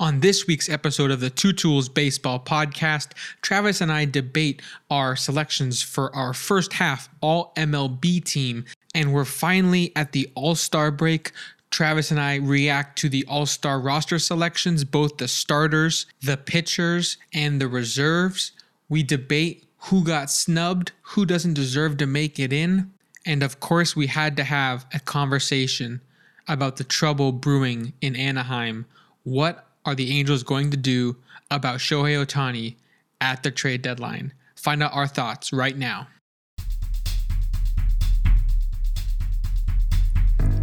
On 0.00 0.18
this 0.18 0.48
week's 0.48 0.68
episode 0.68 1.12
of 1.12 1.20
the 1.20 1.30
Two 1.30 1.52
Tools 1.52 1.88
Baseball 1.88 2.40
Podcast, 2.40 3.12
Travis 3.42 3.80
and 3.80 3.92
I 3.92 4.06
debate 4.06 4.60
our 4.90 5.14
selections 5.14 5.82
for 5.82 6.12
our 6.16 6.34
first 6.34 6.72
half 6.72 7.08
All 7.20 7.52
MLB 7.56 8.24
team, 8.24 8.64
and 8.92 9.14
we're 9.14 9.24
finally 9.24 9.92
at 9.94 10.10
the 10.10 10.28
All 10.34 10.56
Star 10.56 10.90
break. 10.90 11.30
Travis 11.70 12.10
and 12.10 12.18
I 12.18 12.36
react 12.36 12.98
to 12.98 13.08
the 13.08 13.24
All 13.26 13.46
Star 13.46 13.78
roster 13.78 14.18
selections, 14.18 14.82
both 14.82 15.18
the 15.18 15.28
starters, 15.28 16.06
the 16.20 16.36
pitchers, 16.36 17.16
and 17.32 17.60
the 17.60 17.68
reserves. 17.68 18.50
We 18.88 19.04
debate 19.04 19.64
who 19.78 20.02
got 20.02 20.28
snubbed, 20.28 20.90
who 21.02 21.24
doesn't 21.24 21.54
deserve 21.54 21.98
to 21.98 22.06
make 22.06 22.40
it 22.40 22.52
in, 22.52 22.90
and 23.24 23.44
of 23.44 23.60
course, 23.60 23.94
we 23.94 24.08
had 24.08 24.36
to 24.38 24.44
have 24.44 24.86
a 24.92 24.98
conversation 24.98 26.00
about 26.48 26.78
the 26.78 26.84
trouble 26.84 27.30
brewing 27.30 27.92
in 28.00 28.16
Anaheim. 28.16 28.86
What 29.22 29.68
are 29.84 29.94
the 29.94 30.18
Angels 30.18 30.42
going 30.42 30.70
to 30.70 30.76
do 30.76 31.16
about 31.50 31.78
Shohei 31.78 32.24
Ohtani 32.24 32.76
at 33.20 33.42
the 33.42 33.50
trade 33.50 33.82
deadline? 33.82 34.32
Find 34.54 34.82
out 34.82 34.94
our 34.94 35.06
thoughts 35.06 35.52
right 35.52 35.76
now. 35.76 36.08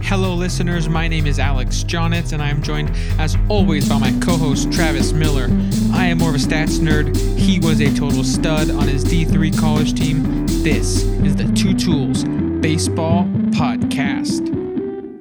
Hello, 0.02 0.34
listeners. 0.34 0.90
My 0.90 1.08
name 1.08 1.26
is 1.26 1.40
Alex 1.40 1.86
Jonitz, 1.86 2.34
and 2.34 2.42
I 2.42 2.50
am 2.50 2.62
joined, 2.62 2.92
as 3.18 3.38
always, 3.48 3.88
by 3.88 3.98
my 3.98 4.12
co 4.20 4.36
host, 4.36 4.70
Travis 4.72 5.14
Miller. 5.14 5.48
I 5.94 6.08
am 6.08 6.18
more 6.18 6.30
of 6.30 6.36
a 6.36 6.38
stats 6.38 6.80
nerd. 6.80 7.16
He 7.38 7.60
was 7.60 7.80
a 7.80 7.96
total 7.96 8.24
stud 8.26 8.72
on 8.72 8.90
his 8.90 9.06
D3 9.06 9.58
college 9.58 9.94
team. 9.94 10.46
This 10.64 11.04
is 11.04 11.38
the 11.38 11.50
Two 11.54 11.74
Tools 11.74 12.26
Baseball 12.62 13.24
Podcast. 13.52 14.50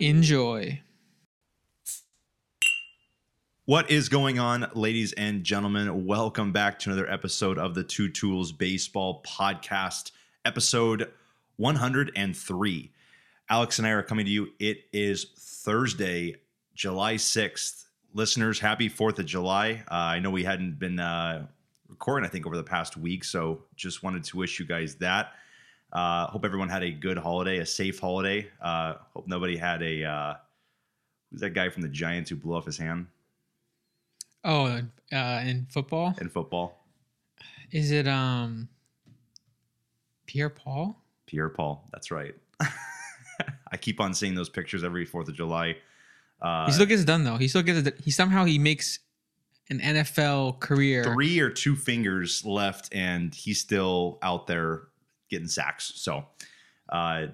Enjoy. 0.00 0.80
What 3.70 3.88
is 3.88 4.08
going 4.08 4.40
on, 4.40 4.68
ladies 4.74 5.12
and 5.12 5.44
gentlemen? 5.44 6.04
Welcome 6.04 6.50
back 6.50 6.80
to 6.80 6.90
another 6.90 7.08
episode 7.08 7.56
of 7.56 7.72
the 7.72 7.84
Two 7.84 8.08
Tools 8.08 8.50
Baseball 8.50 9.22
Podcast, 9.24 10.10
episode 10.44 11.08
103. 11.54 12.90
Alex 13.48 13.78
and 13.78 13.86
I 13.86 13.90
are 13.92 14.02
coming 14.02 14.26
to 14.26 14.30
you. 14.32 14.48
It 14.58 14.86
is 14.92 15.26
Thursday, 15.38 16.34
July 16.74 17.14
6th. 17.14 17.84
Listeners, 18.12 18.58
happy 18.58 18.90
4th 18.90 19.20
of 19.20 19.26
July. 19.26 19.84
Uh, 19.88 19.94
I 19.94 20.18
know 20.18 20.30
we 20.30 20.42
hadn't 20.42 20.80
been 20.80 20.98
uh, 20.98 21.46
recording, 21.86 22.26
I 22.26 22.28
think, 22.28 22.46
over 22.46 22.56
the 22.56 22.64
past 22.64 22.96
week, 22.96 23.22
so 23.22 23.62
just 23.76 24.02
wanted 24.02 24.24
to 24.24 24.36
wish 24.36 24.58
you 24.58 24.66
guys 24.66 24.96
that. 24.96 25.34
Uh, 25.92 26.26
hope 26.26 26.44
everyone 26.44 26.70
had 26.70 26.82
a 26.82 26.90
good 26.90 27.18
holiday, 27.18 27.58
a 27.58 27.66
safe 27.66 28.00
holiday. 28.00 28.48
Uh, 28.60 28.94
hope 29.14 29.28
nobody 29.28 29.56
had 29.56 29.80
a. 29.80 30.02
Uh, 30.02 30.34
who's 31.30 31.40
that 31.42 31.50
guy 31.50 31.68
from 31.68 31.82
the 31.82 31.88
Giants 31.88 32.30
who 32.30 32.34
blew 32.34 32.56
off 32.56 32.66
his 32.66 32.76
hand? 32.76 33.06
Oh, 34.44 34.80
uh, 35.12 35.42
in 35.44 35.66
football? 35.70 36.14
In 36.20 36.28
football. 36.28 36.84
Is 37.70 37.90
it 37.90 38.08
um 38.08 38.68
Pierre 40.26 40.50
Paul? 40.50 40.96
Pierre 41.26 41.48
Paul, 41.48 41.88
that's 41.92 42.10
right. 42.10 42.34
I 43.72 43.76
keep 43.76 44.00
on 44.00 44.14
seeing 44.14 44.34
those 44.34 44.48
pictures 44.48 44.82
every 44.82 45.04
Fourth 45.04 45.28
of 45.28 45.34
July. 45.34 45.76
Uh, 46.42 46.66
he 46.66 46.72
still 46.72 46.86
gets 46.86 47.02
it 47.02 47.06
done 47.06 47.24
though. 47.24 47.36
He 47.36 47.48
still 47.48 47.62
gets 47.62 47.86
it. 47.86 48.00
He 48.02 48.10
somehow 48.10 48.44
he 48.44 48.58
makes 48.58 48.98
an 49.68 49.78
NFL 49.80 50.58
career. 50.60 51.04
Three 51.04 51.38
or 51.38 51.50
two 51.50 51.76
fingers 51.76 52.44
left, 52.44 52.92
and 52.92 53.34
he's 53.34 53.60
still 53.60 54.18
out 54.22 54.46
there 54.46 54.82
getting 55.28 55.46
sacks. 55.48 55.92
So, 55.94 56.24
uh, 56.88 57.26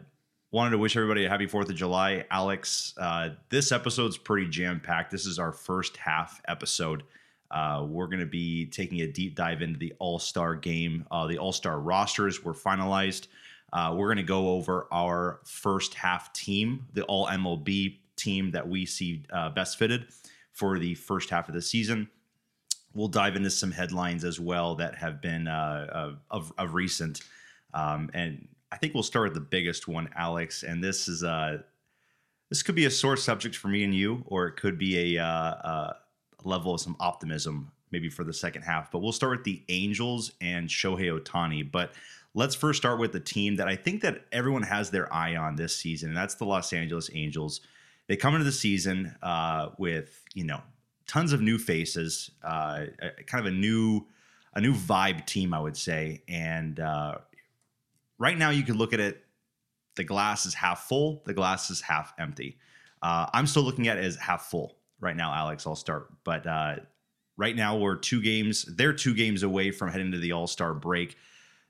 wanted 0.56 0.70
to 0.70 0.78
wish 0.78 0.96
everybody 0.96 1.26
a 1.26 1.28
happy 1.28 1.46
Fourth 1.46 1.68
of 1.68 1.74
July. 1.74 2.24
Alex, 2.30 2.94
uh, 2.96 3.28
this 3.50 3.72
episode's 3.72 4.16
pretty 4.16 4.48
jam 4.48 4.80
packed. 4.80 5.10
This 5.10 5.26
is 5.26 5.38
our 5.38 5.52
first 5.52 5.98
half 5.98 6.40
episode. 6.48 7.02
Uh, 7.50 7.84
we're 7.86 8.06
going 8.06 8.20
to 8.20 8.24
be 8.24 8.64
taking 8.64 9.02
a 9.02 9.06
deep 9.06 9.34
dive 9.34 9.60
into 9.60 9.78
the 9.78 9.92
All 9.98 10.18
Star 10.18 10.54
game. 10.54 11.04
Uh, 11.10 11.26
the 11.26 11.36
All 11.36 11.52
Star 11.52 11.78
rosters 11.78 12.42
were 12.42 12.54
finalized. 12.54 13.26
Uh, 13.70 13.94
we're 13.98 14.06
going 14.06 14.16
to 14.16 14.22
go 14.22 14.48
over 14.48 14.88
our 14.90 15.40
first 15.44 15.92
half 15.92 16.32
team, 16.32 16.86
the 16.94 17.02
All 17.02 17.26
MLB 17.26 17.98
team 18.16 18.50
that 18.52 18.66
we 18.66 18.86
see 18.86 19.24
uh, 19.34 19.50
best 19.50 19.78
fitted 19.78 20.06
for 20.52 20.78
the 20.78 20.94
first 20.94 21.28
half 21.28 21.50
of 21.50 21.54
the 21.54 21.60
season. 21.60 22.08
We'll 22.94 23.08
dive 23.08 23.36
into 23.36 23.50
some 23.50 23.72
headlines 23.72 24.24
as 24.24 24.40
well 24.40 24.76
that 24.76 24.94
have 24.94 25.20
been 25.20 25.48
uh, 25.48 26.14
of, 26.30 26.50
of 26.56 26.72
recent. 26.72 27.20
Um, 27.74 28.08
and 28.14 28.48
I 28.76 28.78
think 28.78 28.92
we'll 28.92 29.02
start 29.02 29.30
with 29.30 29.34
the 29.34 29.40
biggest 29.40 29.88
one, 29.88 30.10
Alex. 30.14 30.62
And 30.62 30.84
this 30.84 31.08
is 31.08 31.24
uh 31.24 31.62
this 32.50 32.62
could 32.62 32.74
be 32.74 32.84
a 32.84 32.90
sore 32.90 33.16
subject 33.16 33.56
for 33.56 33.68
me 33.68 33.82
and 33.84 33.94
you, 33.94 34.22
or 34.26 34.48
it 34.48 34.56
could 34.56 34.78
be 34.78 35.16
a, 35.16 35.24
uh, 35.24 35.94
level 36.44 36.74
of 36.74 36.80
some 36.82 36.94
optimism 37.00 37.72
maybe 37.90 38.10
for 38.10 38.22
the 38.22 38.34
second 38.34 38.62
half. 38.62 38.90
But 38.90 38.98
we'll 38.98 39.12
start 39.12 39.38
with 39.38 39.44
the 39.44 39.62
Angels 39.70 40.32
and 40.42 40.68
Shohei 40.68 41.18
Ohtani. 41.18 41.72
But 41.72 41.92
let's 42.34 42.54
first 42.54 42.76
start 42.76 43.00
with 43.00 43.12
the 43.12 43.20
team 43.20 43.56
that 43.56 43.66
I 43.66 43.76
think 43.76 44.02
that 44.02 44.26
everyone 44.30 44.62
has 44.64 44.90
their 44.90 45.10
eye 45.10 45.36
on 45.36 45.56
this 45.56 45.74
season, 45.74 46.10
and 46.10 46.16
that's 46.16 46.34
the 46.34 46.44
Los 46.44 46.74
Angeles 46.74 47.08
Angels. 47.14 47.62
They 48.08 48.16
come 48.16 48.34
into 48.34 48.44
the 48.44 48.52
season 48.52 49.16
uh, 49.22 49.70
with 49.78 50.22
you 50.34 50.44
know 50.44 50.60
tons 51.06 51.32
of 51.32 51.40
new 51.40 51.56
faces, 51.56 52.30
uh, 52.44 52.84
kind 53.26 53.46
of 53.46 53.50
a 53.50 53.56
new 53.56 54.06
a 54.52 54.60
new 54.60 54.74
vibe 54.74 55.24
team, 55.24 55.54
I 55.54 55.60
would 55.60 55.78
say, 55.78 56.22
and 56.28 56.78
uh, 56.78 57.16
right 58.18 58.36
now 58.36 58.50
you 58.50 58.62
could 58.62 58.76
look 58.76 58.92
at 58.92 59.00
it 59.00 59.26
the 59.96 60.04
glass 60.04 60.46
is 60.46 60.54
half 60.54 60.86
full, 60.86 61.22
the 61.26 61.34
glass 61.34 61.70
is 61.70 61.80
half 61.80 62.12
empty. 62.18 62.58
Uh, 63.02 63.26
I'm 63.32 63.46
still 63.46 63.62
looking 63.62 63.88
at 63.88 63.98
it 63.98 64.04
as 64.04 64.16
half 64.16 64.46
full 64.50 64.76
right 65.00 65.16
now, 65.16 65.34
Alex. 65.34 65.66
I'll 65.66 65.74
start. 65.74 66.12
But 66.22 66.46
uh, 66.46 66.76
right 67.36 67.56
now, 67.56 67.76
we're 67.76 67.96
two 67.96 68.22
games, 68.22 68.64
they're 68.76 68.92
two 68.92 69.14
games 69.14 69.42
away 69.42 69.70
from 69.70 69.90
heading 69.90 70.12
to 70.12 70.18
the 70.18 70.32
All 70.32 70.46
Star 70.46 70.72
break. 70.74 71.16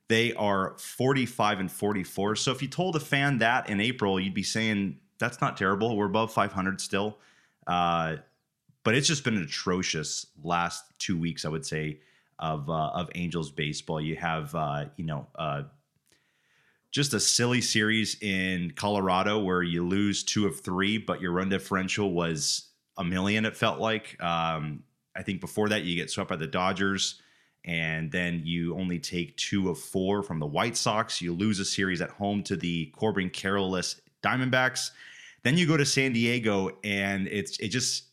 They 0.09 0.35
are 0.35 0.77
45 0.79 1.61
and 1.61 1.73
44. 1.73 2.37
So 2.37 2.53
if 2.53 2.63
you 2.63 2.69
told 2.69 2.95
a 2.95 3.01
fan 3.01 3.39
that 3.39 3.69
in 3.69 3.81
April, 3.81 4.21
you'd 4.21 4.35
be 4.35 4.45
saying, 4.45 4.99
that's 5.19 5.41
not 5.41 5.57
terrible. 5.57 5.97
We're 5.97 6.07
above 6.07 6.33
500 6.33 6.81
still. 6.81 7.19
Uh, 7.67 8.17
but 8.85 8.95
it's 8.95 9.09
just 9.09 9.25
been 9.25 9.37
an 9.37 9.43
atrocious 9.43 10.27
last 10.45 10.85
two 10.99 11.19
weeks, 11.19 11.45
I 11.45 11.49
would 11.49 11.67
say, 11.67 12.01
of 12.39 12.71
uh, 12.71 12.91
of 12.91 13.11
Angels 13.17 13.51
baseball. 13.51 14.01
You 14.01 14.15
have, 14.15 14.55
uh, 14.55 14.85
you 14.97 15.05
know, 15.05 15.27
uh, 15.35 15.63
just 16.97 17.13
a 17.13 17.21
silly 17.21 17.61
series 17.61 18.17
in 18.23 18.71
Colorado 18.71 19.39
where 19.39 19.63
you 19.63 19.87
lose 19.87 20.25
two 20.25 20.47
of 20.47 20.61
three, 20.61 20.97
but 20.97 21.21
your 21.21 21.31
run 21.31 21.51
differential 21.51 22.15
was 22.15 22.71
a 22.97 23.05
million, 23.05 23.45
it 23.45 23.55
felt 23.55 23.79
like. 23.79 24.17
Um, 24.19 24.83
I 25.15 25.23
think 25.23 25.43
before 25.43 25.69
that, 25.69 25.83
you 25.83 25.95
get 25.95 26.11
swept 26.11 26.31
by 26.31 26.37
the 26.37 26.47
Dodgers, 26.47 27.21
and 27.67 28.11
then 28.11 28.41
you 28.47 28.75
only 28.77 28.99
take 28.99 29.37
two 29.37 29.69
of 29.69 29.79
four 29.79 30.23
from 30.23 30.39
the 30.39 30.47
White 30.47 30.75
Sox. 30.75 31.21
You 31.21 31.35
lose 31.35 31.61
a 31.61 31.67
series 31.67 32.01
at 32.01 32.09
home 32.09 32.43
to 32.45 32.57
the 32.57 32.87
Corbin 32.97 33.29
Carroll-less 33.29 34.01
Diamondbacks. 34.23 34.93
Then 35.43 35.59
you 35.59 35.67
go 35.67 35.77
to 35.77 35.85
San 35.85 36.15
Diego, 36.15 36.79
and 36.83 37.29
it's 37.29 37.59
it 37.59 37.69
just 37.69 38.05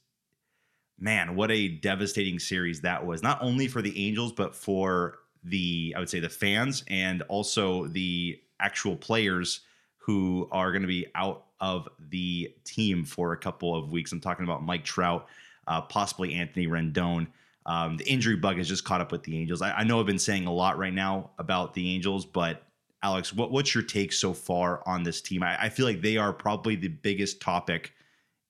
man, 0.99 1.37
what 1.37 1.51
a 1.51 1.69
devastating 1.69 2.37
series 2.37 2.81
that 2.81 3.05
was. 3.05 3.23
Not 3.23 3.41
only 3.41 3.69
for 3.69 3.81
the 3.81 4.07
Angels, 4.07 4.33
but 4.33 4.53
for 4.53 5.19
the 5.41 5.93
I 5.95 5.99
would 5.99 6.09
say 6.09 6.19
the 6.19 6.27
fans 6.27 6.83
and 6.89 7.21
also 7.23 7.87
the 7.87 8.41
actual 8.63 8.95
players 8.95 9.61
who 9.97 10.47
are 10.51 10.71
going 10.71 10.81
to 10.81 10.87
be 10.87 11.05
out 11.15 11.45
of 11.59 11.87
the 12.09 12.53
team 12.65 13.05
for 13.05 13.33
a 13.33 13.37
couple 13.37 13.75
of 13.75 13.91
weeks. 13.91 14.11
I'm 14.11 14.19
talking 14.19 14.43
about 14.43 14.63
Mike 14.63 14.83
Trout, 14.83 15.27
uh, 15.67 15.81
possibly 15.81 16.33
Anthony 16.33 16.67
Rendon. 16.67 17.27
Um, 17.65 17.95
the 17.95 18.05
injury 18.05 18.35
bug 18.35 18.57
has 18.57 18.67
just 18.67 18.83
caught 18.83 18.99
up 18.99 19.11
with 19.11 19.23
the 19.23 19.37
Angels. 19.37 19.61
I, 19.61 19.71
I, 19.71 19.83
know 19.85 19.99
I've 19.99 20.05
been 20.05 20.19
saying 20.19 20.45
a 20.47 20.51
lot 20.51 20.77
right 20.77 20.93
now 20.93 21.29
about 21.39 21.73
the 21.73 21.93
Angels, 21.95 22.25
but 22.25 22.63
Alex, 23.01 23.31
what, 23.31 23.51
what's 23.51 23.73
your 23.73 23.83
take 23.83 24.11
so 24.11 24.33
far 24.33 24.85
on 24.85 25.03
this 25.03 25.21
team? 25.21 25.43
I, 25.43 25.63
I 25.63 25.69
feel 25.69 25.85
like 25.85 26.01
they 26.01 26.17
are 26.17 26.33
probably 26.33 26.75
the 26.75 26.89
biggest 26.89 27.39
topic 27.39 27.93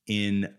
in 0.08 0.52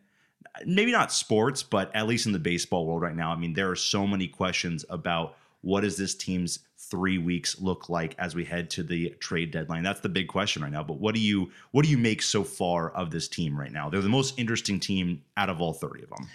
maybe 0.64 0.92
not 0.92 1.12
sports, 1.12 1.64
but 1.64 1.94
at 1.96 2.06
least 2.06 2.26
in 2.26 2.32
the 2.32 2.38
baseball 2.38 2.86
world 2.86 3.02
right 3.02 3.16
now. 3.16 3.32
I 3.32 3.36
mean, 3.36 3.54
there 3.54 3.70
are 3.70 3.76
so 3.76 4.06
many 4.06 4.28
questions 4.28 4.84
about 4.88 5.36
what 5.64 5.84
is 5.84 5.96
this 5.96 6.14
team's 6.14 6.60
three 6.76 7.16
weeks 7.16 7.60
look 7.60 7.88
like 7.88 8.14
as 8.18 8.34
we 8.34 8.44
head 8.44 8.68
to 8.70 8.82
the 8.82 9.10
trade 9.18 9.50
deadline? 9.50 9.82
That's 9.82 10.00
the 10.00 10.08
big 10.08 10.28
question 10.28 10.62
right 10.62 10.70
now. 10.70 10.84
But 10.84 10.98
what 10.98 11.14
do 11.14 11.20
you 11.20 11.50
what 11.72 11.84
do 11.84 11.90
you 11.90 11.98
make 11.98 12.22
so 12.22 12.44
far 12.44 12.90
of 12.90 13.10
this 13.10 13.26
team 13.26 13.58
right 13.58 13.72
now? 13.72 13.88
They're 13.88 14.02
the 14.02 14.08
most 14.08 14.38
interesting 14.38 14.78
team 14.78 15.22
out 15.36 15.48
of 15.48 15.60
all 15.60 15.72
30 15.72 16.04
of 16.04 16.10
them. 16.10 16.28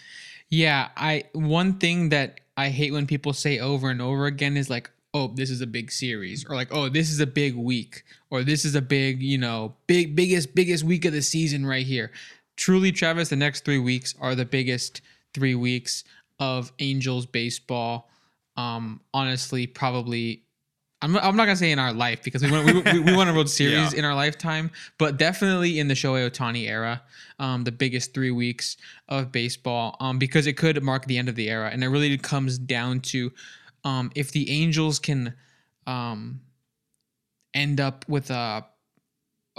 Yeah, 0.50 0.90
I 0.98 1.26
one 1.34 1.76
thing 1.76 2.10
that 2.10 2.40
I 2.58 2.70
hate 2.70 2.92
when 2.92 3.06
people 3.06 3.34
say 3.34 3.60
over 3.60 3.90
and 3.90 4.02
over 4.02 4.26
again 4.26 4.58
is 4.58 4.70
like, 4.70 4.90
"Oh, 5.14 5.28
this 5.28 5.52
is 5.52 5.62
a 5.62 5.68
big 5.68 5.92
series," 5.92 6.44
or 6.46 6.56
like, 6.56 6.70
"Oh, 6.72 6.90
this 6.90 7.12
is 7.12 7.20
a 7.20 7.28
big 7.28 7.56
week," 7.56 8.04
or 8.31 8.44
"This 8.44 8.66
is 8.66 8.74
a 8.74 8.81
big, 8.81 9.22
you 9.22 9.38
know, 9.38 9.76
big 9.86 10.16
biggest 10.16 10.56
biggest 10.56 10.84
week 10.84 11.06
of 11.06 11.14
the 11.14 11.22
season 11.22 11.68
right 11.68 11.86
here." 11.86 12.12
Truly, 12.58 12.92
Travis, 12.92 13.30
the 13.30 13.36
next 13.36 13.64
3 13.64 13.78
weeks 13.78 14.16
are 14.20 14.36
the 14.36 14.44
biggest 14.44 15.02
3 15.34 15.56
weeks 15.56 16.04
of 16.40 16.74
Angels 16.80 17.26
baseball 17.26 18.10
um, 18.60 19.02
honestly, 19.14 19.68
probably 19.68 20.44
I'm 21.02 21.14
not, 21.14 21.24
I'm 21.24 21.38
not 21.38 21.46
gonna 21.46 21.56
say 21.56 21.72
in 21.72 21.80
our 21.80 21.94
life 21.94 22.24
because 22.24 22.44
we 22.44 22.52
won 22.52 22.66
we, 22.66 22.74
we, 22.82 23.00
we 23.00 23.16
won 23.16 23.28
a 23.30 23.34
World 23.34 23.50
Series 23.62 23.94
Yeah. 23.94 24.00
in 24.00 24.06
our 24.06 24.16
lifetime, 24.16 24.70
but 24.98 25.18
definitely 25.18 25.80
in 25.80 25.88
the 25.88 25.94
Shohei 25.94 26.30
Ohtani 26.30 26.68
era, 26.68 27.02
um, 27.40 27.64
the 27.64 27.72
biggest 27.72 28.14
three 28.14 28.32
weeks 28.32 28.76
of 29.08 29.32
baseball, 29.32 29.96
um, 30.02 30.20
because 30.20 30.46
it 30.46 30.54
could 30.58 30.82
mark 30.84 31.06
the 31.06 31.18
end 31.18 31.30
of 31.30 31.36
the 31.36 31.50
era, 31.50 31.70
and 31.72 31.84
it 31.84 31.88
really 31.88 32.18
comes 32.18 32.58
down 32.58 33.00
to 33.00 33.32
um, 33.86 34.12
if 34.14 34.32
the 34.32 34.50
Angels 34.52 35.00
can 35.00 35.34
um, 35.88 36.42
end 37.54 37.80
up 37.80 38.04
with 38.10 38.30
a 38.30 38.66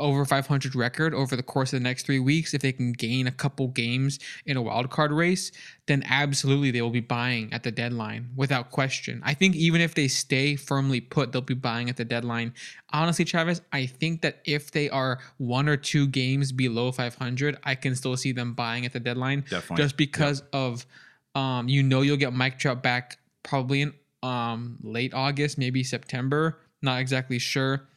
over 0.00 0.24
500 0.24 0.74
record 0.74 1.14
over 1.14 1.36
the 1.36 1.42
course 1.42 1.72
of 1.72 1.80
the 1.80 1.84
next 1.84 2.06
three 2.06 2.18
weeks, 2.18 2.54
if 2.54 2.62
they 2.62 2.72
can 2.72 2.92
gain 2.92 3.26
a 3.26 3.30
couple 3.30 3.68
games 3.68 4.18
in 4.46 4.56
a 4.56 4.62
wild 4.62 4.90
card 4.90 5.12
race, 5.12 5.52
then 5.86 6.02
absolutely 6.06 6.70
they 6.70 6.82
will 6.82 6.90
be 6.90 7.00
buying 7.00 7.52
at 7.52 7.62
the 7.62 7.70
deadline 7.70 8.30
without 8.34 8.70
question. 8.70 9.20
I 9.24 9.34
think 9.34 9.54
even 9.56 9.80
if 9.80 9.94
they 9.94 10.08
stay 10.08 10.56
firmly 10.56 11.00
put, 11.00 11.32
they'll 11.32 11.42
be 11.42 11.54
buying 11.54 11.88
at 11.88 11.96
the 11.96 12.04
deadline. 12.04 12.54
Honestly, 12.92 13.24
Travis, 13.24 13.60
I 13.72 13.86
think 13.86 14.22
that 14.22 14.40
if 14.44 14.70
they 14.72 14.90
are 14.90 15.18
one 15.38 15.68
or 15.68 15.76
two 15.76 16.06
games 16.06 16.52
below 16.52 16.90
500, 16.92 17.58
I 17.64 17.74
can 17.74 17.94
still 17.94 18.16
see 18.16 18.32
them 18.32 18.54
buying 18.54 18.86
at 18.86 18.92
the 18.92 19.00
deadline 19.00 19.44
Definitely. 19.48 19.84
just 19.84 19.96
because 19.96 20.42
of 20.52 20.86
um, 21.34 21.68
you 21.68 21.82
know 21.82 22.02
you'll 22.02 22.16
get 22.16 22.32
Mike 22.32 22.58
Trout 22.58 22.82
back 22.82 23.18
probably 23.42 23.82
in 23.82 23.94
um, 24.22 24.78
late 24.82 25.14
August, 25.14 25.58
maybe 25.58 25.82
September. 25.82 26.58
Not 26.82 27.00
exactly 27.00 27.38
sure. 27.38 27.88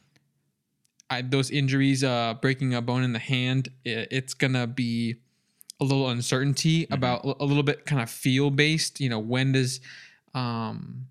I, 1.14 1.22
those 1.22 1.50
injuries, 1.50 2.04
uh, 2.04 2.34
breaking 2.40 2.74
a 2.74 2.82
bone 2.82 3.02
in 3.02 3.12
the 3.12 3.18
hand, 3.18 3.68
i 3.86 4.06
it's 4.10 4.34
gonna 4.34 4.66
be 4.66 5.16
a 5.80 5.84
little 5.84 6.08
uncertainty 6.08 6.86
about 6.90 7.24
a 7.24 7.44
little 7.44 7.62
bit 7.62 7.84
kind 7.84 8.00
of 8.00 8.10
feel 8.10 8.50
based. 8.50 9.00
You 9.00 9.08
know, 9.08 9.18
when 9.18 9.52
does, 9.52 9.80
um, 10.34 11.06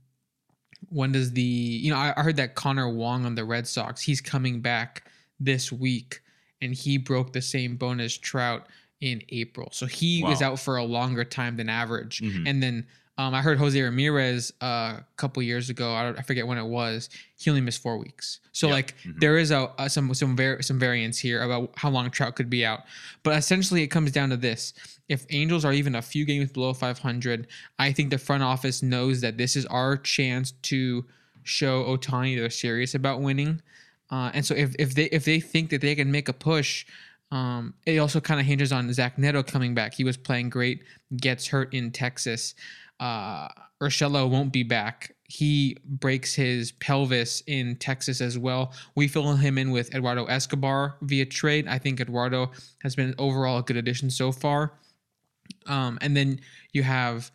when 0.90 1.12
does 1.12 1.32
the 1.32 1.42
you 1.42 1.92
know 1.92 1.98
I, 1.98 2.14
I 2.16 2.24
heard 2.24 2.38
that 2.38 2.56
Connor 2.56 2.90
Wong 2.90 3.26
on 3.26 3.36
the 3.36 3.44
Red 3.44 3.68
Sox 3.68 4.02
he's 4.02 4.22
coming 4.22 4.62
back 4.62 5.04
this 5.40 5.72
week 5.72 6.22
and 6.62 6.74
he 6.74 6.98
broke 6.98 7.34
the 7.34 7.42
same 7.42 7.76
bone 7.76 8.00
as 8.00 8.18
Trout 8.18 8.68
in 9.02 9.22
April, 9.30 9.70
so 9.74 9.86
he 9.86 10.24
was 10.24 10.42
out 10.42 10.60
for 10.60 10.78
a 10.78 10.84
longer 10.84 11.26
time 11.26 11.58
than 11.58 11.68
average. 11.68 12.22
Mhm. 12.22 12.48
And 12.48 12.64
then 12.64 12.88
um, 13.18 13.34
I 13.36 13.42
heard 13.42 13.58
Jose 13.60 13.80
Ramirez 13.80 14.52
uh, 14.62 14.66
a 14.66 15.06
couple 15.18 15.44
years 15.44 15.70
ago. 15.70 15.94
I, 15.94 16.04
don't, 16.04 16.18
I 16.18 16.24
forget 16.24 16.48
when 16.48 16.58
it 16.58 16.66
was. 16.66 17.10
He 17.38 17.50
only 17.52 17.62
missed 17.62 17.82
four 17.82 17.98
weeks. 17.98 18.40
So 18.54 18.68
Yeah. 18.68 18.74
like 18.74 18.96
Mhm. 19.06 19.20
there 19.20 19.38
is 19.38 19.52
a, 19.52 19.72
a 19.78 19.90
some 19.90 20.14
some 20.16 20.36
var- 20.36 20.62
some 20.62 20.80
variance 20.80 21.20
here 21.20 21.44
about 21.44 21.74
how 21.76 21.90
long 21.92 22.10
Trout 22.10 22.36
could 22.36 22.50
be 22.50 22.66
out. 22.66 22.82
But 23.22 23.38
essentially, 23.38 23.84
it 23.84 23.88
comes 23.88 24.12
down 24.12 24.30
to 24.32 24.38
this: 24.38 24.74
if 25.10 25.26
Angels 25.30 25.64
are 25.64 25.74
even 25.74 25.94
a 25.96 26.02
few 26.02 26.26
games 26.26 26.52
below 26.52 26.74
500, 26.74 27.48
I 27.78 27.92
think 27.92 28.10
the 28.10 28.18
front 28.18 28.42
office 28.44 28.82
knows 28.82 29.22
that 29.22 29.38
this 29.38 29.56
is 29.56 29.66
our 29.68 29.96
chance 29.98 30.52
to 30.64 31.06
show 31.44 31.84
Ohtani 31.84 32.36
they're 32.38 32.50
serious 32.50 32.96
about 32.96 33.22
winning. 33.22 33.62
Uh, 34.10 34.32
and 34.34 34.46
so 34.46 34.56
if, 34.56 34.76
if 34.80 34.96
they 34.96 35.06
if 35.06 35.26
they 35.26 35.40
think 35.40 35.70
that 35.72 35.82
they 35.82 35.94
can 35.96 36.12
make 36.12 36.30
a 36.30 36.34
push, 36.34 36.86
um, 37.32 37.74
it 37.86 37.98
also 37.98 38.20
kind 38.22 38.40
of 38.40 38.46
hinges 38.46 38.72
on 38.72 38.92
Zach 38.94 39.18
Neto 39.18 39.44
coming 39.44 39.74
back. 39.76 39.94
He 39.94 40.04
was 40.04 40.18
playing 40.18 40.50
great, 40.50 40.84
gets 41.18 41.48
hurt 41.48 41.74
in 41.74 41.92
Texas. 41.92 42.54
Uh, 43.04 43.50
Urshela 43.82 44.30
won't 44.30 44.54
be 44.54 44.64
back. 44.64 45.14
He 45.28 45.76
breaks 45.84 46.34
his 46.34 46.72
pelvis 46.72 47.44
in 47.48 47.76
Texas 47.76 48.22
as 48.22 48.38
well. 48.38 48.72
We 48.96 49.10
fill 49.10 49.36
him 49.36 49.58
in 49.58 49.72
with 49.72 49.94
Eduardo 49.94 50.24
Escobar 50.26 50.96
via 51.02 51.26
trade. 51.26 51.68
I 51.68 51.80
think 51.80 52.00
Eduardo 52.00 52.52
has 52.82 52.96
been 52.96 53.14
overall 53.18 53.58
a 53.58 53.62
good 53.64 53.76
addition 53.76 54.10
so 54.10 54.32
far. 54.32 54.74
Um, 55.66 55.98
and 56.02 56.16
then 56.16 56.40
you 56.72 56.84
have, 56.84 57.30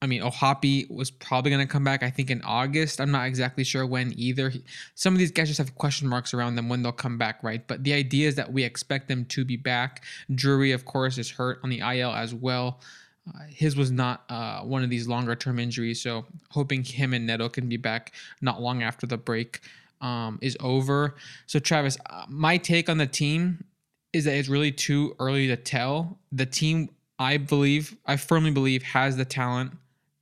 I 0.00 0.06
mean, 0.08 0.22
O'Hoppe 0.22 0.90
was 0.90 1.12
probably 1.12 1.52
going 1.52 1.64
to 1.64 1.70
come 1.72 1.84
back, 1.84 2.02
I 2.02 2.10
think, 2.10 2.28
in 2.28 2.42
August. 2.42 3.00
I'm 3.00 3.12
not 3.12 3.26
exactly 3.28 3.62
sure 3.62 3.86
when 3.86 4.12
either. 4.18 4.48
He- 4.48 4.64
Some 4.96 5.14
of 5.14 5.18
these 5.20 5.30
guys 5.30 5.46
just 5.48 5.58
have 5.58 5.76
question 5.76 6.08
marks 6.08 6.34
around 6.34 6.56
them 6.56 6.68
when 6.68 6.82
they'll 6.82 6.90
come 6.90 7.16
back, 7.16 7.44
right? 7.44 7.64
But 7.68 7.84
the 7.84 7.92
idea 7.92 8.26
is 8.26 8.34
that 8.34 8.52
we 8.52 8.64
expect 8.64 9.06
them 9.06 9.24
to 9.26 9.44
be 9.44 9.56
back. 9.56 10.02
Drury, 10.34 10.72
of 10.72 10.84
course, 10.84 11.16
is 11.18 11.30
hurt 11.30 11.60
on 11.62 11.70
the 11.70 11.78
IL 11.78 12.10
as 12.10 12.34
well. 12.34 12.80
Uh, 13.28 13.44
his 13.48 13.76
was 13.76 13.90
not 13.90 14.24
uh, 14.28 14.60
one 14.60 14.82
of 14.82 14.90
these 14.90 15.06
longer 15.06 15.36
term 15.36 15.58
injuries, 15.58 16.00
so 16.00 16.26
hoping 16.50 16.82
him 16.82 17.14
and 17.14 17.26
Neto 17.26 17.48
can 17.48 17.68
be 17.68 17.76
back 17.76 18.12
not 18.40 18.60
long 18.60 18.82
after 18.82 19.06
the 19.06 19.16
break 19.16 19.60
um, 20.00 20.38
is 20.42 20.56
over. 20.60 21.14
So, 21.46 21.58
Travis, 21.58 21.96
uh, 22.10 22.24
my 22.28 22.56
take 22.56 22.88
on 22.88 22.98
the 22.98 23.06
team 23.06 23.64
is 24.12 24.24
that 24.24 24.34
it's 24.34 24.48
really 24.48 24.72
too 24.72 25.14
early 25.18 25.46
to 25.46 25.56
tell. 25.56 26.18
The 26.32 26.46
team, 26.46 26.90
I 27.18 27.36
believe, 27.36 27.96
I 28.06 28.16
firmly 28.16 28.50
believe, 28.50 28.82
has 28.82 29.16
the 29.16 29.24
talent 29.24 29.72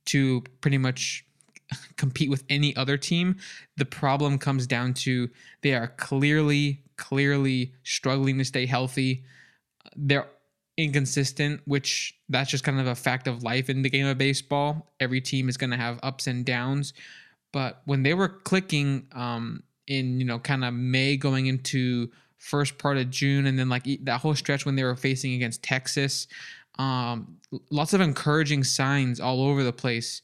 to 0.05 0.43
pretty 0.61 0.77
much 0.77 1.25
compete 1.97 2.29
with 2.29 2.43
any 2.49 2.75
other 2.75 2.97
team. 2.97 3.37
The 3.77 3.85
problem 3.85 4.37
comes 4.37 4.67
down 4.67 4.93
to 4.95 5.29
they 5.61 5.73
are 5.73 5.87
clearly, 5.87 6.83
clearly 6.97 7.73
struggling 7.83 8.37
to 8.37 8.45
stay 8.45 8.65
healthy. 8.65 9.23
They're 9.95 10.27
inconsistent, 10.83 11.61
which 11.65 12.17
that's 12.29 12.49
just 12.49 12.63
kind 12.63 12.79
of 12.79 12.87
a 12.87 12.95
fact 12.95 13.27
of 13.27 13.43
life 13.43 13.69
in 13.69 13.81
the 13.81 13.89
game 13.89 14.05
of 14.05 14.17
baseball. 14.17 14.93
Every 14.99 15.21
team 15.21 15.49
is 15.49 15.57
going 15.57 15.71
to 15.71 15.77
have 15.77 15.99
ups 16.03 16.27
and 16.27 16.45
downs. 16.45 16.93
But 17.53 17.81
when 17.85 18.03
they 18.03 18.13
were 18.13 18.29
clicking 18.29 19.07
um, 19.13 19.63
in, 19.87 20.19
you 20.19 20.25
know, 20.25 20.39
kind 20.39 20.63
of 20.63 20.73
May 20.73 21.17
going 21.17 21.47
into 21.47 22.09
first 22.37 22.77
part 22.77 22.97
of 22.97 23.09
June, 23.09 23.45
and 23.45 23.59
then 23.59 23.69
like 23.69 23.85
that 24.03 24.21
whole 24.21 24.35
stretch 24.35 24.65
when 24.65 24.75
they 24.75 24.83
were 24.83 24.95
facing 24.95 25.33
against 25.33 25.63
Texas, 25.63 26.27
um, 26.79 27.37
lots 27.69 27.93
of 27.93 28.01
encouraging 28.01 28.63
signs 28.63 29.19
all 29.19 29.43
over 29.43 29.63
the 29.63 29.73
place. 29.73 30.21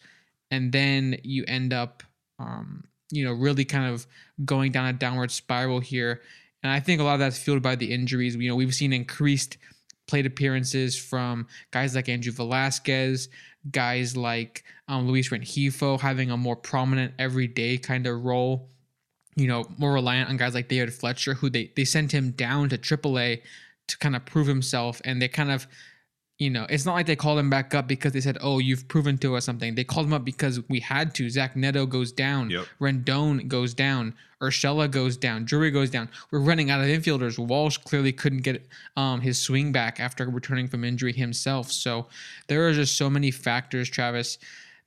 And 0.49 0.71
then 0.71 1.17
you 1.23 1.43
end 1.47 1.73
up, 1.73 2.03
um, 2.39 2.85
you 3.11 3.25
know, 3.25 3.33
really 3.33 3.65
kind 3.65 3.93
of 3.93 4.07
going 4.45 4.71
down 4.71 4.87
a 4.87 4.93
downward 4.93 5.31
spiral 5.31 5.79
here. 5.79 6.21
And 6.63 6.71
I 6.71 6.79
think 6.79 7.01
a 7.01 7.03
lot 7.03 7.15
of 7.15 7.19
that's 7.19 7.37
fueled 7.37 7.61
by 7.61 7.75
the 7.75 7.93
injuries. 7.93 8.35
You 8.35 8.49
know, 8.49 8.55
we've 8.55 8.73
seen 8.73 8.93
increased 8.93 9.57
plate 10.07 10.25
appearances 10.25 10.97
from 10.97 11.47
guys 11.71 11.95
like 11.95 12.09
Andrew 12.09 12.31
Velazquez, 12.31 13.29
guys 13.71 14.15
like 14.17 14.63
um, 14.87 15.07
Luis 15.07 15.29
Rengifo 15.29 15.99
having 15.99 16.31
a 16.31 16.37
more 16.37 16.55
prominent 16.55 17.13
everyday 17.19 17.77
kind 17.77 18.07
of 18.07 18.23
role. 18.23 18.69
You 19.35 19.47
know, 19.47 19.65
more 19.77 19.93
reliant 19.93 20.29
on 20.29 20.37
guys 20.37 20.55
like 20.55 20.67
David 20.67 20.93
Fletcher, 20.93 21.35
who 21.35 21.49
they 21.49 21.71
they 21.75 21.85
sent 21.85 22.11
him 22.11 22.31
down 22.31 22.69
to 22.69 22.77
AAA 22.77 23.41
to 23.87 23.97
kind 23.99 24.15
of 24.15 24.25
prove 24.25 24.47
himself, 24.47 24.99
and 25.05 25.21
they 25.21 25.27
kind 25.27 25.51
of 25.51 25.67
you 26.39 26.51
know, 26.51 26.67
it's 26.69 26.85
not 26.85 26.93
like 26.93 27.07
they 27.07 27.15
called 27.15 27.39
him 27.39 27.49
back 27.49 27.73
up 27.73 27.87
because 27.87 28.11
they 28.11 28.21
said, 28.21 28.37
"Oh, 28.41 28.59
you've 28.59 28.87
proven 28.87 29.17
to 29.19 29.35
us 29.35 29.45
something." 29.45 29.73
They 29.73 29.83
called 29.83 30.05
him 30.05 30.13
up 30.13 30.23
because 30.23 30.59
we 30.69 30.79
had 30.79 31.15
to. 31.15 31.29
Zach 31.29 31.55
Neto 31.55 31.85
goes 31.85 32.11
down, 32.11 32.51
Yep. 32.51 32.65
Rendon 32.79 33.47
goes 33.47 33.73
down, 33.73 34.13
Urshela 34.41 34.89
goes 34.89 35.17
down, 35.17 35.45
Drury 35.45 35.71
goes 35.71 35.89
down. 35.89 36.09
We're 36.29 36.39
running 36.39 36.69
out 36.69 36.79
of 36.79 36.87
infielders. 36.87 37.39
Walsh 37.39 37.77
clearly 37.77 38.11
couldn't 38.11 38.41
get 38.43 38.67
um, 38.95 39.21
his 39.21 39.41
swing 39.41 39.71
back 39.71 39.99
after 39.99 40.29
returning 40.29 40.67
from 40.67 40.83
injury 40.83 41.13
himself. 41.13 41.71
So 41.71 42.07
there 42.47 42.67
are 42.67 42.73
just 42.73 42.97
so 42.97 43.09
many 43.09 43.31
factors, 43.31 43.89
Travis, 43.89 44.37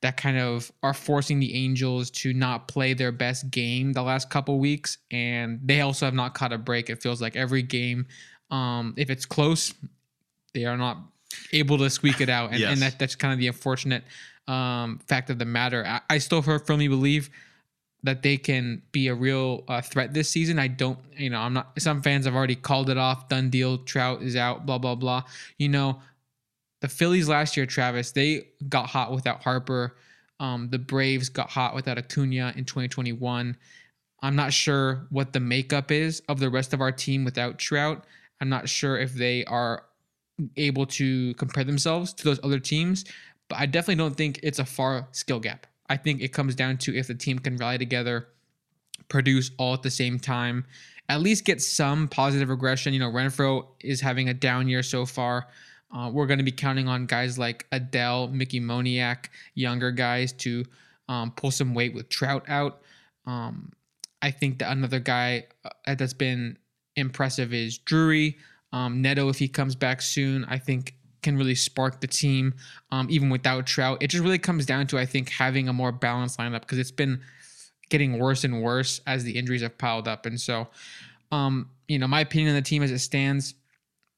that 0.02 0.16
kind 0.16 0.38
of 0.38 0.70
are 0.84 0.94
forcing 0.94 1.40
the 1.40 1.54
Angels 1.54 2.10
to 2.12 2.32
not 2.32 2.68
play 2.68 2.94
their 2.94 3.12
best 3.12 3.50
game 3.50 3.92
the 3.92 4.02
last 4.02 4.30
couple 4.30 4.58
weeks, 4.60 4.98
and 5.10 5.58
they 5.64 5.80
also 5.80 6.06
have 6.06 6.14
not 6.14 6.34
caught 6.34 6.52
a 6.52 6.58
break. 6.58 6.88
It 6.88 7.02
feels 7.02 7.20
like 7.20 7.34
every 7.34 7.62
game, 7.62 8.06
um, 8.52 8.94
if 8.96 9.10
it's 9.10 9.26
close, 9.26 9.74
they 10.54 10.64
are 10.64 10.76
not 10.76 10.98
able 11.52 11.78
to 11.78 11.90
squeak 11.90 12.20
it 12.20 12.28
out, 12.28 12.50
and, 12.50 12.60
Yes. 12.60 12.72
and 12.72 12.82
that 12.82 12.98
that's 12.98 13.14
kind 13.16 13.32
of 13.32 13.38
the 13.38 13.46
unfortunate 13.46 14.04
um, 14.48 14.98
fact 15.06 15.30
of 15.30 15.38
the 15.38 15.44
matter. 15.44 15.84
I, 15.86 16.00
I 16.10 16.18
still 16.18 16.42
fir- 16.42 16.58
firmly 16.58 16.88
believe 16.88 17.30
that 18.02 18.22
they 18.22 18.36
can 18.38 18.82
be 18.92 19.08
a 19.08 19.14
real 19.14 19.62
uh, 19.68 19.80
threat 19.82 20.14
this 20.14 20.28
season. 20.30 20.58
I 20.58 20.68
don't, 20.68 20.98
you 21.16 21.28
know, 21.30 21.38
I'm 21.40 21.52
not. 21.52 21.72
Some 21.78 22.02
fans 22.02 22.24
have 22.24 22.34
already 22.34 22.56
called 22.56 22.88
it 22.90 22.96
off, 22.96 23.28
done 23.28 23.50
deal. 23.50 23.78
Trout 23.78 24.22
is 24.22 24.36
out, 24.36 24.66
blah 24.66 24.78
blah 24.78 24.94
blah. 24.94 25.24
You 25.58 25.68
know, 25.68 26.00
the 26.80 26.88
Phillies 26.88 27.28
last 27.28 27.56
year, 27.56 27.66
Travis, 27.66 28.12
they 28.12 28.48
got 28.68 28.86
hot 28.88 29.12
without 29.12 29.42
Harper. 29.42 29.96
Um, 30.40 30.70
the 30.70 30.78
Braves 30.78 31.28
got 31.28 31.50
hot 31.50 31.74
without 31.74 31.98
Acuna 31.98 32.54
in 32.56 32.64
2021. 32.64 33.56
I'm 34.22 34.36
not 34.36 34.52
sure 34.54 35.06
what 35.10 35.32
the 35.34 35.40
makeup 35.40 35.90
is 35.90 36.22
of 36.28 36.40
the 36.40 36.48
rest 36.48 36.72
of 36.72 36.80
our 36.80 36.92
team 36.92 37.24
without 37.24 37.58
Trout. 37.58 38.04
I'm 38.40 38.48
not 38.48 38.68
sure 38.68 38.98
if 38.98 39.12
they 39.12 39.44
are 39.44 39.84
able 40.56 40.86
to 40.86 41.34
compare 41.34 41.64
themselves 41.64 42.12
to 42.14 42.24
those 42.24 42.40
other 42.42 42.58
teams, 42.58 43.04
but 43.48 43.58
I 43.58 43.66
definitely 43.66 43.96
don't 43.96 44.16
think 44.16 44.40
it's 44.42 44.58
a 44.58 44.64
far 44.64 45.08
skill 45.12 45.40
gap. 45.40 45.66
I 45.88 45.96
think 45.96 46.22
it 46.22 46.32
comes 46.32 46.54
down 46.54 46.78
to 46.78 46.96
if 46.96 47.08
the 47.08 47.14
team 47.14 47.38
can 47.38 47.56
rally 47.56 47.78
together, 47.78 48.28
produce 49.08 49.50
all 49.58 49.74
at 49.74 49.82
the 49.82 49.90
same 49.90 50.18
time, 50.18 50.64
at 51.08 51.20
least 51.20 51.44
get 51.44 51.60
some 51.60 52.06
positive 52.06 52.48
regression. 52.48 52.92
You 52.92 53.00
know, 53.00 53.10
Renfroe 53.10 53.66
is 53.80 54.00
having 54.00 54.28
a 54.28 54.34
down 54.34 54.68
year 54.68 54.82
so 54.82 55.04
far. 55.04 55.48
Uh, 55.92 56.08
we're 56.12 56.26
going 56.26 56.38
to 56.38 56.44
be 56.44 56.52
counting 56.52 56.86
on 56.86 57.06
guys 57.06 57.36
like 57.36 57.68
Adell, 57.70 58.32
Mickey 58.32 58.60
Moniak, 58.60 59.26
younger 59.54 59.90
guys 59.90 60.32
to 60.34 60.64
um, 61.08 61.32
pull 61.32 61.50
some 61.50 61.74
weight 61.74 61.94
with 61.94 62.08
Trout 62.08 62.44
out. 62.48 62.82
Um, 63.26 63.72
I 64.22 64.30
think 64.30 64.60
that 64.60 64.70
another 64.70 65.00
guy 65.00 65.46
uh, 65.64 65.94
that's 65.96 66.14
been 66.14 66.56
impressive 66.94 67.52
is 67.52 67.78
Drury. 67.78 68.38
Um, 68.72 69.02
Neto, 69.02 69.28
if 69.28 69.38
he 69.38 69.48
comes 69.48 69.74
back 69.74 70.00
soon, 70.02 70.44
I 70.44 70.58
think 70.58 70.94
can 71.22 71.36
really 71.36 71.54
spark 71.54 72.00
the 72.00 72.06
team, 72.06 72.54
um, 72.92 73.06
even 73.10 73.28
without 73.30 73.66
Trout. 73.66 73.98
It 74.00 74.08
just 74.08 74.22
really 74.22 74.38
comes 74.38 74.64
down 74.66 74.86
to 74.88 74.98
I 74.98 75.06
think 75.06 75.28
having 75.28 75.68
a 75.68 75.72
more 75.72 75.92
balanced 75.92 76.38
lineup 76.38 76.60
because 76.60 76.78
it's 76.78 76.90
been 76.90 77.20
getting 77.90 78.18
worse 78.18 78.44
and 78.44 78.62
worse 78.62 79.00
as 79.06 79.24
the 79.24 79.36
injuries 79.36 79.62
have 79.62 79.76
piled 79.76 80.08
up. 80.08 80.24
And 80.24 80.40
so, 80.40 80.68
um, 81.32 81.68
you 81.88 81.98
know, 81.98 82.06
my 82.06 82.20
opinion 82.20 82.50
on 82.50 82.54
the 82.54 82.62
team 82.62 82.82
as 82.82 82.90
it 82.90 83.00
stands, 83.00 83.54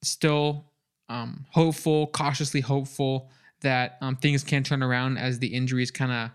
still 0.03 0.67
um, 1.09 1.47
hopeful, 1.51 2.07
cautiously 2.09 2.61
hopeful 2.61 3.31
that 3.63 3.97
um, 4.01 4.17
things 4.17 4.45
can 4.45 4.63
turn 4.63 4.83
around 4.83 5.17
as 5.19 5.39
the 5.39 5.47
injuries 5.47 5.91
kind 5.91 6.13
of 6.13 6.31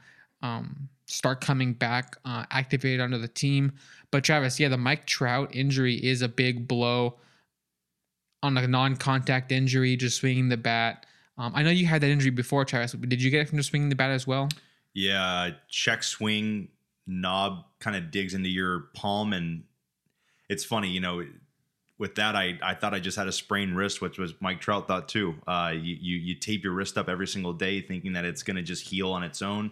um, 0.48 0.90
start 1.06 1.42
coming 1.42 1.74
back, 1.74 2.16
uh, 2.26 2.46
activated 2.52 3.02
under 3.02 3.18
the 3.18 3.28
team. 3.28 3.72
But 4.12 4.24
Travis, 4.24 4.60
yeah, 4.60 4.70
the 4.70 4.78
Mike 4.78 5.06
Trout 5.06 5.56
injury 5.56 5.96
is 5.96 6.22
a 6.22 6.28
big 6.28 6.68
blow 6.68 7.16
on 8.48 8.64
a 8.64 8.68
non-contact 8.68 9.52
injury, 9.52 9.96
just 9.96 10.18
swinging 10.18 10.50
the 10.50 10.58
bat. 10.58 11.06
Um, 11.38 11.52
I 11.56 11.64
know 11.64 11.70
you 11.70 11.86
had 11.86 12.02
that 12.02 12.10
injury 12.10 12.32
before, 12.32 12.66
Travis. 12.66 12.94
Did 12.94 13.22
you 13.22 13.30
get 13.30 13.42
it 13.42 13.50
from 13.50 13.58
just 13.58 13.70
swinging 13.70 13.90
the 13.90 13.96
bat 13.96 14.10
as 14.10 14.26
well? 14.26 14.50
Yeah, 14.94 15.52
check 15.70 16.02
swing 16.04 16.70
knob 17.06 17.66
kind 17.80 17.96
of 17.96 18.12
digs 18.12 18.34
into 18.34 18.50
your 18.50 18.88
palm, 18.94 19.34
and 19.34 19.64
it's 20.50 20.66
funny, 20.66 20.90
you 20.90 21.00
know. 21.00 21.26
With 22.00 22.16
that, 22.16 22.36
I, 22.36 22.60
I 22.62 22.76
thought 22.76 22.94
I 22.94 23.00
just 23.00 23.18
had 23.18 23.28
a 23.28 23.32
sprained 23.32 23.76
wrist, 23.76 24.02
which 24.02 24.20
was 24.20 24.34
Mike 24.40 24.62
Trout 24.62 24.88
thought 24.88 25.10
too. 25.10 25.36
Uh, 25.48 25.74
you, 25.74 25.98
you 26.00 26.18
you 26.18 26.36
tape 26.36 26.64
your 26.64 26.74
wrist 26.74 26.98
up 26.98 27.10
every 27.10 27.28
single 27.28 27.54
day, 27.54 27.82
thinking 27.82 28.14
that 28.14 28.24
it's 28.24 28.44
going 28.44 28.58
to 28.58 28.62
just 28.62 28.88
heal 28.88 29.12
on 29.12 29.24
its 29.24 29.42
own. 29.42 29.72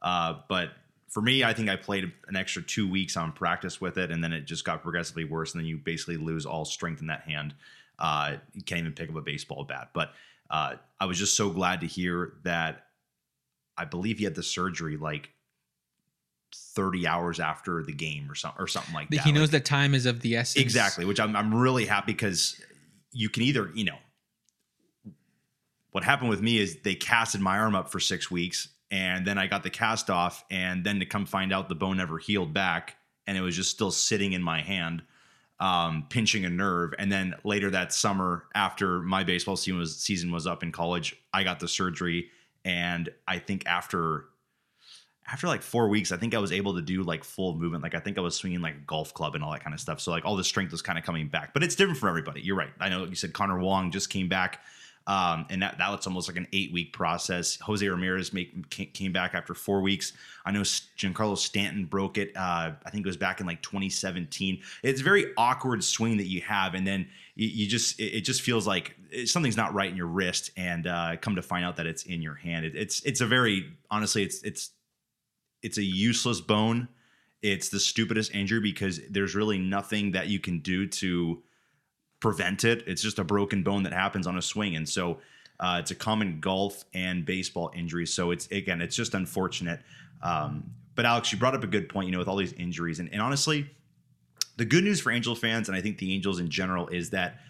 Uh, 0.00 0.34
but 0.48 0.70
for 1.08 1.20
me, 1.20 1.42
I 1.42 1.52
think 1.52 1.68
I 1.68 1.76
played 1.76 2.12
an 2.28 2.36
extra 2.36 2.62
two 2.62 2.88
weeks 2.88 3.16
on 3.16 3.32
practice 3.32 3.80
with 3.80 3.98
it, 3.98 4.10
and 4.10 4.22
then 4.22 4.32
it 4.32 4.42
just 4.42 4.64
got 4.64 4.82
progressively 4.82 5.24
worse. 5.24 5.52
And 5.52 5.60
then 5.60 5.66
you 5.66 5.76
basically 5.76 6.16
lose 6.16 6.46
all 6.46 6.64
strength 6.64 7.00
in 7.00 7.06
that 7.08 7.22
hand. 7.22 7.54
Uh, 7.98 8.36
you 8.52 8.62
can't 8.62 8.80
even 8.80 8.92
pick 8.92 9.08
up 9.08 9.16
a 9.16 9.20
baseball 9.20 9.64
bat. 9.64 9.90
But 9.92 10.12
uh, 10.50 10.74
I 11.00 11.06
was 11.06 11.18
just 11.18 11.36
so 11.36 11.50
glad 11.50 11.80
to 11.80 11.86
hear 11.86 12.34
that. 12.44 12.86
I 13.76 13.84
believe 13.84 14.18
he 14.18 14.24
had 14.24 14.36
the 14.36 14.42
surgery 14.42 14.96
like 14.96 15.30
30 16.54 17.06
hours 17.06 17.40
after 17.40 17.82
the 17.82 17.92
game 17.92 18.30
or 18.30 18.34
something 18.34 18.62
or 18.62 18.68
something 18.68 18.94
like 18.94 19.10
that. 19.10 19.20
He 19.20 19.32
knows 19.32 19.42
like, 19.42 19.62
that 19.62 19.64
time 19.64 19.94
is 19.94 20.06
of 20.06 20.20
the 20.20 20.36
essence. 20.36 20.62
Exactly, 20.62 21.04
which 21.04 21.20
I'm 21.20 21.34
I'm 21.34 21.54
really 21.54 21.84
happy 21.84 22.12
because 22.12 22.60
you 23.12 23.28
can 23.28 23.42
either, 23.42 23.70
you 23.74 23.84
know, 23.84 23.98
what 25.90 26.04
happened 26.04 26.30
with 26.30 26.40
me 26.42 26.58
is 26.58 26.78
they 26.82 26.94
casted 26.94 27.40
my 27.40 27.58
arm 27.58 27.74
up 27.74 27.90
for 27.90 28.00
6 28.00 28.30
weeks 28.30 28.68
and 28.90 29.26
then 29.26 29.38
I 29.38 29.46
got 29.46 29.62
the 29.62 29.70
cast 29.70 30.10
off 30.10 30.44
and 30.50 30.84
then 30.84 30.98
to 31.00 31.06
come 31.06 31.26
find 31.26 31.52
out 31.52 31.68
the 31.68 31.76
bone 31.76 31.96
never 31.96 32.18
healed 32.18 32.52
back 32.52 32.96
and 33.26 33.38
it 33.38 33.40
was 33.40 33.54
just 33.54 33.70
still 33.70 33.90
sitting 33.90 34.32
in 34.32 34.42
my 34.42 34.60
hand 34.60 35.02
um, 35.60 36.06
pinching 36.10 36.44
a 36.44 36.50
nerve 36.50 36.92
and 36.98 37.10
then 37.10 37.34
later 37.44 37.70
that 37.70 37.92
summer 37.92 38.44
after 38.54 39.00
my 39.00 39.22
baseball 39.22 39.56
season 39.56 39.78
was 39.78 39.96
season 39.96 40.32
was 40.32 40.46
up 40.46 40.62
in 40.62 40.72
college 40.72 41.16
I 41.32 41.44
got 41.44 41.60
the 41.60 41.68
surgery 41.68 42.30
and 42.64 43.08
I 43.28 43.38
think 43.38 43.66
after 43.66 44.26
after 45.26 45.46
like 45.46 45.62
four 45.62 45.88
weeks, 45.88 46.12
I 46.12 46.16
think 46.16 46.34
I 46.34 46.38
was 46.38 46.52
able 46.52 46.74
to 46.74 46.82
do 46.82 47.02
like 47.02 47.24
full 47.24 47.54
movement. 47.56 47.82
Like 47.82 47.94
I 47.94 48.00
think 48.00 48.18
I 48.18 48.20
was 48.20 48.34
swinging 48.34 48.60
like 48.60 48.74
a 48.74 48.80
golf 48.86 49.14
club 49.14 49.34
and 49.34 49.42
all 49.42 49.52
that 49.52 49.64
kind 49.64 49.72
of 49.72 49.80
stuff. 49.80 50.00
So 50.00 50.10
like 50.10 50.24
all 50.24 50.36
the 50.36 50.44
strength 50.44 50.70
was 50.70 50.82
kind 50.82 50.98
of 50.98 51.04
coming 51.04 51.28
back, 51.28 51.54
but 51.54 51.62
it's 51.62 51.74
different 51.74 51.98
for 51.98 52.08
everybody. 52.08 52.42
You're 52.42 52.56
right. 52.56 52.72
I 52.78 52.90
know 52.90 53.04
you 53.04 53.14
said 53.14 53.32
Connor 53.32 53.58
Wong 53.58 53.90
just 53.90 54.10
came 54.10 54.28
back. 54.28 54.60
Um, 55.06 55.44
and 55.50 55.62
that, 55.62 55.76
that 55.78 55.90
was 55.90 56.06
almost 56.06 56.28
like 56.28 56.38
an 56.38 56.48
eight 56.52 56.72
week 56.72 56.92
process. 56.92 57.58
Jose 57.60 57.86
Ramirez 57.86 58.32
make, 58.32 58.70
came 58.70 59.12
back 59.12 59.34
after 59.34 59.52
four 59.52 59.82
weeks. 59.82 60.14
I 60.46 60.50
know 60.50 60.62
Giancarlo 60.62 61.36
Stanton 61.36 61.84
broke 61.84 62.16
it. 62.16 62.34
Uh, 62.34 62.72
I 62.84 62.90
think 62.90 63.04
it 63.04 63.08
was 63.08 63.18
back 63.18 63.40
in 63.40 63.46
like 63.46 63.60
2017. 63.60 64.62
It's 64.82 65.00
a 65.00 65.04
very 65.04 65.26
awkward 65.36 65.84
swing 65.84 66.16
that 66.16 66.26
you 66.26 66.40
have, 66.42 66.74
and 66.74 66.86
then 66.86 67.06
you, 67.34 67.48
you 67.48 67.66
just 67.66 68.00
it, 68.00 68.16
it, 68.16 68.20
just 68.22 68.40
feels 68.40 68.66
like 68.66 68.96
something's 69.26 69.58
not 69.58 69.74
right 69.74 69.90
in 69.90 69.96
your 69.96 70.06
wrist, 70.06 70.50
and 70.56 70.86
uh, 70.86 71.16
come 71.20 71.36
to 71.36 71.42
find 71.42 71.64
out 71.64 71.76
that 71.76 71.86
it's 71.86 72.04
in 72.04 72.22
your 72.22 72.34
hand. 72.34 72.64
It, 72.64 72.74
it's 72.74 73.02
it's 73.02 73.20
a 73.20 73.26
very 73.26 73.72
honestly 73.90 74.22
it's 74.22 74.42
it's 74.42 74.70
it's 75.62 75.76
a 75.76 75.84
useless 75.84 76.40
bone. 76.40 76.88
It's 77.42 77.68
the 77.68 77.80
stupidest 77.80 78.34
injury 78.34 78.60
because 78.60 79.00
there's 79.10 79.34
really 79.34 79.58
nothing 79.58 80.12
that 80.12 80.28
you 80.28 80.40
can 80.40 80.60
do 80.60 80.86
to 80.86 81.42
prevent 82.24 82.64
it. 82.64 82.82
It's 82.86 83.02
just 83.02 83.18
a 83.18 83.24
broken 83.24 83.62
bone 83.62 83.82
that 83.82 83.92
happens 83.92 84.26
on 84.26 84.38
a 84.38 84.42
swing, 84.42 84.76
and 84.76 84.88
so 84.88 85.18
uh, 85.60 85.76
it's 85.80 85.90
a 85.90 85.94
common 85.94 86.40
golf 86.40 86.82
and 86.94 87.26
baseball 87.26 87.70
injury. 87.76 88.06
So 88.06 88.30
it's 88.30 88.46
again, 88.50 88.80
it's 88.80 88.96
just 88.96 89.12
unfortunate. 89.12 89.80
Um, 90.22 90.70
but 90.94 91.04
Alex, 91.04 91.30
you 91.32 91.38
brought 91.38 91.54
up 91.54 91.62
a 91.62 91.66
good 91.66 91.86
point. 91.86 92.06
You 92.06 92.12
know, 92.12 92.18
with 92.18 92.28
all 92.28 92.36
these 92.36 92.54
injuries, 92.54 92.98
and, 92.98 93.12
and 93.12 93.20
honestly, 93.20 93.68
the 94.56 94.64
good 94.64 94.84
news 94.84 95.02
for 95.02 95.12
Angel 95.12 95.34
fans, 95.34 95.68
and 95.68 95.76
I 95.76 95.82
think 95.82 95.98
the 95.98 96.14
Angels 96.14 96.40
in 96.40 96.48
general, 96.48 96.88
is 96.88 97.10
that 97.10 97.40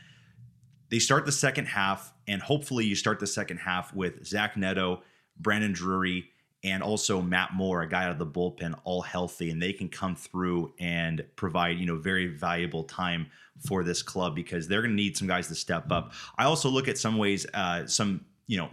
they 0.88 0.98
start 0.98 1.24
the 1.24 1.32
second 1.32 1.66
half, 1.66 2.12
and 2.26 2.42
hopefully, 2.42 2.84
you 2.84 2.96
start 2.96 3.20
the 3.20 3.28
second 3.28 3.58
half 3.58 3.94
with 3.94 4.26
Zach 4.26 4.56
Neto, 4.56 5.02
Brandon 5.38 5.72
Drury, 5.72 6.30
and 6.64 6.82
also 6.82 7.20
Matt 7.20 7.52
Moore, 7.52 7.82
a 7.82 7.88
guy 7.88 8.04
out 8.04 8.10
of 8.10 8.18
the 8.18 8.26
bullpen, 8.26 8.74
all 8.84 9.02
healthy, 9.02 9.50
and 9.50 9.62
they 9.62 9.72
can 9.72 9.88
come 9.88 10.16
through 10.16 10.72
and 10.80 11.24
provide 11.36 11.78
you 11.78 11.86
know 11.86 11.96
very 11.96 12.26
valuable 12.26 12.84
time 12.84 13.26
for 13.66 13.84
this 13.84 14.02
club 14.02 14.34
because 14.34 14.66
they're 14.66 14.82
going 14.82 14.90
to 14.90 14.96
need 14.96 15.16
some 15.16 15.28
guys 15.28 15.46
to 15.48 15.54
step 15.54 15.92
up. 15.92 16.12
I 16.36 16.44
also 16.44 16.68
look 16.68 16.88
at 16.88 16.98
some 16.98 17.18
ways, 17.18 17.46
uh, 17.54 17.86
some 17.86 18.24
you 18.46 18.56
know 18.56 18.70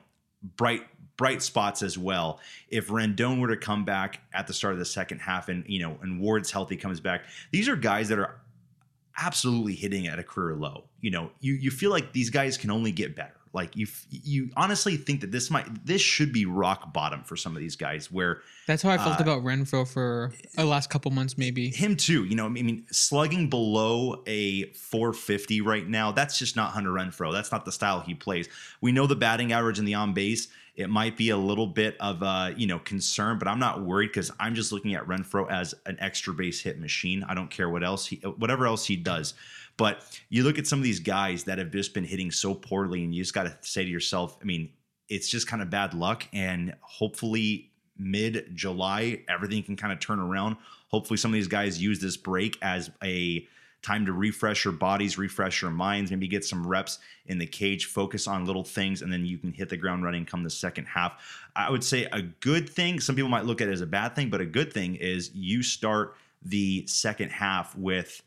bright 0.58 0.82
bright 1.18 1.44
spots 1.44 1.84
as 1.84 1.98
well. 1.98 2.40
If 2.70 2.88
Rendon 2.88 3.40
were 3.40 3.50
to 3.50 3.58
come 3.58 3.86
back 3.86 4.22
at 4.34 4.48
the 4.48 4.54
start 4.54 4.74
of 4.74 4.80
the 4.80 4.86
second 4.86 5.20
half, 5.20 5.50
and 5.50 5.64
you 5.68 5.80
know, 5.80 5.98
and 6.02 6.20
Ward's 6.20 6.50
healthy 6.50 6.78
comes 6.78 7.00
back, 7.00 7.26
these 7.52 7.68
are 7.68 7.76
guys 7.76 8.08
that 8.10 8.20
are 8.20 8.38
absolutely 9.18 9.76
hitting 9.76 10.08
at 10.08 10.18
a 10.18 10.24
career 10.24 10.56
low. 10.56 10.86
You 11.02 11.12
know, 11.12 11.32
you 11.42 11.54
you 11.54 11.72
feel 11.72 11.92
like 11.92 12.14
these 12.14 12.30
guys 12.30 12.58
can 12.58 12.72
only 12.72 12.92
get 12.92 13.16
better. 13.16 13.36
Like 13.54 13.76
you, 13.76 13.88
you 14.10 14.50
honestly 14.56 14.96
think 14.96 15.22
that 15.22 15.32
this 15.32 15.52
might, 15.52 15.86
this 15.86 16.02
should 16.02 16.32
be 16.32 16.46
rock 16.46 16.94
bottom 16.94 17.24
for 17.24 17.36
some 17.36 17.56
of 17.56 17.60
these 17.60 17.76
guys. 17.76 18.12
Where 18.12 18.42
that's 18.66 18.82
how 18.82 18.92
I 18.92 18.98
felt 18.98 19.20
uh, 19.20 19.24
about 19.24 19.44
Renfroe 19.44 19.88
for 19.88 20.32
the 20.56 20.66
last 20.66 20.90
couple 20.90 21.12
months, 21.12 21.38
maybe 21.38 21.70
him 21.70 21.98
too. 21.98 22.24
You 22.24 22.36
know, 22.36 22.46
I 22.46 22.50
mean, 22.50 22.86
slugging 22.92 23.50
below 23.50 24.24
a 24.26 24.66
450 24.74 25.62
right 25.62 25.88
now, 25.88 26.12
that's 26.12 26.40
just 26.40 26.56
not 26.56 26.72
Hunter 26.72 26.92
Renfroe. 26.92 27.34
That's 27.34 27.52
not 27.52 27.66
the 27.66 27.72
style 27.72 28.00
he 28.00 28.14
plays. 28.14 28.48
We 28.80 28.92
know 28.92 29.08
the 29.08 29.16
batting 29.16 29.52
average 29.52 29.80
and 29.80 29.88
the 29.88 29.96
on 29.96 30.14
base. 30.14 30.48
It 30.76 30.90
might 30.90 31.18
be 31.18 31.30
a 31.30 31.38
little 31.38 31.68
bit 31.68 31.98
of 32.00 32.22
a 32.22 32.54
you 32.56 32.68
know 32.68 32.80
concern, 32.80 33.38
but 33.38 33.48
I'm 33.48 33.60
not 33.60 33.84
worried 33.84 34.08
because 34.08 34.32
I'm 34.40 34.56
just 34.56 34.72
looking 34.72 34.96
at 34.96 35.06
Renfroe 35.06 35.52
as 35.52 35.76
an 35.86 35.98
extra 36.00 36.34
base 36.34 36.62
hit 36.62 36.80
machine. 36.80 37.24
I 37.28 37.34
don't 37.34 37.50
care 37.50 37.70
what 37.70 37.84
else 37.84 38.08
he, 38.08 38.16
whatever 38.18 38.66
else 38.66 38.86
he 38.86 38.96
does. 38.96 39.34
But 39.78 40.20
you 40.30 40.44
look 40.44 40.58
at 40.58 40.68
some 40.68 40.80
of 40.80 40.84
these 40.84 41.00
guys 41.00 41.46
that 41.46 41.58
have 41.58 41.72
just 41.72 41.94
been 41.94 42.04
hitting 42.04 42.32
so 42.32 42.54
poorly, 42.54 43.04
and 43.04 43.14
you 43.14 43.22
just 43.22 43.34
got 43.34 43.44
to 43.44 43.58
say 43.62 43.84
to 43.84 43.90
yourself, 43.90 44.38
I 44.42 44.46
mean, 44.46 44.70
it's 45.10 45.30
just 45.30 45.48
kind 45.48 45.62
of 45.62 45.70
bad 45.70 45.94
luck. 45.94 46.28
And 46.34 46.76
hopefully, 46.82 47.72
mid 47.98 48.56
July, 48.56 49.24
everything 49.30 49.64
can 49.64 49.76
kind 49.76 49.94
of 49.94 50.00
turn 50.00 50.20
around. 50.20 50.58
Hopefully, 50.90 51.18
some 51.18 51.32
of 51.32 51.34
these 51.34 51.48
guys 51.48 51.82
use 51.82 52.00
this 52.00 52.18
break 52.18 52.58
as 52.62 52.92
a 53.04 53.48
time 53.82 54.06
to 54.06 54.14
refresh 54.14 54.64
your 54.64 54.74
bodies, 54.74 55.18
refresh 55.18 55.62
your 55.62 55.72
minds, 55.72 56.12
maybe 56.12 56.28
get 56.28 56.46
some 56.46 56.66
reps 56.66 57.00
in 57.26 57.40
the 57.40 57.46
cage, 57.46 57.86
focus 57.86 58.28
on 58.28 58.46
little 58.46 58.64
things, 58.64 59.02
and 59.02 59.12
then 59.12 59.26
you 59.26 59.38
can 59.38 59.52
hit 59.52 59.70
the 59.70 59.78
ground 59.78 60.04
running 60.04 60.26
come 60.26 60.44
the 60.44 60.50
second 60.50 60.86
half. 60.86 61.48
I 61.56 61.70
would 61.70 61.84
say 61.84 62.06
a 62.12 62.22
good 62.22 62.70
thing, 62.70 63.00
some 63.00 63.16
people 63.16 63.30
might 63.30 63.46
look 63.46 63.62
at 63.62 63.68
it 63.68 63.72
as 63.72 63.82
a 63.82 63.88
bad 63.88 64.16
thing, 64.16 64.30
but 64.30 64.42
a 64.42 64.46
good 64.46 64.72
thing 64.72 64.96
is 64.96 65.32
you 65.34 65.64
start 65.64 66.16
the 66.44 66.86
second 66.88 67.32
half 67.32 67.76
with 67.76 68.22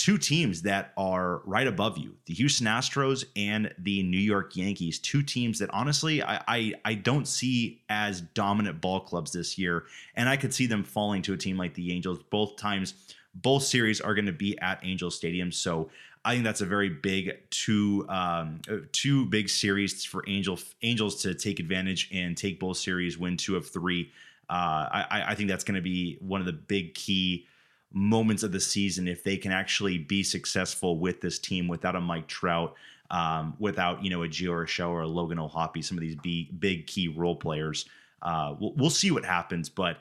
two 0.00 0.16
teams 0.16 0.62
that 0.62 0.94
are 0.96 1.42
right 1.44 1.66
above 1.66 1.98
you 1.98 2.16
the 2.24 2.32
Houston 2.32 2.66
Astros 2.66 3.26
and 3.36 3.70
the 3.76 4.02
New 4.02 4.18
York 4.18 4.56
Yankees. 4.56 4.98
Two 4.98 5.22
teams 5.22 5.58
that 5.58 5.68
honestly 5.74 6.22
I, 6.22 6.40
I, 6.48 6.74
I, 6.86 6.94
don't 6.94 7.28
see 7.28 7.82
as 7.90 8.22
dominant 8.22 8.80
ball 8.80 9.00
clubs 9.00 9.30
this 9.30 9.58
year. 9.58 9.84
And 10.14 10.26
I 10.26 10.38
could 10.38 10.54
see 10.54 10.66
them 10.66 10.84
falling 10.84 11.20
to 11.22 11.34
a 11.34 11.36
team 11.36 11.58
like 11.58 11.74
the 11.74 11.92
Angels. 11.92 12.20
Both 12.30 12.56
times, 12.56 12.94
both 13.34 13.62
series 13.62 14.00
are 14.00 14.14
going 14.14 14.24
to 14.24 14.32
be 14.32 14.58
at 14.60 14.80
Angel 14.82 15.10
Stadium. 15.10 15.52
So 15.52 15.90
I 16.24 16.32
think 16.32 16.44
that's 16.44 16.62
a 16.62 16.66
very 16.66 16.88
big 16.88 17.32
two 17.50 18.06
um, 18.08 18.62
uh, 18.70 18.76
two 18.92 19.26
big 19.26 19.50
series 19.50 20.02
for 20.06 20.24
Angel 20.26 20.58
Angels 20.80 21.20
to 21.22 21.34
take 21.34 21.60
advantage 21.60 22.08
and 22.10 22.38
take 22.38 22.58
both 22.58 22.78
series, 22.78 23.18
win 23.18 23.36
two 23.36 23.54
of 23.54 23.68
three. 23.68 24.10
Uh, 24.48 24.88
I, 24.90 25.24
I 25.28 25.34
think 25.34 25.50
that's 25.50 25.62
going 25.62 25.76
to 25.76 25.82
be 25.82 26.16
one 26.20 26.40
of 26.40 26.46
the 26.46 26.54
big 26.54 26.94
key 26.94 27.46
moments 27.92 28.42
of 28.42 28.52
the 28.52 28.60
season 28.60 29.08
if 29.08 29.24
they 29.24 29.36
can 29.36 29.52
actually 29.52 29.98
be 29.98 30.22
successful 30.22 30.98
with 30.98 31.20
this 31.20 31.38
team 31.38 31.68
without 31.68 31.96
a 31.96 32.00
Mike 32.00 32.28
Trout, 32.28 32.74
um, 33.10 33.54
without 33.58 34.04
you 34.04 34.10
know 34.10 34.22
a 34.22 34.28
Gio 34.28 34.50
Urshela 34.50 34.90
or 34.90 35.02
a 35.02 35.08
Logan 35.08 35.38
O'Hoppe, 35.38 35.84
some 35.84 35.98
of 35.98 36.02
these 36.02 36.16
big, 36.16 36.58
big 36.60 36.86
key 36.86 37.08
role 37.08 37.36
players. 37.36 37.86
Uh, 38.22 38.54
we'll, 38.60 38.72
we'll 38.74 38.90
see 38.90 39.10
what 39.10 39.24
happens, 39.24 39.68
but 39.68 39.98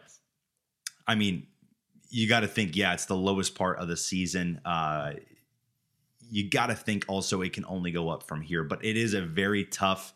I 1.08 1.16
mean, 1.16 1.48
you 2.10 2.28
got 2.28 2.42
to 2.42 2.48
think, 2.48 2.76
yeah, 2.76 2.94
it's 2.94 3.06
the 3.06 3.16
lowest 3.16 3.56
part 3.56 3.80
of 3.80 3.88
the 3.88 3.98
season. 3.98 4.62
Uh, 4.66 5.14
you 6.30 6.50
got 6.50 6.68
to 6.68 6.76
think 6.76 7.06
also 7.08 7.42
it 7.42 7.54
can 7.54 7.66
only 7.66 7.92
go 7.92 8.10
up 8.10 8.24
from 8.24 8.42
here, 8.42 8.64
but 8.64 8.84
it 8.86 8.98
is 8.98 9.14
a 9.14 9.22
very 9.22 9.64
tough 9.66 10.14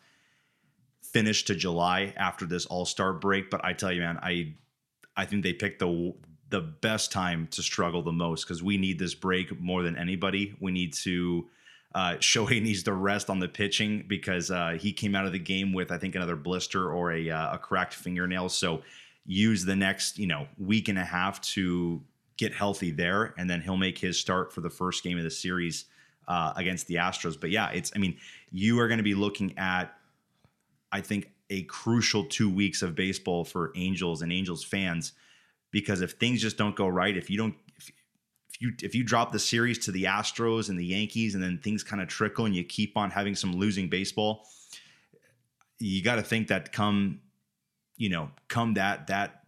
finish 1.01 1.45
to 1.45 1.55
July 1.55 2.13
after 2.17 2.45
this 2.45 2.65
All 2.65 2.85
Star 2.85 3.13
break. 3.13 3.49
But 3.49 3.63
I 3.65 3.73
tell 3.73 3.91
you, 3.91 4.01
man, 4.01 4.19
I 4.21 4.53
I 5.15 5.25
think 5.25 5.43
they 5.43 5.53
picked 5.53 5.79
the 5.79 6.13
the 6.53 6.61
best 6.61 7.11
time 7.11 7.47
to 7.47 7.63
struggle 7.63 8.03
the 8.03 8.11
most 8.11 8.43
because 8.43 8.61
we 8.61 8.77
need 8.77 8.99
this 8.99 9.15
break 9.15 9.59
more 9.59 9.81
than 9.81 9.97
anybody. 9.97 10.55
We 10.59 10.71
need 10.71 10.93
to. 10.93 11.47
Uh, 11.95 12.11
Shohei 12.19 12.61
needs 12.61 12.83
to 12.83 12.93
rest 12.93 13.27
on 13.29 13.39
the 13.39 13.47
pitching 13.47 14.05
because 14.07 14.51
uh, 14.51 14.77
he 14.79 14.93
came 14.93 15.15
out 15.15 15.25
of 15.25 15.31
the 15.31 15.39
game 15.39 15.73
with 15.73 15.91
I 15.91 15.97
think 15.97 16.13
another 16.13 16.35
blister 16.35 16.91
or 16.91 17.11
a, 17.11 17.29
uh, 17.31 17.55
a 17.55 17.57
cracked 17.57 17.95
fingernail. 17.95 18.49
So 18.49 18.83
use 19.25 19.65
the 19.65 19.75
next, 19.75 20.19
you 20.19 20.27
know, 20.27 20.47
week 20.59 20.89
and 20.89 20.99
a 20.99 21.03
half 21.03 21.41
to 21.41 22.03
get 22.37 22.53
healthy 22.53 22.91
there, 22.91 23.33
and 23.35 23.49
then 23.49 23.59
he'll 23.59 23.75
make 23.75 23.97
his 23.97 24.19
start 24.19 24.53
for 24.53 24.61
the 24.61 24.69
first 24.69 25.03
game 25.03 25.17
of 25.17 25.23
the 25.23 25.31
series 25.31 25.85
uh, 26.27 26.53
against 26.55 26.85
the 26.85 26.95
Astros. 26.95 27.39
But 27.39 27.49
yeah, 27.49 27.71
it's 27.71 27.91
I 27.95 27.99
mean, 27.99 28.15
you 28.51 28.79
are 28.79 28.87
going 28.87 28.99
to 28.99 29.03
be 29.03 29.15
looking 29.15 29.57
at, 29.57 29.91
I 30.91 31.01
think, 31.01 31.31
a 31.49 31.63
crucial 31.63 32.25
two 32.25 32.49
weeks 32.51 32.83
of 32.83 32.93
baseball 32.93 33.43
for 33.43 33.71
Angels 33.75 34.21
and 34.21 34.31
Angels 34.31 34.63
fans 34.63 35.13
because 35.73 35.99
if 35.99 36.11
things 36.11 36.41
just 36.41 36.57
don't 36.57 36.77
go 36.77 36.87
right, 36.87 37.17
if 37.17 37.29
you 37.29 37.37
don't 37.37 37.55
if, 37.75 37.91
if 38.53 38.61
you 38.61 38.71
if 38.81 38.95
you 38.95 39.03
drop 39.03 39.33
the 39.33 39.39
series 39.39 39.77
to 39.79 39.91
the 39.91 40.05
Astros 40.05 40.69
and 40.69 40.79
the 40.79 40.85
Yankees 40.85 41.35
and 41.35 41.43
then 41.43 41.57
things 41.57 41.83
kind 41.83 42.01
of 42.01 42.07
trickle 42.07 42.45
and 42.45 42.55
you 42.55 42.63
keep 42.63 42.95
on 42.95 43.11
having 43.11 43.35
some 43.35 43.53
losing 43.53 43.89
baseball, 43.89 44.47
you 45.79 46.01
got 46.01 46.15
to 46.15 46.23
think 46.23 46.47
that 46.47 46.71
come 46.71 47.19
you 47.97 48.09
know, 48.09 48.29
come 48.47 48.75
that 48.75 49.07
that 49.07 49.43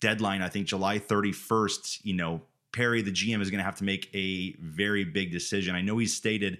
deadline, 0.00 0.42
I 0.42 0.48
think 0.48 0.66
July 0.66 0.98
31st, 0.98 2.00
you 2.02 2.14
know, 2.14 2.42
Perry, 2.72 3.02
the 3.02 3.12
GM, 3.12 3.40
is 3.40 3.50
going 3.50 3.58
to 3.58 3.64
have 3.64 3.76
to 3.76 3.84
make 3.84 4.08
a 4.14 4.56
very 4.60 5.04
big 5.04 5.30
decision. 5.30 5.74
I 5.74 5.82
know 5.82 5.98
he's 5.98 6.14
stated 6.14 6.58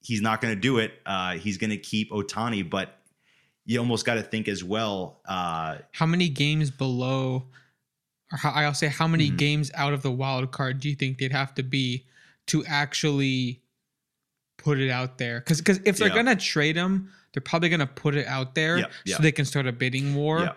he's 0.00 0.20
not 0.20 0.40
going 0.40 0.54
to 0.54 0.60
do 0.60 0.78
it. 0.78 0.92
Uh, 1.06 1.32
he's 1.32 1.58
going 1.58 1.70
to 1.70 1.76
keep 1.76 2.10
Ohtani, 2.10 2.68
but 2.68 2.98
you 3.66 3.78
almost 3.78 4.04
got 4.04 4.14
to 4.14 4.22
think 4.22 4.48
as 4.48 4.62
well. 4.62 5.20
Uh, 5.26 5.78
how 5.92 6.06
many 6.06 6.28
games 6.28 6.70
below, 6.70 7.44
or 8.32 8.38
how, 8.38 8.50
I'll 8.50 8.74
say, 8.74 8.88
how 8.88 9.08
many 9.08 9.28
mm-hmm. 9.28 9.36
games 9.36 9.70
out 9.74 9.92
of 9.92 10.02
the 10.02 10.10
wild 10.10 10.50
card 10.50 10.80
do 10.80 10.88
you 10.88 10.94
think 10.94 11.18
they'd 11.18 11.32
have 11.32 11.54
to 11.54 11.62
be 11.62 12.04
to 12.46 12.64
actually 12.66 13.62
put 14.58 14.78
it 14.78 14.90
out 14.90 15.18
there? 15.18 15.40
Because 15.40 15.58
because 15.58 15.80
if 15.84 15.96
they're 15.96 16.08
yeah. 16.08 16.14
going 16.14 16.26
to 16.26 16.36
trade 16.36 16.76
him, 16.76 17.10
they're 17.32 17.40
probably 17.40 17.68
going 17.68 17.80
to 17.80 17.86
put 17.86 18.14
it 18.14 18.26
out 18.26 18.54
there 18.54 18.78
yeah, 18.78 18.86
yeah. 19.04 19.16
so 19.16 19.22
they 19.22 19.32
can 19.32 19.44
start 19.44 19.66
a 19.66 19.72
bidding 19.72 20.14
war. 20.14 20.54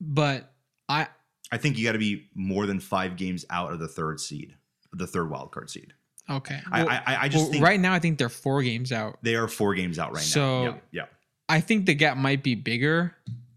But 0.00 0.52
I 0.88 1.08
I 1.50 1.56
think 1.56 1.78
you 1.78 1.84
got 1.84 1.92
to 1.92 1.98
be 1.98 2.28
more 2.34 2.66
than 2.66 2.80
five 2.80 3.16
games 3.16 3.44
out 3.50 3.72
of 3.72 3.78
the 3.78 3.88
third 3.88 4.20
seed, 4.20 4.54
the 4.92 5.06
third 5.06 5.30
wild 5.30 5.52
card 5.52 5.70
seed. 5.70 5.94
Okay. 6.28 6.60
Well, 6.72 6.88
I, 6.88 6.96
I, 7.06 7.22
I 7.22 7.28
just 7.28 7.52
well, 7.52 7.60
right 7.60 7.78
now 7.78 7.92
I 7.92 8.00
think 8.00 8.18
they're 8.18 8.28
four 8.28 8.62
games 8.62 8.90
out. 8.90 9.18
They 9.22 9.36
are 9.36 9.46
four 9.46 9.74
games 9.74 9.98
out 9.98 10.12
right 10.12 10.22
so, 10.22 10.40
now. 10.40 10.70
So 10.70 10.74
yeah, 10.90 11.02
yeah. 11.02 11.06
I 11.48 11.60
think 11.60 11.86
the 11.86 11.94
gap 11.94 12.16
might 12.16 12.42
be 12.42 12.54
bigger 12.54 13.14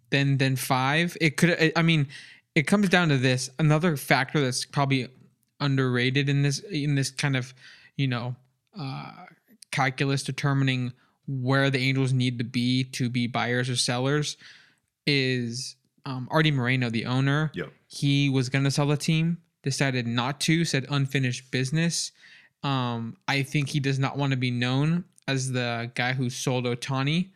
than 0.10 0.38
than 0.38 0.56
five. 0.56 1.18
It 1.20 1.38
could. 1.38 1.72
I 1.76 1.82
mean, 1.82 2.08
it 2.56 2.68
comes 2.68 2.90
down 2.90 3.10
to 3.10 3.18
this. 3.18 3.50
Another 3.60 3.98
factor 3.98 4.42
that's 4.42 4.66
probably 4.66 5.08
underrated 5.60 6.30
in 6.30 6.42
this 6.42 6.60
in 6.60 6.96
this 6.96 7.12
kind 7.12 7.36
of 7.36 7.54
you 7.98 8.08
know 8.08 8.36
uh, 8.78 9.12
calculus 9.72 10.24
determining 10.24 10.94
where 11.28 11.70
the 11.70 11.80
Angels 11.80 12.14
need 12.14 12.40
to 12.40 12.44
be 12.44 12.84
to 12.84 13.10
be 13.10 13.28
buyers 13.28 13.70
or 13.70 13.76
sellers 13.76 14.38
is 15.06 15.76
um, 16.06 16.28
Arte 16.32 16.52
Moreno, 16.52 16.90
the 16.90 17.06
owner. 17.06 17.52
Yep. 17.54 17.72
He 17.88 18.30
was 18.30 18.50
going 18.50 18.64
to 18.64 18.72
sell 18.72 18.88
the 18.88 18.98
team, 18.98 19.38
decided 19.64 20.08
not 20.08 20.40
to, 20.42 20.66
said 20.66 20.86
unfinished 20.90 21.52
business. 21.52 22.12
Um, 22.64 23.18
I 23.28 23.44
think 23.44 23.70
he 23.70 23.80
does 23.80 24.00
not 24.00 24.18
want 24.18 24.32
to 24.32 24.38
be 24.38 24.52
known 24.52 25.06
as 25.28 25.52
the 25.52 25.92
guy 25.96 26.14
who 26.14 26.30
sold 26.30 26.66
Ohtani. 26.66 27.30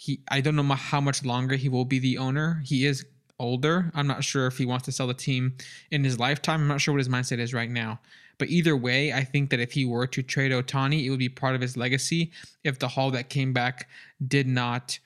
He, 0.00 0.20
I 0.28 0.40
don't 0.40 0.54
know 0.54 0.62
how 0.62 1.00
much 1.00 1.24
longer 1.24 1.56
he 1.56 1.68
will 1.68 1.84
be 1.84 1.98
the 1.98 2.18
owner. 2.18 2.62
He 2.64 2.86
is 2.86 3.04
older. 3.40 3.90
I'm 3.96 4.06
not 4.06 4.22
sure 4.22 4.46
if 4.46 4.56
he 4.56 4.64
wants 4.64 4.84
to 4.84 4.92
sell 4.92 5.08
the 5.08 5.14
team 5.14 5.56
in 5.90 6.04
his 6.04 6.20
lifetime. 6.20 6.60
I'm 6.60 6.68
not 6.68 6.80
sure 6.80 6.94
what 6.94 7.00
his 7.00 7.08
mindset 7.08 7.40
is 7.40 7.52
right 7.52 7.68
now. 7.68 7.98
But 8.38 8.48
either 8.48 8.76
way, 8.76 9.12
I 9.12 9.24
think 9.24 9.50
that 9.50 9.58
if 9.58 9.72
he 9.72 9.84
were 9.84 10.06
to 10.06 10.22
trade 10.22 10.52
Ohtani, 10.52 11.04
it 11.04 11.10
would 11.10 11.18
be 11.18 11.28
part 11.28 11.56
of 11.56 11.60
his 11.60 11.76
legacy. 11.76 12.30
If 12.62 12.78
the 12.78 12.86
haul 12.86 13.10
that 13.10 13.28
came 13.28 13.52
back 13.52 13.88
did 14.24 14.46
not 14.46 14.96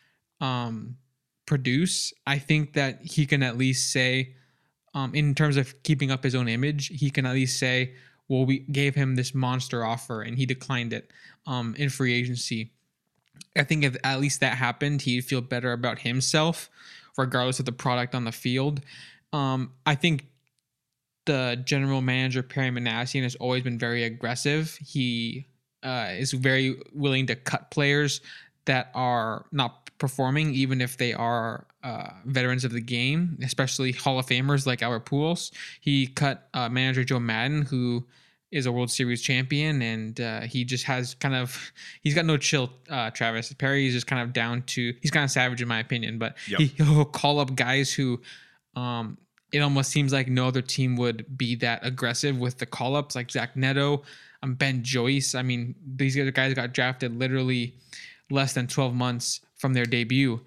um, 0.42 0.98
produce, 1.46 2.12
I 2.26 2.38
think 2.38 2.74
that 2.74 3.00
he 3.02 3.24
can 3.24 3.42
at 3.42 3.56
least 3.56 3.92
say, 3.92 4.34
um, 4.92 5.14
in 5.14 5.34
terms 5.34 5.56
of 5.56 5.82
keeping 5.84 6.10
up 6.10 6.22
his 6.22 6.34
own 6.34 6.48
image, 6.48 6.88
he 6.88 7.08
can 7.08 7.24
at 7.24 7.32
least 7.32 7.58
say, 7.58 7.94
well, 8.28 8.44
we 8.44 8.58
gave 8.58 8.94
him 8.94 9.14
this 9.16 9.34
monster 9.34 9.86
offer 9.86 10.20
and 10.20 10.36
he 10.36 10.44
declined 10.44 10.92
it 10.92 11.10
um, 11.46 11.74
in 11.78 11.88
free 11.88 12.12
agency. 12.12 12.72
I 13.56 13.64
think 13.64 13.84
if 13.84 13.96
at 14.04 14.20
least 14.20 14.40
that 14.40 14.56
happened, 14.56 15.02
he'd 15.02 15.24
feel 15.24 15.40
better 15.40 15.72
about 15.72 16.00
himself, 16.00 16.70
regardless 17.18 17.58
of 17.58 17.66
the 17.66 17.72
product 17.72 18.14
on 18.14 18.24
the 18.24 18.32
field. 18.32 18.80
Um, 19.32 19.72
I 19.86 19.94
think 19.94 20.26
the 21.26 21.62
general 21.64 22.00
manager 22.00 22.42
Perry 22.42 22.70
Minasian 22.70 23.22
has 23.22 23.34
always 23.36 23.62
been 23.62 23.78
very 23.78 24.04
aggressive. 24.04 24.76
He 24.84 25.46
uh, 25.82 26.08
is 26.12 26.32
very 26.32 26.80
willing 26.92 27.26
to 27.26 27.36
cut 27.36 27.70
players 27.70 28.20
that 28.64 28.90
are 28.94 29.46
not 29.52 29.90
performing, 29.98 30.54
even 30.54 30.80
if 30.80 30.96
they 30.96 31.12
are 31.12 31.66
uh, 31.82 32.10
veterans 32.24 32.64
of 32.64 32.72
the 32.72 32.80
game, 32.80 33.38
especially 33.42 33.92
Hall 33.92 34.18
of 34.18 34.26
Famers 34.26 34.66
like 34.66 34.82
Albert 34.82 35.06
Pujols. 35.06 35.50
He 35.80 36.06
cut 36.06 36.48
uh, 36.54 36.68
manager 36.68 37.04
Joe 37.04 37.20
Maddon, 37.20 37.62
who 37.62 38.04
is 38.52 38.66
a 38.66 38.72
World 38.72 38.90
Series 38.90 39.22
champion, 39.22 39.82
and 39.82 40.20
uh, 40.20 40.40
he 40.42 40.64
just 40.64 40.84
has 40.84 41.14
kind 41.14 41.34
of 41.34 41.72
he's 42.02 42.14
got 42.14 42.24
no 42.24 42.36
chill. 42.36 42.70
Uh, 42.88 43.10
Travis 43.10 43.52
Perry 43.54 43.88
is 43.88 43.94
just 43.94 44.06
kind 44.06 44.22
of 44.22 44.32
down 44.32 44.62
to 44.62 44.94
he's 45.00 45.10
kind 45.10 45.24
of 45.24 45.30
savage 45.30 45.60
in 45.60 45.68
my 45.68 45.80
opinion, 45.80 46.18
but 46.18 46.36
yep. 46.46 46.60
he, 46.60 46.82
will 46.82 47.04
call 47.04 47.40
up 47.40 47.54
guys 47.56 47.92
who. 47.92 48.20
Um, 48.76 49.18
it 49.52 49.58
almost 49.58 49.90
seems 49.90 50.14
like 50.14 50.28
no 50.28 50.48
other 50.48 50.62
team 50.62 50.96
would 50.96 51.36
be 51.36 51.56
that 51.56 51.84
aggressive 51.84 52.38
with 52.38 52.56
the 52.56 52.64
call 52.64 52.96
ups, 52.96 53.14
like 53.14 53.30
Zach 53.30 53.54
Neto, 53.54 54.02
um, 54.42 54.54
Ben 54.54 54.82
Joyce. 54.82 55.34
I 55.34 55.42
mean, 55.42 55.74
these 55.94 56.16
guys 56.30 56.54
got 56.54 56.72
drafted 56.72 57.18
literally 57.18 57.74
less 58.30 58.54
than 58.54 58.66
12 58.66 58.94
months 58.94 59.42
from 59.56 59.74
their 59.74 59.84
debut. 59.84 60.40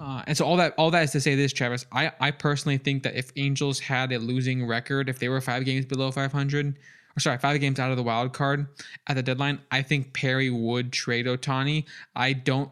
Uh, 0.00 0.22
and 0.26 0.36
so 0.36 0.46
all 0.46 0.56
that 0.56 0.74
all 0.78 0.90
that 0.90 1.02
is 1.02 1.10
to 1.10 1.20
say 1.20 1.34
this, 1.34 1.52
Travis. 1.52 1.84
I 1.92 2.12
I 2.18 2.30
personally 2.30 2.78
think 2.78 3.02
that 3.02 3.14
if 3.14 3.30
Angels 3.36 3.78
had 3.78 4.10
a 4.12 4.18
losing 4.18 4.66
record, 4.66 5.08
if 5.08 5.18
they 5.18 5.28
were 5.28 5.40
five 5.40 5.64
games 5.64 5.84
below 5.84 6.10
500, 6.10 6.78
or 7.16 7.20
sorry, 7.20 7.38
five 7.38 7.60
games 7.60 7.78
out 7.78 7.90
of 7.90 7.96
the 7.96 8.02
wild 8.02 8.32
card 8.32 8.66
at 9.06 9.16
the 9.16 9.22
deadline, 9.22 9.60
I 9.70 9.82
think 9.82 10.14
Perry 10.14 10.50
would 10.50 10.92
trade 10.92 11.26
Ohtani. 11.26 11.84
I 12.14 12.32
don't 12.32 12.70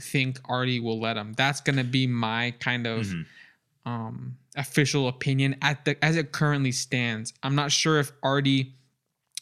think 0.00 0.40
Arte 0.46 0.80
will 0.80 1.00
let 1.00 1.16
him. 1.16 1.32
That's 1.34 1.60
gonna 1.60 1.84
be 1.84 2.06
my 2.06 2.52
kind 2.60 2.86
of 2.86 3.06
mm-hmm. 3.06 3.90
um, 3.90 4.36
official 4.56 5.08
opinion 5.08 5.56
at 5.62 5.84
the 5.84 6.02
as 6.04 6.16
it 6.16 6.32
currently 6.32 6.72
stands. 6.72 7.32
I'm 7.42 7.54
not 7.54 7.72
sure 7.72 7.98
if 7.98 8.12
Arte 8.22 8.72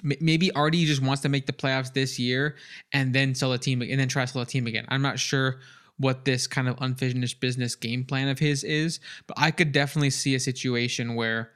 maybe 0.03 0.51
Arte 0.53 0.85
just 0.85 1.01
wants 1.01 1.23
to 1.23 1.29
make 1.29 1.47
the 1.47 1.53
playoffs 1.53 1.93
this 1.93 2.19
year 2.19 2.57
and 2.93 3.15
then 3.15 3.35
sell 3.35 3.53
a 3.53 3.59
team 3.59 3.83
and 3.83 4.01
then 4.01 4.09
try 4.09 4.25
to 4.25 4.33
sell 4.33 4.43
a 4.43 4.47
team 4.47 4.67
again. 4.67 4.85
I'm 4.89 5.03
not 5.03 5.19
sure 5.19 5.61
what 5.97 6.25
this 6.25 6.47
kind 6.47 6.69
of 6.69 6.77
unfinished 6.81 7.41
business 7.41 7.77
game 7.77 8.05
plan 8.05 8.29
of 8.29 8.39
his 8.39 8.65
is, 8.65 8.99
but 9.27 9.39
I 9.39 9.53
could 9.53 9.71
definitely 9.73 10.11
see 10.11 10.35
a 10.35 10.41
situation 10.41 11.15
where 11.15 11.53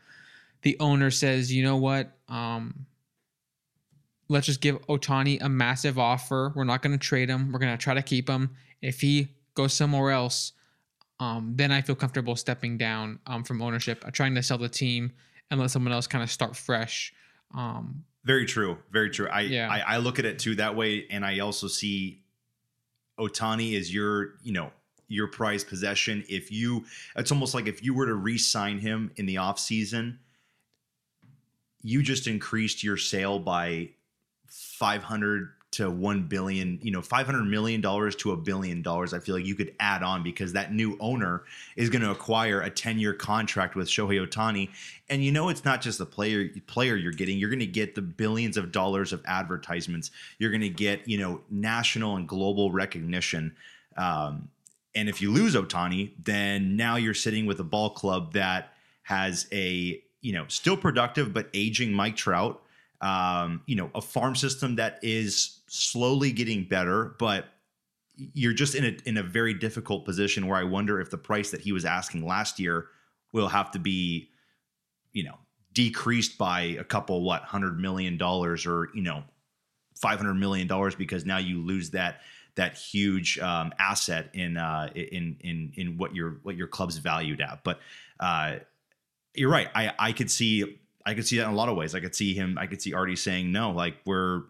the 0.67 0.77
owner 0.81 1.13
says, 1.13 1.53
you 1.53 1.63
know 1.63 1.77
what, 1.77 2.11
um, 2.29 2.87
let's 4.29 4.47
just 4.47 4.61
give 4.61 4.85
Ohtani 4.89 5.39
a 5.41 5.49
massive 5.49 5.97
offer. 5.97 6.53
We're 6.57 6.65
not 6.65 6.83
going 6.83 6.91
to 6.91 6.99
trade 6.99 7.29
him. 7.29 7.53
We're 7.53 7.61
going 7.61 7.71
to 7.71 7.81
try 7.81 7.95
to 7.95 8.03
keep 8.03 8.29
him. 8.29 8.51
If 8.83 9.01
he 9.01 9.29
goes 9.55 9.73
somewhere 9.73 10.11
else, 10.11 10.55
um, 11.21 11.53
then 11.55 11.71
I 11.71 11.83
feel 11.83 11.95
comfortable 11.95 12.35
stepping 12.35 12.79
down 12.79 13.21
um, 13.29 13.45
from 13.45 13.63
ownership, 13.63 14.03
uh, 14.05 14.11
trying 14.11 14.35
to 14.35 14.43
sell 14.43 14.59
the 14.59 14.69
team 14.69 15.13
and 15.53 15.61
let 15.61 15.71
someone 15.71 15.93
else 15.93 16.09
kind 16.09 16.25
of 16.25 16.33
start 16.33 16.57
fresh. 16.57 17.15
Um, 17.55 18.03
very 18.25 18.45
true. 18.45 18.77
Very 18.91 19.11
true. 19.11 19.29
I, 19.29 19.43
yeah. 19.43 19.71
I, 19.71 19.95
I 19.95 19.97
look 19.99 20.19
at 20.19 20.25
it 20.25 20.41
too 20.41 20.57
that 20.57 20.75
way, 20.75 21.07
and 21.13 21.25
I 21.25 21.39
also 21.39 21.69
see 21.69 22.25
Ohtani 23.21 23.79
as 23.79 23.95
your 23.95 24.35
you 24.43 24.53
know 24.53 24.73
your 25.07 25.29
prized 25.29 25.69
possession. 25.69 26.25
If 26.29 26.51
you, 26.51 26.87
it's 27.15 27.31
almost 27.31 27.55
like 27.55 27.69
if 27.69 27.85
you 27.85 27.95
were 27.95 28.07
to 28.07 28.15
re-sign 28.15 28.81
him 28.81 29.13
in 29.15 29.27
the 29.27 29.37
off 29.37 29.61
season, 29.61 30.19
you 31.83 32.03
just 32.03 32.27
increased 32.27 32.83
your 32.83 32.97
sale 32.97 33.39
by 33.39 33.91
five 34.49 35.03
hundred 35.03 35.51
to 35.77 35.91
1 35.91 36.23
billion, 36.23 36.79
you 36.81 36.91
know, 36.91 37.03
500 37.03 37.45
million 37.45 37.83
dollars 37.83 38.17
to 38.17 38.33
a 38.33 38.37
billion 38.37 38.81
dollars, 38.81 39.13
I 39.13 39.19
feel 39.19 39.35
like 39.35 39.45
you 39.45 39.55
could 39.55 39.75
add 39.79 40.03
on 40.03 40.23
because 40.23 40.55
that 40.55 40.73
new 40.73 40.97
owner 41.01 41.43
is 41.77 41.91
going 41.91 42.01
to 42.01 42.11
acquire 42.11 42.63
a 42.63 42.71
10-year 42.71 43.13
contract 43.13 43.75
with 43.75 43.87
Shohei 43.87 44.27
Ohtani. 44.27 44.71
And 45.11 45.23
you 45.23 45.33
know 45.33 45.51
it's 45.51 45.67
not 45.67 45.83
just 45.83 45.99
the 45.99 46.07
player 46.07 46.49
player 46.67 46.97
you're 46.97 47.13
getting, 47.13 47.37
you're 47.37 47.51
going 47.51 47.59
to 47.59 47.67
get 47.67 47.95
the 47.95 48.01
billions 48.01 48.57
of 48.57 48.73
dollars 48.73 49.13
of 49.13 49.23
advertisements. 49.27 50.13
You're 50.39 50.51
going 50.51 50.63
to 50.63 50.71
get, 50.71 51.07
you 51.07 51.19
know, 51.19 51.43
national 51.51 52.17
and 52.17 52.27
global 52.27 52.71
recognition. 52.71 53.55
Um, 53.99 54.49
and 54.95 55.11
if 55.11 55.21
you 55.21 55.31
lose 55.31 55.55
Ohtani, 55.55 56.13
then 56.25 56.77
now 56.77 56.97
you're 56.97 57.13
sitting 57.13 57.45
with 57.45 57.61
a 57.61 57.65
ball 57.65 57.91
club 57.91 58.33
that 58.33 58.73
has 59.03 59.47
a, 59.53 60.03
you 60.27 60.33
know, 60.33 60.45
still 60.49 60.77
productive 60.77 61.33
but 61.33 61.49
aging 61.55 61.93
Mike 61.93 62.17
Trout 62.17 62.63
um, 63.01 63.63
you 63.67 63.77
know, 63.77 63.91
a 63.95 64.01
farm 64.01 64.35
system 64.35 64.77
that 64.77 64.99
is 65.03 65.61
slowly 65.69 66.33
getting 66.33 66.65
better, 66.65 67.15
but 67.19 67.47
you're 68.17 68.55
just 68.55 68.75
in 68.75 68.85
a 68.85 68.97
in 69.05 69.19
a 69.19 69.23
very 69.23 69.53
difficult 69.53 70.05
position 70.05 70.47
where 70.47 70.59
I 70.59 70.65
wonder 70.65 71.01
if 71.01 71.11
the 71.11 71.19
price 71.19 71.51
that 71.51 71.61
he 71.61 71.73
was 71.73 71.85
asking 71.85 72.27
last 72.27 72.59
year 72.59 72.87
will 73.33 73.49
have 73.49 73.71
to 73.73 73.79
be, 73.79 74.31
you 75.13 75.25
know, 75.25 75.37
decreased 75.75 76.39
by 76.39 76.61
a 76.63 76.85
couple 76.85 77.23
what 77.23 77.43
hundred 77.43 77.79
million 77.79 78.17
dollars 78.17 78.65
or 78.65 78.89
you 78.95 79.03
know, 79.03 79.23
five 79.95 80.19
hundred 80.19 80.35
million 80.35 80.67
dollars 80.67 80.95
because 80.95 81.27
now 81.27 81.39
you 81.39 81.63
lose 81.63 81.91
that 81.91 82.23
that 82.55 82.79
huge 82.79 83.39
um, 83.41 83.75
asset 83.79 84.31
in 84.33 84.57
uh, 84.57 84.89
in 84.95 85.37
in 85.41 85.73
in 85.75 85.99
what 85.99 86.15
your 86.15 86.39
what 86.43 86.57
your 86.57 86.69
club's 86.69 86.97
valued 86.97 87.43
at. 87.43 87.63
But 87.63 87.81
uh, 88.19 88.57
you're 89.37 89.51
right. 89.51 89.69
I 89.75 89.93
I 89.99 90.13
could 90.13 90.31
see 90.31 90.79
I 91.05 91.15
could 91.15 91.27
see 91.27 91.39
that 91.39 91.45
in 91.45 91.53
a 91.53 91.55
lot 91.55 91.69
of 91.69 91.77
ways. 91.77 91.95
I 91.95 92.01
could 92.01 92.15
see 92.15 92.35
him. 92.35 92.59
I 92.59 92.67
could 92.67 92.83
see 92.83 92.93
Arte 92.93 93.17
saying 93.17 93.53
no. 93.53 93.71
Like 93.71 93.97
we're 94.05 94.43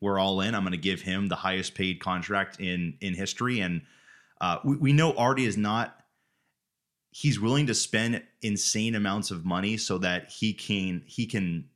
we're 0.00 0.18
all 0.18 0.40
in. 0.40 0.54
I'm 0.54 0.62
going 0.62 0.72
to 0.72 0.78
give 0.78 1.00
him 1.00 1.28
the 1.28 1.36
highest 1.36 1.74
paid 1.74 2.00
contract 2.00 2.60
in 2.60 2.96
in 3.00 3.14
history, 3.14 3.60
and 3.60 3.82
uh, 4.40 4.58
we 4.64 4.76
we 4.76 4.92
know 4.92 5.14
Arte 5.14 5.44
is 5.44 5.56
not. 5.56 5.96
He's 7.10 7.38
willing 7.38 7.68
to 7.68 7.74
spend 7.74 8.22
insane 8.42 8.96
amounts 8.96 9.30
of 9.30 9.44
money 9.44 9.76
so 9.76 9.98
that 9.98 10.30
he 10.30 10.52
can 10.52 11.02
he 11.06 11.26
can 11.26 11.68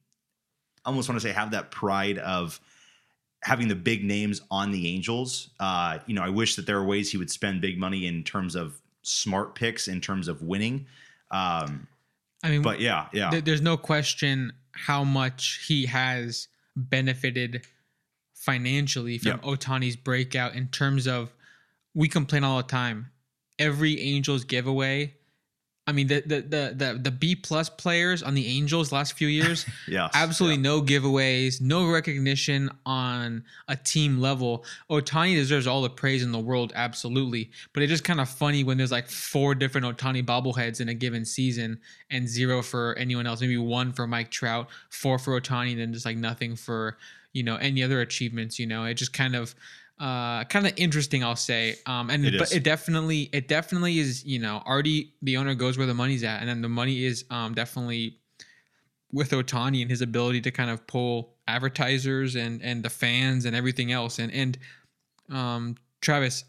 almost 0.85 1.09
want 1.09 1.21
to 1.21 1.27
say 1.27 1.33
have 1.33 1.53
that 1.53 1.71
pride 1.71 2.19
of 2.19 2.61
having 3.43 3.69
the 3.69 3.77
big 3.77 4.05
names 4.05 4.41
on 4.51 4.73
the 4.73 4.93
Angels. 4.93 5.51
Uh, 5.61 5.99
you 6.07 6.15
know, 6.15 6.23
I 6.23 6.29
wish 6.29 6.57
that 6.57 6.67
there 6.67 6.77
are 6.77 6.85
ways 6.85 7.11
he 7.11 7.19
would 7.19 7.31
spend 7.31 7.61
big 7.61 7.79
money 7.79 8.07
in 8.07 8.25
terms 8.25 8.57
of 8.57 8.81
smart 9.03 9.55
picks, 9.55 9.87
in 9.87 10.01
terms 10.01 10.27
of 10.27 10.43
winning. 10.43 10.87
Um, 11.31 11.87
I 12.43 12.51
mean, 12.51 12.63
but 12.63 12.81
yeah, 12.81 13.07
yeah, 13.13 13.31
th- 13.31 13.45
there's 13.45 13.61
no 13.61 13.77
question 13.77 14.53
how 14.73 15.05
much 15.05 15.65
he 15.67 15.87
has 15.87 16.49
benefited 16.77 17.67
financially 18.35 19.19
from 19.19 19.33
Yep. 19.33 19.43
Ohtani's 19.43 19.97
breakout 19.97 20.55
in 20.55 20.69
terms 20.69 21.07
of 21.07 21.35
we 21.95 22.09
complain 22.09 22.45
all 22.45 22.59
the 22.59 22.63
time. 22.63 23.11
Every 23.59 24.01
Angels 24.01 24.45
giveaway. 24.45 25.15
I 25.89 25.93
mean 25.93 26.07
the 26.07 26.21
the 26.21 26.43
the 26.43 26.75
the, 26.77 27.01
the 27.03 27.11
B 27.11 27.35
plus 27.35 27.71
players 27.71 28.23
on 28.23 28.35
the 28.35 28.47
Angels 28.47 28.93
last 28.93 29.15
few 29.15 29.27
years 29.27 29.65
yeah, 29.89 30.11
absolutely 30.13 30.59
no 30.59 30.83
giveaways, 30.83 31.63
no 31.63 31.91
recognition 31.91 32.69
on 32.85 33.43
a 33.69 33.75
team 33.75 34.21
level. 34.21 34.67
Ohtani 34.91 35.35
deserves 35.35 35.67
all 35.67 35.81
the 35.81 35.89
praise 35.89 36.23
in 36.23 36.31
the 36.31 36.39
world, 36.39 36.75
absolutely. 36.77 37.51
But 37.73 37.83
it's 37.83 37.91
just 37.91 38.05
kind 38.05 38.21
of 38.21 38.29
funny 38.29 38.65
when 38.65 38.77
there's 38.77 38.93
like 38.93 39.09
four 39.09 39.55
different 39.55 39.87
Ohtani 39.87 40.23
bobbleheads 40.23 40.83
in 40.83 40.91
a 40.91 40.95
given 40.95 41.25
season 41.25 41.81
and 42.11 42.29
zero 42.29 42.61
for 42.61 42.95
anyone 42.99 43.27
else. 43.27 43.41
Maybe 43.41 43.57
one 43.57 43.95
for 43.95 44.07
Mike 44.07 44.31
Trout, 44.31 44.69
four 44.91 45.19
for 45.19 45.41
Ohtani, 45.41 45.71
and 45.71 45.81
then 45.81 45.95
just 45.95 46.05
like 46.05 46.19
nothing 46.19 46.55
for 46.55 46.99
you 47.33 47.43
know 47.43 47.57
any 47.57 47.83
other 47.83 48.03
achievements. 48.03 48.59
You 48.59 48.67
know, 48.67 48.85
it 48.85 48.95
just 48.95 49.15
kind 49.15 49.35
of. 49.35 49.55
Uh, 50.01 50.45
kind 50.45 50.67
of 50.67 50.73
interesting, 50.77 51.25
I'll 51.25 51.35
say. 51.35 51.77
Um, 51.87 52.09
and 52.11 52.25
It 52.25 52.39
but 52.39 52.53
it 52.53 52.63
definitely, 52.63 53.31
it 53.33 53.49
definitely 53.49 53.99
is. 53.99 54.25
You 54.25 54.39
know, 54.39 54.63
Arte, 54.65 55.13
the 55.23 55.37
owner, 55.37 55.55
goes 55.55 55.77
where 55.77 55.89
the 55.89 55.95
money's 55.95 56.23
at, 56.23 56.41
and 56.41 56.49
then 56.49 56.63
the 56.63 56.69
money 56.69 57.05
is 57.05 57.25
um 57.31 57.55
definitely 57.55 58.19
with 59.13 59.31
Ohtani 59.31 59.81
and 59.83 59.91
his 59.91 60.03
ability 60.03 60.41
to 60.43 60.51
kind 60.51 60.71
of 60.71 60.87
pull 60.87 61.35
advertisers 61.47 62.37
and 62.37 62.63
and 62.63 62.83
the 62.83 62.91
fans 62.91 63.45
and 63.45 63.57
everything 63.57 63.91
else. 63.91 64.19
And 64.19 64.33
and 64.33 64.59
um, 65.31 65.77
Travis, 66.01 66.45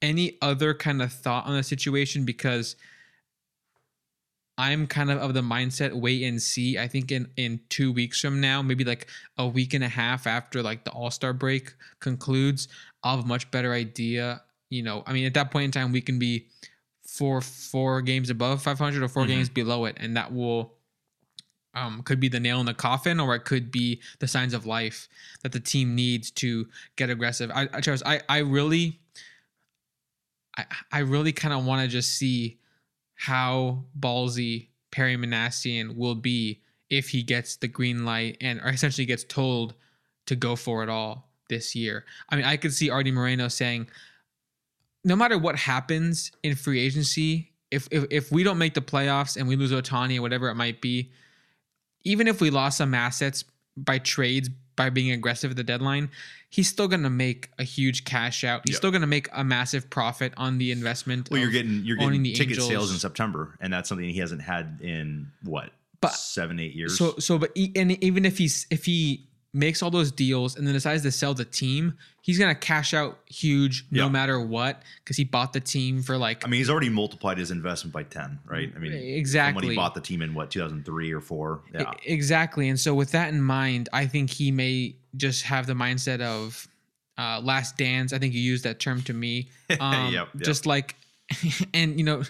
any 0.00 0.38
other 0.40 0.74
kind 0.74 1.02
of 1.02 1.12
thought 1.12 1.46
on 1.46 1.56
the 1.56 1.62
situation? 1.62 2.24
Because 2.24 2.76
I'm 4.58 4.86
kind 4.86 5.10
of 5.10 5.18
of 5.18 5.34
the 5.34 5.40
mindset 5.40 5.92
wait 5.92 6.22
and 6.22 6.40
see. 6.40 6.78
I 6.78 6.86
think 6.86 7.10
in 7.10 7.30
in 7.36 7.60
two 7.68 7.92
weeks 7.92 8.20
from 8.20 8.40
now, 8.40 8.62
maybe 8.62 8.84
like 8.84 9.08
a 9.38 9.46
week 9.46 9.74
and 9.74 9.82
a 9.82 9.88
half 9.88 10.26
after 10.26 10.62
like 10.62 10.84
the 10.84 10.90
All 10.90 11.10
Star 11.10 11.32
break 11.32 11.74
concludes, 12.00 12.68
I'll 13.02 13.16
have 13.16 13.24
a 13.24 13.28
much 13.28 13.50
better 13.50 13.72
idea. 13.72 14.42
You 14.70 14.82
know, 14.82 15.02
I 15.06 15.12
mean, 15.12 15.26
at 15.26 15.34
that 15.34 15.50
point 15.50 15.64
in 15.66 15.70
time, 15.70 15.92
we 15.92 16.00
can 16.00 16.18
be 16.18 16.48
four 17.02 17.40
four 17.40 18.00
games 18.02 18.30
above 18.30 18.62
500 18.62 19.02
or 19.02 19.08
4 19.08 19.24
Mhm. 19.24 19.28
games 19.28 19.48
below 19.48 19.84
it, 19.84 19.96
and 19.98 20.16
that 20.16 20.32
will 20.32 20.74
um, 21.74 22.02
could 22.02 22.20
be 22.20 22.28
the 22.28 22.38
nail 22.40 22.60
in 22.60 22.66
the 22.66 22.74
coffin, 22.74 23.18
or 23.18 23.34
it 23.34 23.46
could 23.46 23.70
be 23.70 24.00
the 24.18 24.28
signs 24.28 24.52
of 24.52 24.66
life 24.66 25.08
that 25.42 25.52
the 25.52 25.60
team 25.60 25.94
needs 25.94 26.30
to 26.30 26.68
get 26.96 27.08
aggressive. 27.08 27.50
I, 27.50 27.62
I 27.72 27.80
Travis, 27.80 28.02
I, 28.04 28.20
I 28.28 28.38
really, 28.38 29.00
I, 30.56 30.66
I 30.90 30.98
really 30.98 31.32
kind 31.32 31.54
of 31.54 31.64
want 31.64 31.80
to 31.82 31.88
just 31.88 32.14
see 32.14 32.58
how 33.14 33.84
ballsy 33.98 34.68
Perry 34.90 35.16
Minasian 35.16 35.96
will 35.96 36.14
be 36.14 36.60
if 36.90 37.08
he 37.08 37.22
gets 37.22 37.56
the 37.56 37.68
green 37.68 38.04
light 38.04 38.36
and 38.40 38.60
or 38.60 38.68
essentially 38.68 39.06
gets 39.06 39.24
told 39.24 39.74
to 40.26 40.36
go 40.36 40.56
for 40.56 40.82
it 40.82 40.90
all 40.90 41.31
this 41.52 41.74
year. 41.76 42.04
I 42.30 42.36
mean, 42.36 42.44
I 42.46 42.56
could 42.56 42.72
see 42.72 42.88
Arte 42.90 43.10
Moreno 43.12 43.48
saying, 43.48 43.86
no 45.04 45.14
matter 45.16 45.36
what 45.38 45.56
happens 45.56 46.32
in 46.42 46.54
free 46.56 46.80
agency, 46.80 47.52
if 47.70 47.86
if, 47.90 48.04
if 48.10 48.32
we 48.32 48.42
don't 48.42 48.58
make 48.58 48.74
the 48.74 48.80
playoffs 48.80 49.36
and 49.36 49.46
we 49.46 49.56
lose 49.56 49.70
Ohtani 49.72 50.18
or 50.18 50.22
whatever 50.22 50.48
it 50.48 50.54
might 50.54 50.80
be, 50.80 51.10
even 52.04 52.26
if 52.26 52.40
we 52.40 52.50
lost 52.50 52.78
some 52.78 52.94
assets 52.94 53.44
by 53.76 53.98
trades 53.98 54.48
by 54.74 54.88
being 54.88 55.12
aggressive 55.12 55.50
at 55.50 55.56
the 55.58 55.64
deadline, 55.64 56.08
he's 56.48 56.66
still 56.68 56.88
going 56.88 57.02
to 57.02 57.10
make 57.10 57.50
a 57.58 57.62
huge 57.64 58.04
cash 58.04 58.42
out. 58.42 58.62
He's 58.64 58.72
Yep. 58.74 58.78
still 58.78 58.90
going 58.90 59.02
to 59.02 59.06
make 59.06 59.28
a 59.32 59.44
massive 59.44 59.90
profit 59.90 60.32
on 60.38 60.56
the 60.56 60.72
investment. 60.72 61.28
Well, 61.30 61.40
you're 61.40 61.50
getting 61.50 61.82
you're 61.84 61.98
getting 61.98 62.22
the 62.22 62.32
ticket 62.32 62.52
Angels. 62.52 62.68
sales 62.68 62.92
in 62.92 62.98
September, 62.98 63.56
and 63.60 63.70
that's 63.72 63.88
something 63.88 64.08
he 64.08 64.18
hasn't 64.20 64.40
had 64.42 64.78
in 64.82 65.30
what 65.42 65.72
But- 66.00 66.14
seven 66.14 66.58
eight 66.60 66.74
years. 66.74 66.96
So 66.96 67.16
so 67.18 67.38
but 67.38 67.50
e- 67.54 67.72
and 67.76 68.02
even 68.02 68.24
if 68.24 68.38
he's 68.38 68.66
if 68.70 68.84
he 68.86 69.26
makes 69.54 69.82
all 69.82 69.90
those 69.90 70.10
deals 70.10 70.56
and 70.56 70.66
then 70.66 70.72
decides 70.72 71.02
to 71.02 71.12
sell 71.12 71.34
the 71.34 71.44
team, 71.44 71.92
he's 72.22 72.38
gonna 72.38 72.54
cash 72.54 72.94
out 72.94 73.18
huge 73.26 73.84
no 73.90 74.04
Yeah. 74.04 74.10
matter 74.10 74.40
what 74.40 74.82
because 75.04 75.16
he 75.16 75.24
bought 75.24 75.52
the 75.52 75.60
team 75.60 76.02
for 76.02 76.16
like 76.16 76.44
I 76.44 76.48
mean, 76.48 76.58
he's 76.58 76.70
already 76.70 76.88
multiplied 76.88 77.36
his 77.38 77.50
investment 77.50 77.92
by 77.92 78.04
ten, 78.04 78.38
right? 78.46 78.72
I 78.74 78.78
mean, 78.78 78.92
from 78.92 79.00
when 79.00 79.08
exactly 79.18 79.68
he 79.70 79.76
bought 79.76 79.94
the 79.94 80.00
team 80.00 80.22
in 80.22 80.32
what 80.32 80.50
2003 80.50 81.12
or 81.12 81.20
four. 81.20 81.60
Yeah, 81.74 81.92
exactly. 82.04 82.68
And 82.70 82.80
so 82.80 82.94
with 82.94 83.10
that 83.12 83.28
in 83.32 83.42
mind, 83.42 83.88
I 83.92 84.06
think 84.06 84.30
he 84.30 84.50
may 84.50 84.94
just 85.16 85.42
have 85.42 85.66
the 85.66 85.74
mindset 85.74 86.20
of 86.22 86.66
uh, 87.18 87.38
last 87.42 87.76
dance. 87.76 88.14
I 88.14 88.18
think 88.18 88.32
you 88.32 88.40
used 88.40 88.64
that 88.64 88.80
term 88.80 89.02
to 89.02 89.12
me. 89.12 89.48
Um, 89.80 90.12
Yep, 90.14 90.28
yep. 90.34 90.42
Just 90.42 90.64
like, 90.66 90.96
and 91.74 91.98
you 91.98 92.04
know, 92.04 92.22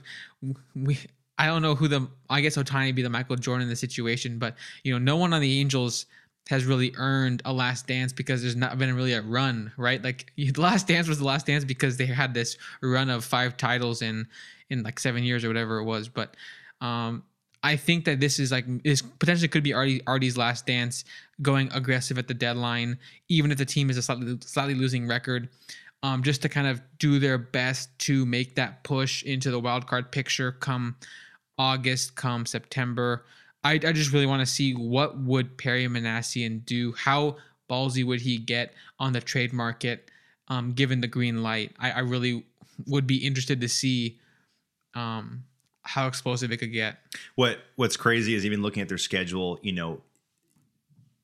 we. 0.75 0.99
I 1.39 1.47
don't 1.47 1.63
know 1.63 1.75
who 1.75 1.89
the. 1.89 2.09
I 2.31 2.41
guess 2.41 2.57
Ohtani 2.57 2.95
be 2.95 3.03
the 3.03 3.11
Michael 3.11 3.37
Jordan 3.37 3.63
in 3.63 3.69
the 3.69 3.75
situation, 3.77 4.39
but 4.39 4.55
you 4.85 4.93
know, 4.93 4.99
no 4.99 5.17
one 5.17 5.33
on 5.33 5.41
the 5.41 5.59
Angels 5.61 6.07
has 6.49 6.65
really 6.65 6.93
earned 6.97 7.41
a 7.45 7.53
last 7.53 7.87
dance 7.87 8.13
because 8.13 8.43
there's 8.43 8.57
not 8.57 8.77
been 8.79 8.95
really 8.95 9.13
a 9.13 9.23
run, 9.23 9.73
right? 9.77 10.03
Like 10.03 10.33
the 10.37 10.61
last 10.61 10.87
dance 10.87 11.09
was 11.09 11.19
the 11.19 11.25
last 11.25 11.47
dance 11.47 11.65
because 11.65 11.97
they 11.97 12.07
had 12.07 12.35
this 12.35 12.57
run 12.83 13.11
of 13.11 13.25
five 13.25 13.57
titles 13.57 14.03
in 14.03 14.27
in 14.71 14.83
like 14.83 14.99
seven 14.99 15.23
years 15.23 15.45
or 15.45 15.49
whatever 15.49 15.79
it 15.79 15.85
was. 15.85 16.09
But 16.09 16.37
um, 16.81 17.25
I 17.63 17.77
think 17.77 18.05
that 18.07 18.19
this 18.21 18.39
is 18.39 18.51
like 18.51 18.65
this 18.83 19.03
potentially 19.03 19.49
could 19.49 19.63
be 19.63 19.73
Arte, 19.73 20.01
Arte's 20.07 20.37
last 20.37 20.67
dance, 20.67 21.05
going 21.41 21.71
aggressive 21.73 22.19
at 22.19 22.27
the 22.27 22.35
deadline, 22.35 22.99
even 23.29 23.53
if 23.53 23.59
the 23.59 23.65
team 23.65 23.89
is 23.89 23.97
a 23.97 24.03
slightly 24.03 24.39
slightly 24.41 24.75
losing 24.75 25.07
record, 25.07 25.49
um, 26.03 26.23
just 26.23 26.43
to 26.43 26.49
kind 26.49 26.67
of 26.67 26.83
do 26.99 27.19
their 27.19 27.39
best 27.39 27.97
to 28.01 28.27
make 28.27 28.57
that 28.57 28.83
push 28.83 29.23
into 29.23 29.51
the 29.51 29.61
wild 29.61 29.87
card 29.87 30.11
picture 30.11 30.53
come 30.53 30.97
August, 31.57 32.17
come 32.17 32.47
September. 32.47 33.25
I, 33.65 33.75
I 33.75 33.93
just 33.93 34.13
really 34.13 34.27
want 34.27 34.41
to 34.41 34.47
see 34.47 34.73
what 34.73 35.19
would 35.19 35.57
Perry 35.57 35.87
Minasian 35.87 36.65
do. 36.65 36.93
How 36.93 37.37
ballsy 37.71 38.05
would 38.05 38.21
he 38.21 38.39
get 38.39 38.75
on 38.99 39.13
the 39.13 39.21
trade 39.21 39.53
market, 39.53 40.11
um, 40.49 40.73
given 40.73 41.01
the 41.01 41.07
green 41.07 41.43
light? 41.43 41.73
I, 41.79 41.93
I 41.93 41.99
really 42.01 42.45
would 42.87 43.07
be 43.07 43.19
interested 43.19 43.61
to 43.61 43.69
see 43.69 44.19
um, 44.95 45.45
how 45.83 46.07
explosive 46.07 46.51
it 46.51 46.57
could 46.59 46.73
get. 46.73 46.99
What 47.37 47.59
What's 47.77 47.97
crazy 47.97 48.35
is 48.35 48.45
even 48.45 48.63
looking 48.63 48.83
at 48.83 48.89
their 48.89 48.99
schedule. 48.99 49.59
You 49.63 49.73
know, 49.73 50.01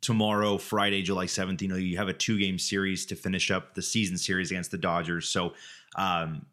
tomorrow, 0.00 0.58
Friday, 0.58 1.02
July 1.02 1.26
17th, 1.26 1.62
you, 1.62 1.68
know, 1.68 1.76
you 1.76 1.96
have 1.96 2.08
a 2.08 2.12
two 2.12 2.38
game 2.38 2.58
series 2.58 3.04
to 3.06 3.16
finish 3.16 3.50
up 3.50 3.74
the 3.74 3.82
season 3.82 4.16
series 4.16 4.50
against 4.50 4.70
the 4.70 4.78
Dodgers. 4.78 5.28
So, 5.28 5.54
um, 5.96 6.46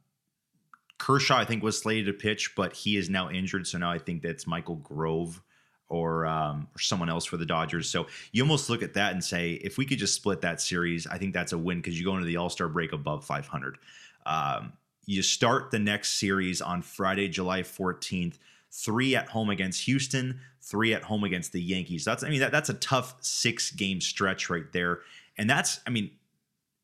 Kershaw, 0.98 1.38
I 1.38 1.46
think, 1.46 1.62
was 1.62 1.78
slated 1.78 2.06
to 2.06 2.14
pitch, 2.14 2.56
but 2.56 2.74
he 2.74 2.96
is 2.98 3.10
now 3.10 3.30
injured. 3.30 3.68
So 3.68 3.78
now 3.78 3.92
I 3.92 4.00
think 4.00 4.22
that's 4.22 4.48
Michael 4.48 4.78
Grove 4.78 5.42
or 5.90 6.26
um, 6.26 6.68
or 6.76 6.80
someone 6.80 7.10
else 7.10 7.26
for 7.26 7.38
the 7.38 7.46
Dodgers. 7.46 7.90
So 7.90 8.08
you 8.32 8.44
almost 8.44 8.70
look 8.70 8.84
at 8.84 8.94
that 8.96 9.14
and 9.14 9.24
say, 9.24 9.54
if 9.54 9.78
we 9.78 9.86
could 9.86 10.00
just 10.00 10.16
split 10.16 10.42
that 10.42 10.62
series, 10.62 11.08
I 11.08 11.18
think 11.18 11.34
that's 11.34 11.54
a 11.54 11.58
win 11.58 11.80
because 11.80 12.00
you 12.00 12.06
go 12.06 12.14
into 12.14 12.26
the 12.26 12.38
All 12.38 12.50
Star 12.50 12.68
break 12.68 12.94
above 12.94 13.24
500. 13.26 13.78
Um, 14.26 14.74
you 15.06 15.22
start 15.22 15.72
the 15.72 15.80
next 15.80 16.14
series 16.14 16.62
on 16.62 16.82
Friday, 16.82 17.28
July 17.28 17.62
14th. 17.62 18.38
Three 18.72 19.16
at 19.16 19.30
home 19.30 19.50
against 19.50 19.86
Houston, 19.86 20.42
three 20.62 20.94
at 20.94 21.04
home 21.04 21.24
against 21.24 21.54
the 21.54 21.62
Yankees. 21.62 22.04
That's 22.04 22.24
I 22.24 22.30
mean 22.30 22.42
that, 22.42 22.52
that's 22.52 22.70
a 22.70 22.74
tough 22.74 23.16
six 23.22 23.72
game 23.72 24.02
stretch 24.02 24.50
right 24.50 24.70
there, 24.74 25.00
and 25.38 25.50
that's 25.50 25.80
I 25.88 25.92
mean 25.92 26.12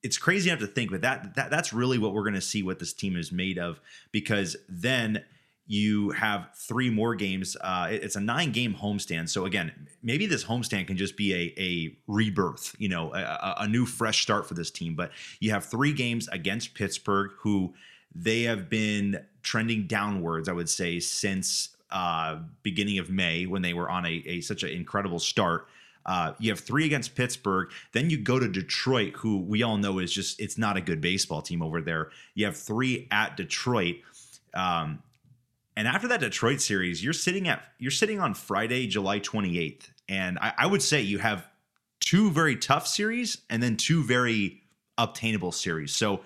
it's 0.03 0.17
crazy 0.17 0.49
enough 0.49 0.61
to 0.61 0.67
think, 0.67 0.89
but 0.89 1.01
that, 1.01 1.35
that 1.35 1.51
that's 1.51 1.73
really 1.73 1.97
what 1.97 2.13
we're 2.13 2.23
going 2.23 2.33
to 2.33 2.41
see 2.41 2.63
what 2.63 2.79
this 2.79 2.93
team 2.93 3.15
is 3.15 3.31
made 3.31 3.59
of 3.59 3.79
because 4.11 4.55
then 4.67 5.23
you 5.71 6.10
have 6.12 6.49
three 6.53 6.89
more 6.89 7.15
games. 7.15 7.55
Uh, 7.62 7.88
it- 7.91 8.03
it's 8.03 8.17
a 8.17 8.19
nine 8.19 8.51
game 8.51 8.73
homestand. 8.75 9.29
So 9.29 9.45
again, 9.45 9.71
maybe 10.03 10.25
this 10.25 10.43
homestand 10.43 10.88
can 10.88 10.97
just 10.97 11.15
be 11.15 11.34
a, 11.34 11.53
a 11.57 11.97
rebirth, 12.07 12.75
you 12.77 12.89
know, 12.89 13.13
a, 13.13 13.19
a- 13.21 13.55
a 13.60 13.67
new 13.67 13.86
fresh 13.86 14.21
start 14.21 14.45
for 14.49 14.53
this 14.53 14.69
team. 14.69 14.95
But 14.95 15.12
you 15.39 15.51
have 15.51 15.63
three 15.63 15.93
games 15.93 16.27
against 16.27 16.73
Pittsburgh, 16.73 17.31
who 17.39 17.73
they 18.13 18.41
have 18.43 18.69
been 18.69 19.23
trending 19.43 19.88
downwards, 19.88 20.49
I 20.49 20.51
would 20.51 20.69
say, 20.69 20.99
since 20.99 21.69
uh, 21.89 22.39
beginning 22.63 22.99
of 22.99 23.10
May 23.10 23.45
when 23.45 23.62
they 23.62 23.73
were 23.73 23.89
on 23.89 24.05
a, 24.05 24.23
a 24.25 24.41
such 24.41 24.63
an 24.63 24.69
incredible 24.71 25.19
start. 25.19 25.67
Uh, 26.05 26.34
you 26.39 26.49
have 26.51 26.60
three 26.60 26.86
against 26.86 27.15
Pittsburgh. 27.15 27.69
Then 27.93 28.10
you 28.10 28.17
go 28.17 28.39
to 28.39 28.47
Detroit, 28.49 29.13
who 29.15 29.38
we 29.38 29.63
all 29.63 29.77
know 29.77 29.99
is 29.99 30.12
just 30.12 30.38
it's 30.41 30.57
not 30.57 30.75
a 30.75 30.81
good 30.81 30.99
baseball 30.99 31.41
team 31.41 31.62
over 31.62 31.79
there. 31.81 32.10
You 32.34 32.45
have 32.47 32.57
three 32.57 33.07
at 33.12 33.38
Detroit. 33.38 33.97
Um, 34.53 35.01
and 35.75 35.88
after 35.88 36.07
that 36.10 36.19
Detroit 36.19 36.62
series, 36.62 37.03
you're 37.03 37.13
sitting 37.13 37.47
at 37.47 37.63
you're 37.77 37.91
sitting 37.91 38.19
on 38.19 38.34
Friday, 38.34 38.88
July 38.88 39.19
28th. 39.19 39.89
And 40.10 40.38
I, 40.39 40.53
I 40.57 40.67
would 40.67 40.81
say 40.81 41.01
you 41.01 41.19
have 41.19 41.47
two 41.99 42.31
very 42.31 42.55
tough 42.55 42.88
series 42.88 43.38
and 43.49 43.63
then 43.63 43.77
two 43.77 44.03
very 44.03 44.62
obtainable 44.97 45.51
series. 45.51 45.95
So 45.95 46.21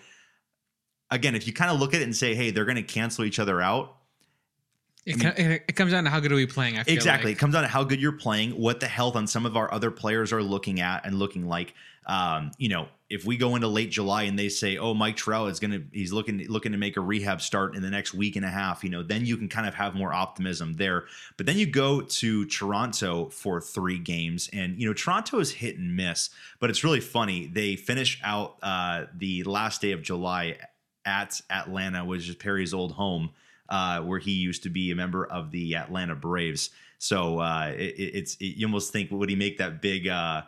again, 1.11 1.35
if 1.35 1.45
you 1.45 1.53
kind 1.53 1.71
of 1.71 1.79
look 1.79 1.93
at 1.93 2.01
it 2.01 2.05
and 2.05 2.15
say, 2.15 2.33
hey, 2.33 2.51
they're 2.51 2.65
going 2.65 2.77
to 2.77 2.83
cancel 2.83 3.23
each 3.23 3.39
other 3.39 3.61
out, 3.61 3.95
It, 5.05 5.21
co- 5.21 5.33
it, 5.37 5.63
it 5.67 5.75
comes 5.75 5.91
down 5.91 6.05
to 6.05 6.09
how 6.09 6.19
good 6.19 6.31
are 6.31 6.35
we 6.35 6.47
playing. 6.47 6.79
I 6.79 6.83
Exactly. 6.87 7.31
Like. 7.31 7.37
It 7.37 7.39
comes 7.39 7.53
down 7.53 7.63
to 7.63 7.69
how 7.69 7.83
good 7.83 8.01
you're 8.01 8.13
playing, 8.13 8.51
what 8.51 8.79
the 8.79 8.87
health 8.87 9.15
on 9.15 9.27
some 9.27 9.45
of 9.45 9.55
our 9.55 9.71
other 9.71 9.91
players 9.91 10.33
are 10.33 10.41
looking 10.41 10.81
at 10.81 11.05
and 11.05 11.19
looking 11.19 11.47
like. 11.47 11.75
Um, 12.07 12.51
you 12.57 12.69
know, 12.69 12.87
if 13.09 13.25
we 13.25 13.37
go 13.37 13.55
into 13.55 13.67
late 13.67 13.91
July 13.91 14.23
and 14.23 14.37
they 14.37 14.49
say, 14.49 14.77
"Oh, 14.77 14.93
Mike 14.93 15.15
Trout 15.15 15.49
is 15.49 15.59
gonna 15.59 15.81
he's 15.91 16.11
looking 16.11 16.45
looking 16.47 16.71
to 16.71 16.77
make 16.77 16.97
a 16.97 17.01
rehab 17.01 17.41
start 17.41 17.75
in 17.75 17.81
the 17.81 17.89
next 17.89 18.13
week 18.13 18.35
and 18.35 18.45
a 18.45 18.49
half," 18.49 18.83
you 18.83 18.89
know, 18.89 19.03
then 19.03 19.25
you 19.25 19.37
can 19.37 19.47
kind 19.47 19.67
of 19.67 19.73
have 19.75 19.95
more 19.95 20.13
optimism 20.13 20.73
there. 20.73 21.05
But 21.37 21.45
then 21.45 21.57
you 21.57 21.65
go 21.65 22.01
to 22.01 22.45
Toronto 22.45 23.29
for 23.29 23.61
three 23.61 23.99
games, 23.99 24.49
and 24.53 24.79
you 24.79 24.87
know, 24.87 24.93
Toronto 24.93 25.39
is 25.39 25.51
hit 25.51 25.77
and 25.77 25.95
miss. 25.95 26.29
But 26.59 26.69
it's 26.69 26.83
really 26.83 27.01
funny. 27.01 27.47
They 27.47 27.75
finish 27.75 28.19
out 28.23 28.57
uh, 28.61 29.05
the 29.15 29.43
last 29.43 29.81
day 29.81 29.91
of 29.91 30.01
July 30.01 30.57
at 31.05 31.41
Atlanta, 31.49 32.03
which 32.03 32.27
is 32.27 32.35
Perry's 32.35 32.73
old 32.73 32.93
home 32.93 33.31
uh, 33.69 34.01
where 34.01 34.19
he 34.19 34.31
used 34.31 34.63
to 34.63 34.69
be 34.69 34.91
a 34.91 34.95
member 34.95 35.25
of 35.25 35.51
the 35.51 35.75
Atlanta 35.75 36.15
Braves. 36.15 36.69
So 36.97 37.39
uh, 37.39 37.73
it, 37.75 37.95
it's 37.97 38.35
it, 38.35 38.57
you 38.57 38.67
almost 38.67 38.91
think 38.91 39.11
would 39.11 39.29
he 39.29 39.35
make 39.35 39.57
that 39.57 39.81
big 39.81 40.07
uh, 40.07 40.43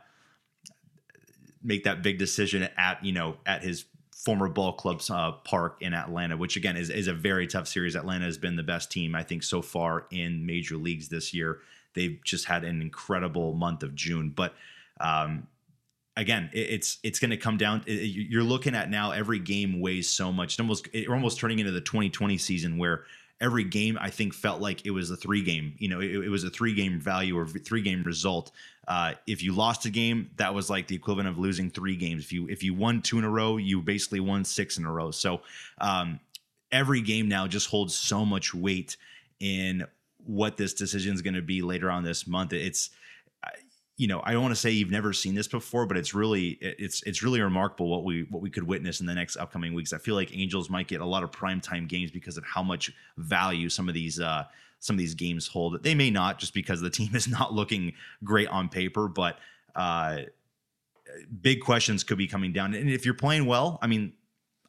make 1.64 1.84
that 1.84 2.02
big 2.04 2.18
decision 2.18 2.68
at 2.78 3.04
you 3.04 3.12
know 3.12 3.38
at 3.46 3.64
his 3.64 3.86
former 4.14 4.50
ball 4.50 4.74
club's 4.74 5.10
uh, 5.10 5.32
park 5.44 5.78
in 5.82 5.94
Atlanta, 5.94 6.36
which 6.36 6.58
again 6.58 6.76
is, 6.76 6.90
is 6.90 7.08
a 7.08 7.14
very 7.14 7.48
tough 7.48 7.68
series. 7.68 7.96
Atlanta 7.96 8.26
has 8.26 8.38
been 8.38 8.56
the 8.56 8.64
best 8.64 8.92
team 8.92 9.16
I 9.16 9.24
think 9.24 9.44
so 9.44 9.62
far 9.62 10.06
in 10.12 10.46
major 10.46 10.76
leagues 10.76 11.10
this 11.10 11.34
year. 11.34 11.60
They've 11.94 12.20
just 12.24 12.46
had 12.46 12.64
an 12.64 12.82
incredible 12.82 13.54
month 13.54 13.84
of 13.84 13.96
June, 13.96 14.32
but 14.36 14.54
um, 15.00 15.48
again, 16.16 16.50
it, 16.54 16.70
it's 16.72 16.98
it's 17.04 17.20
going 17.20 17.32
to 17.32 17.38
come 17.38 17.58
down. 17.58 17.84
it- 17.86 17.92
you're 17.92 18.44
looking 18.44 18.76
at 18.76 18.90
now 18.90 19.12
every 19.12 19.40
game 19.40 19.80
weighs 19.80 20.10
so 20.10 20.32
much. 20.32 20.56
It 20.56 20.62
almost 20.62 20.88
it, 20.94 21.08
almost 21.08 21.40
turning 21.40 21.60
into 21.60 21.72
the 21.72 21.82
2020 21.82 22.38
season 22.38 22.78
where 22.78 23.04
every 23.40 23.64
game 23.64 23.98
I 24.02 24.10
think 24.10 24.34
felt 24.34 24.62
like 24.62 24.86
it 24.86 24.92
was 24.92 25.12
a 25.12 25.16
three 25.16 25.44
game. 25.44 25.76
You 25.78 25.90
know, 25.90 26.02
it, 26.02 26.12
it 26.12 26.30
was 26.30 26.44
a 26.44 26.50
three 26.50 26.74
game 26.74 27.00
value 27.00 27.38
or 27.38 27.48
three 27.48 27.82
game 27.82 28.04
result. 28.04 28.52
Uh, 28.88 29.14
if 29.26 29.44
you 29.44 29.54
lost 29.54 29.86
a 29.86 29.90
game, 29.90 30.30
that 30.38 30.54
was 30.54 30.70
like 30.70 30.88
the 30.88 30.96
equivalent 30.96 31.28
of 31.28 31.38
losing 31.38 31.70
three 31.70 31.96
games. 31.96 32.24
If 32.24 32.32
you 32.32 32.48
if 32.48 32.64
you 32.64 32.74
won 32.74 33.02
two 33.02 33.18
in 33.18 33.24
a 33.24 33.30
row, 33.30 33.58
you 33.58 33.82
basically 33.82 34.22
won 34.22 34.46
six 34.46 34.78
in 34.78 34.86
a 34.86 34.92
row. 34.92 35.12
So 35.12 35.42
um, 35.80 36.20
every 36.72 37.02
game 37.02 37.28
now 37.28 37.48
just 37.48 37.70
holds 37.70 37.96
so 37.96 38.26
much 38.26 38.54
weight 38.54 38.96
in 39.40 39.86
what 40.26 40.58
this 40.58 40.74
decision 40.74 41.14
is 41.14 41.22
going 41.22 41.34
to 41.34 41.42
be 41.42 41.62
later 41.62 41.92
on 41.92 42.04
this 42.04 42.28
month. 42.28 42.54
It's 42.54 42.90
you 43.98 44.08
know, 44.08 44.22
I 44.24 44.32
don't 44.32 44.44
want 44.44 44.52
to 44.54 44.60
say 44.60 44.70
you've 44.70 44.92
never 44.92 45.12
seen 45.12 45.34
this 45.34 45.48
before, 45.48 45.88
but 45.88 45.98
it's 45.98 46.14
really 46.14 46.50
it's 46.62 47.02
it's 47.04 47.24
really 47.24 47.42
remarkable 47.42 47.90
what 47.90 48.04
we 48.04 48.28
what 48.30 48.44
we 48.44 48.52
could 48.52 48.64
witness 48.64 49.00
in 49.02 49.08
the 49.08 49.16
next 49.16 49.38
upcoming 49.38 49.74
weeks. 49.74 49.92
I 49.92 49.98
feel 49.98 50.14
like 50.14 50.36
Angels 50.38 50.70
might 50.70 50.88
get 50.88 51.02
a 51.02 51.06
lot 51.06 51.24
of 51.24 51.32
primetime 51.32 51.88
games 51.88 52.12
because 52.12 52.38
of 52.38 52.44
how 52.46 52.62
much 52.62 52.94
value 53.18 53.70
some 53.70 53.88
of 53.88 53.96
these 53.96 54.20
uh 54.20 54.46
some 54.80 54.94
of 54.96 55.00
these 55.00 55.16
games 55.16 55.48
hold. 55.48 55.76
It. 55.76 55.84
They 55.84 55.96
may 55.96 56.10
not 56.12 56.40
just 56.40 56.54
because 56.54 56.82
the 56.82 56.90
team 57.00 57.16
is 57.16 57.28
not 57.28 57.54
looking 57.54 57.94
great 58.24 58.48
on 58.50 58.70
paper, 58.70 59.08
but 59.08 59.40
uh 59.76 60.20
big 61.42 61.62
questions 61.62 62.04
could 62.04 62.18
be 62.18 62.28
coming 62.28 62.52
down. 62.54 62.74
And 62.74 62.90
if 62.90 63.06
you're 63.06 63.14
playing 63.14 63.46
well, 63.46 63.80
I 63.82 63.88
mean, 63.88 64.14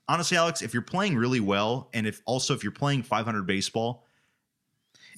honestly, 0.09 0.37
Alex, 0.37 0.63
if 0.63 0.73
you're 0.73 0.83
playing 0.83 1.17
really 1.17 1.41
well, 1.41 1.91
and 1.93 2.07
if 2.07 2.23
also 2.27 2.55
if 2.55 2.63
you're 2.63 2.73
playing 2.73 3.03
500 3.03 3.43
baseball, 3.47 4.07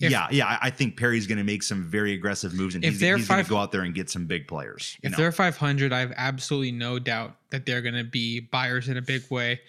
If- 0.00 0.11
yeah, 0.11 0.29
yeah, 0.31 0.46
I- 0.46 0.59
I 0.62 0.70
think 0.70 0.96
Perry's 0.96 1.26
going 1.26 1.38
to 1.38 1.44
make 1.44 1.62
some 1.62 1.85
very 1.85 2.14
aggressive 2.14 2.55
moves, 2.55 2.74
and 2.74 2.83
If 2.85 2.92
he's, 2.94 3.00
he's 3.03 3.29
going 3.29 3.44
to 3.44 3.48
go 3.50 3.59
out 3.59 3.70
there 3.70 3.83
and 3.83 3.94
get 3.94 4.09
some 4.09 4.24
big 4.26 4.48
players. 4.48 4.96
you 5.03 5.09
If 5.09 5.12
know? 5.12 5.18
they're 5.18 5.33
500, 5.33 5.92
I 5.92 6.00
have 6.00 6.12
absolutely 6.16 6.72
no 6.72 6.98
doubt 6.98 7.37
that 7.50 7.66
they're 7.66 7.83
going 7.83 7.94
to 7.96 8.05
be 8.05 8.40
buyers 8.40 8.88
in 8.88 8.96
a 8.96 9.03
big 9.03 9.22
way. 9.31 9.61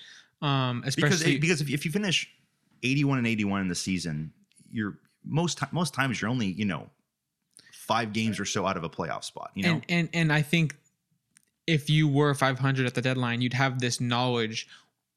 Um, 0.42 0.82
because 0.82 0.96
especially 1.16 1.38
because 1.38 1.62
if, 1.62 1.70
if 1.70 1.86
you 1.86 1.92
finish 1.92 2.32
81 2.82 3.18
and 3.20 3.28
81 3.28 3.62
in 3.62 3.68
the 3.68 3.76
season, 3.76 4.32
you're 4.72 4.98
most 5.26 5.60
most 5.72 5.94
times 5.94 6.22
you're 6.22 6.30
only 6.30 6.48
you 6.48 6.66
know 6.66 6.90
five 7.72 8.14
games 8.14 8.40
or 8.40 8.46
so 8.46 8.66
out 8.66 8.78
of 8.78 8.84
a 8.84 8.90
playoff 8.90 9.24
spot. 9.24 9.52
You 9.54 9.64
know, 9.64 9.74
and 9.74 9.86
and 9.90 10.10
and 10.14 10.34
I 10.34 10.42
think 10.42 10.76
if 11.68 11.90
you 11.90 12.08
were 12.08 12.34
500 12.34 12.86
at 12.86 12.94
the 12.94 13.02
deadline, 13.02 13.42
you'd 13.42 13.54
have 13.54 13.80
this 13.80 14.00
knowledge. 14.00 14.68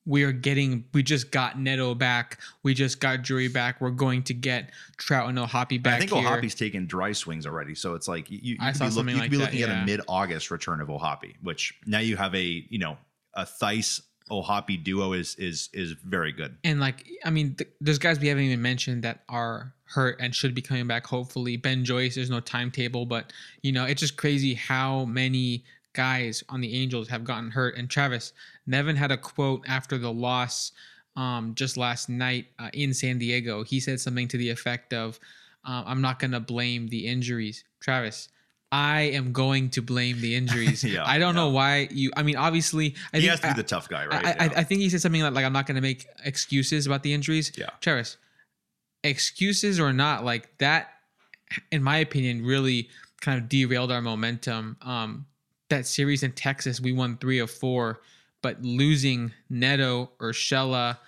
We 0.07 0.23
are 0.25 0.33
getting. 0.33 0.85
We 0.93 1.03
just 1.03 1.31
got 1.31 1.59
Neto 1.59 1.95
back. 1.95 2.39
We 2.63 2.75
just 2.75 3.01
got 3.01 3.23
Drury 3.23 3.49
back. 3.49 3.81
We're 3.81 3.91
going 3.91 4.23
to 4.25 4.35
get 4.35 4.71
Trout 4.99 5.31
and 5.31 5.39
O'Hoppe 5.39 5.83
back 5.83 5.95
I 5.95 5.99
think 6.01 6.13
here. 6.13 6.21
O'Hoppe's 6.21 6.55
taken 6.55 6.87
dry 6.87 7.13
swings 7.13 7.47
already, 7.47 7.75
so 7.75 7.95
it's 7.95 8.07
like 8.07 8.31
you, 8.31 8.39
you, 8.43 8.57
I 8.61 8.73
could 8.73 8.77
saw 8.77 8.85
be, 8.85 8.91
look, 8.91 9.07
you 9.09 9.15
like 9.15 9.23
could 9.23 9.31
be 9.31 9.37
that, 9.39 9.45
looking 9.45 9.63
at 9.63 9.83
a 9.83 9.87
mid-August 9.87 10.51
return 10.51 10.83
of 10.83 10.91
O'Hoppe, 10.91 11.37
which 11.43 11.75
now 11.87 12.01
you 12.01 12.17
have 12.19 12.35
a 12.35 12.67
you 12.69 12.79
know 12.79 12.99
a 13.33 13.45
Thaiss 13.45 14.03
O'Hoppe 14.31 14.83
duo 14.83 15.13
is 15.13 15.35
is 15.37 15.69
is 15.73 15.93
very 15.93 16.33
good. 16.33 16.57
And 16.65 16.81
like, 16.81 17.07
I 17.25 17.31
mean, 17.31 17.55
th- 17.57 17.71
there's 17.81 17.99
guys 17.99 18.19
we 18.19 18.29
haven't 18.29 18.45
even 18.45 18.63
mentioned 18.63 19.03
that 19.03 19.23
are 19.29 19.75
hurt 19.85 20.17
and 20.19 20.35
should 20.35 20.55
be 20.55 20.63
coming 20.63 20.87
back. 20.87 21.07
Hopefully, 21.07 21.57
Ben 21.57 21.85
Joyce. 21.85 22.15
There's 22.15 22.31
no 22.31 22.41
timetable, 22.41 23.05
but 23.05 23.33
you 23.63 23.73
know, 23.73 23.85
it's 23.85 24.01
just 24.01 24.17
crazy 24.17 24.55
how 24.55 25.05
many 25.05 25.65
guys 25.93 26.43
on 26.49 26.61
the 26.61 26.75
Angels 26.75 27.09
have 27.09 27.25
gotten 27.25 27.51
hurt. 27.51 27.77
And 27.77 27.89
Travis 27.89 28.33
Nevin 28.67 28.97
had 28.97 29.13
a 29.13 29.17
quote 29.17 29.63
after 29.69 29.99
the 29.99 30.13
loss 30.13 30.73
um, 31.17 31.55
just 31.55 31.77
last 31.77 32.09
night 32.09 32.47
uh, 32.59 32.71
in 32.73 32.95
San 32.95 33.19
Diego. 33.19 33.63
He 33.63 33.79
said 33.79 34.01
something 34.01 34.27
to 34.29 34.39
the 34.39 34.49
effect 34.49 34.95
of, 34.95 35.21
uh, 35.67 35.85
"I'm 35.87 36.01
not 36.01 36.19
to 36.33 36.41
blame 36.41 36.89
the 36.89 37.07
injuries." 37.07 37.65
Travis. 37.81 38.29
I 38.77 39.03
am 39.19 39.33
going 39.33 39.71
to 39.71 39.83
blame 39.83 40.21
the 40.21 40.35
injuries. 40.35 40.83
Yeah, 40.95 41.05
I 41.07 41.19
don't 41.19 41.37
know 41.37 41.51
why 41.51 41.87
you. 41.93 42.11
I 42.17 42.23
mean, 42.25 42.35
obviously, 42.37 42.95
I 43.13 43.19
he 43.19 43.21
think 43.23 43.31
has 43.31 43.41
to 43.41 43.47
be 43.47 43.51
I- 43.51 43.55
the 43.55 43.63
tough 43.63 43.89
guy, 43.89 44.07
right? 44.07 44.25
I, 44.27 44.31
I, 44.31 44.45
Yeah. 44.47 44.53
I 44.57 44.65
think 44.65 44.81
he 44.81 44.89
said 44.91 45.01
something 45.01 45.23
like, 45.23 45.33
like 45.35 45.45
I'm 45.45 45.53
not 45.53 45.67
going 45.67 45.77
to 45.77 45.81
make 45.81 46.07
excuses 46.25 46.87
about 46.87 47.03
the 47.05 47.13
injuries. 47.13 47.53
Yeah. 47.57 47.71
Travis, 47.81 48.17
excuses 49.05 49.79
or 49.79 49.93
not, 49.93 50.25
like 50.25 50.59
that, 50.59 50.89
in 51.71 51.83
my 51.83 51.99
opinion, 51.99 52.45
really 52.45 52.89
kind 53.21 53.41
of 53.41 53.49
derailed 53.49 53.93
our 53.93 54.03
momentum. 54.03 54.77
Um, 54.83 55.27
that 55.71 55.87
series 55.87 56.23
in 56.23 56.33
Texas, 56.33 56.81
we 56.81 56.93
won 56.93 57.17
three 57.19 57.39
of 57.39 57.51
four, 57.51 58.01
but 58.43 58.61
losing 58.63 59.33
Neto, 59.49 60.11
Urshela, 60.19 60.99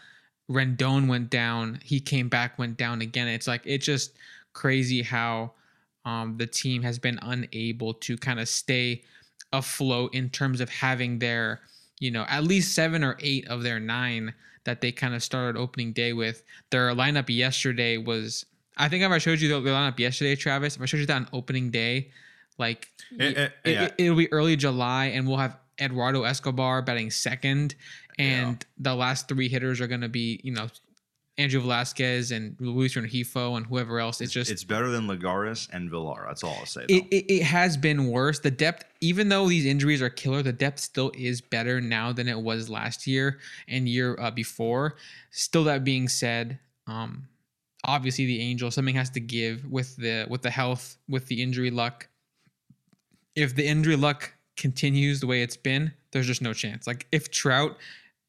Rendon 0.50 1.09
went 1.09 1.31
down. 1.31 1.81
He 1.83 2.00
came 2.00 2.29
back, 2.29 2.59
went 2.59 2.76
down 2.76 3.00
again. 3.02 3.29
It's 3.29 3.46
like 3.48 3.62
it's 3.64 3.85
just 3.85 4.12
crazy 4.52 5.02
how 5.02 5.52
um, 6.07 6.37
the 6.38 6.47
team 6.47 6.83
has 6.83 6.99
been 6.99 7.19
unable 7.21 7.92
to 7.92 8.16
kind 8.16 8.40
of 8.40 8.49
stay 8.49 9.03
afloat 9.53 10.14
in 10.14 10.31
terms 10.31 10.62
of 10.62 10.71
having 10.71 11.19
their, 11.19 11.61
you 12.01 12.11
know, 12.11 12.25
at 12.29 12.45
least 12.45 12.75
seven 12.75 13.05
or 13.05 13.19
eight 13.21 13.47
of 13.49 13.62
their 13.62 13.79
nine 13.79 14.33
that 14.64 14.81
they 14.81 14.90
kind 14.90 15.14
of 15.14 15.23
started 15.23 15.59
opening 15.59 15.92
day 15.92 16.14
with. 16.14 16.42
Their 16.71 16.90
lineup 16.95 17.29
yesterday 17.29 17.99
was, 17.99 18.47
I 18.79 18.88
think 18.88 19.05
if 19.05 19.11
I 19.11 19.19
showed 19.19 19.40
you 19.40 19.49
the, 19.49 19.61
the 19.61 19.71
lineup 19.71 19.99
yesterday, 19.99 20.35
Travis, 20.35 20.77
if 20.77 20.83
I 20.83 20.87
showed 20.87 21.01
you 21.01 21.07
that 21.07 21.16
on 21.16 21.29
opening 21.35 21.71
day, 21.71 22.11
like 22.59 22.88
Eh, 23.19 23.33
eh, 23.37 23.49
it, 23.64 23.71
yeah. 23.71 23.88
it, 23.99 24.11
will 24.11 24.16
be 24.16 24.33
early 24.33 24.57
July 24.57 25.07
and 25.07 25.27
we'll 25.27 25.37
have 25.37 25.59
Eduardo 25.81 26.25
Escobar 26.25 26.83
batting 26.83 27.11
second. 27.11 27.75
And 28.19 28.64
the 28.79 28.95
last 28.95 29.29
three 29.29 29.49
hitters 29.49 29.81
are 29.81 29.87
going 29.87 30.01
to 30.01 30.09
be, 30.09 30.40
you 30.42 30.53
know, 30.53 30.69
Andrew 31.38 31.61
Velazquez 31.61 32.31
and 32.31 32.57
Luis 32.59 32.94
Rengifo 32.94 33.57
and 33.57 33.66
whoever 33.66 34.01
else. 34.01 34.20
It's 34.20 34.33
just 34.33 34.51
it's 34.51 34.64
better 34.64 34.88
than 34.88 35.07
Lagares 35.07 35.68
and 35.70 35.90
Villar. 35.90 36.25
That's 36.27 36.42
all 36.42 36.57
I'll 36.59 36.66
say. 36.66 36.87
it, 36.88 37.05
it, 37.11 37.31
it 37.31 37.42
has 37.42 37.77
been 37.77 38.09
worse. 38.09 38.38
The 38.38 38.51
depth, 38.51 38.87
even 39.01 39.29
though 39.29 39.49
these 39.49 39.66
injuries 39.66 40.01
are 40.01 40.09
killer, 40.09 40.42
the 40.42 40.53
depth 40.53 40.81
still 40.81 41.12
is 41.14 41.42
better 41.42 41.81
now 41.81 42.12
than 42.12 42.27
it 42.27 42.38
was 42.38 42.70
last 42.70 43.07
year 43.07 43.38
and 43.68 43.87
year 43.88 44.18
uh, 44.18 44.31
before. 44.31 44.96
Still, 45.31 45.64
that 45.64 45.85
being 45.85 46.09
said, 46.09 46.59
um, 46.87 47.29
obviously 47.85 48.25
the 48.25 48.40
Angels 48.40 48.75
something 48.75 48.94
has 48.94 49.11
to 49.11 49.20
give 49.20 49.70
with 49.70 49.94
the 49.96 50.27
with 50.31 50.40
the 50.40 50.51
health, 50.51 50.96
with 51.07 51.27
the 51.27 51.42
injury 51.42 51.70
luck. 51.70 52.09
If 53.35 53.55
the 53.55 53.66
injury 53.66 53.96
luck 53.96 54.33
continues 54.57 55.20
the 55.20 55.27
way 55.27 55.42
it's 55.42 55.59
been, 55.59 55.92
there's 56.12 56.27
just 56.27 56.40
no 56.40 56.55
chance. 56.55 56.87
Like 56.87 57.07
if 57.12 57.31
Trout 57.31 57.77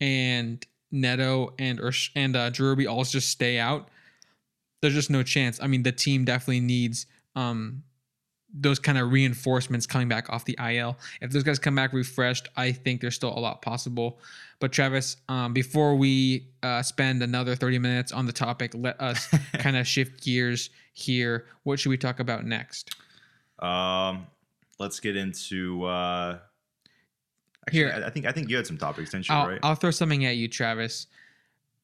and 0.01 0.65
Neto 0.91 1.53
and 1.59 1.79
Ursh- 1.79 2.11
and 2.15 2.35
uh, 2.35 2.49
Drury 2.49 2.87
all 2.87 3.03
just 3.03 3.29
stay 3.29 3.59
out, 3.59 3.89
there's 4.81 4.93
just 4.93 5.09
no 5.09 5.23
chance. 5.23 5.59
I 5.61 5.67
mean, 5.67 5.83
the 5.83 5.91
team 5.91 6.25
definitely 6.25 6.61
needs 6.61 7.05
um 7.35 7.83
those 8.53 8.79
kind 8.79 8.97
of 8.97 9.11
reinforcements 9.11 9.85
coming 9.85 10.07
back 10.07 10.29
off 10.29 10.45
the 10.45 10.57
IL. 10.59 10.97
If 11.21 11.31
those 11.31 11.43
guys 11.43 11.59
come 11.59 11.75
back 11.75 11.93
refreshed, 11.93 12.47
I 12.55 12.71
think 12.71 13.01
there's 13.01 13.15
still 13.15 13.37
a 13.37 13.39
lot 13.39 13.61
possible. 13.61 14.19
But 14.59 14.71
Travis, 14.71 15.17
um, 15.27 15.53
before 15.53 15.95
we 15.95 16.47
uh, 16.63 16.81
spend 16.81 17.21
another 17.21 17.55
30 17.55 17.77
minutes 17.79 18.11
on 18.11 18.25
the 18.25 18.31
topic, 18.31 18.71
let 18.73 18.99
us 19.01 19.27
kind 19.53 19.75
of 19.75 19.85
shift 19.85 20.23
gears 20.23 20.69
here. 20.93 21.45
What 21.63 21.79
should 21.79 21.89
we 21.89 21.97
talk 21.97 22.19
about 22.19 22.45
next? 22.45 22.95
Um, 23.59 24.27
let's 24.79 24.99
get 24.99 25.15
into. 25.15 25.83
uh. 25.85 26.39
Actually, 27.67 27.91
I, 27.91 28.07
I 28.07 28.09
think 28.09 28.25
I 28.25 28.31
think 28.31 28.49
you 28.49 28.55
had 28.55 28.65
some 28.65 28.77
topics, 28.77 29.11
didn't 29.11 29.29
you? 29.29 29.35
I'll, 29.35 29.47
right? 29.47 29.59
I'll 29.63 29.75
throw 29.75 29.91
something 29.91 30.25
at 30.25 30.35
you, 30.35 30.47
Travis. 30.47 31.07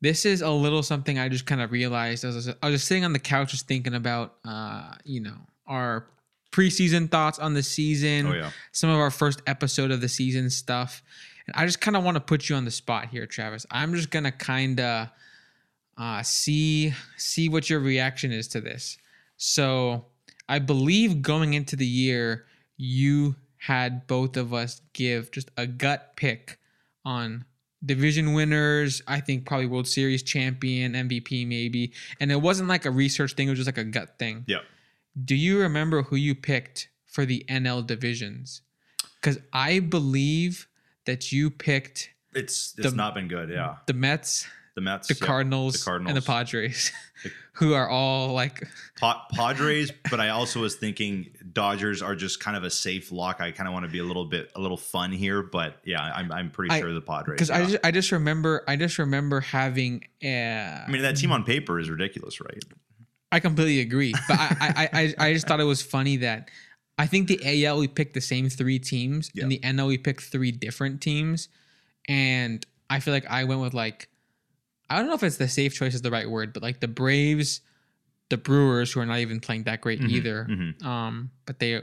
This 0.02 0.26
is 0.26 0.42
a 0.42 0.50
little 0.50 0.84
something 0.84 1.18
I 1.18 1.30
just 1.30 1.46
kind 1.46 1.62
of 1.62 1.72
realized. 1.72 2.26
I 2.26 2.30
was, 2.30 2.50
I 2.50 2.66
was 2.66 2.76
just 2.76 2.88
sitting 2.88 3.06
on 3.06 3.14
the 3.14 3.20
couch, 3.20 3.52
just 3.52 3.68
thinking 3.68 3.94
about, 3.94 4.36
uh, 4.44 4.96
you 5.06 5.22
know, 5.22 5.38
our 5.66 6.08
preseason 6.52 7.10
thoughts 7.10 7.40
on 7.40 7.54
the 7.54 7.64
season, 7.64 8.28
oh 8.28 8.34
yeah. 8.34 8.52
some 8.74 8.90
of 8.90 8.98
our 8.98 9.10
first 9.12 9.42
episode 9.48 9.92
of 9.92 10.02
the 10.02 10.10
season 10.10 10.50
stuff. 10.50 11.02
And 11.48 11.56
I 11.56 11.66
just 11.66 11.80
kind 11.80 11.96
of 11.96 12.04
want 12.04 12.16
to 12.16 12.22
put 12.22 12.50
you 12.50 12.56
on 12.56 12.66
the 12.66 12.72
spot 12.72 13.08
here, 13.08 13.26
Travis. 13.26 13.66
I'm 13.72 13.94
just 13.94 14.10
gonna 14.10 14.32
kind 14.32 14.80
of 14.80 15.10
uh, 15.98 16.22
see 16.24 16.94
see 17.18 17.50
what 17.50 17.70
your 17.70 17.80
reaction 17.80 18.32
is 18.32 18.48
to 18.50 18.62
this. 18.62 18.98
So 19.38 20.06
I 20.48 20.60
believe 20.60 21.22
going 21.22 21.54
into 21.54 21.76
the 21.76 21.88
year, 21.88 22.46
you 22.78 23.36
had 23.68 24.06
both 24.08 24.36
of 24.36 24.54
us 24.54 24.82
give 24.92 25.32
just 25.32 25.50
a 25.56 25.66
gut 25.66 26.18
pick 26.18 26.60
on 27.06 27.46
division 27.86 28.34
winners. 28.34 29.02
I 29.08 29.22
think 29.22 29.46
probably 29.46 29.68
World 29.68 29.88
Series 29.88 30.22
champion, 30.22 30.94
MVP 30.94 31.48
maybe, 31.48 31.94
and 32.20 32.30
it 32.32 32.42
wasn't 32.42 32.68
like 32.68 32.86
a 32.86 32.92
research 32.92 33.34
thing; 33.34 33.48
it 33.48 33.52
was 33.52 33.60
just 33.60 33.68
like 33.68 33.78
a 33.78 33.84
gut 33.90 34.20
thing. 34.20 34.44
Yep. 34.48 34.62
Do 35.24 35.36
you 35.36 35.60
remember 35.60 36.02
who 36.04 36.16
you 36.18 36.36
picked 36.36 36.90
for 37.06 37.26
the 37.26 37.46
NL 37.48 37.86
divisions? 37.88 38.62
Because 39.16 39.40
I 39.54 39.80
believe 39.80 40.68
that 41.06 41.32
you 41.32 41.50
picked 41.50 42.10
It's 42.34 42.74
it's 42.78 42.90
The- 42.90 42.96
not 42.96 43.14
been 43.16 43.28
good. 43.30 43.50
Yeah. 43.50 43.76
the 43.88 43.94
Mets, 43.94 44.46
The 44.76 44.82
Mets, 44.82 45.08
the 45.08 45.14
yeah. 45.20 45.26
Cardinals, 45.28 45.86
the 45.86 45.92
and 45.94 46.18
the 46.18 46.22
Padres, 46.22 46.92
The- 47.24 47.32
who 47.54 47.74
are 47.76 47.88
all 47.88 48.34
like, 48.34 48.68
Pa- 49.00 49.28
Padres, 49.34 49.92
but 50.10 50.20
I 50.20 50.30
also 50.30 50.62
was 50.62 50.76
thinking 50.76 51.28
Dodgers 51.54 52.02
are 52.02 52.16
just 52.16 52.40
kind 52.40 52.58
of 52.58 52.64
a 52.64 52.72
safe 52.72 53.12
lock. 53.12 53.40
I 53.40 53.52
kind 53.52 53.68
of 53.68 53.74
want 53.74 53.86
to 53.86 53.92
be 53.92 54.00
a 54.00 54.04
little 54.04 54.26
bit 54.26 54.52
a 54.56 54.60
little 54.62 54.78
fun 54.78 55.12
here, 55.12 55.44
but 55.44 55.78
yeah, 55.86 56.02
I'm 56.02 56.32
I'm 56.32 56.50
pretty 56.50 56.74
I- 56.74 56.80
sure 56.80 56.92
the 56.92 57.02
Padres. 57.02 57.36
because 57.36 57.52
I 57.52 57.66
just, 57.66 57.78
I 57.86 57.92
just 57.92 58.12
remember 58.12 58.64
I 58.68 58.76
just 58.76 58.98
remember 58.98 59.42
having. 59.42 60.06
Uh, 60.24 60.28
I 60.28 60.86
mean 60.90 61.04
that 61.04 61.18
team 61.18 61.32
on 61.32 61.44
paper 61.44 61.80
is 61.80 61.90
ridiculous, 61.90 62.42
right? 62.42 62.64
I 63.32 63.40
completely 63.40 63.80
agree, 63.82 64.14
but 64.28 64.40
I, 64.40 64.58
I, 64.62 64.90
I, 64.94 65.28
I 65.28 65.34
just 65.34 65.48
thought 65.48 65.60
it 65.60 65.64
was 65.66 65.82
funny 65.82 66.18
that 66.18 66.50
I 67.00 67.08
think 67.08 67.28
the 67.28 67.66
AL 67.66 67.80
we 67.80 67.88
picked 67.88 68.14
the 68.16 68.22
same 68.22 68.50
three 68.50 68.78
teams, 68.80 69.30
Yeah. 69.36 69.44
and 69.44 69.52
the 69.52 69.60
NL 69.60 69.88
we 69.88 69.98
picked 69.98 70.22
three 70.24 70.52
different 70.52 71.02
teams, 71.02 71.50
and 72.08 72.66
I 72.90 73.00
feel 73.00 73.14
like 73.14 73.26
I 73.28 73.44
went 73.46 73.62
with 73.62 73.74
like 73.74 74.08
I 74.90 74.98
don't 74.98 75.08
know 75.08 75.14
if 75.16 75.24
it's 75.24 75.38
the 75.38 75.48
safe 75.48 75.74
choice 75.74 75.94
is 75.96 76.02
the 76.02 76.12
right 76.12 76.30
word, 76.30 76.54
but 76.54 76.62
like 76.64 76.80
the 76.80 76.88
Braves, 76.88 77.62
the 78.30 78.38
Brewers, 78.38 78.92
who 78.92 79.00
are 79.00 79.06
not 79.06 79.20
even 79.20 79.40
playing 79.40 79.64
that 79.64 79.82
great 79.82 80.00
Mhm, 80.02 80.10
either, 80.10 80.48
mhm. 80.50 80.84
um, 80.84 81.32
but 81.46 81.60
they 81.60 81.82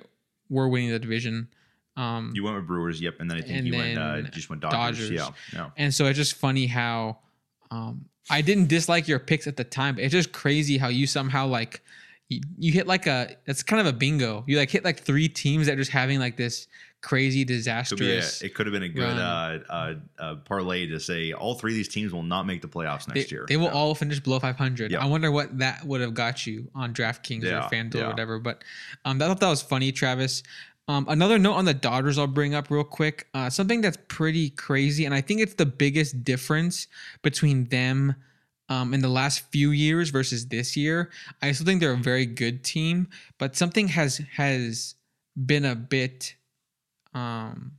were 0.48 0.68
winning 0.68 0.90
the 0.90 0.98
division. 0.98 1.48
Um, 1.96 2.32
You 2.34 2.44
went 2.44 2.56
with 2.56 2.66
Brewers, 2.66 3.00
yep, 3.00 3.16
and 3.20 3.30
then 3.30 3.38
I 3.38 3.40
think 3.42 3.64
you 3.66 3.74
went 3.76 3.98
uh, 3.98 4.22
just 4.22 4.48
went 4.48 4.62
Dodgers. 4.62 4.98
Dodgers. 4.98 5.10
Yeah, 5.10 5.28
yeah. 5.52 5.70
And 5.76 5.94
so 5.94 6.06
it's 6.06 6.16
just 6.16 6.34
funny 6.34 6.66
how 6.66 7.18
um, 7.70 8.06
I 8.30 8.42
didn't 8.42 8.68
dislike 8.68 9.08
your 9.08 9.18
picks 9.18 9.46
at 9.46 9.56
the 9.56 9.64
time, 9.64 9.96
but 9.96 10.04
it's 10.04 10.12
just 10.12 10.32
crazy 10.32 10.78
how 10.78 10.88
you 10.88 11.06
somehow 11.06 11.46
like 11.46 11.82
you, 12.28 12.40
you 12.58 12.72
hit 12.72 12.86
like 12.86 13.06
a 13.06 13.36
it's 13.46 13.62
kind 13.62 13.80
of 13.80 13.86
a 13.86 13.92
bingo. 13.96 14.44
You 14.46 14.56
like 14.56 14.70
hit 14.70 14.84
like 14.84 15.00
three 15.00 15.28
teams 15.28 15.66
that 15.66 15.74
are 15.74 15.76
just 15.80 15.90
having 15.90 16.20
like 16.20 16.36
this 16.36 16.68
crazy 17.02 17.44
Could 17.44 17.52
a- 17.54 17.56
disastrous. 17.56 18.42
it 18.42 18.54
could 18.54 18.66
have 18.66 18.72
been 18.72 18.82
a 18.82 18.88
good 18.88 19.04
uh, 19.18 19.58
uh, 19.68 19.94
uh, 20.18 20.34
parlay 20.44 20.86
to 20.86 21.00
say 21.00 21.32
all 21.32 21.54
three 21.54 21.72
of 21.72 21.76
these 21.76 21.88
teams 21.88 22.12
will 22.12 22.22
not 22.22 22.46
make 22.46 22.60
the 22.62 22.68
playoffs 22.68 23.06
they, 23.06 23.20
next 23.20 23.32
year. 23.32 23.46
they 23.48 23.56
will 23.56 23.64
Yeah. 23.66 23.72
all 23.72 23.94
finish 23.94 24.20
below 24.20 24.38
500. 24.38 24.90
Yeah. 24.92 25.02
I 25.02 25.06
wonder 25.06 25.30
what 25.30 25.58
that 25.58 25.84
would 25.84 26.00
have 26.00 26.14
got 26.14 26.46
you 26.46 26.70
on 26.74 26.92
DraftKings 26.92 27.42
Yeah, 27.44 27.66
or 27.66 27.70
FanDuel 27.70 27.94
yeah. 27.94 28.04
or 28.06 28.08
whatever. 28.10 28.38
But 28.38 28.62
um, 29.04 29.20
I 29.22 29.26
thought 29.26 29.40
that 29.40 29.48
was 29.48 29.62
funny, 29.62 29.92
Travis. 29.92 30.42
Um, 30.88 31.06
another 31.08 31.38
note 31.38 31.54
on 31.54 31.64
the 31.66 31.74
Dodgers 31.74 32.18
I'll 32.18 32.26
bring 32.26 32.54
up 32.54 32.70
real 32.70 32.82
quick. 32.84 33.28
Uh, 33.32 33.48
something 33.48 33.80
that's 33.80 33.98
pretty 34.08 34.50
crazy, 34.50 35.04
and 35.04 35.14
I 35.14 35.20
think 35.20 35.40
it's 35.40 35.54
the 35.54 35.66
biggest 35.66 36.24
difference 36.24 36.88
between 37.22 37.66
them 37.66 38.16
um, 38.68 38.92
in 38.92 39.00
the 39.00 39.08
last 39.08 39.40
few 39.52 39.70
years 39.70 40.10
versus 40.10 40.48
this 40.48 40.76
year. 40.76 41.10
I 41.42 41.52
still 41.52 41.64
think 41.66 41.80
they're 41.80 41.92
a 41.92 41.96
very 41.96 42.26
good 42.26 42.64
team, 42.64 43.08
but 43.38 43.54
something 43.56 43.88
has 43.88 44.20
has 44.36 44.96
been 45.46 45.64
a 45.64 45.76
bit 45.76 46.34
um 47.14 47.72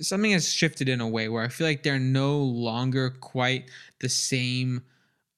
something 0.00 0.32
has 0.32 0.52
shifted 0.52 0.88
in 0.88 1.00
a 1.00 1.08
way 1.08 1.28
where 1.28 1.42
I 1.42 1.48
feel 1.48 1.66
like 1.66 1.82
they're 1.82 1.98
no 1.98 2.38
longer 2.38 3.10
quite 3.10 3.70
the 4.00 4.08
same 4.08 4.82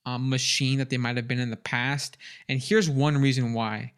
um, 0.07 0.29
machine 0.29 0.79
that 0.79 0.91
they 0.91 0.97
might 0.97 1.17
have 1.17 1.29
been 1.29 1.41
in 1.41 1.51
the 1.51 1.57
past. 1.57 2.17
And 2.49 2.61
here's 2.61 2.89
one 2.89 3.19
reason 3.19 3.53
why. 3.53 3.93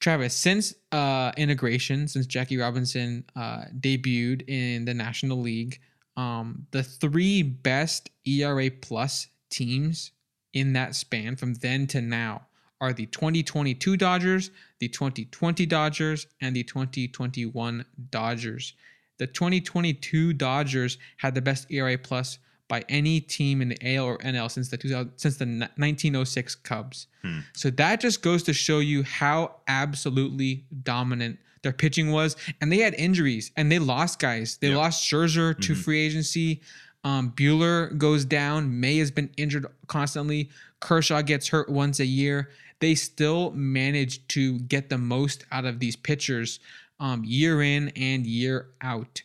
Travis, 0.00 0.34
since 0.34 0.74
uh, 0.90 1.32
integration, 1.36 2.08
since 2.08 2.26
Jackie 2.26 2.56
Robinson 2.56 3.24
uh, 3.36 3.64
debuted 3.78 4.48
in 4.48 4.84
the 4.84 4.94
National 4.94 5.40
League, 5.40 5.80
um, 6.16 6.66
the 6.72 6.82
three 6.82 7.42
best 7.42 8.10
ERA 8.26 8.70
plus 8.70 9.28
teams 9.48 10.10
in 10.52 10.72
that 10.72 10.94
span 10.96 11.36
from 11.36 11.54
then 11.54 11.86
to 11.86 12.00
now 12.00 12.46
are 12.82 12.92
the 12.92 13.06
2022 13.06 13.96
Dodgers, 13.96 14.50
the 14.80 14.88
2020 14.88 15.64
Dodgers, 15.66 16.26
and 16.40 16.54
the 16.54 16.64
2021 16.64 17.84
Dodgers. 18.10 18.74
The 19.18 19.26
2022 19.28 20.32
Dodgers 20.32 20.98
had 21.18 21.34
the 21.34 21.40
best 21.40 21.70
ERA 21.70 21.96
plus 21.96 22.38
by 22.66 22.84
any 22.88 23.20
team 23.20 23.62
in 23.62 23.68
the 23.68 23.78
AL 23.96 24.04
or 24.04 24.18
NL 24.18 24.50
since 24.50 24.68
the 24.68 24.76
2000, 24.76 25.12
since 25.16 25.36
the 25.36 25.46
1906 25.76 26.56
Cubs. 26.56 27.06
Hmm. 27.22 27.40
So 27.52 27.70
that 27.70 28.00
just 28.00 28.20
goes 28.22 28.42
to 28.44 28.52
show 28.52 28.80
you 28.80 29.04
how 29.04 29.56
absolutely 29.68 30.64
dominant 30.82 31.38
their 31.62 31.72
pitching 31.72 32.10
was, 32.10 32.34
and 32.60 32.72
they 32.72 32.78
had 32.78 32.94
injuries 32.94 33.52
and 33.56 33.70
they 33.70 33.78
lost 33.78 34.18
guys. 34.18 34.56
They 34.60 34.68
Yep. 34.68 34.76
lost 34.76 35.08
Scherzer 35.08 35.56
to 35.60 35.72
Mhm. 35.74 35.76
free 35.84 36.00
agency. 36.00 36.60
Um, 37.04 37.30
Buehler 37.32 37.96
goes 37.96 38.24
down. 38.24 38.80
May 38.80 38.98
has 38.98 39.10
been 39.12 39.30
injured 39.36 39.66
constantly. 39.86 40.50
Kershaw 40.80 41.22
gets 41.22 41.48
hurt 41.48 41.68
once 41.68 42.00
a 42.00 42.06
year. 42.06 42.48
They 42.82 42.96
still 42.96 43.52
manage 43.52 44.26
to 44.28 44.58
get 44.58 44.90
the 44.90 44.98
most 44.98 45.44
out 45.52 45.64
of 45.64 45.78
these 45.78 45.94
pitchers 45.94 46.58
um, 46.98 47.22
year 47.24 47.62
in 47.62 47.90
and 47.90 48.26
year 48.26 48.70
out. 48.80 49.22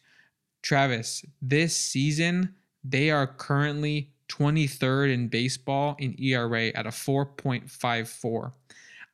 Travis, 0.62 1.26
this 1.42 1.76
season, 1.76 2.54
they 2.84 3.10
are 3.10 3.26
currently 3.26 4.12
23rd 4.30 5.12
in 5.12 5.28
baseball 5.28 5.96
in 5.98 6.16
ERA 6.22 6.68
at 6.68 6.86
a 6.86 6.90
4.54. 6.90 8.52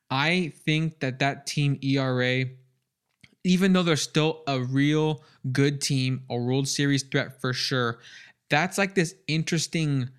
I 0.09 0.51
think 0.65 0.99
that 0.99 1.19
that 1.19 1.47
team 1.47 1.79
ERA, 1.81 2.43
even 3.45 3.71
though 3.71 3.83
they're 3.83 3.95
still 3.95 4.43
a 4.45 4.59
real 4.59 5.23
good 5.53 5.79
team, 5.79 6.23
a 6.29 6.35
World 6.35 6.67
Series 6.67 7.03
threat 7.03 7.39
for 7.39 7.53
sure, 7.53 7.99
that's 8.49 8.77
like 8.77 8.93
this 8.93 9.15
interesting 9.29 10.09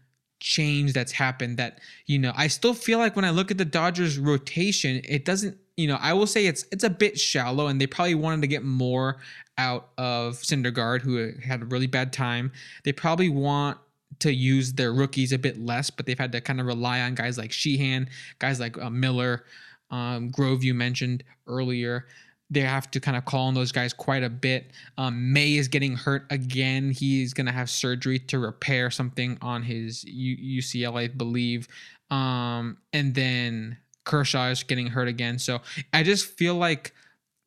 change 0.45 0.93
that's 0.93 1.11
happened 1.11 1.57
that 1.57 1.79
you 2.05 2.19
know 2.19 2.31
I 2.37 2.49
still 2.49 2.75
feel 2.75 2.99
like 2.99 3.17
when 3.17 3.25
I 3.25 3.31
look 3.31 3.51
at 3.51 3.57
the 3.57 3.65
Dodgers 3.65 4.19
rotation 4.19 5.01
it 5.03 5.25
doesn't 5.25 5.57
you 5.79 5.89
know 5.89 5.97
I 5.99 6.13
will 6.13 6.27
say 6.27 6.45
it's 6.45 6.67
it's 6.71 6.85
a 6.85 6.91
bit 6.91 7.19
shallow 7.19 7.69
and 7.69 7.81
they 7.81 7.87
probably 7.87 8.15
wanted 8.15 8.43
to 8.43 8.47
get 8.47 8.63
more 8.63 9.17
out 9.57 9.89
of 9.97 10.35
Syndergaard 10.35 11.01
who 11.01 11.33
had 11.43 11.63
a 11.63 11.65
really 11.65 11.87
bad 11.87 12.13
time. 12.13 12.53
They 12.85 12.93
probably 12.93 13.31
want 13.31 13.79
to 14.19 14.35
use 14.35 14.75
their 14.75 14.93
rookies 14.93 15.33
a 15.33 15.39
bit 15.39 15.59
less 15.59 15.89
but 15.89 16.05
they've 16.05 16.19
had 16.19 16.33
to 16.33 16.43
kind 16.43 16.61
of 16.61 16.67
rely 16.67 17.01
on 17.01 17.15
guys 17.15 17.39
like 17.39 17.51
Sheehan 17.51 18.07
guys 18.39 18.61
like 18.61 18.77
uh, 18.77 18.91
Miller 18.91 19.47
um, 19.91 20.29
Grove 20.29 20.63
you 20.63 20.75
mentioned 20.75 21.25
earlier 21.47 22.07
they 22.55 22.61
have 22.61 22.91
to 22.93 23.01
kind 23.01 23.17
of 23.17 23.25
call 23.25 23.49
on 23.49 23.55
those 23.55 23.73
guys 23.73 23.93
quite 23.93 24.23
a 24.23 24.31
bit. 24.31 24.73
Um, 24.97 25.33
May 25.33 25.55
is 25.55 25.69
getting 25.69 25.97
hurt 25.97 26.25
again. 26.31 26.91
He's 26.91 27.35
going 27.35 27.47
to 27.47 27.53
have 27.53 27.69
surgery 27.69 28.19
to 28.21 28.39
repair 28.39 28.91
something 28.91 29.39
on 29.43 29.63
his 29.63 30.05
U- 30.05 30.61
UCL, 30.61 30.99
I 30.99 31.09
believe. 31.09 31.69
Um, 32.11 32.79
and 32.93 33.15
then 33.15 33.79
Kershaw 34.05 34.49
is 34.51 34.63
getting 34.63 34.87
hurt 34.87 35.09
again. 35.09 35.39
So 35.39 35.61
I 35.93 36.03
just 36.03 36.27
feel 36.27 36.55
like 36.55 36.93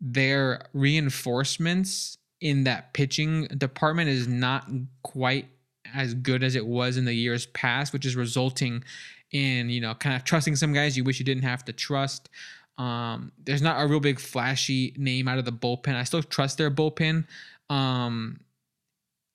their 0.02 0.62
reinforcements 0.74 2.18
in 2.42 2.66
that 2.66 2.94
pitching 2.94 3.46
department 3.58 4.10
is 4.10 4.28
not 4.28 4.70
quite 5.04 5.48
as 5.94 6.14
good 6.14 6.44
as 6.44 6.56
it 6.56 6.66
was 6.66 6.98
in 6.98 7.06
the 7.06 7.14
years 7.14 7.46
past, 7.48 7.94
which 7.94 8.06
is 8.06 8.16
resulting 8.16 8.84
in, 9.32 9.70
you 9.70 9.82
know, 9.82 9.94
kind 9.96 10.16
of 10.16 10.24
trusting 10.24 10.56
some 10.56 10.74
guys 10.74 10.96
you 10.96 11.04
wish 11.04 11.20
you 11.20 11.26
didn't 11.26 11.44
have 11.44 11.66
to 11.66 11.74
trust. 11.74 12.30
Um, 12.78 13.32
there's 13.44 13.62
not 13.62 13.82
a 13.82 13.88
real 13.88 14.00
big 14.00 14.20
flashy 14.20 14.94
name 14.98 15.28
out 15.28 15.40
of 15.40 15.46
the 15.46 15.52
bullpen. 15.52 15.96
I 15.96 16.04
still 16.04 16.22
trust 16.22 16.58
their 16.58 16.70
bullpen. 16.70 17.26
Um, 17.70 18.40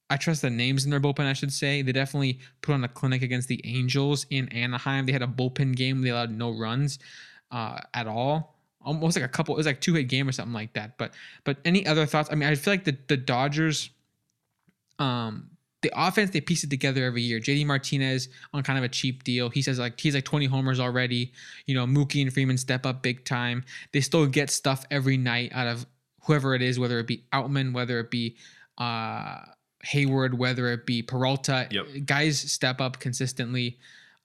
I 0.08 0.16
trust 0.16 0.42
the 0.42 0.50
names 0.50 0.84
in 0.84 0.90
their 0.90 1.00
bullpen, 1.00 1.26
I 1.26 1.32
should 1.32 1.52
say. 1.52 1.82
They 1.82 1.92
definitely 1.92 2.38
put 2.60 2.74
on 2.74 2.84
a 2.84 2.88
clinic 2.88 3.22
against 3.22 3.48
the 3.48 3.60
Angels 3.64 4.26
in 4.30 4.48
Anaheim. 4.50 5.06
They 5.06 5.12
had 5.12 5.22
a 5.22 5.26
bullpen 5.26 5.74
game. 5.74 6.02
They 6.02 6.10
allowed 6.10 6.30
no 6.30 6.50
runs 6.50 6.98
uh, 7.50 7.78
at 7.94 8.06
all. 8.06 8.58
Almost 8.82 9.16
like 9.16 9.24
a 9.24 9.28
couple. 9.28 9.54
It 9.54 9.58
was 9.58 9.66
like 9.66 9.80
two 9.80 9.94
hit 9.94 10.04
game 10.04 10.28
or 10.28 10.32
something 10.32 10.52
like 10.52 10.74
that. 10.74 10.98
But 10.98 11.14
but 11.44 11.58
any 11.64 11.86
other 11.86 12.04
thoughts? 12.04 12.28
I 12.30 12.34
mean, 12.34 12.48
I 12.48 12.54
feel 12.56 12.72
like 12.74 12.84
the 12.84 12.96
the 13.06 13.16
Dodgers, 13.16 13.90
um, 14.98 15.51
the 15.82 15.90
offense 15.94 16.30
they 16.30 16.40
piece 16.40 16.64
it 16.64 16.70
together 16.70 17.04
every 17.04 17.22
year. 17.22 17.38
JD 17.40 17.66
Martinez 17.66 18.28
on 18.54 18.62
kind 18.62 18.78
of 18.78 18.84
a 18.84 18.88
cheap 18.88 19.24
deal. 19.24 19.48
He 19.50 19.62
says 19.62 19.78
like 19.78 19.98
he's 20.00 20.14
like 20.14 20.24
20 20.24 20.46
homers 20.46 20.78
already. 20.80 21.32
You 21.66 21.74
know, 21.74 21.86
Mookie 21.86 22.22
and 22.22 22.32
Freeman 22.32 22.56
step 22.56 22.86
up 22.86 23.02
big 23.02 23.24
time. 23.24 23.64
They 23.92 24.00
still 24.00 24.26
get 24.26 24.50
stuff 24.50 24.84
every 24.90 25.16
night 25.16 25.50
out 25.52 25.66
of 25.66 25.86
whoever 26.24 26.54
it 26.54 26.62
is, 26.62 26.78
whether 26.78 26.98
it 27.00 27.06
be 27.06 27.24
Outman, 27.32 27.72
whether 27.72 27.98
it 28.00 28.10
be 28.10 28.36
uh, 28.78 29.40
Heyward, 29.84 30.34
whether 30.34 30.68
it 30.72 30.86
be 30.86 31.02
Peralta, 31.02 31.66
Yep. 31.70 31.86
guys 32.06 32.38
step 32.38 32.80
up 32.80 33.00
consistently. 33.00 33.78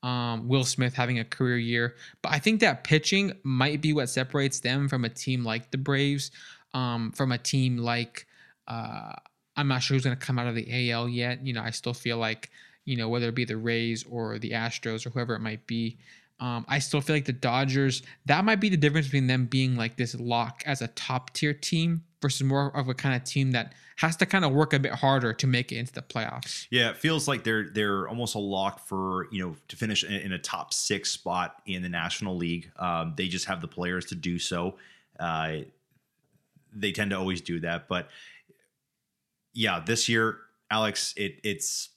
Um, 0.04 0.46
Will 0.46 0.62
Smith 0.64 0.94
having 0.94 1.18
a 1.18 1.24
career 1.24 1.58
year, 1.58 1.96
but 2.22 2.30
I 2.30 2.38
think 2.38 2.60
that 2.60 2.84
pitching 2.84 3.32
might 3.42 3.80
be 3.80 3.92
what 3.92 4.08
separates 4.08 4.60
them 4.60 4.88
from 4.88 5.04
a 5.04 5.08
team 5.08 5.44
like 5.44 5.72
the 5.72 5.78
Braves, 5.78 6.30
um, 6.72 7.10
from 7.10 7.32
a 7.32 7.38
team 7.38 7.78
like 7.78 8.28
uh, 8.68 9.14
I'm 9.58 9.68
not 9.68 9.82
sure 9.82 9.96
who's 9.96 10.04
going 10.04 10.16
to 10.16 10.26
come 10.26 10.38
out 10.38 10.46
of 10.46 10.54
the 10.54 10.90
AL 10.90 11.08
yet. 11.08 11.44
You 11.44 11.52
know, 11.52 11.62
I 11.62 11.70
still 11.70 11.92
feel 11.92 12.16
like 12.16 12.50
you 12.84 12.96
know 12.96 13.08
whether 13.08 13.28
it 13.28 13.34
be 13.34 13.44
the 13.44 13.56
Rays 13.56 14.04
or 14.08 14.38
the 14.38 14.52
Astros 14.52 15.04
or 15.04 15.10
whoever 15.10 15.34
it 15.34 15.40
might 15.40 15.66
be. 15.66 15.98
Um, 16.40 16.64
I 16.68 16.78
still 16.78 17.00
feel 17.00 17.16
like 17.16 17.24
the 17.24 17.32
Dodgers, 17.32 18.02
that 18.26 18.44
might 18.44 18.60
be 18.60 18.68
the 18.68 18.76
difference 18.76 19.08
between 19.08 19.26
them 19.26 19.46
being 19.46 19.76
like 19.76 19.96
this 19.96 20.14
lock 20.14 20.62
as 20.66 20.80
a 20.82 20.86
top 20.88 21.32
tier 21.32 21.52
team 21.52 22.04
versus 22.22 22.44
more 22.44 22.74
of 22.76 22.88
a 22.88 22.94
kind 22.94 23.16
of 23.16 23.24
team 23.24 23.50
that 23.52 23.74
has 23.96 24.14
to 24.16 24.26
kind 24.26 24.44
of 24.44 24.52
work 24.52 24.72
a 24.72 24.78
bit 24.78 24.92
harder 24.92 25.32
to 25.32 25.46
make 25.48 25.72
it 25.72 25.76
into 25.78 25.92
the 25.92 26.02
playoffs. 26.02 26.68
Yeah, 26.70 26.90
it 26.90 26.96
feels 26.96 27.26
like 27.26 27.42
they're 27.42 27.70
they're 27.70 28.08
almost 28.08 28.36
a 28.36 28.38
lock 28.38 28.86
for 28.86 29.26
you 29.32 29.44
know 29.44 29.56
to 29.66 29.76
finish 29.76 30.04
in, 30.04 30.12
in 30.12 30.32
a 30.32 30.38
top 30.38 30.72
six 30.72 31.10
spot 31.10 31.60
in 31.66 31.82
the 31.82 31.88
National 31.88 32.36
League. 32.36 32.70
Um, 32.78 33.14
they 33.16 33.26
just 33.26 33.46
have 33.46 33.60
the 33.60 33.68
players 33.68 34.04
to 34.06 34.14
do 34.14 34.38
so. 34.38 34.76
Uh, 35.18 35.58
they 36.72 36.92
tend 36.92 37.10
to 37.10 37.18
always 37.18 37.40
do 37.40 37.58
that, 37.60 37.88
but 37.88 38.08
yeah, 39.52 39.80
this 39.84 40.08
year, 40.08 40.38
Alex, 40.70 41.14
it 41.16 41.40
it's 41.44 41.90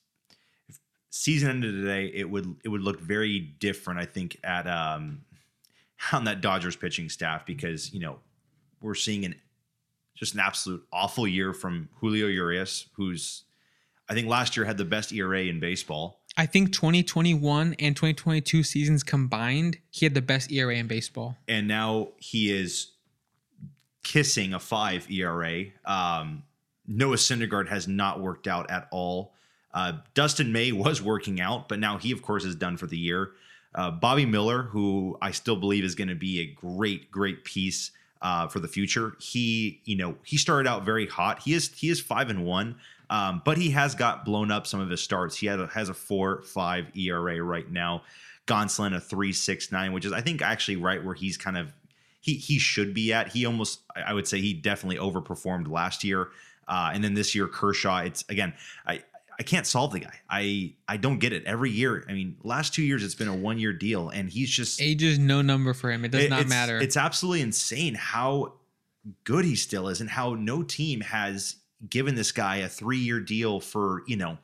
season 1.09 1.49
ended 1.49 1.75
today. 1.75 2.11
It 2.13 2.29
would 2.29 2.55
it 2.63 2.69
would 2.69 2.81
look 2.81 2.99
very 2.99 3.39
different, 3.39 3.99
I 3.99 4.05
think, 4.05 4.37
at 4.43 4.67
um 4.67 5.21
on 6.11 6.23
that 6.25 6.41
Dodgers 6.41 6.75
pitching 6.75 7.09
staff 7.09 7.45
because 7.45 7.93
you 7.93 7.99
know 7.99 8.19
we're 8.81 8.95
seeing 8.95 9.25
an 9.25 9.35
just 10.15 10.33
an 10.33 10.39
absolute 10.39 10.83
awful 10.91 11.27
year 11.27 11.53
from 11.53 11.89
Julio 11.99 12.27
Urias, 12.27 12.87
who's 12.93 13.43
I 14.09 14.13
think 14.13 14.27
last 14.27 14.57
year 14.57 14.65
had 14.65 14.77
the 14.77 14.85
best 14.85 15.13
ERA 15.13 15.43
in 15.43 15.59
baseball. 15.59 16.19
I 16.37 16.45
think 16.45 16.71
2021 16.71 17.75
and 17.79 17.95
2022 17.95 18.63
seasons 18.63 19.03
combined, 19.03 19.77
he 19.89 20.05
had 20.05 20.13
the 20.13 20.21
best 20.21 20.51
ERA 20.51 20.75
in 20.75 20.87
baseball. 20.87 21.37
and 21.47 21.67
now 21.67 22.09
he 22.17 22.51
is 22.51 22.91
kissing 24.03 24.53
a 24.53 24.59
five 24.59 25.09
ERA. 25.11 25.65
Um, 25.85 26.43
Noah 26.97 27.15
Syndergaard 27.15 27.69
has 27.69 27.87
not 27.87 28.19
worked 28.19 28.47
out 28.47 28.69
at 28.69 28.87
all. 28.91 29.33
Uh, 29.73 29.93
Dustin 30.13 30.51
May 30.51 30.71
was 30.71 31.01
working 31.01 31.39
out, 31.39 31.69
but 31.69 31.79
now 31.79 31.97
he, 31.97 32.11
of 32.11 32.21
course, 32.21 32.43
is 32.43 32.55
done 32.55 32.77
for 32.77 32.87
the 32.87 32.97
year. 32.97 33.31
Uh, 33.73 33.89
Bobby 33.89 34.25
Miller, 34.25 34.63
who 34.63 35.17
I 35.21 35.31
still 35.31 35.55
believe 35.55 35.83
is 35.83 35.95
going 35.95 36.09
to 36.09 36.15
be 36.15 36.41
a 36.41 36.45
great, 36.45 37.09
great 37.09 37.45
piece 37.45 37.91
uh, 38.21 38.47
for 38.47 38.59
the 38.59 38.67
future. 38.67 39.15
He, 39.19 39.81
you 39.85 39.95
know, 39.95 40.15
he 40.23 40.37
started 40.37 40.69
out 40.69 40.83
very 40.83 41.07
hot. 41.07 41.41
He 41.43 41.53
is 41.53 41.71
he 41.73 41.89
is 41.89 42.01
five 42.01 42.29
and 42.29 42.45
one, 42.45 42.75
um, 43.09 43.41
but 43.45 43.57
he 43.57 43.71
has 43.71 43.95
got 43.95 44.25
blown 44.25 44.51
up 44.51 44.67
some 44.67 44.81
of 44.81 44.89
his 44.89 45.01
starts. 45.01 45.37
He 45.37 45.47
a, 45.47 45.67
has 45.67 45.89
a 45.89 45.93
four 45.93 46.41
five 46.41 46.87
ERA 46.95 47.41
right 47.41 47.69
now. 47.71 48.03
Gonsolin 48.45 48.95
a 48.95 48.99
three 48.99 49.31
six 49.33 49.71
nine, 49.71 49.93
which 49.93 50.05
is 50.05 50.11
I 50.11 50.21
think 50.21 50.41
actually 50.41 50.75
right 50.75 51.03
where 51.03 51.15
he's 51.15 51.37
kind 51.37 51.57
of 51.57 51.73
he 52.19 52.35
he 52.35 52.59
should 52.59 52.93
be 52.93 53.13
at. 53.13 53.29
He 53.29 53.45
almost 53.45 53.79
I 53.95 54.13
would 54.13 54.27
say 54.27 54.41
he 54.41 54.53
definitely 54.53 54.97
overperformed 54.97 55.69
last 55.69 56.03
year, 56.03 56.29
uh, 56.71 56.89
and 56.93 57.03
then 57.03 57.13
this 57.13 57.35
year 57.35 57.47
Kershaw. 57.47 57.99
It's 57.99 58.25
again 58.29 58.53
I. 58.87 59.03
I 59.39 59.43
can't 59.43 59.65
solve 59.65 59.91
the 59.91 60.01
guy. 60.01 60.19
I 60.29 60.75
I 60.87 60.97
don't 60.97 61.17
get 61.17 61.33
it. 61.33 61.45
Every 61.45 61.71
year, 61.71 62.05
I 62.07 62.13
mean, 62.13 62.37
last 62.43 62.75
two 62.75 62.83
years 62.83 63.03
it's 63.03 63.15
been 63.15 63.27
a 63.27 63.35
one 63.35 63.57
year 63.57 63.73
deal, 63.73 64.09
and 64.09 64.29
he's 64.29 64.51
just 64.51 64.79
Age 64.79 65.01
is 65.01 65.17
no 65.17 65.41
number 65.41 65.73
for 65.73 65.89
him. 65.89 66.05
It 66.05 66.11
does 66.11 66.25
it- 66.25 66.29
not 66.29 66.41
it's, 66.41 66.49
matter. 66.49 66.77
It's 66.77 66.95
absolutely 66.95 67.41
insane 67.41 67.95
how 67.95 68.53
good 69.23 69.43
he 69.43 69.55
still 69.55 69.87
is, 69.87 69.99
and 69.99 70.11
how 70.11 70.35
no 70.35 70.61
team 70.61 71.01
has 71.01 71.55
given 71.89 72.13
this 72.13 72.31
guy 72.31 72.57
a 72.57 72.69
three 72.69 72.99
year 72.99 73.19
deal 73.19 73.59
for 73.59 74.03
you 74.05 74.15
know. 74.15 74.37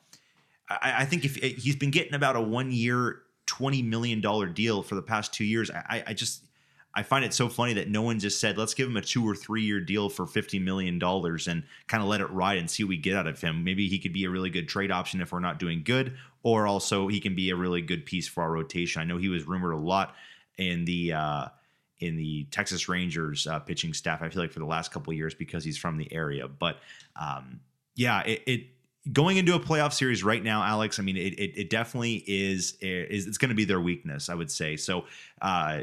I, 0.68 1.02
I 1.02 1.06
think 1.06 1.26
if 1.26 1.36
he's 1.36 1.76
been 1.76 1.92
getting 1.92 2.16
about 2.16 2.36
a 2.36 2.42
one 2.42 2.72
year, 2.72 3.22
twenty 3.46 3.84
million 3.84 4.20
dollar 4.20 4.48
deal 4.48 4.82
for 4.82 4.96
the 4.96 5.04
past 5.04 5.32
two 5.32 5.46
years, 5.46 5.70
I, 5.70 6.06
I 6.08 6.14
just 6.14 6.44
I 6.98 7.04
find 7.04 7.24
it 7.24 7.32
so 7.32 7.48
funny 7.48 7.74
that 7.74 7.90
no 7.90 8.02
one 8.02 8.18
just 8.18 8.40
said 8.40 8.58
let's 8.58 8.74
give 8.74 8.90
him 8.90 8.98
a 8.98 9.02
two 9.02 9.24
or 9.24 9.36
three 9.36 9.62
year 9.62 9.80
deal 9.80 10.10
for 10.10 10.26
fifty 10.26 10.58
million 10.58 10.98
dollars 10.98 11.48
and 11.48 11.62
kind 11.86 12.02
of 12.02 12.10
let 12.10 12.22
it 12.22 12.30
ride 12.32 12.58
and 12.58 12.68
see 12.68 12.84
what 12.84 12.90
we 12.90 12.98
get 12.98 13.16
out 13.16 13.28
of 13.28 13.40
him. 13.40 13.64
Maybe 13.64 13.88
he 13.88 14.00
could 14.00 14.14
be 14.14 14.24
a 14.24 14.32
really 14.32 14.50
good 14.50 14.68
trade 14.68 14.90
option 14.90 15.22
if 15.22 15.32
we're 15.32 15.40
not 15.40 15.60
doing 15.60 15.84
good, 15.84 16.18
or 16.42 16.66
also 16.66 17.08
he 17.08 17.20
can 17.20 17.36
be 17.36 17.52
a 17.52 17.56
really 17.56 17.84
good 17.84 18.04
piece 18.08 18.28
for 18.28 18.42
our 18.42 18.52
rotation. 18.52 19.00
I 19.00 19.06
know 19.06 19.20
he 19.20 19.30
was 19.30 19.44
rumored 19.44 19.74
a 19.74 19.78
lot 19.78 20.16
in 20.58 20.86
the 20.86 21.14
uh, 21.14 21.46
in 22.00 22.18
the 22.18 22.46
Texas 22.46 22.90
Rangers 22.90 23.46
uh, 23.46 23.60
pitching 23.60 23.94
staff. 23.94 24.24
I 24.24 24.30
feel 24.30 24.42
like 24.42 24.52
for 24.52 24.60
the 24.60 24.66
last 24.66 24.92
couple 24.92 25.14
years 25.14 25.36
because 25.36 25.64
he's 25.64 25.78
from 25.78 25.98
the 25.98 26.12
area. 26.12 26.48
But 26.48 26.78
um, 27.16 27.60
yeah, 27.94 28.24
it, 28.24 28.42
it 28.48 28.68
going 29.14 29.38
into 29.38 29.54
a 29.54 29.60
playoff 29.60 29.94
series 29.94 30.24
right 30.24 30.44
now, 30.44 30.64
Alex. 30.64 30.98
I 31.00 31.04
mean, 31.04 31.18
it 31.18 31.34
it, 31.34 31.60
it 31.60 31.70
definitely 31.70 32.24
is 32.26 32.76
is 32.82 33.28
it's 33.28 33.38
going 33.38 33.50
to 33.50 33.56
be 33.56 33.66
their 33.66 33.82
weakness. 33.82 34.30
I 34.30 34.34
would 34.34 34.50
say 34.50 34.78
so. 34.78 35.06
Uh, 35.44 35.82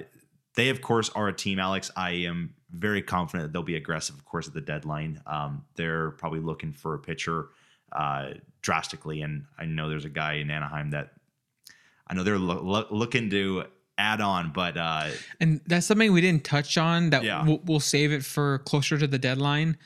they 0.56 0.68
of 0.70 0.80
course 0.80 1.10
are 1.10 1.28
a 1.28 1.32
team, 1.32 1.58
Alex. 1.58 1.90
I 1.96 2.10
am 2.10 2.54
very 2.70 3.02
confident 3.02 3.44
that 3.48 3.52
they'll 3.52 3.62
be 3.62 3.76
aggressive, 3.76 4.16
of 4.16 4.24
course, 4.24 4.48
at 4.48 4.54
the 4.54 4.60
deadline. 4.60 5.20
Um, 5.26 5.64
they're 5.76 6.10
probably 6.12 6.40
looking 6.40 6.72
for 6.72 6.94
a 6.94 6.98
pitcher 6.98 7.48
uh, 7.92 8.30
drastically, 8.62 9.22
and 9.22 9.44
I 9.58 9.64
know 9.66 9.88
there's 9.88 10.04
a 10.04 10.10
guy 10.10 10.34
in 10.34 10.50
Anaheim 10.50 10.90
that 10.90 11.12
I 12.06 12.14
know 12.14 12.24
they're 12.24 12.38
lo- 12.38 12.62
lo- 12.62 12.86
looking 12.90 13.30
to 13.30 13.64
add 13.96 14.20
on, 14.20 14.50
but 14.52 14.76
uh, 14.76 15.08
and 15.40 15.60
that's 15.66 15.86
something 15.86 16.12
we 16.12 16.20
didn't 16.20 16.44
touch 16.44 16.76
on 16.76 17.10
that 17.10 17.22
Yeah. 17.22 17.44
we'll, 17.44 17.60
we'll 17.64 17.80
save 17.80 18.10
it 18.12 18.24
for 18.24 18.58
closer 18.58 18.98
to 18.98 19.06
the 19.06 19.18
deadline. 19.18 19.76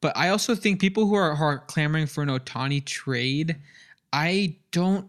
But 0.00 0.16
I 0.16 0.28
also 0.30 0.54
think 0.54 0.80
people 0.80 1.06
who 1.06 1.14
are, 1.14 1.34
who 1.34 1.44
are 1.44 1.58
clamoring 1.58 2.06
for 2.06 2.22
an 2.22 2.28
Ohtani 2.28 2.84
trade, 2.84 3.56
I 4.12 4.56
don't. 4.70 5.08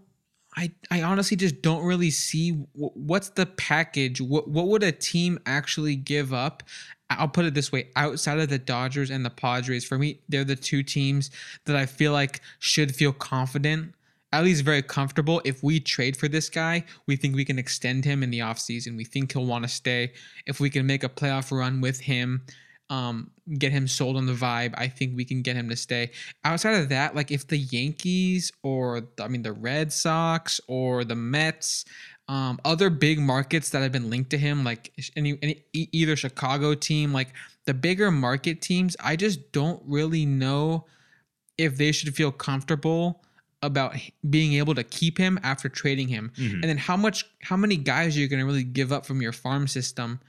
I, 0.55 0.71
I 0.89 1.01
honestly 1.01 1.35
just 1.35 1.61
don't 1.61 1.83
really 1.85 2.11
see 2.11 2.51
wh- 2.51 2.95
what's 2.95 3.29
the 3.29 3.45
package. 3.45 4.21
What 4.21 4.47
what 4.47 4.67
would 4.67 4.83
a 4.83 4.91
team 4.91 5.39
actually 5.45 5.95
give 5.95 6.33
up? 6.33 6.63
I'll 7.09 7.27
put 7.27 7.45
it 7.45 7.53
this 7.53 7.71
way: 7.71 7.89
outside 7.95 8.39
of 8.39 8.49
the 8.49 8.57
Dodgers 8.57 9.09
and 9.09 9.25
the 9.25 9.29
Padres, 9.29 9.85
for 9.85 9.97
me, 9.97 10.19
they're 10.29 10.43
the 10.43 10.55
two 10.55 10.83
teams 10.83 11.29
that 11.65 11.75
I 11.75 11.85
feel 11.85 12.13
like 12.13 12.41
should 12.59 12.95
feel 12.95 13.11
confident, 13.11 13.93
at 14.31 14.43
least 14.43 14.63
very 14.63 14.81
comfortable. 14.81 15.41
If 15.45 15.61
we 15.61 15.79
trade 15.79 16.17
for 16.17 16.27
this 16.27 16.49
guy, 16.49 16.85
we 17.05 17.15
think 17.15 17.35
we 17.35 17.45
can 17.45 17.59
extend 17.59 18.05
him 18.05 18.23
in 18.23 18.31
the 18.31 18.39
offseason. 18.39 18.97
We 18.97 19.05
think 19.05 19.33
he'll 19.33 19.45
want 19.45 19.63
to 19.63 19.69
stay. 19.69 20.13
If 20.45 20.59
we 20.59 20.69
can 20.69 20.85
make 20.85 21.03
a 21.03 21.09
playoff 21.09 21.55
run 21.55 21.81
with 21.81 21.99
him, 21.99 22.45
um, 22.89 23.31
get 23.57 23.71
him 23.71 23.87
sold 23.87 24.15
on 24.17 24.25
the 24.25 24.33
vibe, 24.33 24.73
I 24.77 24.87
think 24.87 25.15
we 25.15 25.25
can 25.25 25.41
get 25.41 25.55
him 25.55 25.69
to 25.69 25.75
stay. 25.75 26.11
Outside 26.43 26.75
of 26.75 26.89
that, 26.89 27.15
like 27.15 27.31
if 27.31 27.47
the 27.47 27.57
Yankees 27.57 28.51
or 28.63 29.01
I 29.19 29.27
mean 29.27 29.41
the 29.41 29.53
Red 29.53 29.91
Sox 29.91 30.61
or 30.67 31.03
the 31.03 31.15
Mets, 31.15 31.85
um, 32.27 32.59
other 32.65 32.89
big 32.89 33.19
markets 33.19 33.69
that 33.71 33.81
have 33.81 33.91
been 33.91 34.09
linked 34.09 34.29
to 34.31 34.37
him, 34.37 34.63
like 34.63 34.91
any, 35.15 35.37
any 35.41 35.63
either 35.73 36.15
Chicago 36.15 36.73
team, 36.73 37.13
like 37.13 37.33
the 37.65 37.73
bigger 37.73 38.11
market 38.11 38.61
teams, 38.61 38.95
I 38.99 39.15
just 39.15 39.51
don't 39.51 39.81
really 39.85 40.25
know 40.25 40.85
if 41.57 41.77
they 41.77 41.91
should 41.91 42.15
feel 42.15 42.31
comfortable 42.31 43.23
about 43.61 43.95
being 44.29 44.53
able 44.53 44.75
to 44.75 44.83
keep 44.83 45.17
him 45.17 45.39
after 45.41 45.67
trading 45.67 46.07
him 46.07 46.31
mhm. 46.37 46.53
and 46.53 46.63
then 46.63 46.77
how 46.77 46.95
much 46.95 47.25
how 47.41 47.57
many 47.57 47.75
guys 47.77 48.15
are 48.15 48.19
you 48.19 48.27
going 48.27 48.39
to 48.39 48.45
really 48.45 48.63
give 48.63 48.91
up 48.91 49.05
from 49.05 49.21
your 49.21 49.31
farm 49.31 49.67
system 49.67 50.19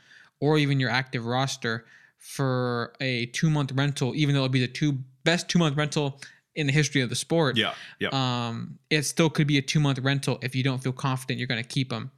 or 0.41 0.57
even 0.57 0.81
your 0.81 0.89
active 0.89 1.27
roster 1.27 1.85
for 2.19 2.93
a 3.01 3.27
two 3.27 3.51
month 3.51 3.73
rental 3.73 4.15
even 4.15 4.35
though 4.35 4.41
it'll 4.41 4.49
be 4.49 4.61
the 4.61 4.69
two 4.69 4.99
best 5.25 5.49
two 5.49 5.59
month 5.59 5.77
rental 5.77 6.21
in 6.55 6.67
the 6.67 6.73
history 6.73 7.03
of 7.03 7.11
the 7.11 7.17
sport. 7.17 7.57
Yeah, 7.57 7.75
yeah. 8.01 8.09
um 8.13 8.79
it 8.91 9.03
still 9.03 9.31
could 9.31 9.47
be 9.47 9.59
a 9.59 9.63
two 9.63 9.81
month 9.81 9.99
rental 9.99 10.39
if 10.43 10.55
you 10.55 10.63
don't 10.63 10.83
feel 10.83 10.93
confident 10.93 11.39
you're 11.39 11.49
going 11.49 11.63
to 11.63 11.69
keep 11.69 11.91
them 11.91 12.11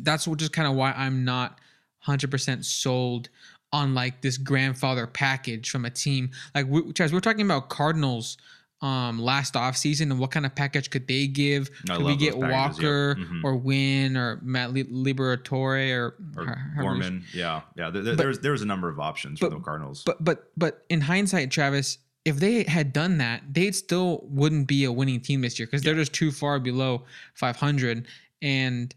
that's 0.00 0.28
what 0.28 0.38
just 0.38 0.52
kind 0.52 0.68
of 0.68 0.74
why 0.74 0.92
i'm 0.92 1.24
not 1.24 1.58
100% 2.06 2.64
sold 2.64 3.28
on 3.72 3.94
like 3.94 4.22
this 4.22 4.38
grandfather 4.38 5.06
package 5.06 5.70
from 5.70 5.84
a 5.84 5.90
team. 5.90 6.30
Like 6.54 6.66
we, 6.68 6.82
Chaz, 6.92 7.12
we're 7.12 7.20
talking 7.20 7.44
about 7.44 7.68
cardinals 7.68 8.36
um 8.82 9.18
last 9.18 9.54
offseason 9.54 10.02
and 10.10 10.18
what 10.18 10.30
kind 10.30 10.44
of 10.44 10.54
package 10.54 10.90
could 10.90 11.08
they 11.08 11.26
give 11.26 11.70
I 11.88 11.96
could 11.96 12.04
we 12.04 12.14
get 12.16 12.34
packages, 12.38 12.50
yeah. 12.50 12.66
walker 12.68 13.14
Mhm. 13.18 13.40
or 13.42 13.56
Winn 13.56 14.16
or 14.18 14.38
matt 14.42 14.72
Li- 14.74 14.84
liberatore 14.84 15.96
or, 15.96 16.14
or 16.36 16.58
Gorman. 16.78 17.24
Yeah, 17.32 17.62
yeah. 17.74 17.88
There, 17.88 18.02
But- 18.02 18.18
there's 18.18 18.38
there's 18.40 18.60
a 18.60 18.66
number 18.66 18.90
of 18.90 19.00
options 19.00 19.40
for 19.40 19.48
the 19.48 19.58
Cardinals. 19.60 20.02
but 20.04 20.22
but 20.22 20.52
but 20.58 20.84
in 20.90 21.00
hindsight 21.00 21.50
travis 21.50 21.98
if 22.26 22.36
they 22.38 22.64
had 22.64 22.92
done 22.92 23.16
that 23.18 23.42
they 23.54 23.70
still 23.72 24.26
wouldn't 24.28 24.66
be 24.68 24.84
a 24.84 24.92
winning 24.92 25.20
team 25.20 25.40
this 25.40 25.58
year 25.58 25.66
because 25.66 25.80
they're 25.82 25.94
just 25.94 26.12
too 26.12 26.30
far 26.30 26.58
below 26.58 27.04
500 27.34 28.06
and 28.42 28.94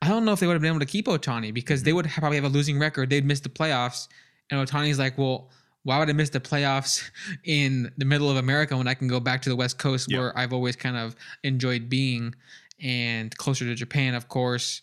i 0.00 0.08
don't 0.08 0.24
know 0.24 0.32
if 0.32 0.40
they 0.40 0.46
would 0.48 0.54
have 0.54 0.62
been 0.62 0.70
able 0.70 0.80
to 0.80 0.86
keep 0.86 1.06
Ohtani 1.06 1.54
because 1.54 1.80
Mm-hmm. 1.80 1.84
they 1.84 1.92
would 1.92 2.06
have 2.06 2.20
probably 2.20 2.36
have 2.38 2.44
a 2.44 2.48
losing 2.48 2.78
record 2.80 3.10
they'd 3.10 3.24
miss 3.24 3.38
the 3.40 3.48
playoffs 3.48 4.08
and 4.50 4.66
Ohtani's 4.66 4.98
like 4.98 5.16
well 5.18 5.50
why 5.84 5.98
would 5.98 6.08
I 6.08 6.12
miss 6.12 6.30
the 6.30 6.40
playoffs 6.40 7.10
in 7.44 7.92
the 7.98 8.04
middle 8.04 8.30
of 8.30 8.36
America 8.36 8.76
when 8.76 8.86
I 8.88 8.94
can 8.94 9.08
go 9.08 9.20
back 9.20 9.42
to 9.42 9.48
the 9.48 9.56
West 9.56 9.78
Coast 9.78 10.10
Yeah. 10.10 10.18
where 10.18 10.38
I've 10.38 10.52
always 10.52 10.76
kind 10.76 10.96
of 10.96 11.16
enjoyed 11.42 11.88
being 11.88 12.34
and 12.80 13.36
closer 13.36 13.64
to 13.64 13.74
Japan, 13.74 14.14
of 14.14 14.28
course, 14.28 14.82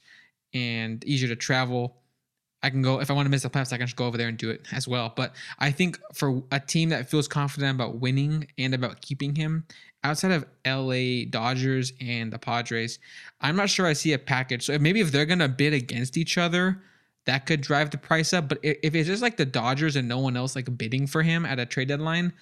and 0.54 1.04
easier 1.06 1.30
to 1.30 1.36
travel? 1.36 1.96
I 2.62 2.70
can 2.70 2.82
go 2.82 3.00
if 3.00 3.10
I 3.10 3.14
want 3.14 3.26
to 3.26 3.30
miss 3.30 3.44
the 3.44 3.50
playoffs, 3.50 3.72
I 3.72 3.78
can 3.78 3.88
just 3.88 3.96
go 3.96 4.06
over 4.06 4.18
there 4.18 4.28
and 4.28 4.38
do 4.38 4.50
it 4.50 4.68
as 4.74 4.86
well. 4.88 5.14
But 5.16 5.34
I 5.60 5.72
think 5.72 5.98
for 6.14 6.44
a 6.52 6.60
team 6.60 6.90
that 6.90 7.10
feels 7.10 7.28
confident 7.28 7.76
about 7.76 8.00
winning 8.00 8.48
and 8.58 8.74
about 8.74 9.02
keeping 9.02 9.34
him, 9.36 9.66
outside 10.04 10.32
of 10.32 10.46
LA 10.66 11.24
Dodgers 11.30 11.94
and 12.02 12.34
the 12.34 12.40
Padres, 12.40 13.00
I'm 13.40 13.56
not 13.56 13.70
sure 13.70 13.86
I 13.86 13.94
see 13.94 14.12
a 14.12 14.20
package. 14.20 14.66
So 14.66 14.78
maybe 14.78 15.00
if 15.00 15.14
they're 15.14 15.26
gonna 15.26 15.48
bid 15.48 15.72
against 15.74 16.18
each 16.18 16.38
other, 16.38 16.82
that 17.30 17.46
could 17.46 17.62
drive 17.62 17.92
the 17.92 17.98
price 17.98 18.34
up. 18.34 18.50
But 18.50 18.58
if 18.64 18.96
it's 18.96 19.08
just 19.08 19.22
like 19.22 19.38
the 19.38 19.46
Dodgers 19.46 19.96
and 19.96 20.08
no 20.08 20.18
one 20.18 20.36
else 20.36 20.56
like 20.56 20.76
bidding 20.78 21.06
for 21.06 21.22
him 21.22 21.46
at 21.46 21.60
a 21.60 21.66
trade 21.66 21.88
deadline, 21.90 22.34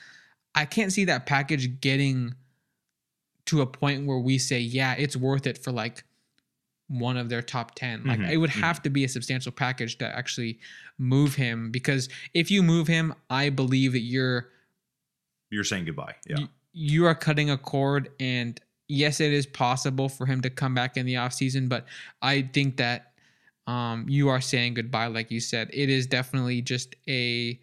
I 0.56 0.64
can't 0.64 0.94
see 0.94 1.04
that 1.06 1.26
package 1.26 1.82
getting 1.82 2.34
to 3.48 3.60
a 3.62 3.66
point 3.66 4.08
where 4.08 4.18
we 4.18 4.38
say, 4.38 4.60
yeah, 4.60 4.94
it's 4.98 5.18
worth 5.18 5.46
it 5.46 5.58
for 5.58 5.74
like 5.74 6.06
one 6.88 7.18
of 7.18 7.28
their 7.28 7.42
top 7.42 7.76
10. 7.76 8.06
Like 8.06 8.20
Mhm, 8.20 8.32
it 8.32 8.38
would 8.38 8.50
have 8.50 8.82
to 8.84 8.90
be 8.90 9.04
a 9.04 9.10
substantial 9.10 9.52
package 9.52 9.98
to 9.98 10.06
actually 10.08 10.58
move 10.98 11.36
him 11.36 11.70
because 11.70 12.08
if 12.34 12.50
you 12.50 12.64
move 12.64 12.88
him, 12.88 13.14
I 13.30 13.50
believe 13.50 13.92
that 13.92 14.00
you're 14.02 14.50
You're 15.50 15.66
saying 15.66 15.84
goodbye. 15.86 16.16
Yeah. 16.26 16.38
y- 16.40 16.50
you 16.72 17.06
are 17.06 17.16
cutting 17.16 17.50
a 17.50 17.58
cord 17.58 18.10
and 18.22 18.58
yes, 18.88 19.20
it 19.20 19.34
is 19.34 19.46
possible 19.46 20.08
for 20.08 20.26
him 20.26 20.40
to 20.42 20.50
come 20.50 20.74
back 20.74 20.96
in 20.96 21.06
the 21.06 21.16
offseason, 21.16 21.68
but 21.68 21.86
I 22.22 22.44
think 22.54 22.78
that 22.78 23.07
um, 23.68 24.06
you 24.08 24.30
are 24.30 24.42
saying 24.42 24.74
goodbye, 24.74 25.08
like 25.08 25.30
you 25.30 25.42
said. 25.42 25.70
It 25.74 25.90
is 25.90 26.08
definitely 26.08 26.62
just 26.62 26.96
a 27.08 27.60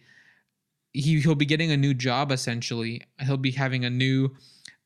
he 0.93 1.19
he'll 1.19 1.35
be 1.35 1.45
getting 1.45 1.71
a 1.71 1.77
new 1.77 1.93
job 1.93 2.31
essentially. 2.31 3.01
He'll 3.19 3.37
be 3.37 3.51
having 3.51 3.83
a 3.83 3.89
new 3.89 4.29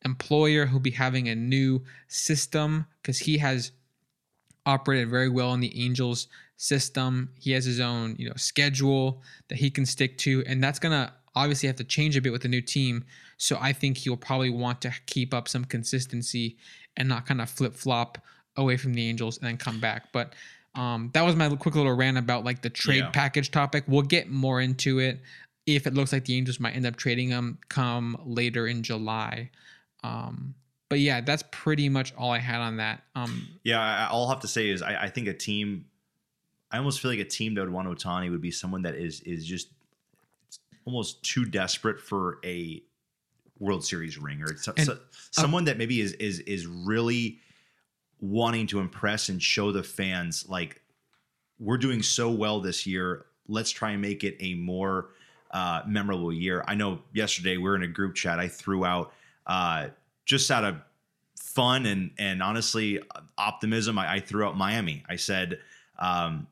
employer. 0.05 0.65
He'll 0.65 0.80
be 0.80 0.91
having 0.91 1.28
a 1.28 1.36
new 1.36 1.84
system 2.07 2.88
because 3.01 3.20
he 3.20 3.38
has 3.38 3.74
operated 4.65 5.09
very 5.09 5.30
well 5.30 5.53
in 5.53 5.59
the 5.59 5.84
Angels 5.84 6.28
system. 6.55 7.30
He 7.39 7.51
has 7.51 7.65
his 7.65 7.80
own, 7.80 8.15
you 8.17 8.28
know, 8.28 8.36
schedule 8.38 9.22
that 9.49 9.57
he 9.57 9.70
can 9.70 9.86
stick 9.86 10.17
to, 10.20 10.43
and 10.47 10.63
that's 10.63 10.80
gonna 10.80 11.13
obviously 11.36 11.67
have 11.67 11.76
to 11.78 11.84
change 11.84 12.15
a 12.15 12.22
bit 12.22 12.32
with 12.32 12.41
the 12.41 12.47
new 12.47 12.61
team. 12.61 13.03
So 13.38 13.57
I 13.59 13.74
think 13.74 13.97
he'll 13.97 14.17
probably 14.17 14.49
want 14.49 14.82
to 14.82 14.93
keep 15.05 15.34
up 15.34 15.47
some 15.47 15.65
consistency 15.65 16.57
and 16.97 17.07
not 17.07 17.26
kind 17.26 17.41
of 17.41 17.49
flip 17.49 17.74
flop 17.74 18.17
away 18.55 18.78
from 18.78 18.93
the 18.93 19.07
Angels 19.07 19.38
and 19.38 19.47
then 19.47 19.57
come 19.57 19.80
back. 19.80 20.11
But 20.11 20.34
um, 20.76 21.09
that 21.13 21.22
was 21.24 21.36
my 21.36 21.49
quick 21.55 21.76
little 21.76 21.93
rant 21.93 22.17
about 22.17 22.43
like 22.45 22.61
the 22.61 22.70
trade 22.70 22.97
Yeah. 22.99 23.09
package 23.09 23.51
topic. 23.51 23.84
We'll 23.88 24.01
get 24.03 24.30
more 24.30 24.61
into 24.61 24.99
it 24.99 25.22
if 25.65 25.86
it 25.88 25.93
looks 25.93 26.13
like 26.13 26.26
the 26.26 26.36
Angels 26.36 26.59
might 26.59 26.76
end 26.76 26.86
up 26.86 26.95
trading 26.95 27.30
him 27.30 27.57
come 27.70 28.17
later 28.26 28.67
in 28.67 28.82
July. 28.84 29.49
Um, 30.03 30.55
but 30.89 30.99
yeah, 30.99 31.22
that's 31.22 31.43
pretty 31.51 31.89
much 31.89 32.13
all 32.17 32.32
I 32.32 32.39
had 32.39 32.61
on 32.61 32.78
that. 32.78 33.03
Um, 33.15 33.47
Yeah, 33.63 33.80
I, 33.80 34.07
all 34.07 34.24
I'll 34.24 34.30
have 34.30 34.39
to 34.41 34.47
say 34.47 34.70
is 34.70 34.82
I, 34.82 35.03
I 35.03 35.09
think 35.09 35.28
a 35.28 35.34
team. 35.34 35.86
I 36.72 36.78
almost 36.78 36.99
feel 36.99 37.09
like 37.11 37.20
a 37.20 37.26
team 37.26 37.55
that 37.55 37.61
would 37.61 37.72
want 37.74 37.88
Ohtani 37.88 38.30
would 38.32 38.41
be 38.41 38.51
someone 38.51 38.84
that 38.84 38.95
is 38.95 39.22
is 39.22 39.45
just 39.45 39.70
almost 40.86 41.22
too 41.24 41.45
desperate 41.45 41.99
for 41.99 42.39
a 42.45 42.82
World 43.59 43.84
Series 43.84 44.17
ring, 44.17 44.41
or 44.41 44.55
so- 44.57 44.74
someone 45.32 45.65
that 45.65 45.78
maybe 45.78 45.99
is 45.99 46.13
is 46.13 46.39
is 46.41 46.65
really 46.65 47.39
wanting 48.22 48.67
to 48.67 48.80
impress 48.80 49.30
and 49.30 49.41
show 49.41 49.72
the 49.72 49.84
fans 49.84 50.45
like 50.47 50.82
we're 51.59 51.78
doing 51.78 52.01
so 52.01 52.30
well 52.30 52.59
this 52.59 52.86
year. 52.86 53.26
Let's 53.47 53.72
try 53.72 53.91
and 53.91 54.01
make 54.01 54.24
it 54.24 54.38
a 54.39 54.53
more 54.55 55.09
uh, 55.51 55.82
memorable 55.88 56.32
year. 56.32 56.63
I 56.67 56.76
know 56.76 56.99
yesterday 57.13 57.57
we 57.57 57.70
are 57.70 57.76
in 57.76 57.84
a 57.84 57.88
group 57.88 58.15
chat. 58.15 58.39
I 58.39 58.47
threw 58.47 58.86
out 58.86 59.13
uh, 59.47 59.88
just 60.26 60.49
out 60.51 60.63
of 60.63 60.76
fun 61.38 61.86
and 61.86 62.11
and 62.17 62.43
honestly 62.43 62.99
optimism. 63.38 63.97
I, 63.97 64.15
I 64.15 64.20
threw 64.20 64.45
out 64.45 64.57
Miami. 64.57 65.03
I 65.09 65.15
said 65.15 65.59
um, 65.97 66.47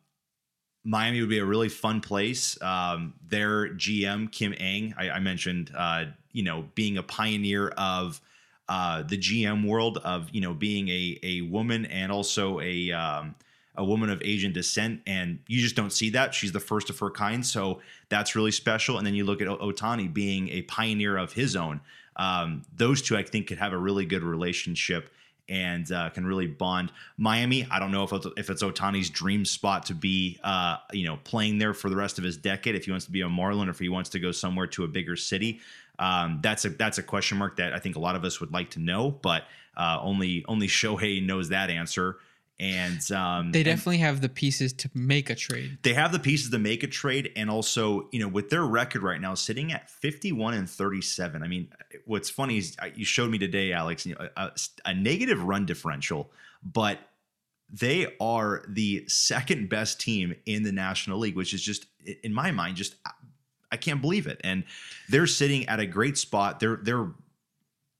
Miami 0.84 1.20
would 1.20 1.30
be 1.30 1.39
a 1.39 1.45
really 1.45 1.70
fun 1.70 2.01
place. 2.01 2.59
Um, 2.61 3.13
their 3.28 3.70
GM 3.70 4.32
Kim 4.32 4.53
Ng, 4.53 4.95
I, 4.97 5.11
I 5.11 5.20
mentioned, 5.20 5.72
uh, 5.76 6.05
you 6.32 6.43
know, 6.43 6.65
being 6.76 6.97
a 6.97 7.03
pioneer 7.03 7.70
of 7.70 8.22
uh, 8.70 9.03
the 9.03 9.18
GM 9.18 9.65
world 9.65 9.99
of 10.03 10.30
you 10.32 10.41
know 10.41 10.53
being 10.53 10.89
a 10.89 11.20
a 11.24 11.41
woman 11.41 11.86
and 11.86 12.11
also 12.11 12.59
a 12.59 12.91
um, 12.91 13.36
a 13.78 13.86
woman 13.86 14.09
of 14.09 14.22
Asian 14.24 14.51
descent, 14.51 15.01
and 15.05 15.39
you 15.47 15.61
just 15.61 15.76
don't 15.76 15.93
see 15.93 16.09
that. 16.09 16.34
She's 16.34 16.51
the 16.51 16.59
first 16.59 16.89
of 16.89 16.97
her 16.99 17.11
kind, 17.11 17.45
so 17.45 17.80
that's 18.09 18.36
really 18.36 18.51
special. 18.51 18.97
And 18.97 19.05
then 19.05 19.13
you 19.13 19.24
look 19.24 19.41
at 19.41 19.47
Ohtani 19.47 20.11
being 20.11 20.49
a 20.49 20.63
pioneer 20.63 21.15
of 21.15 21.34
his 21.34 21.55
own. 21.55 21.82
Um, 22.15 22.63
those 22.76 23.03
two, 23.03 23.15
I 23.15 23.22
think, 23.24 23.47
could 23.47 23.59
have 23.59 23.74
a 23.74 23.78
really 23.78 24.05
good 24.05 24.24
relationship 24.24 25.11
and 25.49 25.91
uh, 25.91 26.09
can 26.09 26.26
really 26.26 26.47
bond. 26.47 26.91
Miami, 27.18 27.65
I 27.72 27.80
don't 27.80 27.91
know 27.91 28.03
if 28.03 28.11
it's, 28.11 28.28
if 28.36 28.49
it's 28.49 28.63
Ohtani's 28.63 29.09
dream 29.09 29.45
spot 29.45 29.86
to 29.86 29.93
be, 29.93 30.39
uh, 30.43 30.78
you 30.91 31.05
know, 31.05 31.20
playing 31.24 31.57
there 31.57 31.74
for 31.74 31.89
the 31.89 31.95
rest 31.95 32.18
of 32.18 32.24
his 32.24 32.36
decade. 32.36 32.76
If 32.76 32.86
he 32.86 32.91
wants 32.91 33.05
to 33.05 33.11
be 33.11 33.22
a 33.22 33.30
Marlin, 33.30 33.68
or 33.70 33.72
if 33.72 33.80
he 33.80 33.89
wants 33.89 34.09
to 34.09 34.20
go 34.20 34.32
somewhere 34.32 34.68
to 34.68 34.84
a 34.84 34.88
bigger 34.88 35.15
city, 35.15 35.61
um, 35.99 36.39
that's 36.41 36.65
a 36.65 36.69
that's 36.69 36.97
a 36.97 37.03
question 37.03 37.37
mark 37.37 37.57
that 37.57 37.73
I 37.73 37.79
think 37.79 37.95
a 37.95 37.99
lot 37.99 38.15
of 38.15 38.23
us 38.23 38.39
would 38.39 38.51
like 38.51 38.71
to 38.71 38.79
know, 38.79 39.11
but 39.11 39.43
uh, 39.75 39.99
only 40.01 40.43
only 40.47 40.67
Shohei 40.67 41.25
knows 41.25 41.49
that 41.49 41.69
answer. 41.69 42.17
And 42.59 43.11
um, 43.11 43.51
they 43.51 43.59
and- 43.59 43.65
definitely 43.65 43.99
have 43.99 44.19
the 44.21 44.29
pieces 44.29 44.73
to 44.73 44.89
make 44.95 45.29
a 45.29 45.35
trade. 45.35 45.77
they 45.83 45.93
have 45.93 46.11
the 46.11 46.17
pieces 46.19 46.49
to 46.49 46.57
make 46.57 46.81
a 46.81 46.87
trade 46.87 47.31
and 47.35 47.51
also 47.51 48.09
you 48.11 48.19
know 48.19 48.27
with 48.27 48.49
their 48.49 48.63
record 48.63 49.03
right 49.03 49.21
now 49.21 49.35
sitting 49.35 49.71
at 49.71 49.91
51 49.91 50.55
and 50.55 50.67
37 50.67 51.43
i 51.43 51.47
mean 51.47 51.69
what's 52.05 52.31
funny 52.31 52.57
is 52.57 52.75
uh, 52.81 52.87
you 52.95 53.05
showed 53.05 53.29
me 53.29 53.37
today 53.37 53.73
alex 53.73 54.07
you 54.07 54.15
know, 54.15 54.27
a, 54.35 54.51
a 54.85 54.93
negative 54.95 55.43
run 55.43 55.67
differential 55.67 56.31
but 56.63 56.97
they 57.69 58.07
are 58.19 58.63
the 58.67 59.03
second 59.07 59.69
best 59.69 60.01
team 60.01 60.33
in 60.47 60.63
the 60.63 60.71
national 60.71 61.19
league 61.19 61.35
which 61.35 61.53
is 61.53 61.61
just 61.61 61.85
in 62.23 62.33
my 62.33 62.49
mind 62.49 62.75
just 62.75 62.95
i 63.72 63.78
can't 63.78 64.01
believe 64.01 64.28
it 64.28 64.39
and 64.43 64.63
they're 65.09 65.28
sitting 65.28 65.68
at 65.68 65.80
a 65.80 65.86
great 65.86 66.18
spot 66.18 66.59
they're 66.59 66.80
they're 66.84 67.11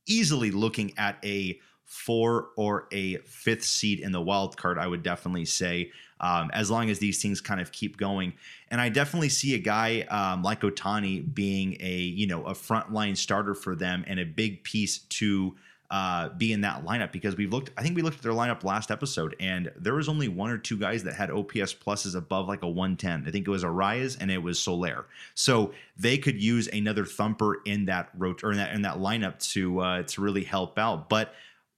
easily 0.07 0.51
looking 0.51 0.93
at 0.97 1.18
a 1.24 1.59
four 1.84 2.49
or 2.57 2.88
a 2.91 3.18
fifth 3.20 3.63
seed 3.63 3.99
in 3.99 4.11
the 4.11 4.22
wild 4.22 4.57
card 4.57 4.78
i 4.78 4.88
would 4.88 5.03
definitely 5.03 5.45
say 5.45 5.91
um, 6.20 6.49
as 6.53 6.72
long 6.72 6.89
as 6.89 6.99
these 6.99 7.22
things 7.22 7.41
kind 7.41 7.61
of 7.61 7.72
keep 7.72 7.97
going. 7.97 8.34
And 8.70 8.82
I 8.82 8.89
definitely 8.89 9.30
see 9.30 9.55
a 9.55 9.59
guy 9.59 10.01
um, 10.09 10.43
like 10.43 10.61
Ohtani 10.61 11.34
being 11.34 11.78
a 11.80 11.97
you 11.97 12.28
know 12.28 12.43
a 12.45 12.53
frontline 12.53 13.15
starter 13.15 13.53
for 13.53 13.76
them 13.76 14.03
and 14.07 14.20
a 14.20 14.26
big 14.26 14.63
piece 14.63 14.99
to 14.99 15.55
uh, 15.89 16.29
be 16.29 16.51
in 16.51 16.61
that 16.61 16.83
lineup 16.83 17.11
because 17.11 17.38
we've 17.38 17.51
looked. 17.51 17.71
I 17.77 17.83
think 17.83 17.95
we 17.95 18.01
looked 18.01 18.17
at 18.17 18.23
their 18.23 18.33
lineup 18.33 18.63
last 18.63 18.91
episode 18.91 19.35
and 19.39 19.71
there 19.77 19.93
was 19.93 20.09
only 20.09 20.27
one 20.27 20.49
or 20.49 20.57
two 20.57 20.77
guys 20.77 21.03
that 21.03 21.13
had 21.13 21.31
OPS 21.31 21.73
pluses 21.73 22.13
above 22.15 22.47
like 22.47 22.61
a 22.61 22.67
110. 22.67 23.25
I 23.25 23.31
think 23.31 23.47
it 23.47 23.51
was 23.51 23.63
Arraez 23.63 24.17
and 24.19 24.29
it 24.29 24.39
was 24.39 24.59
Soler. 24.59 25.05
So 25.33 25.73
they 25.97 26.17
could 26.17 26.41
use 26.41 26.67
another 26.67 27.05
thumper 27.05 27.61
in 27.65 27.85
that 27.85 28.09
rot 28.17 28.43
or 28.43 28.51
in 28.51 28.57
that 28.57 28.73
in 28.73 28.81
that 28.81 28.97
lineup 28.97 29.39
to 29.53 29.79
uh, 29.79 30.03
to 30.03 30.21
really 30.21 30.43
help 30.43 30.77
out. 30.77 31.07
But 31.07 31.33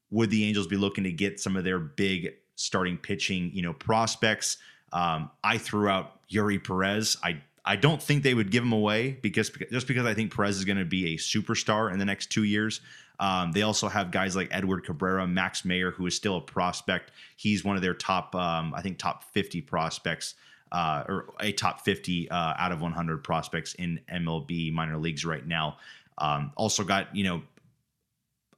would 0.10 0.32
the 0.32 0.43
Angels 0.45 0.66
be 0.66 0.78
looking 0.78 1.03
to 1.03 1.12
get 1.12 1.39
some 1.39 1.55
of 1.55 1.64
their 1.64 1.80
big 1.80 2.34
starting 2.55 2.97
pitching, 2.97 3.51
you 3.53 3.62
know, 3.62 3.74
prospects? 3.74 4.57
Um, 4.91 5.30
I 5.43 5.60
threw 5.60 5.88
out 5.88 6.28
Eury 6.30 6.64
Perez. 6.64 7.16
I 7.24 7.41
I 7.64 7.76
don't 7.76 8.01
think 8.01 8.24
they 8.24 8.34
would 8.34 8.49
give 8.49 8.64
him 8.64 8.72
away 8.72 9.20
because 9.22 9.51
just 9.72 9.86
because 9.86 10.07
I 10.07 10.16
think 10.16 10.36
Perez 10.36 10.57
is 10.57 10.66
going 10.66 10.80
to 10.80 10.86
be 10.86 11.14
a 11.14 11.18
superstar 11.18 11.93
in 11.93 11.99
the 11.99 12.05
next 12.05 12.32
two 12.32 12.43
years. 12.43 12.82
Um, 13.20 13.51
they 13.51 13.63
also 13.63 13.89
have 13.89 14.11
guys 14.11 14.36
like 14.36 14.47
Edward 14.51 14.86
Cabrera, 14.86 15.28
Max 15.28 15.65
Meyer, 15.65 15.91
who 15.91 16.05
is 16.05 16.15
still 16.15 16.38
a 16.38 16.41
prospect. 16.41 17.11
He's 17.36 17.63
one 17.63 17.76
of 17.76 17.82
their 17.82 17.93
top, 17.93 18.34
um, 18.36 18.74
I 18.74 18.82
think, 18.82 18.97
top 18.97 19.24
50 19.34 19.61
prospects. 19.61 20.36
Uh, 20.72 21.03
or 21.09 21.34
a 21.39 21.51
top 21.51 21.82
50 21.82 22.30
uh, 22.30 22.53
out 22.59 22.72
of 22.72 22.80
100 22.80 23.24
prospects 23.24 23.74
in 23.74 23.99
MLB 24.13 24.72
minor 24.72 24.97
leagues 24.97 25.26
right 25.26 25.45
now. 25.47 25.78
Um, 26.20 26.51
also 26.55 26.84
got 26.84 27.15
you 27.15 27.24
know 27.24 27.41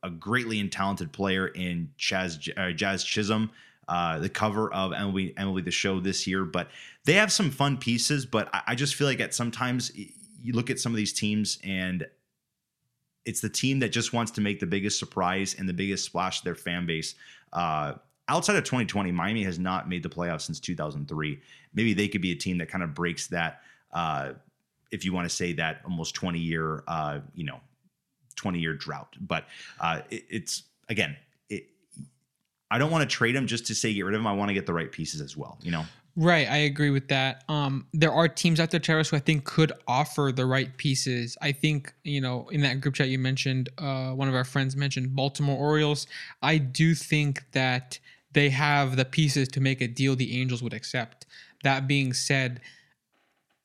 a 0.04 0.10
greatly 0.10 0.60
and 0.60 0.72
talented 0.72 1.12
player 1.12 1.48
in 1.48 1.90
Chaz 1.98 2.50
uh, 2.58 2.74
Jazz 2.74 3.04
Chisholm, 3.04 3.52
uh, 3.88 4.20
the 4.20 4.30
cover 4.30 4.74
of 4.74 4.92
MLB 4.92 5.36
MLB 5.36 5.64
the 5.64 5.72
Show 5.72 6.00
this 6.00 6.28
year. 6.28 6.44
But 6.44 6.70
they 7.06 7.14
have 7.14 7.32
some 7.32 7.52
fun 7.52 7.78
pieces. 7.78 8.26
But 8.26 8.50
I, 8.54 8.62
I 8.68 8.76
just 8.76 8.96
feel 8.96 9.08
like 9.08 9.20
at 9.20 9.34
sometimes 9.34 9.92
you 9.96 10.54
look 10.54 10.70
at 10.70 10.80
some 10.80 10.92
of 10.92 10.98
these 10.98 11.14
teams 11.14 11.60
and 11.64 12.06
it's 13.26 13.42
the 13.42 13.50
team 13.50 13.80
that 13.80 13.90
just 13.90 14.14
wants 14.14 14.32
to 14.32 14.42
make 14.42 14.60
the 14.60 14.66
biggest 14.66 14.98
surprise 15.00 15.56
and 15.58 15.68
the 15.68 15.74
biggest 15.74 16.06
splash 16.06 16.40
to 16.40 16.44
their 16.44 16.56
fan 16.56 16.86
base. 16.86 17.16
Uh, 17.54 17.94
outside 18.28 18.56
of 18.56 18.64
2020, 18.64 19.12
Miami 19.12 19.44
has 19.44 19.60
not 19.60 19.88
made 19.88 20.04
the 20.04 20.10
playoffs 20.10 20.42
since 20.42 20.60
2003. 20.60 21.40
Maybe 21.74 21.94
they 21.94 22.08
could 22.08 22.22
be 22.22 22.32
a 22.32 22.36
team 22.36 22.58
that 22.58 22.70
kind 22.70 22.84
of 22.84 22.94
breaks 22.94 23.28
that. 23.28 23.62
Uh, 23.92 24.34
if 24.92 25.06
you 25.06 25.14
want 25.14 25.30
to 25.30 25.36
say 25.36 25.54
that 25.54 25.82
almost 25.86 26.16
20 26.16 26.40
year, 26.40 26.84
uh, 26.88 27.20
you 27.34 27.46
know, 27.46 27.60
20 28.36 28.60
year 28.60 28.74
drought. 28.74 29.16
But 29.20 29.46
uh, 29.80 30.02
it, 30.10 30.26
it's 30.30 30.64
again, 30.90 31.16
it, 31.50 31.68
I 32.70 32.78
don't 32.78 32.92
want 32.92 33.08
to 33.10 33.16
trade 33.16 33.36
him 33.36 33.48
just 33.48 33.68
to 33.68 33.76
say 33.76 33.94
get 33.94 34.04
rid 34.04 34.16
of 34.16 34.22
him. 34.22 34.28
I 34.28 34.34
want 34.34 34.50
to 34.50 34.54
get 34.54 34.66
the 34.66 34.74
right 34.74 34.92
pieces 34.92 35.22
as 35.22 35.38
well. 35.38 35.58
You 35.62 35.72
know, 35.72 35.86
Right, 36.18 36.50
I 36.50 36.58
agree 36.58 36.90
with 36.90 37.08
that. 37.08 37.44
Um, 37.48 37.88
there 37.94 38.12
are 38.12 38.28
teams 38.28 38.60
out 38.60 38.70
there, 38.72 38.80
Travis, 38.82 39.10
who 39.10 39.16
I 39.16 39.20
think 39.20 39.46
could 39.46 39.72
offer 39.88 40.32
the 40.36 40.46
right 40.46 40.76
pieces. 40.78 41.38
I 41.42 41.52
think 41.54 41.94
you 42.04 42.20
know 42.20 42.50
in 42.50 42.62
that 42.62 42.82
group 42.82 42.96
chat 42.96 43.08
you 43.08 43.18
mentioned, 43.20 43.70
uh, 43.78 44.12
one 44.12 44.28
of 44.28 44.36
our 44.36 44.44
friends 44.44 44.76
mentioned 44.76 45.16
Baltimore 45.16 45.58
Orioles. 45.58 46.08
I 46.42 46.58
do 46.58 46.96
think 46.96 47.44
that 47.54 47.98
they 48.34 48.50
have 48.50 48.98
the 48.98 49.06
pieces 49.06 49.48
to 49.50 49.62
make 49.62 49.80
a 49.82 49.88
deal 49.88 50.16
the 50.16 50.40
Angels 50.42 50.62
would 50.62 50.74
accept. 50.74 51.26
That 51.64 51.88
being 51.88 52.12
said, 52.14 52.60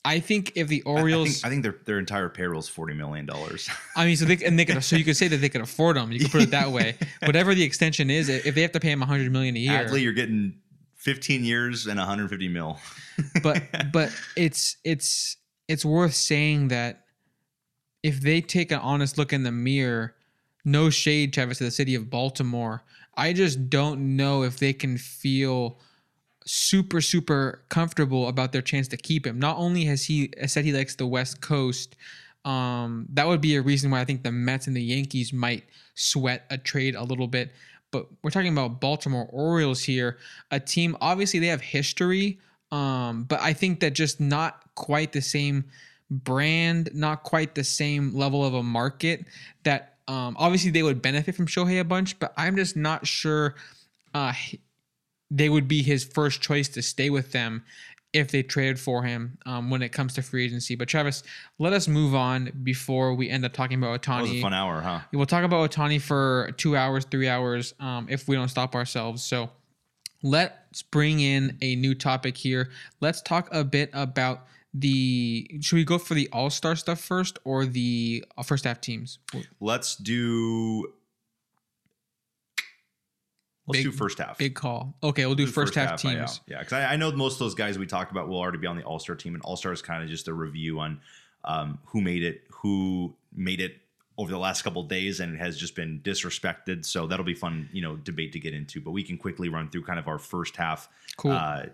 I 0.05 0.19
think 0.21 0.53
if 0.55 0.67
the 0.69 0.83
I- 0.85 0.89
I 0.89 0.93
think- 0.93 1.01
Orioles, 1.03 1.43
I 1.43 1.49
think, 1.49 1.63
their 1.63 1.75
their 1.85 1.99
entire 1.99 2.29
payroll 2.29 2.61
is 2.61 2.69
forty 2.69 2.93
million 2.93 3.25
dollars. 3.25 3.69
I 3.97 4.05
mean, 4.05 4.15
so 4.15 4.23
they 4.23 4.37
and 4.45 4.57
they 4.57 4.63
could 4.63 4.81
so 4.83 4.95
you 4.95 5.03
could 5.03 5.17
say 5.17 5.27
that 5.27 5.37
they 5.37 5.49
could 5.49 5.61
afford 5.61 5.97
them. 5.97 6.13
You 6.13 6.19
could 6.19 6.31
put 6.31 6.41
it 6.43 6.51
that 6.51 6.71
way. 6.71 6.95
Whatever 7.25 7.53
the 7.53 7.63
extension 7.63 8.09
is, 8.09 8.29
if 8.29 8.55
they 8.55 8.61
have 8.61 8.71
to 8.71 8.79
pay 8.79 8.91
him 8.91 9.01
100 9.01 9.29
million 9.33 9.57
a 9.57 9.59
year, 9.59 9.85
Adley, 9.85 10.01
you're 10.01 10.13
getting 10.13 10.55
fifteen 10.97 11.45
years 11.45 11.87
and 11.87 11.97
one 11.97 12.07
hundred 12.07 12.29
fifty 12.29 12.49
mil. 12.49 12.77
but 13.43 13.63
but 13.93 14.11
it's 14.35 14.77
it's 14.83 15.37
it's 15.67 15.85
worth 15.85 16.13
saying 16.13 16.67
that 16.69 17.05
if 18.03 18.21
they 18.21 18.41
take 18.41 18.71
an 18.71 18.79
honest 18.79 19.17
look 19.17 19.33
in 19.33 19.43
the 19.43 19.51
mirror, 19.51 20.15
no 20.65 20.89
shade, 20.89 21.33
Travis, 21.33 21.59
to 21.59 21.63
the 21.63 21.71
city 21.71 21.95
of 21.95 22.09
Baltimore. 22.09 22.83
I 23.15 23.33
just 23.33 23.69
don't 23.69 24.15
know 24.15 24.43
if 24.43 24.59
they 24.59 24.73
can 24.73 24.97
feel 24.97 25.79
super 26.45 27.01
super 27.01 27.65
comfortable 27.69 28.29
about 28.29 28.51
their 28.51 28.61
chance 28.61 28.87
to 28.87 28.97
keep 28.97 29.25
him. 29.27 29.39
Not 29.39 29.57
only 29.57 29.85
has 29.85 30.05
he 30.05 30.31
said 30.45 30.65
he 30.65 30.71
likes 30.71 30.95
the 30.95 31.07
West 31.07 31.41
Coast, 31.41 31.95
um, 32.45 33.07
that 33.09 33.27
would 33.27 33.41
be 33.41 33.55
a 33.55 33.61
reason 33.61 33.91
why 33.91 33.99
I 33.99 34.05
think 34.05 34.23
the 34.23 34.31
Mets 34.31 34.67
and 34.67 34.75
the 34.75 34.81
Yankees 34.81 35.33
might 35.33 35.65
sweat 35.95 36.45
a 36.49 36.57
trade 36.57 36.95
a 36.95 37.03
little 37.03 37.27
bit. 37.27 37.51
But 37.91 38.07
we're 38.21 38.31
talking 38.31 38.51
about 38.51 38.81
Baltimore 38.81 39.27
Orioles 39.31 39.83
here, 39.83 40.17
a 40.51 40.59
team. 40.59 40.97
Obviously, 41.01 41.39
they 41.39 41.47
have 41.47 41.61
history, 41.61 42.39
um, 42.71 43.23
but 43.23 43.39
I 43.41 43.53
think 43.53 43.79
that 43.79 43.93
just 43.93 44.19
not 44.19 44.63
quite 44.75 45.13
the 45.13 45.21
same 45.21 45.65
brand, 46.09 46.89
not 46.93 47.23
quite 47.23 47.55
the 47.55 47.63
same 47.63 48.13
level 48.13 48.45
of 48.45 48.53
a 48.53 48.63
market. 48.63 49.25
That 49.63 49.97
um, 50.07 50.35
obviously 50.39 50.71
they 50.71 50.83
would 50.83 51.01
benefit 51.01 51.35
from 51.35 51.47
Shohei 51.47 51.79
a 51.79 51.83
bunch, 51.83 52.19
but 52.19 52.33
I'm 52.37 52.55
just 52.55 52.75
not 52.75 53.07
sure 53.07 53.55
uh, 54.13 54.33
they 55.29 55.49
would 55.49 55.67
be 55.67 55.81
his 55.81 56.03
first 56.03 56.41
choice 56.41 56.67
to 56.69 56.81
stay 56.81 57.09
with 57.09 57.31
them 57.31 57.63
if 58.13 58.31
they 58.31 58.41
traded 58.41 58.79
for 58.79 59.03
him 59.03 59.37
um, 59.45 59.69
when 59.69 59.81
it 59.81 59.89
comes 59.89 60.13
to 60.15 60.21
free 60.21 60.45
agency. 60.45 60.75
But 60.75 60.87
Travis, 60.87 61.23
let 61.59 61.73
us 61.73 61.87
move 61.87 62.15
on 62.15 62.51
before 62.63 63.13
we 63.13 63.29
end 63.29 63.45
up 63.45 63.53
talking 63.53 63.77
about 63.77 64.01
That 64.03 64.21
was 64.21 64.31
a 64.31 64.33
Ohtani. 64.33 64.41
fun 64.41 64.53
hour, 64.53 64.81
huh? 64.81 64.99
We'll 65.13 65.25
talk 65.25 65.43
about 65.43 65.69
Ohtani 65.71 66.01
for 66.01 66.51
two 66.57 66.75
hours, 66.75 67.05
three 67.05 67.27
hours, 67.27 67.73
um, 67.79 68.07
if 68.09 68.27
we 68.27 68.35
don't 68.35 68.47
stop 68.49 68.75
ourselves. 68.75 69.23
So 69.23 69.49
let's 70.23 70.81
bring 70.81 71.19
in 71.19 71.57
a 71.61 71.75
new 71.75 71.93
topic 71.93 72.37
here. 72.37 72.69
Let's 73.01 73.21
talk 73.21 73.49
a 73.51 73.63
bit 73.63 73.89
about 73.93 74.47
the. 74.73 75.59
Should 75.61 75.75
we 75.75 75.83
go 75.83 75.97
for 75.97 76.13
the 76.13 76.29
All 76.31 76.49
Star 76.49 76.75
stuff 76.75 76.99
first 76.99 77.39
or 77.43 77.65
the 77.65 78.23
uh, 78.37 78.43
first 78.43 78.63
half 78.65 78.81
teams? 78.81 79.19
Let's 79.59 79.95
do. 79.95 80.93
Let's 83.67 83.79
Big- 83.79 83.91
do 83.91 83.91
first 83.91 84.17
half. 84.17 84.37
Big 84.37 84.55
call. 84.55 84.95
Okay, 85.03 85.25
we'll 85.25 85.35
do, 85.35 85.45
first, 85.45 85.75
half, 85.75 85.93
uh, 85.93 85.97
teams. 85.97 86.39
Yeah, 86.47 86.59
because 86.59 86.73
I, 86.73 86.93
I 86.93 86.95
know 86.95 87.11
most 87.11 87.33
of 87.33 87.39
those 87.39 87.53
guys 87.53 87.77
we 87.77 87.85
talked 87.85 88.11
about 88.11 88.29
will 88.29 88.39
already 88.39 88.59
be 88.59 88.67
on 88.67 88.77
the 88.77 88.83
All 88.83 88.97
Star 88.97 89.15
team, 89.15 89.35
and 89.35 89.43
All 89.43 89.57
Star 89.57 89.73
is 89.73 89.81
kind 89.81 90.01
of 90.01 90.09
just 90.09 90.29
a 90.29 90.33
review 90.33 90.79
on 90.79 91.01
um, 91.43 91.77
who 91.85 91.99
made 91.99 92.23
it, 92.23 92.43
who 92.49 93.13
made 93.35 93.59
it 93.59 93.75
over 94.17 94.31
the 94.31 94.37
last 94.37 94.61
couple 94.63 94.81
of 94.81 94.87
days, 94.87 95.19
and 95.19 95.35
it 95.35 95.37
has 95.37 95.57
just 95.57 95.75
been 95.75 95.99
disrespected. 95.99 96.85
So 96.85 97.07
that'll 97.07 97.25
be 97.25 97.33
fun, 97.33 97.67
you 97.73 97.81
know, 97.81 97.97
debate 97.97 98.31
to 98.33 98.39
get 98.39 98.53
into. 98.53 98.79
But 98.79 98.91
we 98.91 99.03
can 99.03 99.17
quickly 99.17 99.49
run 99.49 99.69
through 99.69 99.83
kind 99.83 99.99
of 99.99 100.07
our 100.07 100.17
first 100.17 100.55
half 100.55 100.87
Cool. 101.17 101.33
uh, 101.33 101.65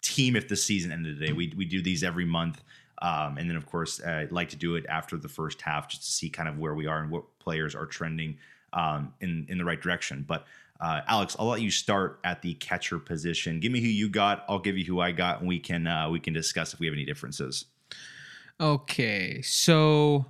team 0.00 0.36
if 0.36 0.48
the 0.48 0.56
season 0.56 0.92
ended 0.92 1.18
today. 1.18 1.32
We 1.32 1.52
we 1.56 1.64
do 1.64 1.82
these 1.82 2.02
every 2.04 2.24
month. 2.24 2.62
Um, 3.00 3.36
and 3.36 3.50
then, 3.50 3.56
of 3.56 3.66
course, 3.66 4.00
uh, 4.00 4.10
I'd 4.10 4.32
like 4.32 4.50
to 4.50 4.56
do 4.56 4.76
it 4.76 4.86
after 4.88 5.16
the 5.16 5.28
first 5.28 5.60
half 5.60 5.88
just 5.88 6.04
to 6.04 6.10
see 6.10 6.30
kind 6.30 6.48
of 6.48 6.58
where 6.58 6.74
we 6.74 6.86
are 6.86 7.00
and 7.02 7.10
what 7.10 7.24
players 7.40 7.74
are 7.74 7.84
trending 7.86 8.38
um, 8.72 9.14
in 9.20 9.46
in 9.48 9.58
the 9.58 9.64
right 9.64 9.80
direction. 9.80 10.24
But 10.26 10.46
uh, 10.80 11.00
Alex, 11.06 11.36
I'll 11.38 11.46
let 11.46 11.60
you 11.60 11.70
start 11.70 12.18
at 12.24 12.42
the 12.42 12.54
catcher 12.54 12.98
position. 12.98 13.60
Give 13.60 13.70
me 13.70 13.80
who 13.80 13.86
you 13.86 14.08
got. 14.08 14.44
I'll 14.48 14.58
give 14.58 14.76
you 14.76 14.84
who 14.84 15.00
I 15.00 15.12
got, 15.12 15.38
and 15.38 15.48
we 15.48 15.60
can 15.60 15.86
uh, 15.86 16.10
we 16.10 16.18
can 16.18 16.32
discuss 16.32 16.74
if 16.74 16.80
we 16.80 16.86
have 16.86 16.94
any 16.94 17.04
differences. 17.04 17.66
Okay, 18.60 19.42
so 19.42 20.26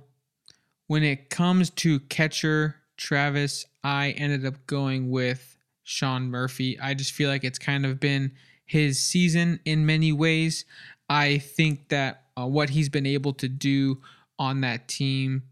when 0.87 1.03
it 1.03 1.29
comes 1.29 1.69
to 1.71 1.99
catcher 2.01 2.75
Travis, 2.97 3.65
I 3.83 4.11
ended 4.11 4.45
up 4.45 4.55
going 4.67 5.09
with 5.09 5.57
Sean 5.83 6.29
Murphy. 6.29 6.79
I 6.79 6.93
just 6.93 7.13
feel 7.13 7.29
like 7.29 7.43
it's 7.43 7.59
kind 7.59 7.85
of 7.85 7.99
been 7.99 8.31
his 8.65 9.01
season 9.01 9.59
in 9.65 9.85
many 9.85 10.11
ways. 10.11 10.65
I 11.09 11.39
think 11.39 11.89
that 11.89 12.23
uh, 12.37 12.45
what 12.45 12.69
he's 12.69 12.89
been 12.89 13.05
able 13.05 13.33
to 13.33 13.47
do 13.47 14.01
on 14.39 14.61
that 14.61 14.87
team 14.87 15.43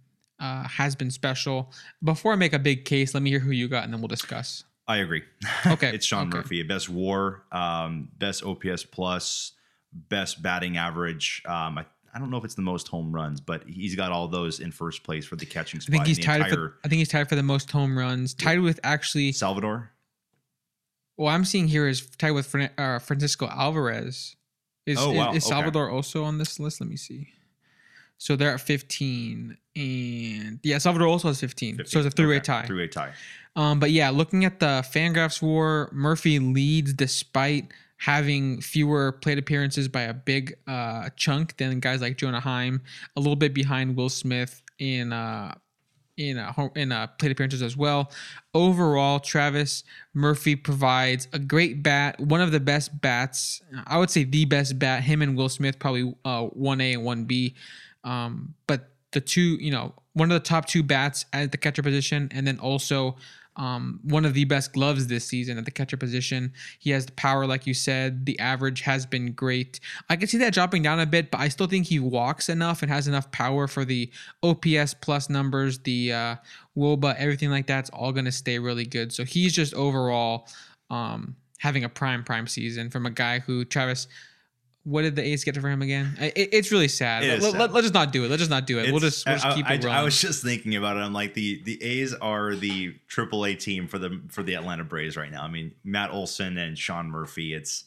uh, 0.42 0.68
has 0.68 0.96
been 0.96 1.12
special. 1.12 1.72
Before 2.04 2.34
I 2.34 2.36
make 2.36 2.52
a 2.54 2.60
big 2.60 2.84
case, 2.84 3.14
let 3.14 3.24
me 3.24 3.30
hear 3.30 3.40
who 3.40 3.52
you 3.52 3.68
got, 3.70 3.86
and 3.86 3.94
then 3.94 4.02
we'll 4.02 4.08
discuss. 4.10 4.66
I 4.88 4.98
agree. 4.98 5.22
Okay, 5.66 5.92
it's 5.94 6.06
Sean 6.06 6.28
okay. 6.28 6.38
Murphy, 6.40 6.64
best 6.64 6.90
WAR, 6.90 7.44
um, 7.52 8.10
best 8.18 8.44
OPS 8.44 8.84
plus, 8.84 9.54
best 9.94 10.42
batting 10.42 10.76
average. 10.78 11.44
Um, 11.46 11.78
I, 11.78 11.86
I 12.14 12.20
don't 12.20 12.30
know 12.30 12.38
if 12.38 12.44
it's 12.44 12.56
the 12.56 12.62
most 12.62 12.88
home 12.90 13.14
runs, 13.14 13.40
but 13.40 13.64
he's 13.68 13.96
got 13.96 14.12
all 14.12 14.28
those 14.28 14.60
in 14.60 14.72
first 14.72 15.04
place 15.04 15.26
for 15.26 15.36
the 15.38 15.46
catching 15.46 15.80
I 15.88 15.92
think 15.92 16.08
he's 16.08 16.20
tied 16.20 16.38
entire 16.42 16.54
for. 16.54 16.78
I 16.84 16.90
think 16.90 16.98
he's 17.00 17.08
tied 17.10 17.30
for 17.30 17.36
the 17.36 17.44
most 17.44 17.72
home 17.72 17.98
runs. 17.98 18.34
Tied 18.34 18.60
with 18.60 18.80
actually. 18.84 19.32
Salvador. 19.32 19.92
Well, 21.18 21.30
I'm 21.34 21.46
seeing 21.46 21.68
here 21.68 21.88
is 21.88 22.10
tied 22.18 22.32
with 22.32 22.48
Fran- 22.48 22.72
uh, 22.78 23.00
Francisco 23.00 23.48
Alvarez. 23.48 24.36
Is, 24.88 24.98
Oh, 25.00 25.12
wow. 25.12 25.30
is 25.34 25.44
Okay. 25.46 25.54
Salvador 25.54 25.90
also 25.92 26.24
on 26.24 26.40
this 26.40 26.60
list? 26.60 26.82
Let 26.82 26.90
me 26.90 26.96
see. 26.98 27.28
So 28.22 28.36
they're 28.36 28.54
at 28.54 28.62
15, 28.62 29.58
and 29.76 30.60
yeah, 30.62 30.78
Salvador 30.78 31.08
also 31.08 31.30
has 31.30 31.40
15. 31.40 31.86
So 31.88 31.98
it's 31.98 32.08
a 32.08 32.12
three-way 32.12 32.36
Okay, 32.36 32.44
tie. 32.44 32.66
Three-way 32.68 32.88
tie. 32.88 33.14
Um, 33.56 33.80
but 33.80 33.90
yeah, 33.90 34.12
looking 34.12 34.46
at 34.46 34.60
the 34.60 34.86
Fangraphs 34.94 35.42
war, 35.42 35.90
Murphy 35.92 36.38
leads 36.38 36.94
despite 36.94 37.72
having 37.98 38.62
fewer 38.62 39.14
plate 39.14 39.40
appearances 39.40 39.88
by 39.88 40.02
a 40.02 40.14
big 40.14 40.56
uh, 40.68 41.10
chunk 41.16 41.58
than 41.58 41.80
guys 41.80 42.00
like 42.00 42.18
Jonah 42.18 42.40
Heim, 42.40 42.84
a 43.16 43.20
little 43.20 43.36
bit 43.36 43.56
behind 43.56 43.96
Will 43.96 44.08
Smith 44.08 44.62
in 44.78 45.12
uh, 45.14 45.56
in 46.16 46.38
uh, 46.38 46.52
home, 46.52 46.70
in 46.76 46.92
uh, 46.92 47.08
plate 47.08 47.32
appearances 47.32 47.64
as 47.64 47.76
well. 47.76 48.12
Overall, 48.54 49.20
Travis 49.20 49.84
Murphy 50.14 50.56
provides 50.56 51.28
a 51.34 51.40
great 51.40 51.82
bat, 51.82 52.20
one 52.20 52.40
of 52.40 52.52
the 52.52 52.60
best 52.60 53.02
bats. 53.02 53.64
I 53.88 53.98
would 53.98 54.12
say 54.12 54.26
the 54.26 54.46
best 54.46 54.78
bat. 54.78 55.02
Him 55.02 55.24
and 55.24 55.36
Will 55.36 55.50
Smith 55.50 55.80
probably 55.80 56.14
uh, 56.24 56.44
one 56.44 56.82
A 56.82 56.94
and 56.94 57.04
one 57.04 57.26
B. 57.26 57.56
Um, 58.04 58.56
but 58.68 58.90
the 59.12 59.22
two, 59.22 59.58
you 59.60 59.72
know, 59.72 59.94
one 60.14 60.32
of 60.32 60.36
the 60.42 60.48
top 60.48 60.66
two 60.66 60.84
bats 60.84 61.26
at 61.34 61.52
the 61.52 61.58
catcher 61.58 61.84
position, 61.84 62.30
and 62.32 62.46
then 62.46 62.60
also 62.60 63.16
um, 63.58 64.00
one 64.04 64.26
of 64.26 64.34
the 64.34 64.46
best 64.46 64.74
gloves 64.74 65.08
this 65.08 65.26
season 65.26 65.58
at 65.58 65.66
the 65.66 65.72
catcher 65.72 65.98
position. 65.98 66.54
He 66.80 66.92
has 66.92 67.06
the 67.06 67.12
power, 67.14 67.46
like 67.46 67.68
you 67.68 67.74
said. 67.74 68.26
The 68.26 68.40
average 68.40 68.82
has 68.82 69.06
been 69.06 69.34
great. 69.34 69.80
I 70.10 70.16
can 70.16 70.28
see 70.28 70.38
that 70.38 70.54
dropping 70.54 70.84
down 70.84 71.00
a 71.00 71.06
bit, 71.06 71.32
but 71.32 71.42
I 71.42 71.50
still 71.50 71.68
think 71.68 71.88
he 71.88 72.00
walks 72.00 72.50
enough 72.50 72.82
and 72.82 72.92
has 72.92 73.08
enough 73.08 73.30
power 73.32 73.68
for 73.68 73.84
the 73.84 74.10
OPS 74.42 74.94
plus 74.96 75.30
numbers, 75.30 75.80
the 75.80 76.14
uh, 76.14 76.36
WOBA, 76.78 77.16
everything 77.18 77.50
like 77.50 77.68
that's 77.68 77.90
all 77.90 78.12
going 78.12 78.26
to 78.26 78.32
stay 78.32 78.58
really 78.58 78.86
good. 78.86 79.12
So 79.12 79.26
he's 79.26 79.54
just 79.54 79.74
overall 79.74 80.48
um, 80.90 81.36
having 81.60 81.84
a 81.84 81.90
prime, 81.90 82.24
prime 82.24 82.48
season 82.48 82.90
from 82.90 83.06
a 83.06 83.12
guy 83.12 83.40
who, 83.40 83.66
Travis, 83.66 84.08
what 84.84 85.04
did 85.04 85.16
the 85.16 85.24
A's 85.24 85.44
get 85.44 85.56
for 85.58 85.70
him 85.70 85.82
again? 85.82 86.16
It, 86.20 86.50
it's 86.54 86.72
really 86.72 86.88
sad. 86.88 87.24
It 87.24 87.28
Let, 87.28 87.38
is 87.38 87.44
let, 87.44 87.52
sad. 87.52 87.60
let, 87.60 87.76
us 87.76 87.82
just 87.84 87.94
not 87.94 88.12
do 88.12 88.26
it. 88.26 88.30
Let's 88.30 88.40
just 88.40 88.50
not 88.50 88.66
do 88.66 88.80
it. 88.80 88.92
we'll 88.92 89.00
just, 89.00 89.26
we'll 89.26 89.36
just 89.36 89.46
I, 89.46 89.54
keep 89.54 89.70
I, 89.70 89.74
it 89.76 89.86
I 89.86 89.88
rolling. 89.88 90.06
was 90.06 90.20
just 90.20 90.44
thinking 90.44 90.76
about 90.76 90.98
it. 90.98 91.02
I'm 91.02 91.14
like 91.14 91.34
the 91.34 91.62
the 91.64 91.82
A's 91.84 92.14
are 92.16 92.56
the 92.56 92.96
AAA 93.10 93.60
team 93.60 93.88
for 93.88 94.00
the 94.00 94.22
for 94.30 94.42
the 94.42 94.56
Atlanta 94.56 94.84
Braves 94.84 95.16
right 95.16 95.32
now. 95.32 95.44
I 95.44 95.48
mean 95.48 95.72
Matt 95.84 96.12
Olson 96.12 96.58
and 96.58 96.78
Sean 96.78 97.10
Murphy. 97.10 97.54
It's 97.54 97.84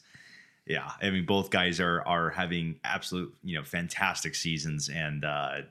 yeah. 0.66 0.92
I 1.02 1.10
mean 1.10 1.26
both 1.26 1.50
guys 1.50 1.80
are 1.80 2.02
are 2.06 2.30
having 2.30 2.78
absolute 2.84 3.34
you 3.42 3.56
know 3.56 3.64
fantastic 3.64 4.36
seasons, 4.36 4.88
and 4.88 5.24
uh, 5.24 5.62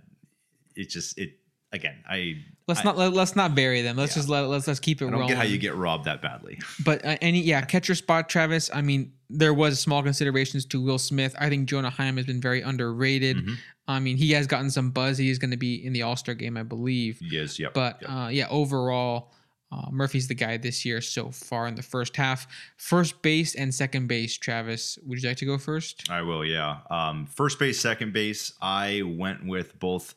it 0.75 0.89
just 0.89 1.17
it 1.17 1.37
again. 1.73 1.95
I 2.09 2.37
let's 2.67 2.79
I- 2.81 2.83
not 2.83 2.97
let, 2.97 3.13
let's 3.13 3.35
not 3.35 3.55
bury 3.55 3.81
them. 3.81 3.97
Let's 3.97 4.13
Yeah. 4.15 4.19
just 4.21 4.29
let 4.29 4.41
let's 4.41 4.67
let's 4.67 4.79
keep 4.79 5.01
it 5.01 5.05
I 5.05 5.09
don't 5.09 5.19
rolling. 5.19 5.27
get 5.29 5.37
how 5.37 5.43
you 5.43 5.57
get 5.57 5.75
robbed 5.75 6.05
that 6.05 6.21
badly. 6.21 6.59
But 6.85 7.03
uh, 7.03 7.17
any 7.21 7.41
yeah, 7.41 7.61
catcher 7.61 7.95
spot, 7.95 8.29
Travis. 8.29 8.69
I 8.73 8.81
mean, 8.81 9.11
there 9.29 9.53
was 9.53 9.79
small 9.79 10.01
considerations 10.03 10.65
to 10.67 10.81
Will 10.81 10.99
Smith. 10.99 11.35
I 11.39 11.49
think 11.49 11.67
Jonah 11.67 11.89
Heim 11.89 12.17
has 12.17 12.25
been 12.25 12.39
very 12.41 12.61
underrated. 12.61 13.37
Mhm. 13.37 13.57
I 13.87 13.99
mean, 13.99 14.15
he 14.15 14.31
has 14.31 14.47
gotten 14.47 14.71
some 14.71 14.91
buzz. 14.91 15.17
He 15.17 15.29
is 15.29 15.37
going 15.39 15.51
to 15.51 15.57
be 15.57 15.85
in 15.85 15.91
the 15.91 16.03
All 16.03 16.15
Star 16.15 16.35
game, 16.35 16.55
I 16.55 16.63
believe. 16.63 17.19
Yes, 17.21 17.59
yep. 17.59 17.73
But 17.73 17.97
yep. 18.01 18.09
uh, 18.09 18.27
yeah, 18.31 18.47
overall, 18.49 19.33
uh, 19.73 19.89
Murphy's 19.91 20.27
the 20.27 20.35
guy 20.35 20.55
this 20.55 20.85
year 20.85 21.01
so 21.01 21.31
far 21.31 21.67
in 21.67 21.75
the 21.75 21.81
first 21.81 22.15
half. 22.15 22.47
First 22.77 23.21
base 23.23 23.55
and 23.55 23.73
second 23.73 24.07
base, 24.07 24.37
Travis. 24.37 24.97
Would 25.03 25.21
you 25.21 25.27
like 25.27 25.37
to 25.37 25.45
go 25.45 25.57
first? 25.57 26.09
I 26.09 26.21
will, 26.21 26.45
yeah. 26.45 26.77
Um, 26.91 27.25
first 27.25 27.57
base, 27.59 27.79
second 27.79 28.13
base. 28.13 28.53
I 28.61 29.01
went 29.03 29.45
with 29.47 29.77
both 29.79 30.13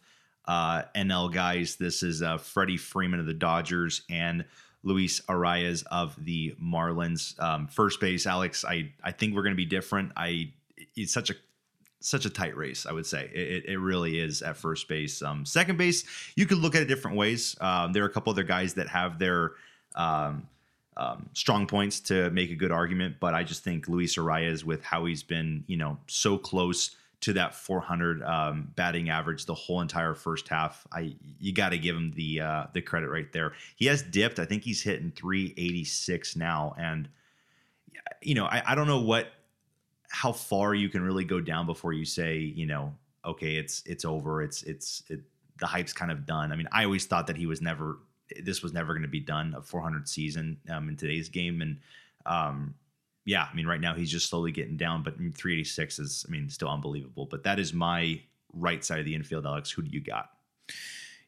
uh, 0.47 0.83
NL 0.95 1.33
guys. 1.33 1.77
This 1.77 2.03
is 2.03 2.23
uh, 2.23 2.39
Freddie 2.39 2.77
Freeman 2.77 3.21
of 3.21 3.27
the 3.27 3.35
Dodgers 3.35 4.03
and 4.11 4.45
Luis 4.83 5.21
Arraez 5.23 5.85
of 5.91 6.15
the 6.25 6.55
Marlins. 6.63 7.39
Um, 7.43 7.67
first 7.67 8.01
base, 8.01 8.27
Alex. 8.27 8.65
I 8.65 8.93
I 9.03 9.13
think 9.13 9.35
we're 9.35 9.43
going 9.43 9.55
to 9.55 9.57
be 9.57 9.67
different. 9.67 10.13
I 10.17 10.53
it's 10.95 11.13
such 11.13 11.31
a 11.31 11.35
such 12.01 12.25
a 12.25 12.31
tight 12.31 12.57
race. 12.57 12.87
I 12.87 12.93
would 12.93 13.07
say 13.07 13.29
it, 13.35 13.65
it- 13.67 13.77
really 13.79 14.21
is 14.21 14.43
at 14.43 14.57
first 14.57 14.87
base. 14.87 15.23
Um, 15.23 15.45
second 15.45 15.77
base, 15.77 16.05
you 16.37 16.47
could 16.47 16.59
look 16.59 16.77
at 16.77 16.83
it 16.83 16.87
different 16.87 17.17
ways. 17.17 17.57
Um, 17.61 17.93
there 17.93 18.05
are 18.05 18.07
a 18.07 18.13
couple 18.13 18.31
other 18.33 18.45
guys 18.45 18.75
that 18.75 18.89
have 18.89 19.19
their 19.19 19.53
um, 19.97 20.47
um, 20.97 21.29
strong 21.33 21.67
points 21.67 21.99
to 22.01 22.31
make 22.31 22.51
a 22.51 22.55
good 22.55 22.71
argument, 22.71 23.17
but 23.19 23.35
I 23.35 23.43
just 23.43 23.65
think 23.65 23.89
Luis 23.89 24.17
Arraez, 24.17 24.63
with 24.63 24.85
how 24.85 25.05
he's 25.07 25.23
been, 25.23 25.65
you 25.67 25.77
know, 25.77 25.99
so 26.07 26.39
close 26.39 26.95
to 27.23 27.33
that 27.33 27.55
400 27.55 28.23
um, 28.23 28.73
batting 28.77 29.09
average 29.09 29.47
the 29.47 29.55
whole 29.55 29.81
entire 29.81 30.15
first 30.15 30.49
half, 30.49 30.87
I 30.93 31.17
you 31.39 31.53
got 31.53 31.71
to 31.71 31.79
give 31.79 31.97
him 31.97 32.13
the 32.15 32.41
uh, 32.41 32.65
the 32.73 32.83
credit 32.83 33.09
right 33.09 33.33
there. 33.33 33.53
He 33.77 33.87
has 33.87 34.03
dipped. 34.03 34.39
I 34.39 34.45
think 34.45 34.63
he's 34.63 34.83
hitting 34.83 35.13
386 35.13 36.37
now, 36.37 36.75
and 36.79 37.09
you 38.23 38.35
know, 38.35 38.47
I, 38.47 38.63
I 38.67 38.75
don't 38.75 38.87
know 38.87 39.01
what 39.01 39.29
how 40.09 40.33
far 40.33 40.75
you 40.75 40.89
can 40.89 41.03
really 41.03 41.25
go 41.25 41.41
down 41.41 41.67
before 41.67 41.93
you 41.93 42.05
say, 42.05 42.39
you 42.39 42.67
know, 42.67 42.95
okay, 43.25 43.57
it's 43.57 43.83
it's 43.87 44.05
over. 44.05 44.43
It's 44.43 44.63
it's 44.63 45.03
it, 45.09 45.21
the 45.59 45.67
hype's 45.67 45.93
kind 45.93 46.11
of 46.11 46.27
done. 46.27 46.53
I 46.53 46.57
mean, 46.57 46.69
I 46.71 46.85
always 46.85 47.07
thought 47.07 47.27
that 47.29 47.37
he 47.37 47.47
was 47.47 47.61
never 47.61 47.99
this 48.43 48.63
was 48.63 48.73
never 48.73 48.93
going 48.93 49.03
to 49.03 49.09
be 49.09 49.21
done 49.21 49.55
a 49.57 49.63
400 49.63 50.09
season 50.09 50.59
um, 50.69 50.89
in 50.89 50.97
today's 50.97 51.29
game 51.29 51.63
and 51.63 51.79
um, 52.27 52.75
yeah 53.27 53.47
i 53.51 53.55
mean 53.55 53.67
right 53.67 53.81
now 53.81 53.93
he's 53.93 54.11
just 54.11 54.31
slowly 54.31 54.51
getting 54.53 54.77
down 54.79 55.03
but 55.03 55.17
386 55.19 55.99
is 55.99 56.25
i 56.27 56.33
mean 56.33 56.49
still 56.49 56.69
unbelievable. 56.71 57.27
But 57.31 57.43
that 57.45 57.59
is 57.59 57.75
my 57.75 58.21
right 58.55 58.83
side 58.83 59.01
of 59.01 59.05
the 59.05 59.15
infield 59.15 59.45
alex. 59.45 59.71
Who 59.71 59.83
do 59.83 59.91
you 59.91 60.01
got? 60.01 60.31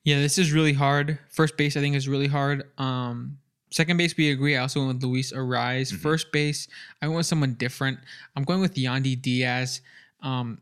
Yeah 0.05 0.20
this 0.20 0.38
is 0.38 0.53
really 0.53 0.72
hard. 0.72 1.18
First 1.28 1.57
base 1.59 1.76
i 1.76 1.80
think 1.80 1.94
is 1.96 2.09
really 2.09 2.28
hard. 2.28 2.62
Um 2.78 3.38
second 3.70 3.99
base 3.99 4.16
we 4.16 4.30
agree. 4.30 4.57
I 4.57 4.62
also 4.62 4.80
went 4.80 4.94
with 4.94 5.05
luis 5.05 5.32
Arraez. 5.32 5.92
Mhm. 5.92 5.99
first 5.99 6.32
base 6.32 6.68
i 7.03 7.07
went 7.07 7.18
with 7.18 7.26
someone 7.26 7.53
different. 7.55 7.99
I'm 8.34 8.44
going 8.44 8.61
with 8.62 8.74
yandy 8.74 9.20
diaz. 9.20 9.82
Um 10.22 10.59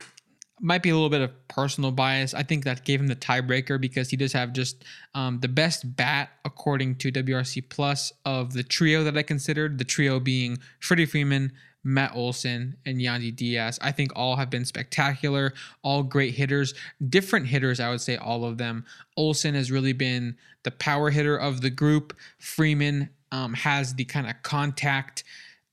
might 0.61 0.83
be 0.83 0.91
a 0.91 0.95
little 0.95 1.11
bit 1.11 1.21
of 1.21 1.49
personal 1.49 1.91
bias. 1.91 2.33
I 2.33 2.43
think 2.43 2.65
that 2.65 2.85
gave 2.85 3.01
him 3.01 3.09
the 3.09 3.17
tiebreaker 3.17 3.81
because 3.81 4.09
he 4.09 4.17
does 4.17 4.33
have 4.33 4.53
just 4.53 4.85
um, 5.15 5.41
the 5.41 5.49
best 5.49 5.97
bat 5.97 6.31
according 6.45 6.97
to 6.97 7.13
WRC 7.13 7.69
Plus 7.69 8.13
of 8.25 8.55
the 8.55 8.63
trio 8.63 9.05
that 9.05 9.17
I 9.19 9.23
considered. 9.23 9.79
The 9.79 9.85
trio 9.85 10.19
being 10.19 10.59
Freddie 10.81 11.05
Freeman, 11.07 11.53
Matt 11.85 12.17
Olson, 12.17 12.77
and 12.87 12.99
Yandy 12.99 13.35
Diaz. 13.35 13.79
I 13.83 13.93
think 13.93 14.13
all 14.17 14.37
have 14.37 14.49
been 14.49 14.65
spectacular, 14.65 15.53
all 15.83 16.03
great 16.03 16.35
hitters, 16.35 16.75
different 17.07 17.47
hitters. 17.47 17.79
I 17.79 17.91
would 17.91 18.01
say 18.01 18.17
all 18.17 18.45
of 18.45 18.57
them. 18.57 18.87
Olson 19.17 19.55
has 19.55 19.71
really 19.71 19.93
been 19.93 20.37
the 20.63 20.71
power 20.71 21.11
hitter 21.11 21.37
of 21.37 21.61
the 21.61 21.71
group. 21.71 22.17
Freeman 22.39 23.11
um, 23.31 23.53
has 23.53 23.95
the 23.95 24.05
kind 24.05 24.27
of 24.27 24.43
contact. 24.43 25.23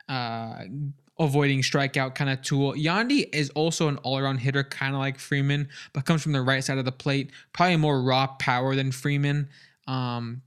Uh, 0.10 0.64
avoiding 1.20 1.62
strikeout 1.62 2.16
kind 2.16 2.30
of 2.30 2.42
tool. 2.42 2.74
Yandy 2.74 3.28
is 3.34 3.50
also 3.52 3.88
an 3.88 3.98
all-around 3.98 4.38
hitter, 4.40 4.64
kind 4.64 4.96
of 4.96 5.00
like 5.00 5.20
Freeman, 5.20 5.70
but 5.94 6.06
comes 6.06 6.24
from 6.24 6.32
the 6.32 6.42
right 6.42 6.64
side 6.64 6.78
of 6.78 6.86
the 6.86 6.92
plate. 6.92 7.32
Probably 7.54 7.78
more 7.78 8.02
raw 8.02 8.28
power 8.28 8.76
than 8.76 8.92
Freeman. 8.92 9.50
Um, 9.88 10.42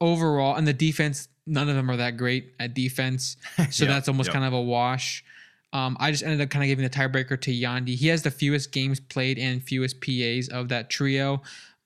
overall, 0.00 0.56
and 0.56 0.66
the 0.66 0.72
defense, 0.72 1.28
none 1.46 1.68
of 1.68 1.76
them 1.76 1.90
are 1.90 1.96
that 1.96 2.16
great 2.16 2.54
at 2.58 2.74
defense, 2.74 3.36
so 3.70 3.84
Yeah, 3.84 3.90
that's 3.92 4.08
almost 4.08 4.28
yeah. 4.28 4.34
kind 4.34 4.44
of 4.44 4.52
a 4.52 4.60
wash. 4.60 5.24
Um, 5.72 5.96
I 6.00 6.10
just 6.10 6.22
ended 6.22 6.40
up 6.42 6.50
kind 6.50 6.62
of 6.64 6.66
giving 6.66 6.82
the 6.84 6.90
tiebreaker 6.90 7.40
to 7.40 7.50
Yandy. 7.50 7.94
He 7.94 8.08
has 8.08 8.22
the 8.22 8.30
fewest 8.30 8.72
games 8.72 9.00
played 9.00 9.38
and 9.38 9.62
fewest 9.62 10.00
PAs 10.02 10.48
of 10.48 10.68
that 10.68 10.90
trio. 10.90 11.40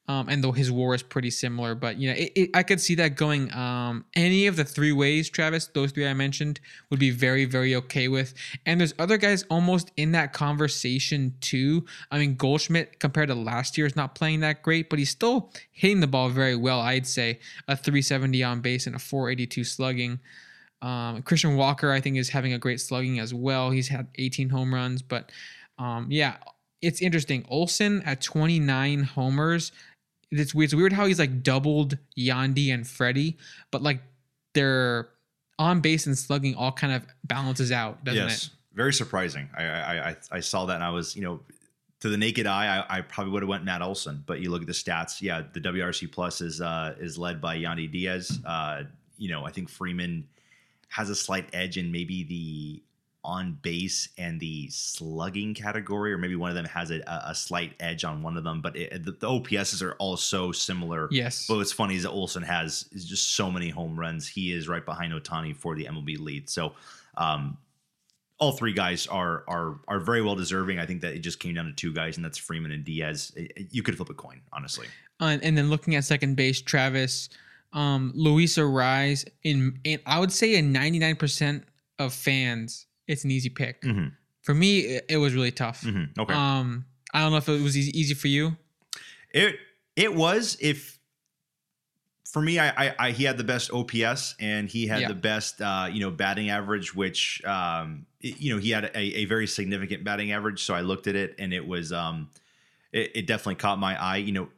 Um, 0.09 0.28
and 0.28 0.42
though 0.42 0.52
his 0.52 0.70
war 0.70 0.94
is 0.94 1.02
pretty 1.02 1.30
similar, 1.30 1.74
but 1.74 1.96
you 1.98 2.09
know, 2.09 2.16
it, 2.16 2.32
it, 2.36 2.50
I 2.54 2.62
could 2.62 2.80
see 2.80 2.94
that 2.96 3.16
going 3.16 3.52
um, 3.52 4.04
any 4.14 4.46
of 4.46 4.54
the 4.54 4.64
three 4.64 4.92
ways, 4.92 5.28
Travis. 5.28 5.66
Those 5.66 5.90
three 5.90 6.07
I 6.07 6.14
mentioned 6.14 6.61
would 6.90 7.00
be 7.00 7.11
very, 7.11 7.44
very 7.44 7.74
okay 7.74 8.07
with. 8.07 8.32
And 8.64 8.80
there's 8.80 8.94
other 8.98 9.16
guys 9.16 9.44
almost 9.50 9.90
in 9.96 10.12
that 10.12 10.32
conversation 10.32 11.34
too. 11.40 11.84
I 12.11 12.18
mean, 12.18 12.36
Goldschmidt 12.36 13.00
compared 13.00 13.28
to 13.28 13.34
last 13.34 13.76
year 13.76 13.86
is 13.86 13.96
not 13.96 14.14
playing 14.14 14.40
that 14.40 14.62
great, 14.62 14.88
but 14.88 15.00
he's 15.00 15.11
still 15.11 15.50
hitting 15.72 16.00
the 16.00 16.07
ball 16.07 16.28
very 16.28 16.57
well. 16.57 16.80
I'd 16.80 17.07
say 17.07 17.40
a 17.66 17.76
370 17.76 18.44
on 18.44 18.61
base 18.61 18.86
and 18.86 18.94
a 18.94 19.00
482 19.00 19.64
slugging. 19.64 20.20
Um, 20.82 21.22
Christian 21.22 21.57
Walker, 21.57 21.90
I 21.90 22.00
think, 22.00 22.16
is 22.16 22.28
having 22.28 22.52
a 22.52 22.59
great 22.59 22.80
slugging 22.80 23.18
as 23.18 23.34
well. 23.34 23.70
He's 23.70 23.88
had 23.88 24.07
18 24.16 24.50
home 24.50 24.72
runs, 24.72 25.02
but 25.02 25.32
um, 25.78 26.07
yeah, 26.11 26.36
it's 26.82 27.02
interesting. 27.02 27.44
Olson 27.48 28.02
at 28.02 28.20
29 28.20 29.02
homers. 29.02 29.72
It's 30.30 30.54
weird. 30.54 30.66
It's 30.66 30.74
weird 30.74 30.92
how 30.92 31.06
he's 31.06 31.18
like 31.18 31.42
doubled 31.42 31.98
Yandy 32.18 32.72
and 32.72 32.86
Freddie, 32.86 33.38
but 33.70 33.82
like 33.82 34.00
their 34.54 35.08
on 35.58 35.80
base 35.80 36.06
and 36.06 36.16
slugging 36.18 36.54
all 36.54 36.72
kind 36.72 36.92
of 36.92 37.06
balances 37.24 37.72
out, 37.72 38.04
doesn't 38.04 38.22
yes 38.22 38.46
it? 38.46 38.50
very 38.74 38.92
surprising 38.92 39.48
I, 39.56 39.64
I 39.64 40.08
i 40.10 40.16
i 40.32 40.40
saw 40.40 40.66
that 40.66 40.74
and 40.74 40.84
i 40.84 40.90
was 40.90 41.16
you 41.16 41.22
know 41.22 41.40
to 42.00 42.08
the 42.08 42.16
naked 42.16 42.46
eye, 42.46 42.84
I, 42.88 42.98
I 42.98 43.00
probably 43.00 43.32
would 43.32 43.42
have 43.42 43.48
went 43.48 43.64
Matt 43.64 43.82
Olson, 43.82 44.22
but 44.26 44.40
you 44.40 44.50
look 44.50 44.60
at 44.60 44.66
the 44.66 44.72
stats. 44.74 45.22
Yeah, 45.22 45.42
the 45.52 45.60
WRC 45.60 46.12
plus 46.12 46.40
is 46.40 46.60
uh, 46.60 46.94
is 47.00 47.16
led 47.18 47.40
by 47.40 47.56
Yandy 47.56 47.90
Diaz. 47.90 48.38
Uh, 48.44 48.82
you 49.16 49.30
know, 49.30 49.44
I 49.44 49.50
think 49.50 49.68
Freeman 49.68 50.28
has 50.88 51.10
a 51.10 51.14
slight 51.14 51.48
edge 51.52 51.78
in 51.78 51.90
maybe 51.90 52.22
the 52.22 52.82
on 53.26 53.58
base 53.60 54.08
and 54.16 54.40
the 54.40 54.68
slugging 54.70 55.52
category, 55.52 56.12
or 56.12 56.18
maybe 56.18 56.36
one 56.36 56.48
of 56.48 56.56
them 56.56 56.64
has 56.64 56.90
a, 56.90 57.00
a 57.26 57.34
slight 57.34 57.74
edge 57.80 58.04
on 58.04 58.22
one 58.22 58.36
of 58.36 58.44
them. 58.44 58.62
But 58.62 58.76
it, 58.76 59.04
the, 59.04 59.12
the 59.12 59.26
OPSs 59.26 59.82
are 59.82 59.94
all 59.94 60.16
so 60.16 60.52
similar. 60.52 61.08
Yes. 61.10 61.46
But 61.46 61.56
what's 61.56 61.72
funny 61.72 61.96
is 61.96 62.04
that 62.04 62.10
Olson 62.10 62.42
has 62.42 62.88
is 62.92 63.04
just 63.04 63.34
so 63.34 63.50
many 63.50 63.68
home 63.68 63.98
runs. 63.98 64.26
He 64.26 64.52
is 64.52 64.68
right 64.68 64.84
behind 64.84 65.12
Ohtani 65.12 65.54
for 65.54 65.74
the 65.74 65.84
MLB 65.84 66.18
lead. 66.18 66.48
So 66.48 66.72
um, 67.16 67.58
all 68.38 68.52
three 68.52 68.72
guys 68.72 69.06
are 69.06 69.44
are 69.48 69.80
are 69.88 70.00
very 70.00 70.22
well 70.22 70.36
deserving. 70.36 70.78
I 70.78 70.86
think 70.86 71.00
that 71.02 71.14
it 71.14 71.18
just 71.18 71.40
came 71.40 71.54
down 71.54 71.66
to 71.66 71.72
two 71.72 71.92
guys, 71.92 72.16
and 72.16 72.24
that's 72.24 72.38
Freeman 72.38 72.70
and 72.70 72.84
Diaz. 72.84 73.32
You 73.70 73.82
could 73.82 73.96
flip 73.96 74.08
a 74.08 74.14
coin, 74.14 74.40
honestly. 74.52 74.86
Uh, 75.20 75.38
and 75.42 75.56
then 75.56 75.70
looking 75.70 75.94
at 75.94 76.04
second 76.04 76.36
base, 76.36 76.60
Travis, 76.60 77.30
um, 77.72 78.12
Luis 78.14 78.56
Arraez 78.56 79.26
in, 79.42 79.78
in 79.84 80.00
I 80.06 80.18
would 80.18 80.32
say 80.32 80.56
in 80.56 80.72
99% 80.72 81.62
of 81.98 82.12
fans, 82.12 82.86
it's 83.07 83.24
an 83.24 83.30
easy 83.30 83.48
pick. 83.50 83.82
Mhm. 83.82 84.12
For 84.42 84.54
me, 84.54 84.80
it, 84.80 85.07
it 85.09 85.16
was 85.18 85.34
really 85.34 85.50
tough. 85.52 85.82
Mhm. 85.82 86.16
Okay. 86.18 86.34
Um, 86.34 86.84
I 87.12 87.20
don't 87.20 87.30
know 87.32 87.38
if 87.38 87.48
it 87.48 87.61
was 87.62 87.76
easy, 87.76 87.98
easy 87.98 88.14
for 88.14 88.28
you. 88.28 88.57
It 89.32 89.57
it 89.96 90.14
was 90.14 90.57
if 90.61 90.98
for 92.24 92.42
me, 92.42 92.59
I, 92.59 92.68
I, 92.88 92.94
I 92.98 93.11
he 93.12 93.24
had 93.24 93.38
the 93.38 93.44
best 93.44 93.70
OPS 93.72 94.34
and 94.40 94.68
he 94.68 94.86
had 94.86 95.00
Yeah. 95.02 95.09
the 95.09 95.14
best 95.14 95.61
uh, 95.61 95.88
you 95.90 96.00
know 96.00 96.11
batting 96.11 96.50
average, 96.50 96.94
which 96.94 97.42
um, 97.44 98.07
it- 98.20 98.38
you 98.40 98.52
know 98.54 98.61
he 98.61 98.70
had 98.70 98.84
a, 98.84 98.98
a 98.98 99.24
very 99.26 99.46
significant 99.46 100.04
batting 100.04 100.32
average. 100.32 100.62
So 100.62 100.74
I 100.74 100.80
looked 100.82 101.07
at 101.07 101.14
it 101.16 101.34
and 101.38 101.52
it 101.54 101.66
was 101.66 101.92
um, 101.92 102.30
it, 102.97 103.12
it 103.14 103.26
definitely 103.26 103.57
caught 103.57 103.78
my 103.78 104.01
eye. 104.01 104.16
You 104.16 104.32
know, 104.32 104.49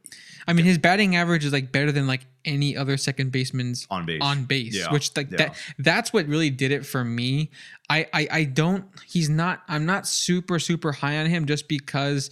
I 0.46 0.52
mean, 0.52 0.64
his 0.64 0.78
batting 0.78 1.16
average 1.16 1.44
is 1.44 1.52
like 1.52 1.72
better 1.72 1.92
than 1.92 2.06
like 2.06 2.26
any 2.44 2.76
other 2.76 2.96
second 2.96 3.30
baseman's 3.32 3.86
on 3.90 4.06
base. 4.06 4.20
on 4.22 4.44
base, 4.44 4.76
Yeah, 4.76 4.90
which 4.92 5.14
like 5.16 5.30
yeah. 5.30 5.36
that 5.38 5.56
that's 5.78 6.12
what 6.12 6.26
really 6.26 6.50
did 6.50 6.72
it 6.72 6.86
for 6.86 7.04
me. 7.04 7.50
I, 7.90 8.06
I 8.12 8.28
I 8.30 8.44
don't 8.44 8.84
he's 9.06 9.28
not 9.28 9.62
I'm 9.68 9.84
not 9.86 10.06
super 10.06 10.58
super 10.58 10.92
high 10.92 11.18
on 11.18 11.26
him 11.26 11.46
just 11.46 11.68
because 11.68 12.30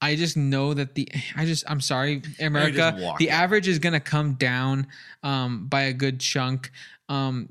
I 0.00 0.14
just 0.16 0.36
know 0.36 0.74
that 0.74 0.94
the 0.94 1.08
I 1.36 1.44
just 1.44 1.64
I'm 1.70 1.80
sorry 1.80 2.22
America 2.40 3.14
the 3.18 3.28
it. 3.28 3.30
average 3.30 3.68
is 3.68 3.78
gonna 3.78 4.00
come 4.00 4.34
down 4.34 4.86
um 5.22 5.66
by 5.68 5.82
a 5.82 5.92
good 5.92 6.20
chunk. 6.20 6.70
Um 7.08 7.48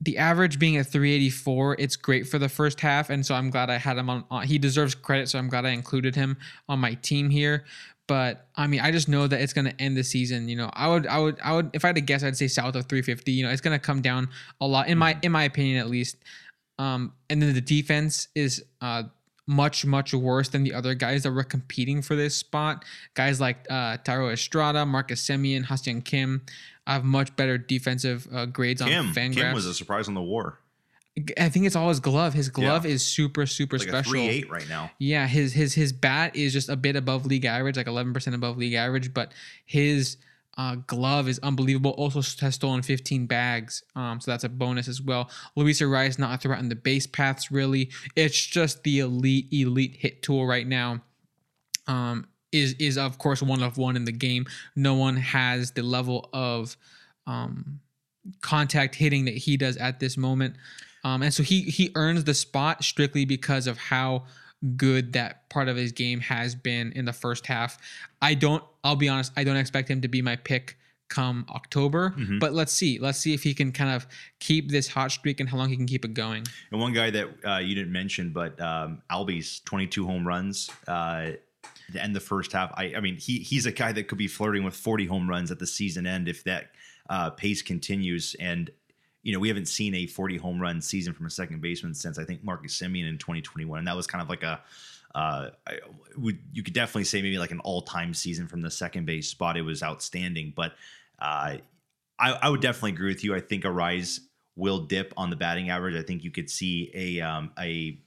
the 0.00 0.18
average 0.18 0.58
being 0.58 0.76
at 0.76 0.86
384, 0.86 1.76
it's 1.78 1.96
great 1.96 2.26
for 2.26 2.38
the 2.38 2.48
first 2.48 2.80
half, 2.80 3.08
and 3.10 3.24
so 3.24 3.34
I'm 3.34 3.50
glad 3.50 3.70
I 3.70 3.78
had 3.78 3.96
him 3.96 4.10
on. 4.10 4.24
on 4.30 4.46
he 4.46 4.58
deserves 4.58 4.94
credit, 4.94 5.28
so 5.28 5.38
I'm 5.38 5.48
glad 5.48 5.64
I 5.64 5.70
included 5.70 6.14
him 6.14 6.36
on 6.68 6.78
my 6.78 6.94
team 6.94 7.30
here. 7.30 7.64
But 8.06 8.46
I 8.54 8.66
mean, 8.66 8.80
I 8.80 8.92
just 8.92 9.08
know 9.08 9.26
that 9.26 9.40
it's 9.40 9.52
going 9.52 9.64
to 9.64 9.80
end 9.80 9.96
the 9.96 10.04
season. 10.04 10.48
You 10.48 10.56
know, 10.56 10.70
I 10.74 10.88
would, 10.88 11.06
I 11.06 11.18
would, 11.18 11.38
I 11.42 11.54
would. 11.54 11.70
If 11.72 11.84
I 11.84 11.88
had 11.88 11.96
to 11.96 12.02
guess, 12.02 12.22
I'd 12.22 12.36
say 12.36 12.46
south 12.46 12.76
of 12.76 12.86
350. 12.86 13.32
You 13.32 13.44
know, 13.44 13.50
it's 13.50 13.60
going 13.60 13.76
to 13.76 13.84
come 13.84 14.00
down 14.00 14.28
a 14.60 14.66
lot 14.66 14.88
in 14.88 14.98
my, 14.98 15.18
in 15.22 15.32
my 15.32 15.44
opinion, 15.44 15.78
at 15.78 15.88
least. 15.88 16.18
Um, 16.78 17.14
and 17.30 17.40
then 17.40 17.54
the 17.54 17.60
defense 17.60 18.28
is 18.34 18.62
uh 18.82 19.04
much, 19.46 19.84
much 19.86 20.12
worse 20.12 20.48
than 20.48 20.64
the 20.64 20.74
other 20.74 20.94
guys 20.94 21.22
that 21.22 21.30
were 21.32 21.44
competing 21.44 22.02
for 22.02 22.16
this 22.16 22.36
spot. 22.36 22.84
Guys 23.14 23.40
like 23.40 23.58
uh 23.70 23.96
Thairo 23.98 24.32
Estrada, 24.32 24.84
Marcus 24.84 25.26
Semien, 25.26 25.64
Ha-Seong 25.64 26.04
Kim 26.04 26.42
have 26.86 27.04
much 27.04 27.34
better 27.36 27.58
defensive 27.58 28.26
uh, 28.32 28.46
grades 28.46 28.80
Kim 28.82 29.06
on 29.08 29.12
Kim 29.14 29.32
Fangraphs. 29.32 29.54
was 29.54 29.66
a 29.66 29.74
surprise 29.74 30.06
on 30.08 30.14
the 30.14 30.22
WAR, 30.22 30.58
I 31.38 31.48
think 31.48 31.64
it's 31.66 31.74
all 31.76 31.88
his 31.88 31.98
glove. 32.00 32.34
His 32.34 32.48
glove 32.50 32.84
Yeah. 32.84 32.92
is 32.92 33.04
super, 33.04 33.46
super 33.46 33.78
like 33.78 33.88
special. 33.88 34.12
three 34.12 34.28
eight 34.28 34.50
right 34.50 34.68
now. 34.68 34.90
Yeah, 34.98 35.26
his 35.26 35.52
his 35.54 35.74
his 35.74 35.92
bat 35.92 36.36
is 36.36 36.52
just 36.52 36.68
a 36.68 36.76
bit 36.76 36.94
above 36.96 37.24
league 37.24 37.44
average, 37.44 37.76
like 37.76 37.86
eleven 37.86 38.12
percent 38.12 38.36
above 38.36 38.58
league 38.58 38.74
average. 38.74 39.14
But 39.14 39.32
his 39.64 40.16
uh, 40.56 40.76
glove 40.86 41.28
is 41.28 41.38
unbelievable. 41.40 41.90
Also 41.92 42.22
has 42.40 42.54
stolen 42.54 42.82
fifteen 42.82 43.26
bags, 43.26 43.82
um, 43.94 44.20
so 44.20 44.30
that's 44.30 44.44
a 44.44 44.48
bonus 44.48 44.88
as 44.88 45.02
well. 45.02 45.30
Luis 45.54 45.80
Arraez 45.80 46.18
not 46.18 46.34
a 46.34 46.38
threat 46.38 46.58
the 46.68 46.76
base 46.76 47.06
paths 47.06 47.50
really. 47.50 47.90
It's 48.14 48.44
just 48.46 48.82
the 48.82 49.00
elite 49.00 49.48
elite 49.52 49.96
hit 49.96 50.22
tool 50.22 50.46
right 50.46 50.66
now. 50.66 51.02
Um, 51.86 52.28
is 52.52 52.74
is 52.74 52.96
of 52.96 53.18
course 53.18 53.42
one 53.42 53.62
of 53.62 53.76
one 53.76 53.96
in 53.96 54.04
the 54.04 54.12
game. 54.12 54.46
No 54.74 54.94
one 54.94 55.16
has 55.16 55.72
the 55.72 55.82
level 55.82 56.28
of 56.32 56.76
um, 57.26 57.80
contact 58.40 58.94
hitting 58.94 59.26
that 59.26 59.36
he 59.36 59.56
does 59.56 59.76
at 59.76 60.00
this 60.00 60.16
moment. 60.16 60.56
Um, 61.04 61.22
and 61.22 61.32
so 61.32 61.42
he 61.42 61.62
he 61.62 61.92
earns 61.94 62.24
the 62.24 62.34
spot 62.34 62.82
strictly 62.82 63.24
because 63.24 63.66
of 63.66 63.78
how 63.78 64.24
good 64.76 65.12
that 65.12 65.48
part 65.50 65.68
of 65.68 65.76
his 65.76 65.92
game 65.92 66.20
has 66.20 66.54
been 66.54 66.92
in 66.92 67.04
the 67.04 67.12
first 67.12 67.46
half. 67.46 67.78
I 68.22 68.34
don't. 68.34 68.62
I'll 68.82 68.96
be 68.96 69.08
honest. 69.08 69.32
I 69.36 69.44
don't 69.44 69.56
expect 69.56 69.90
him 69.90 70.00
to 70.00 70.08
be 70.08 70.22
my 70.22 70.36
pick 70.36 70.76
come 71.08 71.46
October. 71.50 72.14
Mhm. 72.18 72.40
But 72.40 72.52
let's 72.52 72.72
see. 72.72 72.98
Let's 72.98 73.18
see 73.18 73.32
if 73.32 73.42
he 73.42 73.54
can 73.54 73.70
kind 73.70 73.90
of 73.90 74.06
keep 74.40 74.70
this 74.70 74.88
hot 74.88 75.12
streak 75.12 75.38
and 75.38 75.48
how 75.48 75.56
long 75.56 75.68
he 75.68 75.76
can 75.76 75.86
keep 75.86 76.04
it 76.04 76.14
going. 76.14 76.44
And 76.72 76.80
one 76.80 76.92
guy 76.92 77.10
that 77.10 77.28
uh, 77.44 77.58
you 77.58 77.74
didn't 77.74 77.92
mention, 77.92 78.30
but 78.30 78.60
um, 78.60 79.02
Albies, 79.10 79.62
22 79.64 80.04
home 80.04 80.26
runs 80.26 80.68
uh, 80.88 81.32
to 81.92 82.02
end 82.02 82.16
the 82.16 82.20
first 82.20 82.52
half. 82.52 82.72
I, 82.74 82.94
I 82.96 83.00
mean, 83.00 83.16
he 83.16 83.38
he's 83.38 83.66
a 83.66 83.72
guy 83.72 83.92
that 83.92 84.08
could 84.08 84.18
be 84.18 84.26
flirting 84.26 84.64
with 84.64 84.74
40 84.74 85.06
home 85.06 85.28
runs 85.28 85.50
at 85.52 85.58
the 85.60 85.66
season 85.66 86.06
end 86.06 86.28
if 86.28 86.42
that 86.44 86.70
uh, 87.08 87.30
pace 87.30 87.62
continues. 87.62 88.34
And 88.40 88.70
you 89.26 89.32
know, 89.32 89.40
we 89.40 89.48
haven't 89.48 89.66
seen 89.66 89.92
a 89.96 90.06
40 90.06 90.36
home 90.36 90.62
run 90.62 90.80
season 90.80 91.12
from 91.12 91.26
a 91.26 91.30
second 91.30 91.60
baseman 91.60 91.94
since 91.94 92.16
I 92.16 92.24
think 92.24 92.44
Marcus 92.44 92.78
Semien 92.78 93.08
in 93.08 93.18
2021, 93.18 93.76
and 93.76 93.88
that 93.88 93.96
was 93.96 94.06
kind 94.06 94.22
of 94.22 94.28
like 94.28 94.44
a 94.44 94.60
uh, 95.16 95.50
I 95.66 95.78
would 96.16 96.38
you 96.52 96.62
could 96.62 96.74
definitely 96.74 97.04
say 97.04 97.22
maybe 97.22 97.36
like 97.36 97.50
an 97.50 97.58
all 97.60 97.82
time 97.82 98.14
season 98.14 98.46
from 98.46 98.62
the 98.62 98.70
second 98.70 99.04
base 99.04 99.28
spot. 99.28 99.56
It 99.56 99.62
was 99.62 99.82
outstanding, 99.82 100.52
but 100.54 100.74
uh, 101.18 101.56
I, 102.20 102.32
I 102.40 102.48
would 102.48 102.60
definitely 102.60 102.92
agree 102.92 103.08
with 103.08 103.24
you. 103.24 103.34
I 103.34 103.40
think 103.40 103.64
Arraez 103.64 104.20
will 104.54 104.78
dip 104.78 105.12
on 105.16 105.30
the 105.30 105.36
batting 105.36 105.70
average. 105.70 105.96
I 105.96 106.02
think 106.02 106.22
you 106.22 106.30
could 106.30 106.48
see 106.48 106.92
a 106.94 107.20
um, 107.20 107.50
a 107.58 107.98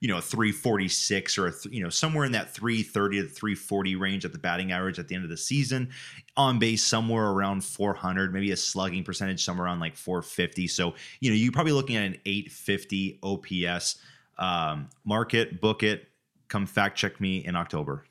you 0.00 0.08
know 0.08 0.18
a 0.18 0.22
346 0.22 1.38
or 1.38 1.54
you 1.70 1.84
know 1.84 1.88
somewhere 1.88 2.24
in 2.24 2.32
that 2.32 2.52
330 2.52 3.22
to 3.22 3.28
340 3.28 3.94
range 3.94 4.24
at 4.24 4.32
the 4.32 4.38
batting 4.38 4.72
average 4.72 4.98
at 4.98 5.06
the 5.06 5.14
end 5.14 5.22
of 5.22 5.30
the 5.30 5.36
season 5.36 5.90
on 6.36 6.58
base 6.58 6.84
somewhere 6.84 7.26
around 7.30 7.64
400 7.64 8.32
maybe 8.32 8.50
a 8.52 8.56
slugging 8.56 9.02
percentage 9.04 9.42
somewhere 9.44 9.66
around 9.66 9.80
like 9.80 9.96
450 9.96 10.66
so 10.68 10.94
you 11.20 11.30
know 11.30 11.36
you're 11.36 11.52
probably 11.52 11.72
looking 11.72 11.96
at 11.96 12.04
an 12.04 12.16
850 12.26 13.18
ops 13.22 13.96
um, 14.38 14.88
mark 15.04 15.34
it 15.34 15.60
book 15.60 15.82
it 15.82 16.08
come 16.48 16.66
fact 16.66 16.98
check 16.98 17.20
me 17.20 17.44
in 17.44 17.56
october 17.56 18.04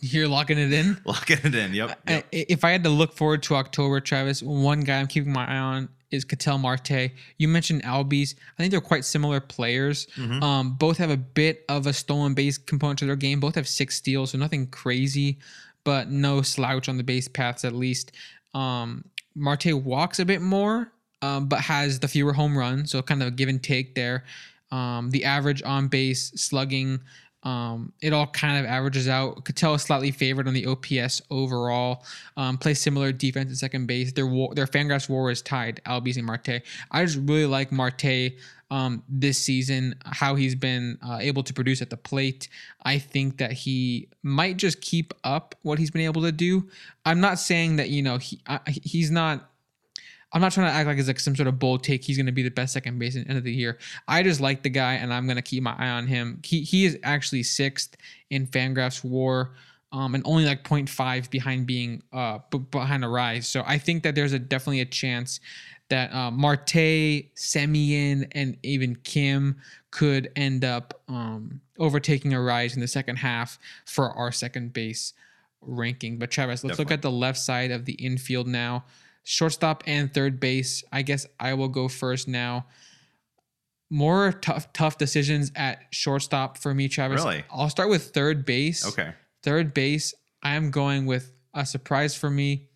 You're 0.00 0.26
locking 0.28 0.56
it 0.58 0.72
in. 0.72 0.96
locking 1.04 1.36
it 1.44 1.54
in 1.54 1.74
yep, 1.74 2.00
I- 2.08 2.24
If 2.32 2.64
I 2.64 2.70
had 2.70 2.82
to 2.84 2.88
look 2.90 3.12
forward 3.12 3.42
to 3.42 3.56
October, 3.56 4.00
Travis, 4.00 4.42
one 4.42 4.80
guy 4.80 4.98
I'm 4.98 5.06
keeping 5.06 5.32
my 5.34 5.44
eye 5.46 5.58
on 5.58 5.90
is 6.10 6.24
Ketel 6.24 6.56
Marte. 6.56 7.10
You 7.36 7.46
mentioned 7.48 7.82
Albies. 7.82 8.36
I 8.58 8.62
think 8.62 8.70
they're 8.70 8.80
quite 8.80 9.04
similar 9.04 9.38
players. 9.38 10.06
Mhm. 10.16 10.42
Um, 10.42 10.72
both 10.78 10.96
have 10.96 11.10
a 11.10 11.16
bit 11.18 11.62
of 11.68 11.86
a 11.86 11.92
stolen 11.92 12.32
base 12.32 12.56
component 12.56 13.00
to 13.00 13.06
their 13.06 13.16
game. 13.16 13.38
Both 13.38 13.56
have 13.56 13.68
six 13.68 13.96
steals, 13.96 14.30
so 14.30 14.38
nothing 14.38 14.66
crazy, 14.68 15.40
but 15.86 16.10
no 16.10 16.42
slouch 16.42 16.88
on 16.88 16.96
the 16.96 17.04
base 17.04 17.28
paths 17.28 17.64
at 17.64 17.72
least. 17.72 18.10
Um, 18.54 19.04
Marte 19.36 19.72
walks 19.72 20.18
a 20.18 20.24
bit 20.24 20.42
more, 20.42 20.90
um, 21.22 21.46
but 21.46 21.60
has 21.60 22.00
the 22.00 22.08
fewer 22.08 22.32
home 22.32 22.58
runs, 22.58 22.90
so 22.90 23.00
kind 23.02 23.22
of 23.22 23.28
a 23.28 23.30
give 23.30 23.48
and 23.48 23.62
take 23.62 23.94
there. 23.94 24.24
Um, 24.72 25.10
the 25.10 25.24
average 25.24 25.62
on 25.62 25.86
base 25.86 26.32
slugging, 26.34 27.00
um, 27.44 27.92
it 28.02 28.12
all 28.12 28.26
kind 28.26 28.58
of 28.58 28.68
averages 28.68 29.06
out. 29.06 29.44
Ketel 29.44 29.74
is 29.74 29.82
slightly 29.82 30.10
favored 30.10 30.48
on 30.48 30.54
the 30.54 30.66
OPS 30.66 31.22
overall. 31.30 32.04
Um, 32.36 32.58
similar 32.60 33.12
defense 33.12 33.52
at 33.52 33.58
second 33.58 33.86
base. 33.86 34.12
Their 34.12 34.26
war, 34.26 34.52
their 34.56 34.66
Fangraphs 34.66 35.08
war 35.08 35.30
is 35.30 35.40
tied. 35.40 35.80
Albies 35.86 36.16
and 36.16 36.26
Marte. 36.26 36.62
I 36.90 37.04
just 37.04 37.20
really 37.22 37.46
like 37.46 37.70
Marte 37.70 38.32
um, 38.70 39.02
this 39.08 39.38
season. 39.38 39.94
How 40.04 40.34
he's 40.34 40.54
been 40.54 40.98
uh, 41.02 41.18
able 41.20 41.42
to 41.42 41.54
produce 41.54 41.82
at 41.82 41.90
the 41.90 41.96
plate. 41.96 42.48
I 42.84 42.98
think 42.98 43.38
that 43.38 43.52
he 43.52 44.08
might 44.22 44.56
just 44.56 44.80
keep 44.80 45.14
up 45.24 45.54
what 45.62 45.78
he's 45.78 45.90
been 45.90 46.02
able 46.02 46.22
to 46.22 46.32
do. 46.32 46.68
I'm 47.04 47.20
not 47.20 47.38
saying 47.38 47.76
that 47.76 47.90
you 47.90 48.02
know 48.02 48.18
he 48.18 48.40
I, 48.46 48.60
he's 48.66 49.10
not. 49.10 49.50
I'm 50.32 50.40
not 50.40 50.52
trying 50.52 50.66
to 50.66 50.72
act 50.72 50.86
like 50.86 50.98
it's 50.98 51.06
like 51.06 51.20
some 51.20 51.36
sort 51.36 51.46
of 51.46 51.58
bold 51.58 51.84
take. 51.84 52.04
He's 52.04 52.16
going 52.16 52.26
to 52.26 52.32
be 52.32 52.42
the 52.42 52.50
best 52.50 52.72
second 52.72 52.98
baseman 52.98 53.28
end 53.28 53.38
of 53.38 53.44
the 53.44 53.52
year. 53.52 53.78
I 54.08 54.22
just 54.22 54.40
like 54.40 54.62
the 54.62 54.68
guy, 54.68 54.94
and 54.94 55.14
I'm 55.14 55.26
going 55.26 55.36
to 55.36 55.42
keep 55.42 55.62
my 55.62 55.74
eye 55.78 55.88
on 55.88 56.06
him. 56.06 56.40
He 56.44 56.62
he 56.62 56.84
is 56.84 56.98
actually 57.02 57.44
sixth 57.44 57.96
in 58.30 58.46
Fangraphs 58.46 59.04
WAR, 59.04 59.52
um, 59.92 60.14
and 60.14 60.22
only 60.26 60.44
like 60.44 60.64
0.5 60.64 61.30
behind 61.30 61.66
being 61.66 62.02
uh 62.12 62.38
b- 62.50 62.58
behind 62.58 63.04
Arraez. 63.04 63.44
So 63.44 63.62
I 63.66 63.78
think 63.78 64.02
that 64.02 64.14
there's 64.14 64.32
a 64.32 64.38
definitely 64.38 64.80
a 64.80 64.86
chance 64.86 65.40
that 65.88 66.12
uh, 66.12 66.30
Marte, 66.30 67.32
Semien, 67.36 68.28
and 68.32 68.56
even 68.62 68.96
Kim 68.96 69.56
could 69.90 70.30
end 70.36 70.64
up 70.64 71.00
um, 71.08 71.60
overtaking 71.78 72.32
Arraez 72.32 72.74
in 72.74 72.80
the 72.80 72.88
second 72.88 73.16
half 73.16 73.58
for 73.84 74.10
our 74.10 74.32
second 74.32 74.72
base 74.72 75.12
ranking. 75.60 76.18
But 76.18 76.30
Travis, 76.30 76.64
let's 76.64 76.78
look 76.78 76.90
at 76.90 77.02
the 77.02 77.10
left 77.10 77.38
side 77.38 77.70
of 77.70 77.84
the 77.84 77.94
infield 77.94 78.46
now. 78.46 78.84
Shortstop 79.24 79.82
and 79.86 80.12
third 80.12 80.38
base. 80.38 80.84
I 80.92 81.02
guess 81.02 81.26
I 81.40 81.54
will 81.54 81.68
go 81.68 81.88
first 81.88 82.28
now. 82.28 82.66
More 83.88 84.32
tough, 84.32 84.72
tough 84.72 84.98
decisions 84.98 85.52
at 85.54 85.82
shortstop 85.90 86.58
for 86.58 86.74
me, 86.74 86.88
Travis. 86.88 87.22
Really? 87.22 87.44
I'll 87.50 87.70
start 87.70 87.88
with 87.88 88.10
third 88.10 88.44
base. 88.44 88.86
okay 88.86 89.12
Third 89.42 89.74
base, 89.74 90.12
I 90.42 90.56
am 90.56 90.72
going 90.72 91.06
with 91.06 91.30
a 91.54 91.64
surprise 91.64 92.16
for 92.16 92.28
me, 92.28 92.66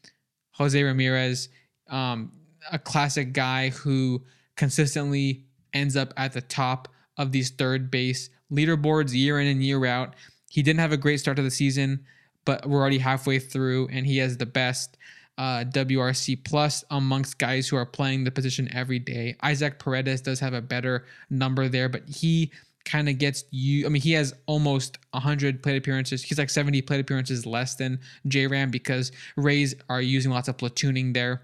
Jose 0.53 0.81
Ramirez, 0.81 1.49
um, 1.89 2.31
a 2.71 2.79
classic 2.79 3.33
guy 3.33 3.71
who 3.71 4.23
consistently 4.57 5.45
ends 5.73 5.97
up 5.97 6.13
at 6.17 6.33
the 6.33 6.41
top 6.41 6.89
of 7.17 7.33
these 7.33 7.51
third 7.51 7.91
base 7.91 8.31
leaderboards 8.53 9.15
year 9.15 9.41
in 9.41 9.47
and 9.47 9.63
year 9.63 9.85
out. 9.87 10.15
He 10.49 10.63
didn't 10.63 10.81
have 10.81 10.93
a 10.93 10.97
great 10.97 11.21
start 11.21 11.37
to 11.37 11.43
the 11.43 11.51
season, 11.51 12.05
but 12.45 12.67
we're 12.67 12.81
already 12.81 12.99
halfway 12.99 13.39
through, 13.39 13.89
and 13.89 14.07
he 14.07 14.19
has 14.19 14.37
the 14.37 14.47
best 14.47 14.97
uh, 15.39 15.65
WRC 15.65 16.45
plus 16.45 16.85
amongst 16.91 17.39
guys 17.39 17.69
who 17.69 17.77
are 17.77 17.87
playing 17.87 18.25
the 18.25 18.31
position 18.31 18.69
every 18.75 18.99
day. 18.99 19.37
Isaac 19.43 19.79
Paredes 19.79 20.21
does 20.21 20.41
have 20.41 20.53
a 20.53 20.61
better 20.61 21.07
number 21.31 21.69
there, 21.69 21.89
but 21.89 22.09
he 22.09 22.51
kind 22.85 23.09
of 23.09 23.19
gets 23.19 23.45
you. 23.51 23.87
I 23.87 23.89
mean, 23.89 24.03
he 24.03 24.13
has 24.13 24.35
almost 24.47 24.99
100 25.13 25.63
plate 25.63 25.77
appearances. 25.77 26.23
He's 26.23 26.39
like 26.39 26.51
70 26.51 26.83
plate 26.83 27.01
appearances 27.01 27.47
less 27.47 27.77
than 27.77 28.01
J 28.27 28.47
Ram 28.47 28.71
because 28.71 29.13
Rays 29.37 29.75
are 29.89 30.03
using 30.03 30.31
lots 30.31 30.49
of 30.49 30.57
platooning 30.57 31.15
there 31.15 31.43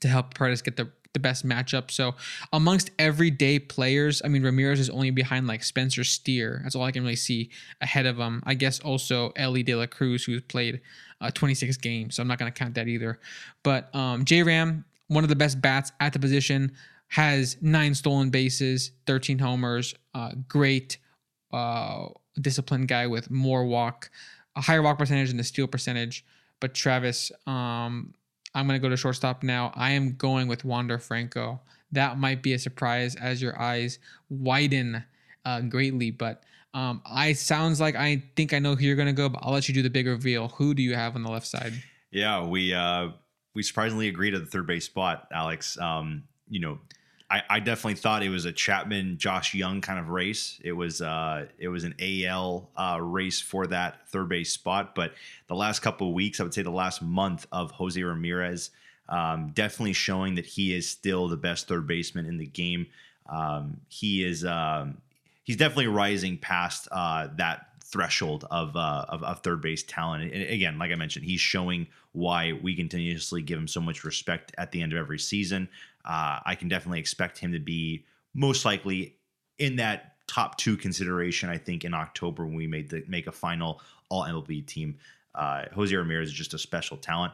to 0.00 0.08
help 0.08 0.34
Paredes 0.34 0.62
get 0.62 0.76
the 0.76 0.90
the 1.14 1.20
best 1.20 1.46
matchup. 1.46 1.90
So 1.90 2.16
amongst 2.52 2.90
everyday 2.98 3.60
players, 3.60 4.20
I 4.24 4.28
mean 4.28 4.42
Ramirez 4.42 4.80
is 4.80 4.90
only 4.90 5.10
behind 5.10 5.46
like 5.46 5.62
Spencer 5.62 6.04
Steer. 6.04 6.60
That's 6.62 6.74
all 6.74 6.82
I 6.82 6.90
can 6.90 7.04
really 7.04 7.16
see 7.16 7.50
ahead 7.80 8.04
of 8.04 8.18
him. 8.18 8.42
I 8.44 8.54
guess 8.54 8.80
also 8.80 9.32
Elly 9.36 9.62
De 9.62 9.74
La 9.74 9.86
Cruz, 9.86 10.24
who's 10.24 10.42
played 10.42 10.80
uh, 11.20 11.30
26 11.30 11.76
games. 11.78 12.16
So 12.16 12.22
I'm 12.22 12.28
not 12.28 12.38
gonna 12.38 12.50
count 12.50 12.74
that 12.74 12.88
either. 12.88 13.20
But 13.62 13.94
um, 13.94 14.24
J 14.24 14.42
Ram, 14.42 14.84
one 15.06 15.24
of 15.24 15.30
the 15.30 15.36
best 15.36 15.62
bats 15.62 15.92
at 16.00 16.12
the 16.12 16.18
position, 16.18 16.72
has 17.08 17.56
nine 17.62 17.94
stolen 17.94 18.30
bases, 18.30 18.90
13 19.06 19.38
homers. 19.38 19.94
Uh, 20.14 20.32
great, 20.48 20.98
uh, 21.52 22.08
disciplined 22.40 22.88
guy 22.88 23.06
with 23.06 23.30
more 23.30 23.64
walk, 23.64 24.10
a 24.56 24.60
higher 24.60 24.82
walk 24.82 24.98
percentage 24.98 25.28
than 25.28 25.36
the 25.36 25.44
steal 25.44 25.68
percentage. 25.68 26.24
But 26.60 26.74
Travis, 26.74 27.30
um, 27.46 28.14
I'm 28.54 28.66
going 28.66 28.80
to 28.80 28.82
go 28.82 28.88
to 28.88 28.96
shortstop 28.96 29.42
now. 29.42 29.72
I 29.74 29.90
am 29.92 30.14
going 30.16 30.48
with 30.48 30.64
Wander 30.64 30.98
Franco. 30.98 31.60
That 31.92 32.18
might 32.18 32.42
be 32.42 32.52
a 32.52 32.58
surprise 32.58 33.16
as 33.16 33.42
your 33.42 33.60
eyes 33.60 33.98
widen 34.28 35.04
uh, 35.44 35.60
greatly, 35.62 36.10
but 36.10 36.42
um, 36.72 37.02
I 37.06 37.32
sounds 37.34 37.80
like 37.80 37.94
I 37.94 38.22
think 38.36 38.52
I 38.52 38.58
know 38.58 38.74
who 38.74 38.84
you're 38.84 38.96
going 38.96 39.06
to 39.06 39.12
go, 39.12 39.28
but 39.28 39.40
I'll 39.42 39.52
let 39.52 39.68
you 39.68 39.74
do 39.74 39.82
the 39.82 39.90
big 39.90 40.06
reveal. 40.06 40.48
Who 40.48 40.74
do 40.74 40.82
you 40.82 40.94
have 40.94 41.14
on 41.14 41.22
the 41.22 41.30
left 41.30 41.46
side? 41.46 41.72
Yeah, 42.10 42.44
we 42.44 42.74
uh 42.74 43.10
we 43.54 43.62
surprisingly 43.62 44.08
agreed 44.08 44.34
at 44.34 44.40
the 44.40 44.50
third 44.50 44.66
base 44.66 44.84
spot, 44.84 45.28
Alex. 45.32 45.78
Um, 45.78 46.24
you 46.48 46.60
know, 46.60 46.78
I, 47.30 47.42
I 47.48 47.60
definitely 47.60 47.94
thought 47.94 48.22
it 48.22 48.28
was 48.28 48.44
a 48.44 48.52
Chapman 48.52 49.16
Josh 49.18 49.54
Jung 49.54 49.80
kind 49.80 49.98
of 49.98 50.10
race. 50.10 50.60
It 50.62 50.72
was 50.72 51.00
uh 51.00 51.46
it 51.58 51.68
was 51.68 51.84
an 51.84 51.94
AL 51.98 52.68
uh 52.76 52.98
race 53.00 53.40
for 53.40 53.66
that 53.68 54.08
third 54.08 54.28
base 54.28 54.52
spot, 54.52 54.94
but 54.94 55.14
the 55.46 55.54
last 55.54 55.80
couple 55.80 56.08
of 56.08 56.14
weeks, 56.14 56.38
I 56.38 56.42
would 56.42 56.54
say 56.54 56.62
the 56.62 56.70
last 56.70 57.02
month 57.02 57.46
of 57.50 57.70
Jose 57.72 58.02
Ramirez 58.02 58.70
um, 59.08 59.52
definitely 59.54 59.92
showing 59.92 60.36
that 60.36 60.46
he 60.46 60.74
is 60.74 60.88
still 60.88 61.28
the 61.28 61.36
best 61.36 61.68
third 61.68 61.86
baseman 61.86 62.26
in 62.26 62.38
the 62.38 62.46
game. 62.46 62.86
Um, 63.28 63.80
he 63.88 64.24
is 64.24 64.44
um, 64.44 64.98
he's 65.44 65.56
definitely 65.56 65.88
rising 65.88 66.38
past 66.38 66.88
uh, 66.90 67.28
that 67.36 67.68
threshold 67.84 68.46
of, 68.50 68.76
uh, 68.76 69.04
of 69.08 69.22
of 69.22 69.40
third 69.40 69.60
base 69.60 69.82
talent. 69.82 70.32
And 70.32 70.42
again, 70.50 70.78
like 70.78 70.90
I 70.90 70.94
mentioned, 70.94 71.24
he's 71.24 71.40
showing 71.40 71.86
why 72.12 72.52
we 72.52 72.74
continuously 72.74 73.42
give 73.42 73.58
him 73.58 73.68
so 73.68 73.80
much 73.80 74.04
respect 74.04 74.52
at 74.56 74.72
the 74.72 74.82
end 74.82 74.92
of 74.92 74.98
every 74.98 75.18
season. 75.18 75.68
Uh, 76.04 76.40
I 76.44 76.54
can 76.54 76.68
definitely 76.68 77.00
expect 77.00 77.38
him 77.38 77.52
to 77.52 77.58
be 77.58 78.04
most 78.34 78.64
likely 78.64 79.16
in 79.58 79.76
that 79.76 80.14
top 80.26 80.56
two 80.58 80.76
consideration. 80.76 81.48
I 81.48 81.58
think 81.58 81.84
in 81.84 81.94
October 81.94 82.44
when 82.46 82.54
we 82.54 82.66
made 82.66 82.90
the 82.90 83.04
make 83.08 83.26
a 83.26 83.32
final 83.32 83.80
All 84.08 84.24
MLB 84.24 84.66
team. 84.66 84.98
Uh, 85.34 85.64
Jose 85.74 85.94
Ramirez 85.94 86.28
is 86.28 86.34
just 86.34 86.54
a 86.54 86.58
special 86.58 86.96
talent. 86.96 87.32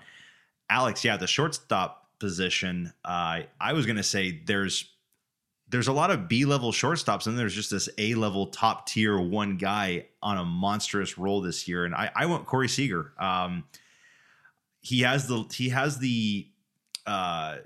Alex, 0.71 1.05
yeah, 1.05 1.17
the 1.17 1.27
shortstop 1.27 2.09
position. 2.19 2.93
Uh, 3.05 3.41
I 3.61 3.73
was 3.73 3.87
gonna 3.87 4.03
say 4.03 4.41
there's 4.47 4.91
there's 5.69 5.89
a 5.89 5.93
lot 5.93 6.11
of 6.11 6.29
B 6.29 6.45
level 6.45 6.73
shortstops, 6.73 7.27
and 7.27 7.39
there's 7.39 7.55
just 7.55 7.71
this 7.71 7.89
A 7.99 8.15
level 8.15 8.49
top 8.49 8.87
tier 8.87 9.19
one 9.19 9.57
guy 9.57 10.07
on 10.23 10.39
a 10.39 10.45
monstrous 10.45 11.17
role 11.17 11.41
this 11.41 11.69
year. 11.69 11.85
And 11.85 11.95
I, 11.95 12.11
I 12.15 12.27
went 12.27 12.47
Corey 12.47 12.69
Seager. 12.69 13.13
Um, 13.19 13.65
he 14.81 15.03
has 15.03 15.29
the 15.29 15.45
he 15.53 15.69
has 15.69 15.99
the 15.99 16.49
uh, 17.07 17.57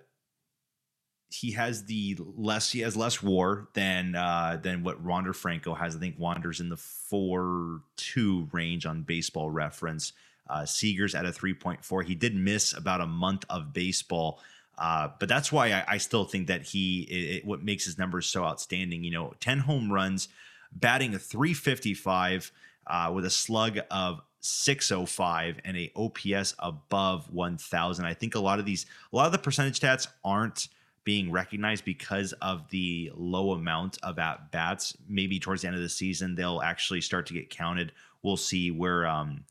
he 1.35 1.51
has 1.53 1.85
the 1.85 2.17
less 2.37 2.71
he 2.71 2.81
has 2.81 2.97
less 2.97 3.23
war 3.23 3.69
than 3.75 4.15
uh, 4.15 4.59
than 4.63 4.85
what 4.85 5.03
Wander 5.03 5.33
Franco 5.33 5.75
has. 5.75 5.97
I 5.97 5.99
think 5.99 6.19
Wander's 6.19 6.61
in 6.61 6.69
the 6.69 6.77
four 6.77 7.81
two 7.97 8.49
range 8.53 8.87
on 8.87 9.03
Baseball 9.03 9.51
Reference. 9.51 10.13
Uh, 10.49 10.65
Seager's 10.67 11.15
at 11.15 11.25
a 11.25 11.31
3.4. 11.31 12.05
He 12.05 12.15
did 12.15 12.37
miss 12.37 12.77
about 12.77 13.01
a 13.01 13.07
month 13.07 13.47
of 13.49 13.73
baseball. 13.73 14.41
Uh, 14.77 15.09
but 15.19 15.27
that's 15.27 15.51
why 15.51 15.73
I, 15.73 15.85
I, 15.89 15.97
still 15.97 16.25
think 16.25 16.49
that 16.49 16.63
he 16.63 17.03
it, 17.05 17.37
it, 17.37 17.45
what 17.47 17.63
makes 17.63 17.87
his 17.87 17.97
numbers 17.97 18.27
so 18.27 18.45
outstanding. 18.45 19.05
You 19.05 19.13
know, 19.13 19.35
10 19.41 19.61
home 19.61 19.91
runs, 19.91 20.29
batting 20.73 21.15
a 21.15 21.19
355 21.19 22.53
uh, 22.87 23.11
with 23.15 23.25
a 23.25 23.31
slug 23.31 23.79
of 23.91 24.21
605 24.41 25.61
and 25.65 25.77
a 25.77 25.93
OPS 25.97 26.55
above 26.59 27.33
1000. 27.33 28.05
I 28.05 28.13
think 28.13 28.35
a 28.35 28.41
lot 28.41 28.59
of 28.59 28.67
these, 28.67 28.85
a 29.13 29.17
lot 29.17 29.27
of 29.27 29.33
the 29.33 29.39
percentage 29.39 29.81
stats 29.81 30.09
aren't 30.25 30.69
being 31.05 31.31
recognized 31.31 31.85
because 31.85 32.33
of 32.35 32.69
the 32.71 33.13
low 33.15 33.53
amount 33.53 33.99
of 34.03 34.19
at 34.19 34.51
bats. 34.51 34.97
Maybe 35.09 35.39
towards 35.39 35.63
the 35.63 35.69
end 35.69 35.77
of 35.77 35.83
the 35.83 35.89
season, 35.89 36.35
they'll 36.35 36.63
actually 36.63 37.03
start 37.03 37.27
to 37.27 37.35
get 37.35 37.51
counted. 37.51 37.93
We'll 38.23 38.39
see 38.39 38.71
where, 38.71 39.07
um, 39.07 39.45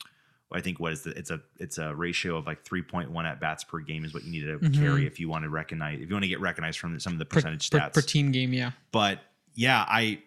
I 0.51 0.61
think 0.61 0.79
what 0.79 0.93
is 0.93 1.01
the, 1.01 1.11
it's 1.11 1.31
a 1.31 1.41
it's 1.59 1.79
a 1.79 1.95
ratio 1.95 2.37
of 2.37 2.45
like 2.45 2.63
3.1 2.63 3.25
at 3.25 3.39
bats 3.39 3.63
per 3.63 3.79
game 3.79 4.05
is 4.05 4.13
what 4.13 4.23
you 4.23 4.31
need 4.31 4.45
to 4.45 4.59
mm-hmm. 4.59 4.83
carry 4.83 5.07
if 5.07 5.19
you 5.19 5.27
want 5.27 5.43
to 5.45 5.49
recognize 5.49 5.99
if 5.99 6.07
you 6.07 6.13
want 6.13 6.23
to 6.23 6.29
get 6.29 6.39
recognized 6.41 6.77
from 6.77 6.99
some 6.99 7.13
of 7.13 7.19
the 7.19 7.25
percentage 7.25 7.71
per, 7.71 7.79
stats 7.79 7.93
per, 7.93 8.01
per 8.01 8.07
team 8.07 8.31
game. 8.31 8.53
Yeah, 8.53 8.71
but 8.91 9.19
yeah, 9.55 9.83
I 9.87 10.21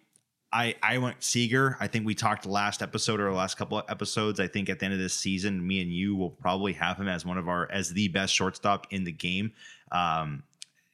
I 0.52 0.74
I 0.82 0.98
went 0.98 1.22
Seager. 1.22 1.76
I 1.80 1.86
think 1.86 2.06
we 2.06 2.14
talked 2.14 2.46
last 2.46 2.82
episode 2.82 3.20
or 3.20 3.32
last 3.32 3.56
couple 3.56 3.78
of 3.78 3.84
episodes. 3.88 4.40
I 4.40 4.48
think 4.48 4.68
at 4.68 4.78
the 4.78 4.86
end 4.86 4.94
of 4.94 5.00
this 5.00 5.14
season, 5.14 5.64
me 5.64 5.80
and 5.80 5.92
you 5.92 6.16
will 6.16 6.30
probably 6.30 6.72
have 6.72 6.96
him 6.96 7.08
as 7.08 7.24
one 7.24 7.38
of 7.38 7.48
our 7.48 7.70
as 7.70 7.90
the 7.90 8.08
best 8.08 8.34
shortstop 8.34 8.86
in 8.90 9.04
the 9.04 9.12
game. 9.12 9.52
Um, 9.92 10.42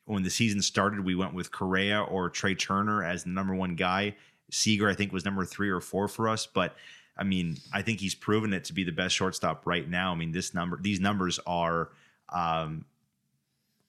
when 0.04 0.22
the 0.22 0.30
season 0.30 0.62
started, 0.62 1.04
we 1.04 1.14
went 1.14 1.34
with 1.34 1.50
Correa 1.50 2.02
or 2.02 2.28
Trea 2.28 2.54
Turner 2.54 3.04
as 3.04 3.24
the 3.24 3.30
number 3.30 3.54
one 3.54 3.76
guy. 3.76 4.16
Seager, 4.50 4.88
I 4.88 4.94
think, 4.94 5.12
was 5.12 5.24
number 5.24 5.44
three 5.44 5.70
or 5.70 5.80
four 5.80 6.08
for 6.08 6.28
us. 6.28 6.46
But 6.46 6.76
I 7.16 7.24
mean, 7.24 7.56
I 7.72 7.82
think 7.82 8.00
he's 8.00 8.14
proven 8.14 8.52
it 8.52 8.64
to 8.64 8.72
be 8.72 8.84
the 8.84 8.92
best 8.92 9.14
shortstop 9.14 9.66
right 9.66 9.88
now. 9.88 10.12
I 10.12 10.14
mean, 10.14 10.32
this 10.32 10.54
number, 10.54 10.78
these 10.80 11.00
numbers 11.00 11.38
are 11.46 11.90
um, 12.28 12.84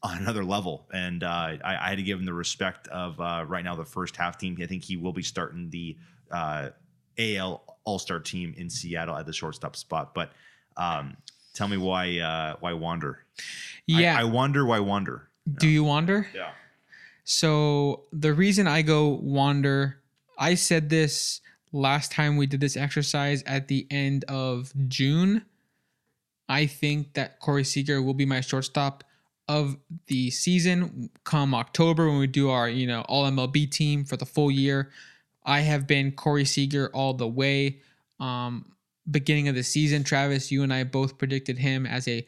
on 0.03 0.17
another 0.17 0.43
level. 0.43 0.85
And 0.93 1.23
uh, 1.23 1.57
I, 1.63 1.77
I, 1.81 1.89
had 1.89 1.97
to 1.97 2.03
give 2.03 2.19
him 2.19 2.25
the 2.25 2.33
respect 2.33 2.87
of 2.89 3.19
uh, 3.19 3.45
right 3.47 3.63
now 3.63 3.75
the 3.75 3.85
first 3.85 4.17
half 4.17 4.37
team. 4.37 4.57
I 4.61 4.65
think 4.65 4.83
he 4.83 4.97
will 4.97 5.13
be 5.13 5.23
starting 5.23 5.69
the 5.69 5.97
uh, 6.29 6.69
AL 7.17 7.79
All 7.85 7.99
Star 7.99 8.19
team 8.19 8.53
in 8.57 8.69
Seattle 8.69 9.15
at 9.15 9.25
the 9.25 9.33
shortstop 9.33 9.75
spot. 9.75 10.13
But 10.13 10.33
um, 10.75 11.15
tell 11.53 11.67
me 11.67 11.77
why 11.77 12.19
uh, 12.19 12.57
why 12.59 12.73
Wander? 12.73 13.19
Yeah, 13.87 14.17
I, 14.17 14.21
I 14.21 14.23
wonder 14.25 14.65
why 14.65 14.79
Wander. 14.79 15.29
Do 15.51 15.67
you 15.67 15.83
wonder? 15.83 16.27
Yeah. 16.33 16.51
So 17.23 18.03
the 18.11 18.33
reason 18.33 18.67
I 18.67 18.81
go 18.81 19.19
Wander, 19.21 19.99
I 20.37 20.55
said 20.55 20.89
this 20.89 21.41
last 21.71 22.11
time 22.11 22.37
we 22.37 22.45
did 22.45 22.59
this 22.59 22.77
exercise 22.77 23.43
at 23.45 23.67
the 23.67 23.87
end 23.89 24.25
of 24.25 24.71
June. 24.87 25.45
I 26.49 26.65
think 26.67 27.13
that 27.13 27.39
Corey 27.39 27.63
Seager 27.63 28.01
will 28.01 28.13
be 28.13 28.25
my 28.25 28.41
shortstop 28.41 29.03
of 29.47 29.77
the 30.07 30.29
season 30.31 31.09
come 31.23 31.53
October 31.53 32.09
when 32.09 32.19
we 32.19 32.27
do 32.27 32.49
our, 32.49 32.69
you 32.69 32.87
know, 32.87 33.01
all 33.01 33.25
MLB 33.29 33.69
team 33.69 34.05
for 34.05 34.17
the 34.17 34.25
full 34.25 34.51
year. 34.51 34.91
I 35.45 35.61
have 35.61 35.87
been 35.87 36.11
Corey 36.11 36.45
Seager 36.45 36.89
all 36.93 37.13
the 37.13 37.27
way. 37.27 37.79
Um, 38.19 38.73
beginning 39.09 39.47
of 39.47 39.55
the 39.55 39.63
season, 39.63 40.03
Travis, 40.03 40.51
you 40.51 40.63
and 40.63 40.73
I 40.73 40.83
both 40.83 41.17
predicted 41.17 41.57
him 41.57 41.85
as 41.85 42.07
a 42.07 42.25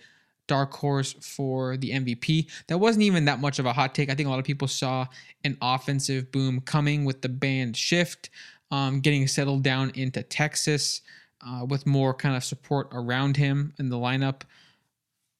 dark 0.47 0.73
horse 0.73 1.13
for 1.13 1.77
the 1.77 1.91
MVP. 1.91 2.47
That 2.67 2.77
wasn't 2.77 3.03
even 3.03 3.25
that 3.25 3.39
much 3.39 3.59
of 3.59 3.65
a 3.65 3.73
hot 3.73 3.95
take. 3.95 4.09
I 4.09 4.15
think 4.15 4.27
a 4.27 4.29
lot 4.29 4.39
of 4.39 4.45
people 4.45 4.67
saw 4.67 5.07
an 5.43 5.57
offensive 5.61 6.31
boom 6.31 6.61
coming 6.61 7.05
with 7.05 7.21
the 7.21 7.29
banned 7.29 7.77
shift, 7.77 8.29
um, 8.71 8.99
getting 8.99 9.27
settled 9.27 9.63
down 9.63 9.91
into 9.95 10.23
Texas 10.23 11.01
uh, 11.45 11.65
with 11.65 11.85
more 11.85 12.13
kind 12.13 12.35
of 12.35 12.43
support 12.43 12.89
around 12.91 13.37
him 13.37 13.73
in 13.79 13.89
the 13.89 13.97
lineup. 13.97 14.41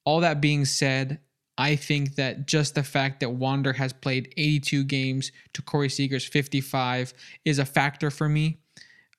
All 0.03 0.20
that 0.20 0.41
being 0.41 0.66
said, 0.66 1.20
I 1.58 1.76
think 1.76 2.16
that 2.16 2.47
just 2.47 2.76
the 2.76 2.84
fact 2.84 3.22
that 3.22 3.32
Wander 3.32 3.74
has 3.74 3.93
played 3.93 4.34
82 4.38 4.84
games 4.84 5.32
to 5.53 5.62
Corey 5.62 5.89
Seager's 5.89 6.26
55 6.26 7.14
is 7.45 7.60
a 7.60 7.66
factor 7.66 8.12
for 8.12 8.28
me. 8.28 8.58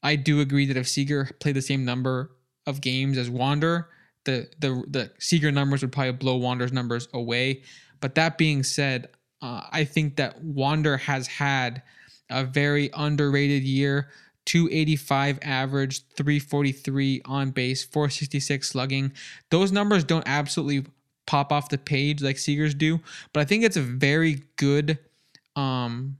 I 0.02 0.16
do 0.16 0.40
agree 0.40 0.66
that 0.66 0.76
if 0.76 0.86
Seager 0.86 1.30
played 1.40 1.56
the 1.56 1.62
same 1.62 1.84
number 1.84 2.30
of 2.66 2.80
games 2.80 3.16
as 3.16 3.30
Wander, 3.30 3.88
the 4.26 4.48
the 4.58 4.84
the 4.88 5.10
Seager 5.18 5.50
numbers 5.50 5.80
would 5.80 5.92
probably 5.92 6.12
blow 6.12 6.36
Wander's 6.36 6.72
numbers 6.72 7.08
away. 7.14 7.62
But 8.00 8.14
that 8.16 8.36
being 8.36 8.62
said, 8.62 9.08
uh, 9.40 9.62
I 9.72 9.84
think 9.84 10.16
that 10.16 10.42
Wander 10.42 10.98
has 10.98 11.26
had 11.26 11.82
a 12.28 12.44
very 12.44 12.90
underrated 12.94 13.62
year. 13.62 14.10
285 14.44 15.40
average, 15.42 16.06
343 16.14 17.22
on 17.24 17.50
base, 17.50 17.82
466 17.82 18.68
slugging. 18.68 19.12
Those 19.50 19.72
numbers 19.72 20.04
don't 20.04 20.22
absolutely 20.24 20.86
pop 21.26 21.50
off 21.50 21.68
the 21.68 21.78
page 21.78 22.22
like 22.22 22.36
Seagers 22.36 22.78
do, 22.78 23.00
but 23.32 23.40
I 23.40 23.44
think 23.44 23.64
it's 23.64 23.76
a 23.76 23.82
very 23.82 24.42
good 24.56 24.98
um 25.56 26.18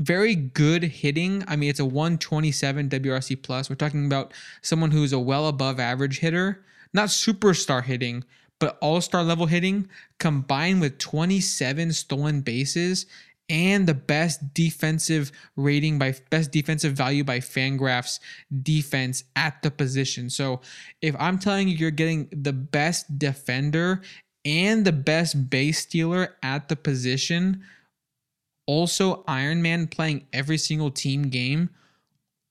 very 0.00 0.34
good 0.34 0.82
hitting. 0.82 1.44
I 1.46 1.56
mean, 1.56 1.68
it's 1.68 1.78
a 1.78 1.84
127 1.84 2.88
WRC 2.88 3.42
plus. 3.42 3.68
We're 3.68 3.76
talking 3.76 4.06
about 4.06 4.32
someone 4.62 4.90
who's 4.90 5.12
a 5.12 5.18
well 5.18 5.46
above 5.46 5.78
average 5.78 6.20
hitter, 6.20 6.64
not 6.92 7.08
superstar 7.08 7.82
hitting, 7.82 8.24
but 8.58 8.78
all-star 8.80 9.22
level 9.22 9.46
hitting 9.46 9.88
combined 10.18 10.80
with 10.80 10.98
27 10.98 11.92
stolen 11.92 12.40
bases 12.40 13.06
and 13.48 13.86
the 13.86 13.94
best 13.94 14.54
defensive 14.54 15.32
rating 15.56 15.98
by 15.98 16.14
best 16.30 16.52
defensive 16.52 16.92
value 16.92 17.24
by 17.24 17.40
Fangraphs 17.40 18.20
defense 18.62 19.24
at 19.34 19.60
the 19.62 19.70
position. 19.70 20.30
So, 20.30 20.60
if 21.02 21.16
I'm 21.18 21.38
telling 21.38 21.68
you 21.68 21.74
you're 21.74 21.90
getting 21.90 22.28
the 22.30 22.52
best 22.52 23.18
defender 23.18 24.02
and 24.44 24.84
the 24.84 24.92
best 24.92 25.50
base 25.50 25.80
stealer 25.80 26.36
at 26.42 26.68
the 26.68 26.76
position. 26.76 27.62
Also, 28.66 29.24
Iron 29.26 29.62
Man 29.62 29.86
playing 29.86 30.26
every 30.32 30.58
single 30.58 30.90
team 30.90 31.24
game. 31.28 31.70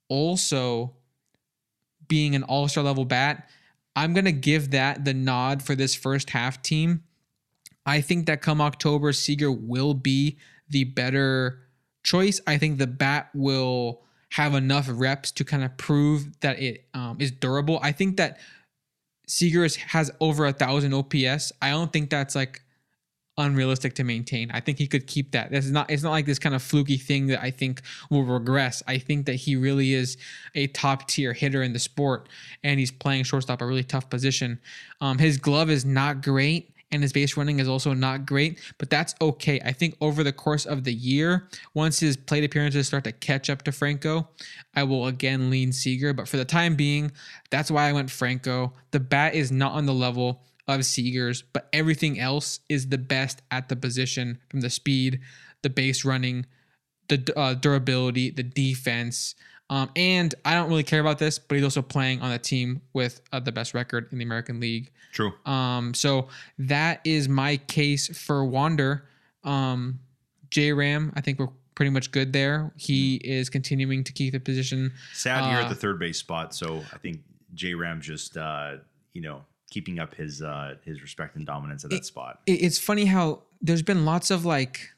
Also, 0.10 0.94
being 2.08 2.36
an 2.36 2.44
all 2.44 2.68
star 2.68 2.84
level 2.84 3.06
bat. 3.06 3.50
I'm 4.00 4.14
going 4.14 4.26
to 4.26 4.32
give 4.32 4.72
that 4.72 5.04
the 5.04 5.14
nod 5.14 5.62
for 5.62 5.76
this 5.76 5.94
first 5.94 6.30
half 6.30 6.62
team. 6.62 7.04
I 7.86 8.00
think 8.00 8.28
that 8.28 8.42
come 8.42 8.62
October, 8.62 9.12
Seager 9.12 9.52
will 9.52 9.94
be 9.94 10.38
the 10.70 10.86
better 10.86 11.60
choice. 12.04 12.40
I 12.48 12.58
think 12.58 12.78
the 12.78 12.88
bat 12.88 13.30
will 13.34 14.04
have 14.32 14.56
enough 14.56 14.88
reps 14.90 15.32
to 15.32 15.44
kind 15.44 15.66
of 15.66 15.76
prove 15.76 16.40
that 16.40 16.62
it 16.62 16.86
um, 16.94 17.18
is 17.20 17.32
durable. 17.32 17.78
I 17.82 17.92
think 17.92 18.16
that 18.16 18.40
Seager 19.28 19.68
has 19.88 20.12
over 20.22 20.46
a 20.46 20.54
thousand 20.54 20.94
OPS. 20.94 21.52
I 21.62 21.72
don't 21.72 21.92
think 21.92 22.10
that's 22.10 22.36
like 22.36 22.62
unrealistic 23.40 23.96
to 23.96 24.04
maintain. 24.04 24.52
I 24.52 24.60
think 24.60 24.78
he 24.78 24.86
could 24.86 25.08
keep 25.08 25.32
that. 25.32 25.50
This 25.50 25.66
is 25.66 25.72
not 25.72 25.90
it's 25.90 26.04
not 26.04 26.12
like 26.12 26.26
this 26.26 26.40
kind 26.40 26.54
of 26.54 26.62
fluky 26.62 26.98
thing 26.98 27.28
that 27.28 27.42
I 27.42 27.50
think 27.50 27.82
will 28.10 28.24
regress. 28.24 28.84
I 28.88 28.98
think 28.98 29.26
that 29.26 29.36
he 29.36 29.56
really 29.56 29.94
is 29.94 30.18
a 30.56 30.68
top 30.68 31.08
tier 31.08 31.34
hitter 31.34 31.64
in 31.64 31.74
the 31.74 31.80
sport 31.80 32.30
and 32.64 32.80
he's 32.80 32.92
playing 32.92 33.24
shortstop 33.24 33.62
a 33.62 33.66
really 33.66 33.84
tough 33.84 34.10
position. 34.10 34.60
Um, 35.02 35.18
his 35.18 35.38
glove 35.38 35.70
is 35.70 35.86
not 35.86 36.22
great 36.22 36.72
and 36.92 37.04
his 37.04 37.14
base 37.14 37.38
running 37.38 37.60
is 37.60 37.68
also 37.68 37.94
not 37.94 38.26
great, 38.26 38.60
but 38.78 38.90
that's 38.90 39.14
okay. 39.22 39.60
I 39.64 39.72
think 39.72 39.96
over 40.02 40.24
the 40.24 40.34
course 40.34 40.66
of 40.66 40.84
the 40.84 40.94
year, 40.94 41.48
once 41.74 42.00
his 42.00 42.18
plate 42.18 42.44
appearances 42.44 42.88
start 42.88 43.04
to 43.04 43.12
catch 43.12 43.50
up 43.50 43.62
to 43.64 43.72
Franco, 43.72 44.28
I 44.76 44.84
will 44.84 45.08
again 45.08 45.50
lean 45.50 45.72
Seager. 45.72 46.14
But 46.14 46.28
for 46.28 46.38
the 46.38 46.46
time 46.46 46.76
being, 46.76 47.12
that's 47.52 47.70
why 47.70 47.88
I 47.88 47.94
went 47.94 48.10
Franco. 48.10 48.74
The 48.92 49.00
bat 49.00 49.36
is 49.36 49.52
not 49.52 49.74
on 49.74 49.86
the 49.86 49.94
level 49.94 50.42
of 50.70 50.86
Seager's, 50.86 51.42
but 51.42 51.68
everything 51.74 52.20
else 52.20 52.60
is 52.70 52.88
the 52.88 52.98
best 52.98 53.42
at 53.52 53.70
the 53.70 53.76
position 53.76 54.40
from 54.50 54.62
the 54.62 54.70
speed, 54.70 55.20
the 55.62 55.70
base 55.70 56.06
running, 56.06 56.46
the 57.08 57.34
uh, 57.38 57.54
durability, 57.56 58.30
the 58.30 58.44
defense. 58.44 59.36
Um, 59.70 59.90
and 59.96 60.34
I 60.46 60.54
don't 60.54 60.70
really 60.70 60.84
care 60.84 61.00
about 61.00 61.20
this, 61.20 61.38
but 61.38 61.56
he's 61.56 61.64
also 61.64 61.82
playing 61.82 62.22
on 62.22 62.32
a 62.32 62.40
team 62.40 62.82
with 62.94 63.22
uh, 63.32 63.40
the 63.40 63.52
best 63.52 63.74
record 63.74 64.08
in 64.12 64.18
the 64.18 64.24
American 64.24 64.60
League. 64.60 64.92
True. 65.12 65.34
Um, 65.46 65.94
so 65.94 66.28
that 66.58 67.02
is 67.04 67.28
my 67.28 67.58
case 67.58 68.16
for 68.18 68.46
Wander. 68.46 69.08
Um, 69.44 70.00
J 70.50 70.74
Ram, 70.74 71.14
I 71.16 71.22
think 71.22 71.40
we're 71.40 71.50
pretty 71.76 71.92
much 71.92 72.12
good 72.12 72.34
there. 72.34 72.72
He 72.76 73.16
is 73.18 73.50
continuing 73.50 74.04
to 74.04 74.12
keep 74.12 74.34
the 74.34 74.40
position. 74.40 74.92
Sad 75.14 75.44
uh, 75.44 75.50
here 75.50 75.60
at 75.60 75.70
the 75.70 75.76
third 75.76 76.00
base 76.00 76.18
spot, 76.18 76.54
so 76.54 76.84
I 76.94 76.98
think 76.98 77.22
J 77.54 77.74
Ram 77.74 78.02
just 78.02 78.38
uh, 78.38 78.78
you 79.14 79.22
know 79.22 79.46
keeping 79.70 80.00
up 80.00 80.16
his 80.16 80.42
uh, 80.42 80.76
his 80.84 81.02
respect 81.02 81.36
and 81.36 81.46
dominance 81.46 81.84
at 81.84 81.92
that 81.92 81.98
it, 81.98 82.06
spot. 82.06 82.40
It's 82.46 82.78
funny 82.78 83.06
how 83.06 83.44
there's 83.62 83.82
been 83.82 84.06
lots 84.06 84.32
of 84.32 84.46
like 84.46 84.90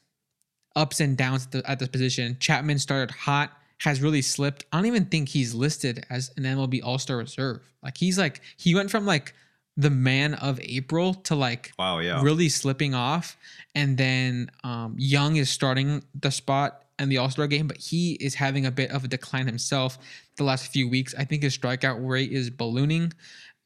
ups 0.74 1.00
and 1.00 1.16
downs 1.16 1.46
at, 1.46 1.52
the, 1.52 1.70
at 1.70 1.78
this 1.78 1.88
position. 1.88 2.36
Chapman 2.40 2.78
started 2.78 3.10
hot 3.10 3.52
has 3.78 4.00
really 4.00 4.22
slipped. 4.22 4.64
I 4.72 4.76
don't 4.76 4.86
even 4.86 5.06
think 5.06 5.28
he's 5.28 5.54
listed 5.54 6.06
as 6.08 6.30
an 6.36 6.44
MLB 6.44 6.80
All 6.84 6.98
Star 6.98 7.16
reserve. 7.16 7.60
Like 7.82 7.98
he's 7.98 8.18
like 8.18 8.40
he 8.56 8.74
went 8.74 8.90
from 8.90 9.06
like 9.06 9.34
the 9.76 9.90
man 9.90 10.34
of 10.34 10.60
April 10.60 11.14
to 11.14 11.34
like 11.34 11.72
wow, 11.78 11.98
yeah, 11.98 12.22
really 12.22 12.48
slipping 12.48 12.94
off. 12.94 13.36
And 13.74 13.98
then 13.98 14.50
um, 14.64 14.94
Jung 14.98 15.36
is 15.36 15.50
starting 15.50 16.04
the 16.14 16.30
spot 16.30 16.84
in 16.98 17.08
the 17.08 17.18
All 17.18 17.30
Star 17.30 17.46
game, 17.46 17.66
but 17.66 17.78
he 17.78 18.12
is 18.14 18.34
having 18.34 18.66
a 18.66 18.70
bit 18.70 18.90
of 18.90 19.04
a 19.04 19.08
decline 19.08 19.46
himself 19.46 19.98
the 20.36 20.44
last 20.44 20.68
few 20.68 20.88
weeks. 20.88 21.14
I 21.18 21.24
think 21.24 21.42
his 21.42 21.56
strikeout 21.56 22.06
rate 22.06 22.30
is 22.30 22.50
ballooning. 22.50 23.12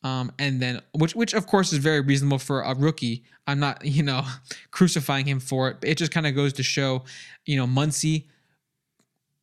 Um, 0.02 0.30
and 0.38 0.60
then 0.60 0.82
which 0.94 1.14
which 1.16 1.34
of 1.34 1.46
course 1.46 1.72
is 1.72 1.78
very 1.78 2.00
reasonable 2.00 2.38
for 2.38 2.60
a 2.62 2.74
rookie. 2.74 3.24
I'm 3.46 3.58
not, 3.58 3.84
you 3.84 4.02
know, 4.02 4.24
crucifying 4.70 5.26
him 5.26 5.40
for 5.40 5.70
it. 5.70 5.78
It 5.82 5.96
just 5.98 6.12
kind 6.12 6.26
of 6.26 6.34
goes 6.34 6.52
to 6.54 6.62
show, 6.62 7.04
you 7.44 7.56
know, 7.56 7.66
Muncy 7.66 8.24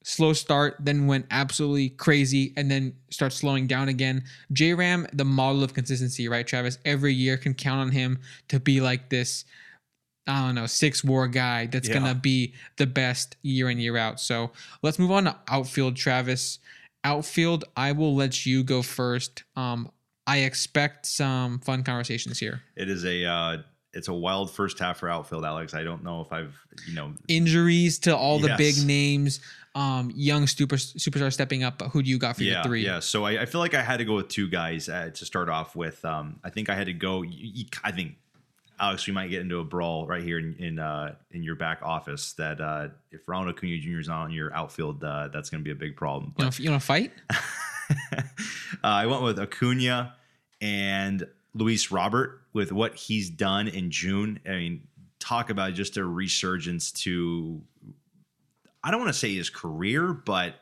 slow 0.04 0.34
start, 0.34 0.76
then 0.80 1.08
went 1.08 1.26
absolutely 1.32 1.90
crazy, 1.90 2.54
and 2.58 2.70
then 2.70 2.94
starts 3.10 3.38
slowing 3.38 3.68
down 3.68 3.88
again. 3.88 4.24
J 4.52 4.74
Ram, 4.74 5.08
the 5.14 5.26
model 5.26 5.64
of 5.64 5.74
consistency, 5.74 6.28
right, 6.28 6.46
Travis? 6.46 6.78
Every 6.86 7.14
year 7.14 7.38
can 7.38 7.54
count 7.54 7.80
on 7.80 7.92
him 7.92 8.20
to 8.50 8.60
be 8.60 8.82
like 8.82 9.10
this. 9.10 9.46
I 10.28 10.46
don't 10.46 10.56
know, 10.56 10.68
six 10.68 11.04
war 11.04 11.28
guy 11.28 11.68
that's 11.68 11.88
Yeah. 11.88 11.96
gonna 11.96 12.16
be 12.16 12.54
the 12.78 12.88
best 12.88 13.38
year 13.42 13.70
in, 13.70 13.80
year 13.80 13.98
out. 13.98 14.20
So 14.20 14.52
let's 14.82 15.00
move 15.00 15.12
on 15.12 15.26
to 15.26 15.38
outfield, 15.48 15.96
Travis. 15.96 16.60
Outfield, 17.06 17.66
I 17.76 17.92
will 17.92 18.16
let 18.16 18.46
you 18.46 18.64
go 18.64 18.82
first. 18.82 19.44
Um, 19.56 19.92
I 20.26 20.40
expect 20.40 21.06
some 21.06 21.60
fun 21.60 21.84
conversations 21.84 22.40
here. 22.40 22.62
It 22.76 22.90
is 22.90 23.04
a 23.06 23.26
uh, 23.26 23.58
it's 23.94 24.08
a 24.08 24.14
wild 24.14 24.50
first 24.52 24.80
half 24.80 24.98
for 25.00 25.10
outfield, 25.10 25.46
Alex. 25.46 25.74
I 25.74 25.84
don't 25.84 26.04
know 26.04 26.22
if 26.22 26.32
I've 26.32 26.56
you 26.88 26.96
know 26.96 27.14
Injuries 27.28 28.00
to 28.00 28.16
all 28.16 28.40
the 28.40 28.48
Yes. 28.48 28.58
big 28.58 28.88
names, 28.88 29.40
um, 29.76 30.12
young 30.16 30.48
super 30.48 30.78
superstar 30.78 31.32
stepping 31.32 31.64
up. 31.64 31.78
But 31.78 31.90
who 31.90 32.02
do 32.02 32.10
you 32.10 32.18
got 32.18 32.38
for 32.38 32.44
yeah 32.44 32.54
your 32.56 32.64
three? 32.64 32.86
yeah. 32.86 33.00
So 33.02 33.26
I, 33.26 33.42
I 33.42 33.46
feel 33.46 33.60
like 33.62 33.74
I 33.74 33.82
had 33.82 33.98
to 33.98 34.06
go 34.06 34.16
with 34.16 34.30
two 34.30 34.50
guys 34.50 34.88
uh, 34.90 35.10
to 35.14 35.26
start 35.26 35.50
off 35.50 35.76
with. 35.76 36.04
Um, 36.06 36.40
I 36.44 36.50
think 36.50 36.70
I 36.70 36.76
had 36.76 36.86
to 36.88 36.94
go. 36.94 37.24
I 37.84 37.92
think 37.92 38.14
Alex, 38.80 39.06
we 39.06 39.14
might 39.14 39.28
get 39.30 39.42
into 39.42 39.60
a 39.60 39.64
brawl 39.64 40.08
right 40.08 40.24
here 40.24 40.40
in 40.40 40.56
in, 40.58 40.80
uh, 40.80 41.16
in 41.32 41.44
your 41.44 41.56
back 41.56 41.80
office. 41.84 42.34
That 42.34 42.62
uh, 42.62 42.88
if 43.12 43.28
Ronald 43.28 43.56
Acuna 43.56 43.78
Jr. 43.78 44.00
is 44.00 44.08
not 44.08 44.24
on 44.24 44.32
your 44.32 44.54
outfield, 44.56 45.04
uh, 45.04 45.28
that's 45.28 45.50
going 45.50 45.62
to 45.62 45.66
be 45.66 45.72
a 45.72 45.76
big 45.76 45.96
problem. 45.98 46.34
You 46.40 46.46
know, 46.46 46.52
you 46.58 46.70
want 46.72 46.82
to 46.82 46.86
fight? 46.88 47.12
uh, 48.14 48.24
I 48.84 49.06
went 49.06 49.22
with 49.24 49.40
Acuna 49.40 50.16
and 50.62 51.28
Luis 51.54 51.92
Robert 51.92 52.42
with 52.54 52.72
what 52.72 52.96
he's 52.96 53.30
done 53.30 53.68
in 53.68 53.92
June. 53.92 54.40
I 54.46 54.52
mean, 54.52 54.88
talk 55.20 55.50
about 55.50 55.74
just 55.74 55.98
a 55.98 56.06
resurgence 56.06 56.92
to, 56.92 57.62
I 58.84 58.92
don't 58.92 59.00
want 59.00 59.14
to 59.14 59.20
say 59.20 59.34
his 59.34 59.50
career, 59.50 60.14
but 60.14 60.56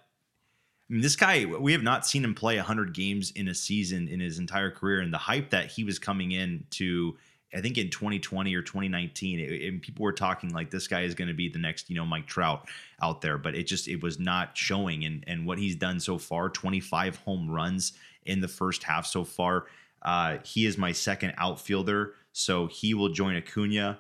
I 0.90 0.94
mean, 0.94 1.02
this 1.02 1.16
guy, 1.16 1.46
we 1.46 1.72
have 1.72 1.84
not 1.84 2.06
seen 2.06 2.24
him 2.24 2.36
play 2.36 2.58
100 2.58 2.94
games 2.94 3.32
in 3.32 3.48
a 3.48 3.56
season 3.56 4.08
in 4.08 4.20
his 4.20 4.40
entire 4.40 4.70
career. 4.70 5.00
And 5.00 5.14
the 5.14 5.18
hype 5.18 5.52
that 5.52 5.72
he 5.72 5.84
was 5.84 6.00
coming 6.00 6.32
in 6.32 6.66
to, 6.72 7.18
I 7.54 7.60
think 7.60 7.78
in 7.78 7.90
2020 7.90 8.56
or 8.56 8.62
2019, 8.62 9.40
it, 9.40 9.68
and 9.68 9.82
people 9.82 10.04
were 10.04 10.14
talking 10.14 10.54
like 10.54 10.72
this 10.72 10.88
guy 10.88 11.02
is 11.02 11.16
going 11.16 11.28
to 11.28 11.34
be 11.34 11.50
the 11.50 11.60
next, 11.60 11.90
you 11.90 11.96
know, 11.96 12.06
Mike 12.06 12.26
Trout 12.26 12.68
out 13.02 13.22
there, 13.22 13.38
but 13.38 13.56
it 13.56 13.64
just 13.64 13.88
it 13.88 14.02
was 14.02 14.20
not 14.20 14.58
showing. 14.58 15.04
And 15.04 15.24
and 15.28 15.46
what 15.46 15.58
he's 15.58 15.76
done 15.76 16.00
so 16.00 16.18
far, 16.18 16.50
25 16.50 17.18
home 17.18 17.50
runs 17.50 17.94
in 18.26 18.40
the 18.40 18.48
first 18.48 18.84
half 18.84 19.06
so 19.06 19.24
far. 19.24 19.66
Uh, 20.02 20.38
he 20.44 20.66
is 20.66 20.78
my 20.78 20.92
second 20.92 21.34
outfielder, 21.38 22.14
so 22.32 22.68
he 22.68 22.94
will 22.94 23.10
join 23.10 23.36
Acuna. 23.36 24.00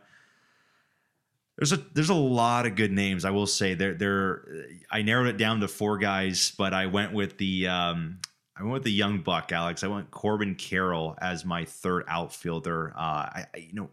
There's 1.57 1.73
a 1.73 1.77
there's 1.93 2.09
a 2.09 2.15
lot 2.15 2.65
of 2.65 2.75
good 2.75 2.91
names. 2.91 3.25
I 3.25 3.31
will 3.31 3.47
say 3.47 3.73
there 3.73 3.93
there. 3.93 4.45
I 4.89 5.01
narrowed 5.01 5.27
it 5.27 5.37
down 5.37 5.59
to 5.59 5.67
four 5.67 5.97
guys, 5.97 6.53
but 6.57 6.73
I 6.73 6.87
went 6.87 7.13
with 7.13 7.37
the 7.37 7.67
um, 7.67 8.19
I 8.61 8.63
went 8.63 8.73
with 8.73 8.83
the 8.83 8.91
young 8.91 9.21
buck, 9.21 9.51
Alex. 9.51 9.83
I 9.83 9.87
went 9.87 10.11
Corbin 10.11 10.53
Carroll 10.53 11.17
as 11.19 11.43
my 11.43 11.65
third 11.65 12.03
outfielder. 12.07 12.93
Uh, 12.95 12.99
I, 12.99 13.45
I 13.55 13.57
you 13.57 13.73
know 13.73 13.89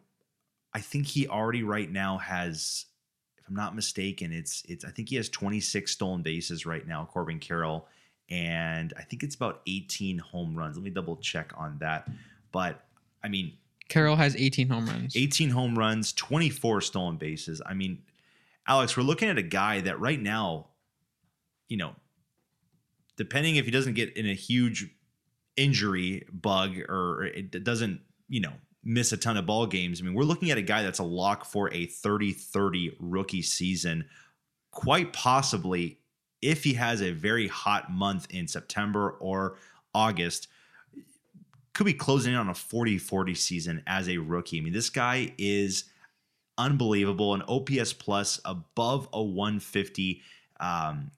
I 0.75 0.81
think 0.81 1.07
he 1.07 1.27
already 1.27 1.63
right 1.63 1.91
now 1.91 2.19
has, 2.19 2.85
if 3.39 3.49
I'm 3.49 3.55
not 3.55 3.75
mistaken, 3.75 4.31
it's 4.31 4.63
it's 4.69 4.85
I 4.85 4.91
think 4.91 5.09
he 5.09 5.17
has 5.17 5.31
26 5.31 5.91
stolen 5.91 6.23
bases 6.23 6.67
right 6.67 6.87
now, 6.87 7.09
Corbin 7.11 7.39
Carroll, 7.39 7.89
and 8.29 8.93
I 8.99 9.03
think 9.03 9.23
it's 9.23 9.35
about 9.35 9.63
18 9.67 10.19
home 10.19 10.55
runs. 10.55 10.77
Let 10.77 10.85
me 10.85 10.91
double 10.91 11.17
check 11.17 11.53
on 11.57 11.79
that. 11.79 12.07
But 12.53 12.85
I 13.25 13.29
mean, 13.29 13.55
Carroll 13.89 14.17
has 14.17 14.37
18 14.37 14.69
home 14.69 14.85
runs. 14.85 15.17
18 15.17 15.49
home 15.49 15.79
runs, 15.79 16.13
24 16.13 16.83
stolen 16.83 17.17
bases. 17.17 17.63
I 17.65 17.73
mean, 17.73 18.03
Alex, 18.67 18.99
we're 18.99 19.03
looking 19.03 19.31
at 19.31 19.39
a 19.39 19.43
guy 19.43 19.81
that 19.81 19.99
right 19.99 20.21
now, 20.21 20.67
you 21.69 21.79
know, 21.79 21.95
depending 23.19 23.57
if 23.57 23.67
he 23.67 23.71
doesn't 23.71 23.95
get 23.95 24.17
in 24.17 24.27
a 24.27 24.35
huge 24.35 24.89
injury 25.57 26.25
bug 26.33 26.79
or 26.89 27.25
it 27.25 27.65
doesn't, 27.65 28.01
you 28.29 28.41
know, 28.41 28.53
miss 28.85 29.13
a 29.13 29.17
ton 29.17 29.37
of 29.37 29.45
ball 29.45 29.67
games. 29.67 30.01
I 30.01 30.05
mean, 30.05 30.15
we're 30.15 30.23
looking 30.23 30.51
at 30.51 30.57
a 30.57 30.63
guy 30.63 30.83
that's 30.83 31.01
a 31.01 31.05
lock 31.05 31.45
for 31.45 31.69
a 31.75 31.89
30-30 31.89 32.97
rookie 33.01 33.43
season, 33.43 34.07
quite 34.71 35.13
possibly 35.13 35.99
if 36.41 36.63
he 36.63 36.73
has 36.75 37.03
a 37.03 37.11
very 37.11 37.49
hot 37.49 37.91
month 37.91 38.29
in 38.31 38.47
September 38.47 39.11
or 39.21 39.57
August 39.93 40.49
could 41.75 41.85
be 41.85 41.93
closing 41.93 42.33
in 42.33 42.39
on 42.39 42.49
a 42.49 42.53
40-40 42.53 43.37
season 43.37 43.83
as 43.87 44.09
a 44.09 44.19
rookie. 44.19 44.59
I 44.59 44.61
mean, 44.61 44.73
this 44.73 44.91
guy 44.91 45.33
is 45.39 45.85
unbelievable. 46.57 47.35
An 47.35 47.43
OPS 47.43 47.93
plus 47.93 48.41
above 48.45 49.09
a 49.13 49.23
150. 49.23 50.23
Um, 50.61 51.11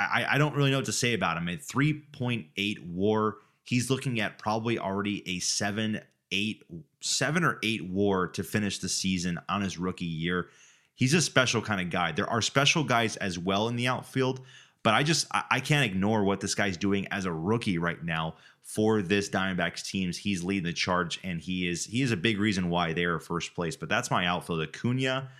I, 0.00 0.26
I 0.34 0.38
don't 0.38 0.54
really 0.54 0.70
know 0.70 0.78
what 0.78 0.86
to 0.86 0.92
say 0.92 1.14
about 1.14 1.36
him. 1.36 1.48
At 1.48 1.60
3.8 1.60 2.86
WAR, 2.86 3.36
he's 3.64 3.90
looking 3.90 4.20
at 4.20 4.38
probably 4.38 4.78
already 4.78 5.22
a 5.28 5.40
seven, 5.40 6.00
eight, 6.32 6.64
seven 7.00 7.44
or 7.44 7.58
eight 7.62 7.88
WAR 7.88 8.28
to 8.28 8.42
finish 8.42 8.78
the 8.78 8.88
season 8.88 9.38
on 9.48 9.60
his 9.60 9.78
rookie 9.78 10.04
year. 10.04 10.48
He's 10.94 11.14
a 11.14 11.20
special 11.20 11.62
kind 11.62 11.80
of 11.80 11.90
guy. 11.90 12.12
There 12.12 12.28
are 12.28 12.42
special 12.42 12.84
guys 12.84 13.16
as 13.16 13.38
well 13.38 13.68
in 13.68 13.76
the 13.76 13.88
outfield, 13.88 14.40
but 14.82 14.94
I 14.94 15.02
just 15.02 15.26
I, 15.32 15.44
I 15.50 15.60
can't 15.60 15.84
ignore 15.84 16.24
what 16.24 16.40
this 16.40 16.54
guy's 16.54 16.76
doing 16.76 17.06
as 17.08 17.24
a 17.24 17.32
rookie 17.32 17.78
right 17.78 18.02
now 18.02 18.36
for 18.62 19.02
this 19.02 19.28
Diamondbacks 19.28 19.84
teams. 19.84 20.16
He's 20.16 20.44
leading 20.44 20.64
the 20.64 20.72
charge, 20.72 21.18
and 21.24 21.40
he 21.40 21.68
is 21.68 21.86
he 21.86 22.02
is 22.02 22.12
a 22.12 22.16
big 22.16 22.38
reason 22.38 22.68
why 22.68 22.92
they 22.92 23.04
are 23.04 23.18
first 23.18 23.54
place. 23.54 23.76
But 23.76 23.88
that's 23.88 24.10
my 24.10 24.26
outfield: 24.26 24.60
Acuna, 24.60 25.30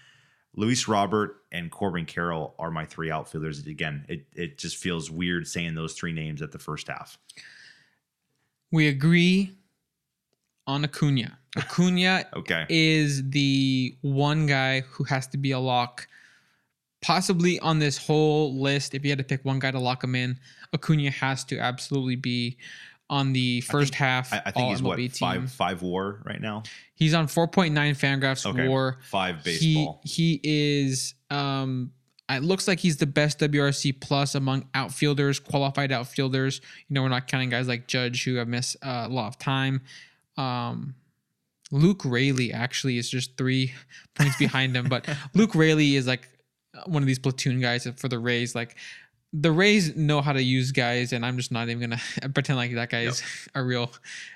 Luis 0.56 0.88
Robert, 0.88 1.42
and 1.52 1.70
Corbin 1.70 2.06
Carroll 2.06 2.54
are 2.58 2.70
my 2.70 2.84
three 2.84 3.10
outfielders. 3.10 3.64
Again, 3.66 4.04
it 4.08 4.26
it 4.34 4.58
just 4.58 4.76
feels 4.76 5.10
weird 5.10 5.46
saying 5.46 5.74
those 5.74 5.94
three 5.94 6.12
names 6.12 6.42
at 6.42 6.52
the 6.52 6.58
first 6.58 6.88
half. 6.88 7.18
We 8.72 8.88
agree 8.88 9.52
on 10.66 10.84
Acuna. 10.84 11.38
Acuna 11.56 12.26
Okay, 12.36 12.66
is 12.68 13.28
the 13.30 13.96
one 14.02 14.46
guy 14.46 14.80
who 14.80 15.04
has 15.04 15.26
to 15.28 15.36
be 15.36 15.52
a 15.52 15.58
lock. 15.58 16.06
Possibly 17.02 17.58
on 17.60 17.78
this 17.78 17.96
whole 17.96 18.60
list, 18.60 18.94
if 18.94 19.04
you 19.04 19.10
had 19.10 19.18
to 19.18 19.24
pick 19.24 19.42
one 19.44 19.58
guy 19.58 19.70
to 19.70 19.78
lock 19.78 20.04
him 20.04 20.14
in, 20.14 20.38
Acuna 20.74 21.10
has 21.10 21.44
to 21.44 21.58
absolutely 21.58 22.16
be 22.16 22.58
on 23.10 23.32
the 23.34 23.60
first 23.62 23.94
half. 23.94 24.32
I, 24.32 24.38
I 24.46 24.50
think 24.52 24.56
all 24.64 24.70
he's 24.70 24.82
what 24.82 24.98
MLB 24.98 25.12
team. 25.12 25.28
five 25.28 25.52
five 25.52 25.82
WAR 25.82 26.22
right 26.24 26.40
now. 26.40 26.62
He's 26.94 27.12
on 27.12 27.26
4.9 27.26 27.72
Fangraphs 27.72 28.46
Okay, 28.46 28.68
WAR. 28.68 28.98
five 29.02 29.42
baseball. 29.44 30.00
He 30.04 30.40
he 30.40 30.40
is 30.44 31.14
um 31.28 31.92
it 32.30 32.44
looks 32.44 32.68
like 32.68 32.78
he's 32.78 32.96
the 32.98 33.06
best 33.06 33.40
WRC 33.40 34.00
plus 34.00 34.36
among 34.36 34.68
outfielders, 34.72 35.40
qualified 35.40 35.90
outfielders. 35.90 36.60
You 36.88 36.94
know, 36.94 37.02
we're 37.02 37.08
not 37.08 37.26
counting 37.26 37.50
guys 37.50 37.66
like 37.66 37.88
Judge 37.88 38.22
who 38.24 38.36
have 38.36 38.46
missed 38.46 38.76
uh, 38.82 39.06
a 39.06 39.12
lot 39.12 39.26
of 39.26 39.38
time. 39.38 39.82
Um 40.36 40.94
Luke 41.72 42.02
Raley 42.04 42.52
actually 42.52 42.98
is 42.98 43.08
just 43.10 43.36
three 43.36 43.72
points 44.14 44.36
behind 44.36 44.76
him, 44.76 44.88
but 44.88 45.08
Luke 45.34 45.54
Raley 45.54 45.96
is 45.96 46.06
like 46.06 46.28
one 46.86 47.02
of 47.02 47.06
these 47.06 47.18
platoon 47.18 47.60
guys 47.60 47.86
for 47.96 48.08
the 48.08 48.18
Rays. 48.18 48.54
Like 48.54 48.76
the 49.32 49.52
Rays 49.52 49.94
know 49.96 50.20
how 50.20 50.32
to 50.32 50.42
use 50.42 50.72
guys, 50.72 51.12
and 51.12 51.24
I'm 51.24 51.36
just 51.36 51.52
not 51.52 51.68
even 51.68 51.80
gonna 51.80 52.00
pretend 52.34 52.58
like 52.58 52.74
that 52.74 52.90
guy 52.90 53.02
is 53.02 53.22
a 53.54 53.62
real 53.62 53.90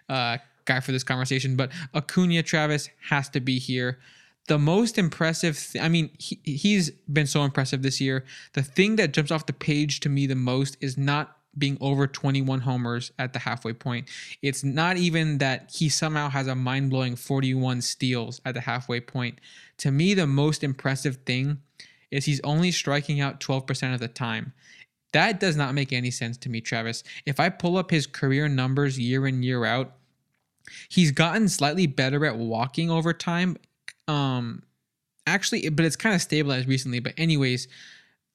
uh, 0.09 0.39
guy 0.65 0.81
for 0.81 0.93
this 0.93 1.05
conversation. 1.05 1.57
But 1.57 1.71
Acuna 1.95 2.43
Travis 2.43 2.89
has 3.09 3.29
to 3.31 3.41
be 3.41 3.59
here. 3.59 3.99
The 4.47 4.59
most 4.59 4.99
impressive, 4.99 5.59
th- 5.59 5.83
I 5.83 5.89
mean, 5.89 6.11
he, 6.19 6.39
he's 6.45 6.91
been 6.91 7.27
so 7.27 7.45
impressive 7.45 7.83
this 7.83 8.01
year. 8.01 8.25
The 8.53 8.63
thing 8.63 8.97
that 8.97 9.13
jumps 9.13 9.31
off 9.31 9.47
the 9.47 9.55
page 9.55 10.01
to 10.01 10.09
me 10.09 10.27
the 10.27 10.35
most 10.35 10.77
is 10.81 10.99
not 10.99 11.39
being 11.57 11.79
over 11.81 12.07
21 12.07 12.61
homers 12.61 13.13
at 13.19 13.33
the 13.33 13.39
halfway 13.39 13.73
point. 13.73 14.09
It's 14.43 14.65
not 14.65 14.97
even 14.97 15.39
that 15.39 15.73
he 15.73 15.89
somehow 15.89 16.29
has 16.29 16.47
a 16.47 16.55
mind 16.55 16.91
blowing 16.91 17.17
41 17.17 17.81
steals 17.83 18.41
at 18.45 18.55
the 18.55 18.61
halfway 18.61 19.01
point. 19.01 19.39
To 19.79 19.91
me, 19.91 20.15
the 20.15 20.27
most 20.27 20.65
impressive 20.65 21.17
thing 21.25 21.59
is 22.11 22.25
he's 22.25 22.41
only 22.43 22.71
striking 22.71 23.21
out 23.21 23.41
12% 23.41 23.95
of 23.95 24.01
the 24.01 24.09
time. 24.09 24.53
That 25.15 25.39
does 25.39 25.57
not 25.57 25.75
make 25.75 25.93
any 25.93 26.11
sense 26.11 26.37
to 26.39 26.49
me, 26.49 26.61
Travis. 26.61 27.05
If 27.25 27.39
I 27.39 27.49
pull 27.49 27.77
up 27.77 27.93
his 27.93 28.05
career 28.05 28.49
numbers 28.49 28.99
year 28.99 29.29
in, 29.29 29.45
year 29.45 29.65
out, 29.65 29.95
he's 30.89 31.13
gotten 31.13 31.49
slightly 31.49 31.87
better 31.87 32.27
at 32.27 32.37
walking 32.37 32.91
over 32.91 33.13
time. 33.13 33.57
Um, 34.09 34.65
actually, 35.25 35.69
but 35.69 35.85
it's 35.85 35.95
kind 35.95 36.17
of 36.17 36.21
stabilized 36.21 36.69
recently. 36.69 36.99
But, 36.99 37.15
anyways, 37.17 37.69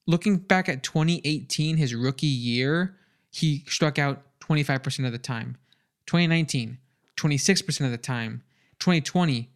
looking 0.08 0.38
back 0.38 0.70
at 0.70 0.82
2018, 0.82 1.76
his 1.76 1.94
rookie 1.94 2.28
year, 2.28 2.96
he 3.30 3.66
struck 3.68 4.00
out 4.00 4.24
25% 4.40 5.06
of 5.06 5.12
the 5.12 5.18
time. 5.18 5.58
2019, 6.06 6.78
26% 7.18 7.86
of 7.86 7.92
the 7.92 7.98
time. 7.98 8.42
2020, 8.80 9.50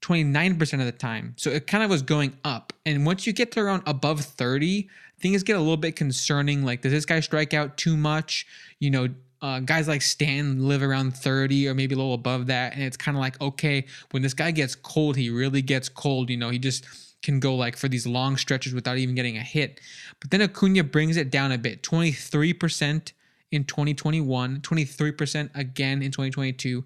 29% 0.00 0.72
of 0.80 0.86
the 0.86 0.92
time. 0.92 1.34
So 1.36 1.50
it 1.50 1.66
kind 1.66 1.84
of 1.84 1.90
was 1.90 2.00
going 2.00 2.38
up. 2.42 2.72
And 2.86 3.04
once 3.04 3.26
you 3.26 3.34
get 3.34 3.52
to 3.52 3.60
around 3.60 3.82
above 3.86 4.22
30, 4.22 4.88
things 5.20 5.42
get 5.42 5.56
a 5.56 5.60
little 5.60 5.76
bit 5.76 5.96
concerning. 5.96 6.64
Like, 6.64 6.82
does 6.82 6.92
this 6.92 7.06
guy 7.06 7.20
strike 7.20 7.54
out 7.54 7.76
too 7.76 7.96
much? 7.96 8.46
You 8.78 8.90
know, 8.90 9.08
uh, 9.42 9.60
guys 9.60 9.88
like 9.88 10.02
Stan 10.02 10.66
live 10.66 10.82
around 10.82 11.16
30 11.16 11.68
or 11.68 11.74
maybe 11.74 11.94
a 11.94 11.98
little 11.98 12.14
above 12.14 12.46
that. 12.46 12.74
And 12.74 12.82
it's 12.82 12.96
kind 12.96 13.16
of 13.16 13.20
like, 13.20 13.40
okay, 13.40 13.86
when 14.10 14.22
this 14.22 14.34
guy 14.34 14.50
gets 14.50 14.74
cold, 14.74 15.16
he 15.16 15.30
really 15.30 15.62
gets 15.62 15.88
cold. 15.88 16.30
You 16.30 16.36
know, 16.36 16.50
he 16.50 16.58
just 16.58 16.84
can 17.22 17.40
go 17.40 17.54
like 17.54 17.76
for 17.76 17.88
these 17.88 18.06
long 18.06 18.36
stretches 18.36 18.74
without 18.74 18.98
even 18.98 19.14
getting 19.14 19.36
a 19.36 19.42
hit. 19.42 19.80
But 20.20 20.30
then 20.30 20.42
Acuna 20.42 20.84
brings 20.84 21.16
it 21.16 21.30
down 21.30 21.52
a 21.52 21.58
bit 21.58 21.82
23% 21.82 23.12
in 23.50 23.64
2021, 23.64 24.60
23% 24.60 25.50
again 25.54 26.02
in 26.02 26.10
2022. 26.10 26.84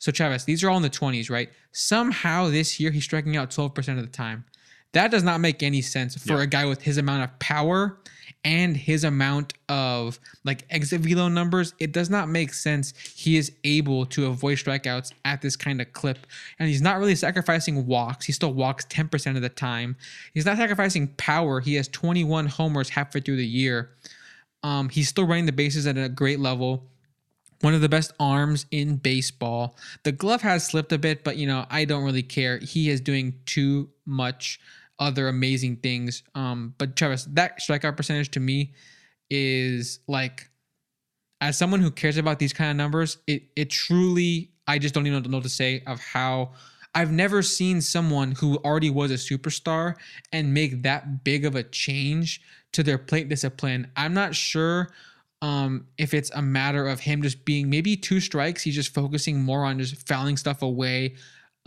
So, 0.00 0.12
Travis, 0.12 0.44
these 0.44 0.62
are 0.62 0.70
all 0.70 0.76
in 0.76 0.82
the 0.84 0.90
20s, 0.90 1.28
right? 1.28 1.50
Somehow 1.72 2.48
this 2.48 2.78
year 2.78 2.90
he's 2.92 3.04
striking 3.04 3.36
out 3.36 3.50
12% 3.50 3.76
of 3.98 4.02
the 4.02 4.06
time. 4.06 4.44
That 4.92 5.10
does 5.10 5.22
not 5.22 5.40
make 5.40 5.62
any 5.62 5.82
sense 5.82 6.16
for 6.16 6.36
Yeah. 6.38 6.42
a 6.42 6.46
guy 6.46 6.64
with 6.64 6.82
his 6.82 6.96
amount 6.98 7.22
of 7.24 7.38
power 7.38 7.98
and 8.44 8.76
his 8.76 9.04
amount 9.04 9.52
of 9.68 10.18
like 10.44 10.64
exit 10.70 11.00
velo 11.02 11.28
numbers. 11.28 11.74
It 11.78 11.92
does 11.92 12.08
not 12.08 12.28
make 12.28 12.54
sense. 12.54 12.94
He 13.14 13.36
is 13.36 13.52
able 13.64 14.06
to 14.06 14.26
avoid 14.26 14.58
strikeouts 14.58 15.12
at 15.24 15.42
this 15.42 15.56
kind 15.56 15.80
of 15.80 15.92
clip. 15.92 16.26
And 16.58 16.68
he's 16.68 16.80
not 16.80 16.98
really 16.98 17.14
sacrificing 17.16 17.86
walks. 17.86 18.26
He 18.26 18.32
still 18.32 18.52
walks 18.54 18.86
10% 18.86 19.36
of 19.36 19.42
the 19.42 19.48
time. 19.48 19.96
He's 20.32 20.46
not 20.46 20.56
sacrificing 20.56 21.08
power. 21.16 21.60
He 21.60 21.74
has 21.74 21.88
21 21.88 22.46
homers 22.46 22.90
halfway 22.90 23.20
through 23.20 23.36
the 23.36 23.46
year. 23.46 23.90
Um, 24.62 24.88
he's 24.88 25.08
still 25.08 25.26
running 25.26 25.46
the 25.46 25.52
bases 25.52 25.86
at 25.86 25.98
a 25.98 26.08
great 26.08 26.40
level. 26.40 26.86
One 27.60 27.74
of 27.74 27.80
the 27.80 27.88
best 27.88 28.12
arms 28.20 28.66
in 28.70 28.96
baseball. 28.96 29.76
The 30.04 30.12
glove 30.12 30.42
has 30.42 30.64
slipped 30.64 30.92
a 30.92 30.98
bit, 30.98 31.24
but 31.24 31.36
you 31.36 31.46
know, 31.46 31.66
I 31.70 31.84
don't 31.84 32.04
really 32.04 32.22
care. 32.22 32.58
He 32.58 32.88
is 32.88 33.00
doing 33.00 33.34
too 33.46 33.90
much 34.06 34.60
other 34.98 35.28
amazing 35.28 35.76
things. 35.76 36.22
Um, 36.34 36.74
but 36.78 36.96
Travis, 36.96 37.24
that 37.32 37.60
strikeout 37.60 37.96
percentage 37.96 38.30
to 38.32 38.40
me 38.40 38.72
is 39.30 40.00
like 40.08 40.48
as 41.40 41.56
someone 41.56 41.80
who 41.80 41.90
cares 41.90 42.16
about 42.16 42.38
these 42.38 42.52
kind 42.52 42.70
of 42.70 42.76
numbers, 42.76 43.18
it 43.26 43.44
it 43.56 43.70
truly 43.70 44.50
I 44.66 44.78
just 44.78 44.94
don't 44.94 45.06
even 45.06 45.22
know 45.30 45.38
what 45.38 45.44
to 45.44 45.48
say 45.48 45.82
of 45.86 46.00
how 46.00 46.52
I've 46.94 47.12
never 47.12 47.42
seen 47.42 47.80
someone 47.80 48.32
who 48.32 48.56
already 48.58 48.90
was 48.90 49.10
a 49.10 49.14
superstar 49.14 49.94
and 50.32 50.52
make 50.52 50.82
that 50.82 51.22
big 51.22 51.44
of 51.44 51.54
a 51.54 51.62
change 51.62 52.40
to 52.72 52.82
their 52.82 52.98
plate 52.98 53.28
discipline. 53.28 53.90
I'm 53.96 54.14
not 54.14 54.34
sure 54.34 54.90
um, 55.40 55.86
if 55.96 56.14
it's 56.14 56.30
a 56.32 56.42
matter 56.42 56.88
of 56.88 57.00
him 57.00 57.22
just 57.22 57.44
being 57.44 57.70
maybe 57.70 57.96
two 57.96 58.20
strikes, 58.20 58.62
he's 58.62 58.74
just 58.74 58.92
focusing 58.92 59.40
more 59.40 59.64
on 59.64 59.78
just 59.78 60.08
fouling 60.08 60.36
stuff 60.36 60.62
away. 60.62 61.14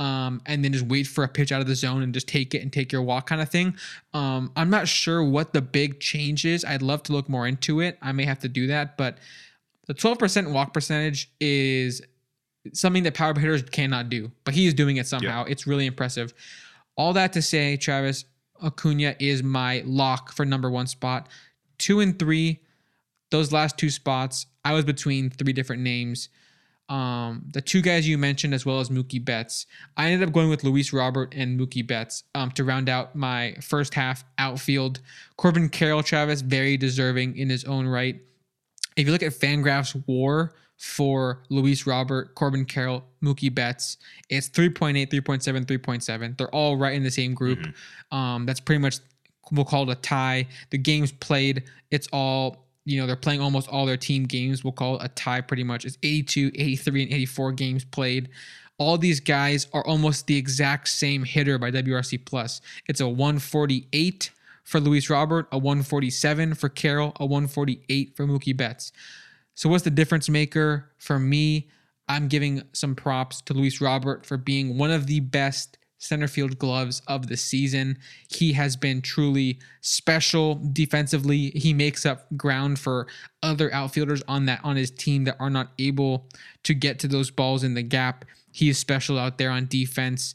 Um, 0.02 0.42
and 0.48 0.64
then 0.64 0.74
just 0.74 0.88
wait 0.88 1.06
for 1.06 1.24
a 1.24 1.28
pitch 1.28 1.52
out 1.52 1.62
of 1.62 1.68
the 1.68 1.76
zone 1.76 2.02
and 2.02 2.12
just 2.12 2.28
take 2.28 2.56
it 2.56 2.64
and 2.64 2.74
take 2.74 2.92
your 2.92 3.04
walk 3.04 3.28
kind 3.28 3.40
of 3.40 3.50
thing. 3.50 3.78
Um, 4.16 4.52
I'm 4.56 4.72
not 4.72 4.88
sure 4.88 5.24
what 5.24 5.54
the 5.54 5.62
big 5.62 6.00
change 6.00 6.44
is. 6.44 6.66
I'd 6.66 6.82
love 6.82 7.04
to 7.04 7.14
look 7.14 7.30
more 7.30 7.46
into 7.46 7.82
it. 7.82 8.00
I 8.02 8.12
may 8.12 8.26
have 8.26 8.40
to 8.40 8.48
do 8.48 8.66
that, 8.66 8.98
but 8.98 9.20
the 9.86 9.94
12% 9.94 10.52
walk 10.52 10.74
percentage 10.74 11.32
is 11.40 12.02
something 12.74 13.04
that 13.04 13.14
power 13.14 13.38
hitters 13.38 13.62
cannot 13.62 14.10
do, 14.10 14.32
but 14.44 14.56
he 14.56 14.66
is 14.66 14.74
doing 14.74 14.98
it 14.98 15.06
somehow. 15.06 15.44
It's 15.44 15.68
really 15.68 15.86
impressive. 15.86 16.34
All 16.96 17.14
that 17.14 17.32
to 17.34 17.42
say, 17.44 17.78
Travis 17.78 18.26
Acuna 18.64 19.16
is 19.20 19.44
my 19.44 19.84
lock 19.86 20.32
for 20.32 20.46
number 20.46 20.72
one 20.72 20.88
spot. 20.88 21.28
Two 21.78 22.00
and 22.00 22.18
three, 22.18 22.62
those 23.30 23.52
last 23.52 23.78
two 23.78 23.92
spots, 23.92 24.48
I 24.66 24.74
was 24.74 24.84
between 24.84 25.30
three 25.30 25.54
different 25.54 25.84
names. 25.84 26.30
Um, 26.92 27.46
the 27.54 27.62
two 27.62 27.82
guys 27.82 28.06
you 28.06 28.18
mentioned, 28.18 28.54
as 28.54 28.66
well 28.66 28.82
as 28.82 28.90
Mookie 28.90 29.24
Betts. 29.24 29.66
I 29.96 30.12
ended 30.12 30.28
up 30.28 30.34
going 30.34 30.50
with 30.50 30.66
Luis 30.66 30.92
Robert 30.92 31.34
and 31.34 31.58
Mookie 31.58 31.88
Betts 31.88 32.26
um, 32.36 32.52
to 32.52 32.66
round 32.66 32.90
out 32.90 33.16
my 33.16 33.56
first 33.62 33.94
half 33.94 34.26
outfield. 34.38 35.00
Corbin 35.38 35.70
Carroll, 35.70 36.04
Travis, 36.04 36.42
very 36.42 36.76
deserving 36.76 37.38
in 37.38 37.50
his 37.50 37.64
own 37.64 37.88
right. 37.88 38.20
If 38.98 39.06
you 39.06 39.14
look 39.14 39.24
at 39.24 39.32
Fangraph's 39.32 39.96
WAR 40.06 40.52
for 40.76 41.44
Luis 41.48 41.88
Robert, 41.88 42.36
Corbin 42.36 42.66
Carroll, 42.66 43.06
Mookie 43.24 43.56
Betts, 43.56 43.96
it's 44.30 44.50
3.8, 44.50 45.10
3.7, 45.10 45.66
3.7. 45.66 46.38
They're 46.38 46.54
all 46.54 46.76
right 46.76 46.94
in 46.94 47.04
the 47.04 47.12
same 47.12 47.34
group. 47.34 47.66
Um, 48.12 48.46
that's 48.46 48.60
pretty 48.60 48.80
much 48.80 48.98
we'll 49.50 49.64
call 49.64 49.90
it 49.90 49.98
a 49.98 50.02
tie. 50.02 50.46
The 50.72 50.78
games 50.78 51.14
played, 51.14 51.64
it's 51.90 52.10
all 52.12 52.66
you 52.86 53.00
know, 53.00 53.08
they're 53.08 53.16
playing 53.16 53.42
almost 53.42 53.68
all 53.70 53.86
their 53.86 53.98
team 53.98 54.26
games. 54.26 54.64
We'll 54.64 54.74
call 54.74 54.96
it 54.96 55.06
a 55.06 55.10
tie 55.10 55.42
pretty 55.42 55.64
much. 55.64 55.86
It's 55.86 55.98
82, 56.04 56.52
83, 56.56 57.04
and 57.04 57.14
84 57.14 57.52
games 57.54 57.86
played. 57.86 58.30
All 58.78 58.98
these 58.98 59.20
guys 59.20 59.68
are 59.74 59.86
almost 59.86 60.28
the 60.28 60.38
exact 60.38 60.88
same 60.88 61.24
hitter 61.24 61.58
by 61.58 61.70
WRC 61.72 62.26
plus. 62.26 62.62
It's 62.88 63.00
a 63.00 63.08
148 63.08 64.32
for 64.64 64.80
Luis 64.80 65.10
Robert, 65.10 65.48
a 65.52 65.58
147 65.58 66.56
for 66.56 66.70
Carroll, 66.70 67.14
a 67.20 67.26
148 67.26 68.16
for 68.16 68.26
Mookie 68.26 68.56
Betts. 68.56 68.92
So 69.54 69.70
what's 69.70 69.84
the 69.84 69.92
difference 69.92 70.30
maker 70.30 70.90
for 70.98 71.20
me? 71.20 71.70
I'm 72.08 72.28
giving 72.28 72.64
some 72.74 72.96
props 72.96 73.42
to 73.42 73.54
Luis 73.54 73.80
Robert 73.80 74.26
for 74.26 74.38
being 74.38 74.78
one 74.78 74.92
of 74.92 75.08
the 75.08 75.20
best 75.20 75.78
center 76.02 76.28
field 76.28 76.58
gloves 76.58 77.02
of 77.08 77.28
the 77.28 77.38
season. 77.38 77.98
He 78.28 78.54
has 78.54 78.76
been 78.76 79.02
truly 79.02 79.60
special 79.82 80.56
defensively. 80.74 81.52
He 81.52 81.74
makes 81.74 82.06
up 82.08 82.26
ground 82.36 82.80
for 82.80 83.08
other 83.44 83.72
outfielders 83.74 84.24
on 84.28 84.46
that 84.48 84.62
on 84.64 84.76
his 84.76 84.90
team 84.90 85.26
that 85.26 85.38
are 85.40 85.50
not 85.50 85.70
able 85.78 86.28
to 86.64 86.74
get 86.74 86.98
to 87.00 87.08
those 87.08 87.30
balls 87.30 87.64
in 87.64 87.76
the 87.76 87.84
gap. 87.84 88.26
He 88.52 88.68
is 88.68 88.80
special 88.80 89.20
out 89.20 89.38
there 89.38 89.52
on 89.52 89.68
defense. 89.68 90.34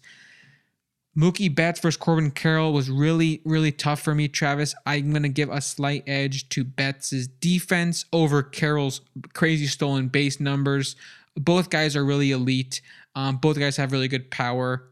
Mookie 1.19 1.53
Betts 1.53 1.81
versus 1.81 1.97
Corbin 1.97 2.31
Carroll 2.31 2.73
was 2.73 2.89
really, 2.89 3.41
really 3.45 3.73
tough 3.73 4.01
for 4.01 4.15
me, 4.15 4.29
Travis. 4.29 4.75
I'm 4.85 5.11
going 5.11 5.23
to 5.25 5.29
give 5.29 5.49
a 5.51 5.61
slight 5.61 6.05
edge 6.07 6.49
to 6.51 6.63
Betts' 6.63 7.27
defense 7.27 8.05
over 8.13 8.43
Carroll's 8.43 9.01
crazy 9.33 9.67
stolen 9.67 10.09
base 10.09 10.39
numbers. 10.39 10.95
Both 11.35 11.71
guys 11.71 11.97
are 11.97 12.05
really 12.05 12.31
elite. 12.31 12.83
Um, 13.15 13.39
both 13.39 13.59
guys 13.59 13.79
have 13.79 13.93
really 13.93 14.09
good 14.09 14.31
power. 14.31 14.85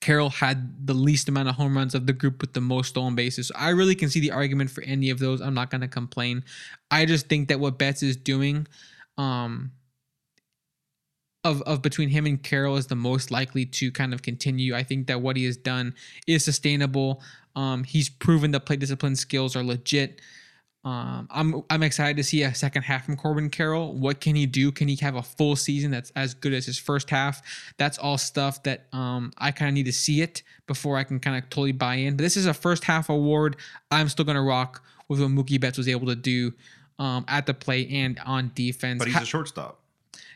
Carroll 0.00 0.30
had 0.30 0.86
the 0.86 0.94
least 0.94 1.28
amount 1.28 1.48
of 1.48 1.56
home 1.56 1.76
runs 1.76 1.94
of 1.94 2.06
the 2.06 2.12
group 2.12 2.40
with 2.40 2.54
the 2.54 2.60
most 2.60 2.88
stolen 2.88 3.14
bases. 3.14 3.48
So 3.48 3.54
I 3.56 3.70
really 3.70 3.94
can 3.94 4.08
see 4.08 4.20
the 4.20 4.30
argument 4.32 4.70
for 4.70 4.82
any 4.82 5.10
of 5.10 5.18
those. 5.18 5.40
I'm 5.40 5.54
not 5.54 5.70
going 5.70 5.82
to 5.82 5.88
complain. 5.88 6.44
I 6.90 7.04
just 7.04 7.28
think 7.28 7.48
that 7.48 7.60
what 7.60 7.78
Betts 7.78 8.02
is 8.02 8.16
doing, 8.16 8.66
um, 9.18 9.72
of, 11.44 11.62
of 11.62 11.82
between 11.82 12.08
him 12.10 12.26
and 12.26 12.42
Carroll 12.42 12.76
is 12.76 12.86
the 12.86 12.96
most 12.96 13.30
likely 13.30 13.64
to 13.64 13.90
kind 13.92 14.12
of 14.12 14.22
continue. 14.22 14.74
I 14.74 14.82
think 14.82 15.06
that 15.06 15.20
what 15.20 15.36
he 15.36 15.44
has 15.44 15.56
done 15.56 15.94
is 16.26 16.44
sustainable. 16.44 17.22
Um, 17.56 17.84
he's 17.84 18.08
proven 18.08 18.50
the 18.50 18.60
play 18.60 18.76
discipline 18.76 19.16
skills 19.16 19.56
are 19.56 19.62
legit. 19.62 20.20
Um, 20.82 21.28
I'm 21.30 21.62
I'm 21.68 21.82
excited 21.82 22.16
to 22.16 22.24
see 22.24 22.42
a 22.42 22.54
second 22.54 22.82
half 22.84 23.04
from 23.04 23.16
Corbin 23.16 23.50
Carroll. 23.50 23.92
What 23.94 24.20
can 24.20 24.34
he 24.34 24.46
do? 24.46 24.72
Can 24.72 24.88
he 24.88 24.96
have 24.96 25.14
a 25.14 25.22
full 25.22 25.54
season 25.54 25.90
that's 25.90 26.10
as 26.16 26.32
good 26.32 26.54
as 26.54 26.64
his 26.64 26.78
first 26.78 27.10
half? 27.10 27.42
That's 27.76 27.98
all 27.98 28.16
stuff 28.16 28.62
that 28.62 28.86
um, 28.94 29.30
I 29.36 29.50
kind 29.50 29.68
of 29.68 29.74
need 29.74 29.84
to 29.86 29.92
see 29.92 30.22
it 30.22 30.42
before 30.66 30.96
I 30.96 31.04
can 31.04 31.20
kind 31.20 31.36
of 31.36 31.50
totally 31.50 31.72
buy 31.72 31.96
in. 31.96 32.16
But 32.16 32.22
this 32.22 32.36
is 32.36 32.46
a 32.46 32.54
first 32.54 32.84
half 32.84 33.10
award. 33.10 33.56
I'm 33.90 34.08
still 34.08 34.24
gonna 34.24 34.42
rock 34.42 34.82
with 35.08 35.20
what 35.20 35.28
Mookie 35.30 35.60
Betts 35.60 35.76
was 35.76 35.86
able 35.88 36.06
to 36.06 36.16
do 36.16 36.54
um, 36.98 37.26
at 37.28 37.44
the 37.44 37.52
plate 37.52 37.90
and 37.90 38.18
on 38.24 38.50
defense. 38.54 39.00
But 39.00 39.08
he's 39.08 39.16
Ha- 39.16 39.22
a 39.22 39.26
shortstop. 39.26 39.80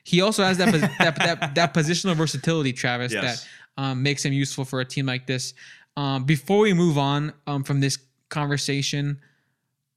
he 0.03 0.21
also 0.21 0.45
has 0.45 0.59
that 0.59 0.71
pos- 0.71 0.81
that, 0.99 1.17
that 1.17 1.55
that 1.55 1.73
positional 1.75 2.17
versatility, 2.17 2.75
Travis, 2.75 3.13
Yes. 3.15 3.47
that 3.77 3.83
um, 3.83 4.03
makes 4.03 4.23
him 4.23 4.35
useful 4.35 4.67
for 4.67 4.81
a 4.81 4.85
team 4.85 5.07
like 5.07 5.27
this. 5.27 5.55
Um, 5.97 6.25
before 6.25 6.59
we 6.59 6.75
move 6.75 6.99
on 6.99 7.33
um, 7.47 7.65
from 7.65 7.81
this 7.81 7.99
conversation, 8.29 9.21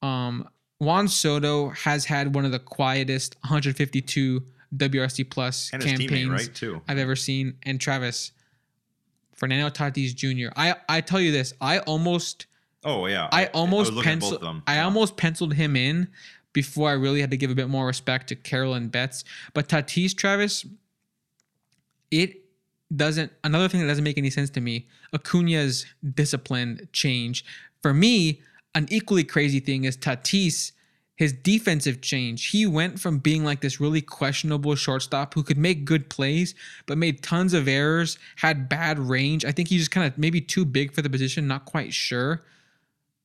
um, 0.01 0.47
Juan 0.79 1.07
Soto 1.07 1.69
has 1.69 2.05
had 2.05 2.35
one 2.35 2.45
of 2.45 2.51
the 2.51 2.59
quietest 2.59 3.35
152 3.41 4.43
WRC 4.75 5.29
plus 5.29 5.71
And 5.73 5.81
his 5.81 5.93
teammate, 5.93 5.99
campaigns 6.09 6.29
right? 6.29 6.81
I've 6.87 6.97
ever 6.97 7.15
seen. 7.15 7.55
And 7.63 7.79
Travis, 7.79 8.31
Fernando 9.35 9.69
Tatis 9.69 10.13
Jr. 10.15 10.51
I 10.55 10.75
I 10.89 11.01
tell 11.01 11.19
you 11.19 11.31
this, 11.31 11.53
I 11.61 11.79
almost 11.79 12.45
Oh 12.83 13.07
yeah. 13.07 13.27
I 13.31 13.47
almost 13.47 13.91
was 13.91 13.95
looking 13.97 14.11
at 14.13 14.19
both 14.19 14.29
penciled. 14.31 14.41
them. 14.43 14.63
I 14.67 14.79
almost 14.79 15.17
penciled 15.17 15.53
him 15.53 15.75
in 15.75 16.07
before 16.53 16.89
I 16.89 16.93
really 16.93 17.21
had 17.21 17.31
to 17.31 17.37
give 17.37 17.51
a 17.51 17.55
bit 17.55 17.69
more 17.69 17.85
respect 17.85 18.27
to 18.29 18.35
Carolyn 18.35 18.87
Betts. 18.89 19.23
But 19.53 19.67
Tatis, 19.67 20.15
Travis, 20.15 20.65
it 22.11 22.41
doesn't. 22.95 23.31
Another 23.43 23.67
thing 23.67 23.81
that 23.81 23.87
doesn't 23.87 24.03
make 24.03 24.17
any 24.17 24.29
sense 24.29 24.49
to 24.51 24.61
me: 24.61 24.87
Acuna's 25.13 25.85
discipline 26.13 26.87
change. 26.93 27.43
For 27.81 27.93
me, 27.93 28.41
an 28.75 28.87
equally 28.89 29.23
crazy 29.23 29.59
thing 29.59 29.85
is 29.85 29.97
Tatis. 29.97 30.71
His 31.15 31.33
defensive 31.33 31.99
change. 31.99 32.49
He 32.49 32.67
went 32.67 32.99
from 32.99 33.17
being 33.17 33.43
like 33.43 33.61
this 33.61 33.79
really 33.79 34.01
questionable 34.01 34.75
shortstop 34.75 35.33
who 35.33 35.41
could 35.41 35.57
make 35.57 35.83
good 35.83 36.11
plays, 36.11 36.53
but 36.85 36.99
made 36.99 37.23
tons 37.23 37.55
of 37.55 37.67
errors, 37.67 38.19
had 38.35 38.69
bad 38.69 38.99
range. 38.99 39.43
I 39.43 39.51
think 39.51 39.67
he's 39.67 39.81
just 39.81 39.91
kind 39.91 40.05
of 40.05 40.15
maybe 40.19 40.39
too 40.41 40.63
big 40.63 40.93
for 40.93 41.01
the 41.01 41.09
position, 41.09 41.47
not 41.47 41.65
quite 41.65 41.91
sure. 41.91 42.43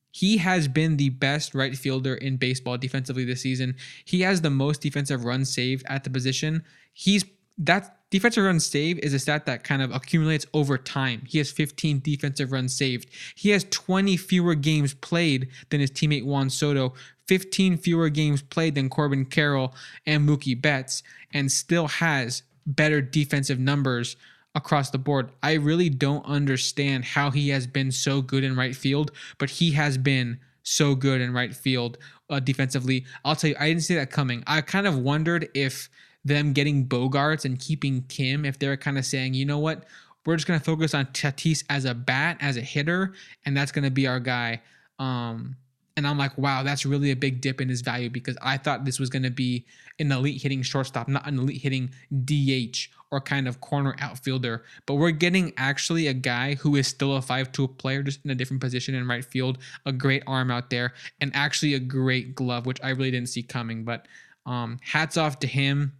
He 0.09 0.37
has 0.37 0.67
been 0.67 0.97
the 0.97 1.09
best 1.09 1.53
right 1.53 1.77
fielder 1.77 2.15
in 2.15 2.37
baseball 2.37 2.79
defensively 2.79 3.25
this 3.25 3.41
season. 3.41 3.75
He 4.05 4.21
has 4.21 4.41
the 4.41 4.49
most 4.49 4.81
defensive 4.81 5.23
runs 5.23 5.53
saved 5.53 5.85
at 5.87 6.03
the 6.03 6.09
position. 6.09 6.63
He's 6.93 7.25
that 7.59 8.02
defensive 8.13 8.43
run 8.43 8.59
save 8.59 8.99
is 8.99 9.11
a 9.15 9.17
stat 9.17 9.47
that 9.47 9.63
kind 9.63 9.81
of 9.81 9.91
accumulates 9.91 10.45
over 10.53 10.77
time. 10.77 11.23
He 11.27 11.39
has 11.39 11.49
15 11.49 11.99
defensive 12.01 12.51
runs 12.51 12.75
saved. 12.75 13.09
He 13.33 13.49
has 13.49 13.65
20 13.71 14.17
fewer 14.17 14.53
games 14.53 14.93
played 14.93 15.47
than 15.71 15.79
his 15.79 15.89
teammate 15.89 16.23
Juan 16.23 16.51
Soto, 16.51 16.93
15 17.27 17.75
fewer 17.79 18.09
games 18.09 18.43
played 18.43 18.75
than 18.75 18.87
Corbin 18.87 19.25
Carroll 19.25 19.73
and 20.05 20.29
Mookie 20.29 20.61
Betts, 20.61 21.01
and 21.33 21.51
still 21.51 21.87
has 21.87 22.43
better 22.67 23.01
defensive 23.01 23.57
numbers 23.57 24.15
across 24.53 24.91
the 24.91 24.99
board. 24.99 25.31
I 25.41 25.53
really 25.53 25.89
don't 25.89 26.23
understand 26.23 27.05
how 27.05 27.31
he 27.31 27.49
has 27.49 27.65
been 27.65 27.91
so 27.91 28.21
good 28.21 28.43
in 28.43 28.55
right 28.55 28.75
field, 28.75 29.09
but 29.39 29.49
he 29.49 29.71
has 29.71 29.97
been 29.97 30.37
so 30.61 30.93
good 30.93 31.19
in 31.19 31.33
right 31.33 31.55
field 31.55 31.97
uh, 32.29 32.39
defensively. 32.39 33.05
I'll 33.25 33.35
tell 33.35 33.49
you, 33.49 33.55
I 33.59 33.69
didn't 33.69 33.81
see 33.81 33.95
that 33.95 34.11
coming. 34.11 34.43
I 34.45 34.61
kind 34.61 34.85
of 34.85 34.99
wondered 34.99 35.49
if 35.55 35.89
them 36.25 36.53
getting 36.53 36.87
Bogaerts 36.87 37.45
and 37.45 37.59
keeping 37.59 38.03
Kim, 38.03 38.45
if 38.45 38.59
they're 38.59 38.77
kind 38.77 38.97
of 38.97 39.05
saying, 39.05 39.33
you 39.33 39.45
know 39.45 39.59
what, 39.59 39.83
we're 40.25 40.35
just 40.35 40.47
going 40.47 40.59
to 40.59 40.63
focus 40.63 40.93
on 40.93 41.05
Tatis 41.07 41.63
as 41.69 41.85
a 41.85 41.93
bat, 41.93 42.37
as 42.39 42.57
a 42.57 42.61
hitter, 42.61 43.13
and 43.45 43.55
that's 43.55 43.71
going 43.71 43.83
to 43.83 43.91
be 43.91 44.07
our 44.07 44.19
guy. 44.19 44.61
Um, 44.99 45.57
and 45.95 46.07
I'm 46.07 46.17
like, 46.17 46.37
wow, 46.37 46.63
that's 46.63 46.85
really 46.85 47.11
a 47.11 47.15
big 47.15 47.41
dip 47.41 47.61
in 47.61 47.69
his 47.69 47.81
value 47.81 48.09
because 48.09 48.37
I 48.41 48.57
thought 48.57 48.83
this 48.83 48.99
was 48.99 49.09
going 49.09 49.23
to 49.23 49.29
be 49.29 49.65
an 49.99 50.11
elite 50.11 50.41
hitting 50.41 50.63
shortstop, 50.63 51.07
not 51.07 51.27
an 51.27 51.37
elite 51.37 51.61
hitting 51.61 51.91
DH 52.25 52.89
or 53.11 53.21
kind 53.21 53.47
of 53.47 53.61
corner 53.61 53.95
outfielder. 53.99 54.63
But 54.87 54.95
we're 54.95 55.11
getting 55.11 55.53
actually 55.57 56.07
a 56.07 56.13
guy 56.13 56.55
who 56.55 56.75
is 56.77 56.87
still 56.87 57.15
a 57.15 57.21
5 57.21 57.51
tool 57.51 57.67
player, 57.67 58.01
just 58.01 58.25
in 58.25 58.31
a 58.31 58.35
different 58.35 58.61
position 58.61 58.95
in 58.95 59.07
right 59.07 59.23
field, 59.23 59.59
a 59.85 59.91
great 59.91 60.23
arm 60.25 60.49
out 60.49 60.71
there, 60.71 60.93
and 61.21 61.31
actually 61.35 61.75
a 61.75 61.79
great 61.79 62.33
glove, 62.33 62.65
which 62.65 62.79
I 62.83 62.89
really 62.89 63.11
didn't 63.11 63.29
see 63.29 63.43
coming. 63.43 63.83
But 63.83 64.07
um, 64.47 64.79
hats 64.81 65.15
off 65.15 65.37
to 65.39 65.47
him. 65.47 65.93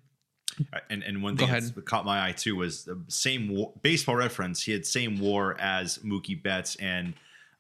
And 0.90 1.04
and 1.04 1.22
one 1.24 1.38
thing 1.38 1.50
that 1.50 1.86
caught 1.86 2.06
my 2.06 2.26
eye 2.28 2.32
too 2.32 2.56
was 2.56 2.84
the 2.86 3.00
same 3.08 3.50
war, 3.50 3.72
baseball 3.82 4.16
reference. 4.16 4.62
He 4.64 4.72
had 4.72 4.86
same 4.86 5.20
WAR 5.20 5.60
as 5.60 5.98
Mookie 6.00 6.42
Betts, 6.42 6.76
and 6.78 7.14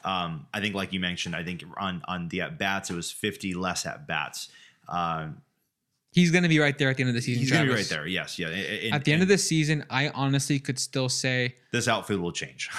um, 0.03 0.45
I 0.53 0.59
think 0.59 0.75
like 0.75 0.93
you 0.93 0.99
mentioned, 0.99 1.35
I 1.35 1.43
think 1.43 1.63
on 1.77 2.01
on 2.07 2.27
the 2.29 2.41
at 2.41 2.57
bats 2.57 2.89
it 2.89 2.95
was 2.95 3.11
fifty 3.11 3.53
less 3.53 3.85
at 3.85 4.07
bats. 4.07 4.49
Um, 4.89 5.41
He's 6.13 6.29
going 6.29 6.43
to 6.43 6.49
be 6.49 6.59
right 6.59 6.77
there 6.77 6.91
at 6.91 6.97
the 6.97 7.01
end 7.01 7.09
of 7.09 7.15
the 7.15 7.21
season. 7.21 7.41
he's 7.41 7.51
gonna 7.51 7.65
be 7.65 7.73
right 7.73 7.89
there. 7.89 8.05
Yes, 8.05 8.37
yeah. 8.37 8.49
and- 8.49 8.93
At 8.93 9.03
the 9.03 9.13
end 9.13 9.23
of 9.23 9.27
the 9.27 9.37
season, 9.39 9.83
I 9.89 10.09
honestly 10.09 10.59
could 10.59 10.77
still 10.77 11.09
say 11.09 11.55
this 11.71 11.87
outfield 11.87 12.21
will 12.21 12.31
change. 12.31 12.69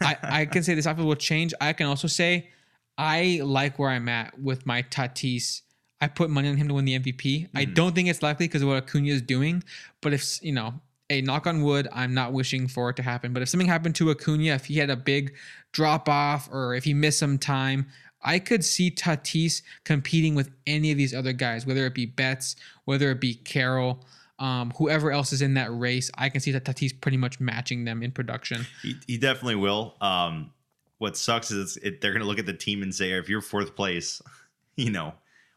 I, 0.00 0.16
I 0.22 0.44
can 0.46 0.62
say 0.62 0.74
this 0.74 0.86
outfit 0.86 1.04
will 1.04 1.16
change. 1.16 1.52
I 1.60 1.72
can 1.72 1.88
also 1.88 2.06
say 2.06 2.50
I 2.96 3.40
like 3.42 3.80
where 3.80 3.90
I'm 3.90 4.08
at 4.08 4.38
with 4.38 4.64
my 4.64 4.82
Tatis. 4.84 5.62
I 6.04 6.08
put 6.08 6.28
money 6.30 6.48
on 6.48 6.56
him 6.56 6.68
to 6.68 6.74
win 6.74 6.84
the 6.84 6.94
MVP. 6.98 7.48
I 7.54 7.64
Mhm. 7.64 7.74
don't 7.74 7.94
think 7.94 8.08
it's 8.08 8.22
likely 8.22 8.46
because 8.46 8.62
of 8.62 8.68
what 8.68 8.76
Acuna 8.76 9.08
is 9.08 9.22
doing, 9.22 9.64
but 10.02 10.12
if 10.12 10.38
you 10.42 10.52
know, 10.52 10.80
a 11.10 11.20
knock 11.22 11.46
on 11.46 11.62
wood, 11.62 11.88
I'm 11.92 12.12
not 12.14 12.32
wishing 12.32 12.68
for 12.68 12.90
it 12.90 12.96
to 12.96 13.02
happen. 13.02 13.32
But 13.32 13.42
if 13.42 13.48
something 13.48 13.68
happened 13.68 13.94
to 13.96 14.10
Acuna, 14.10 14.52
if 14.54 14.66
he 14.66 14.76
had 14.76 14.90
a 14.90 14.96
big 14.96 15.34
drop 15.72 16.08
off 16.08 16.48
or 16.50 16.74
if 16.74 16.84
he 16.84 16.94
missed 16.94 17.18
some 17.18 17.38
time, 17.38 17.86
I 18.22 18.38
could 18.38 18.64
see 18.64 18.90
Tatis 18.90 19.62
competing 19.84 20.34
with 20.34 20.50
any 20.66 20.90
of 20.90 20.98
these 20.98 21.14
other 21.14 21.32
guys, 21.32 21.66
whether 21.66 21.84
it 21.86 21.94
be 21.94 22.06
Betts, 22.06 22.56
whether 22.84 23.10
it 23.10 23.20
be 23.20 23.34
Carroll, 23.34 24.04
um, 24.38 24.72
whoever 24.78 25.10
else 25.12 25.32
is 25.32 25.42
in 25.42 25.54
that 25.54 25.68
race. 25.76 26.10
I 26.16 26.28
can 26.28 26.40
see 26.40 26.50
that 26.52 26.64
Tatis 26.64 26.98
pretty 27.00 27.18
much 27.18 27.38
matching 27.40 27.84
them 27.84 28.02
in 28.02 28.10
production. 28.12 28.66
he, 28.82 28.96
he 29.06 29.16
definitely 29.18 29.56
will. 29.56 29.96
Um, 30.00 30.50
what 30.98 31.16
sucks 31.16 31.50
is 31.50 31.76
it, 31.78 32.00
they're 32.00 32.12
gonna 32.12 32.24
look 32.24 32.38
at 32.38 32.46
the 32.46 32.54
team 32.54 32.82
and 32.82 32.94
say, 32.94 33.12
if 33.12 33.28
you're 33.28 33.40
fourth 33.42 33.76
place, 33.76 34.22
you 34.76 34.90
know, 34.90 35.14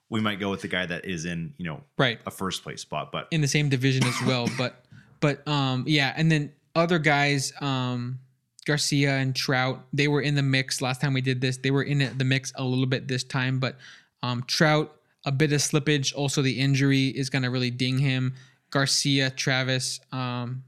we 0.10 0.22
might 0.22 0.40
go 0.40 0.50
with 0.50 0.62
the 0.62 0.68
guy 0.68 0.86
that 0.86 1.06
is 1.06 1.26
in 1.26 1.54
you 1.58 1.66
know 1.66 1.82
Right. 1.98 2.20
a 2.26 2.32
first 2.32 2.64
place 2.64 2.82
spot. 2.82 3.12
But 3.12 3.28
in 3.32 3.42
the 3.42 3.48
same 3.48 3.70
division 3.70 4.04
as 4.06 4.22
well. 4.26 4.48
But 4.58 4.86
but 5.20 5.48
um 5.48 5.84
yeah, 5.88 6.14
and 6.16 6.32
then 6.32 6.52
other 6.76 7.00
guys, 7.00 7.54
um 7.62 8.20
Garcia 8.66 9.16
and 9.18 9.34
Trout, 9.36 9.86
they 9.94 10.08
were 10.10 10.22
in 10.22 10.36
the 10.36 10.44
mix 10.44 10.82
last 10.82 11.00
time 11.00 11.14
we 11.14 11.22
did 11.22 11.40
this. 11.42 11.58
They 11.58 11.72
were 11.72 11.84
in 11.84 12.00
the 12.18 12.26
mix 12.26 12.52
a 12.56 12.64
little 12.64 12.86
bit 12.86 13.08
this 13.08 13.24
time, 13.24 13.60
but 13.60 13.78
um 14.24 14.44
Trout, 14.48 14.96
a 15.26 15.32
bit 15.32 15.52
of 15.54 15.60
slippage. 15.62 16.14
Also, 16.16 16.42
the 16.42 16.60
injury 16.60 17.08
is 17.08 17.30
gonna 17.30 17.50
really 17.50 17.72
ding 17.72 17.98
him. 17.98 18.34
Garcia, 18.70 19.30
Travis, 19.30 20.00
um, 20.12 20.64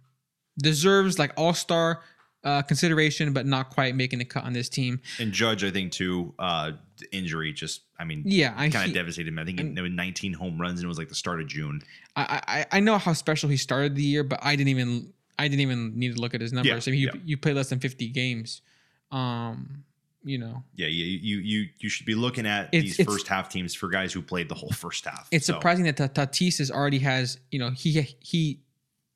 deserves 0.58 1.20
like 1.20 1.32
all 1.38 1.54
star 1.54 2.02
uh, 2.44 2.62
consideration, 2.62 3.34
but 3.34 3.46
not 3.46 3.70
quite 3.70 3.96
making 3.96 4.20
the 4.20 4.26
cut 4.26 4.44
on 4.46 4.54
this 4.54 4.70
team. 4.70 5.02
And 5.20 5.32
Judge, 5.34 5.64
I 5.64 5.72
think 5.72 5.92
too, 5.92 6.34
uh, 6.40 6.72
injury 7.12 7.52
just, 7.52 7.82
I 8.00 8.06
mean, 8.06 8.24
Yeah, 8.26 8.54
I 8.56 8.70
kind 8.70 8.88
of 8.88 8.94
devastated 8.94 9.28
him. 9.30 9.40
I 9.40 9.46
think 9.46 9.76
there 9.76 9.84
were 9.84 9.90
19 9.90 10.34
home 10.34 10.60
runs 10.60 10.80
and 10.80 10.86
it 10.86 10.88
was 10.88 10.98
like 10.98 11.10
the 11.10 11.16
start 11.16 11.42
of 11.42 11.48
June. 11.48 11.82
I, 12.16 12.42
I 12.72 12.78
I 12.78 12.80
know 12.80 12.98
how 12.98 13.14
special 13.14 13.50
he 13.50 13.58
started 13.58 13.96
the 13.96 14.04
year, 14.04 14.24
but 14.24 14.40
I 14.42 14.56
didn't 14.56 14.70
even 14.70 15.12
I 15.38 15.48
didn't 15.48 15.62
even 15.62 15.98
need 16.00 16.16
to 16.16 16.22
look 16.22 16.34
at 16.34 16.42
his 16.42 16.52
numbers. 16.54 16.88
I 16.88 16.92
mean, 16.92 17.00
you 17.02 17.12
yeah. 17.14 17.22
you 17.26 17.38
play 17.38 17.54
less 17.54 17.70
than 17.70 17.80
fifty 17.80 18.08
games, 18.10 18.62
um, 19.12 19.84
you 20.24 20.38
know, 20.38 20.64
Yeah, 20.76 20.88
you 20.88 21.06
you 21.06 21.38
you 21.40 21.70
you 21.80 21.90
should 21.90 22.06
be 22.06 22.16
looking 22.16 22.46
at 22.46 22.68
It's- 22.74 22.84
these 22.84 23.00
it's- 23.00 23.14
first 23.14 23.28
half 23.28 23.50
teams 23.50 23.74
for 23.74 23.88
guys 23.90 24.12
who 24.14 24.22
played 24.22 24.50
the 24.50 24.56
whole 24.56 24.72
first 24.72 25.06
half. 25.06 25.28
it's 25.32 25.46
So, 25.46 25.54
surprising 25.54 25.86
that 25.86 25.98
Tatis 25.98 26.60
is 26.60 26.72
already 26.72 27.00
has 27.00 27.38
you 27.52 27.60
know 27.60 27.70
he 27.72 28.02
he 28.22 28.60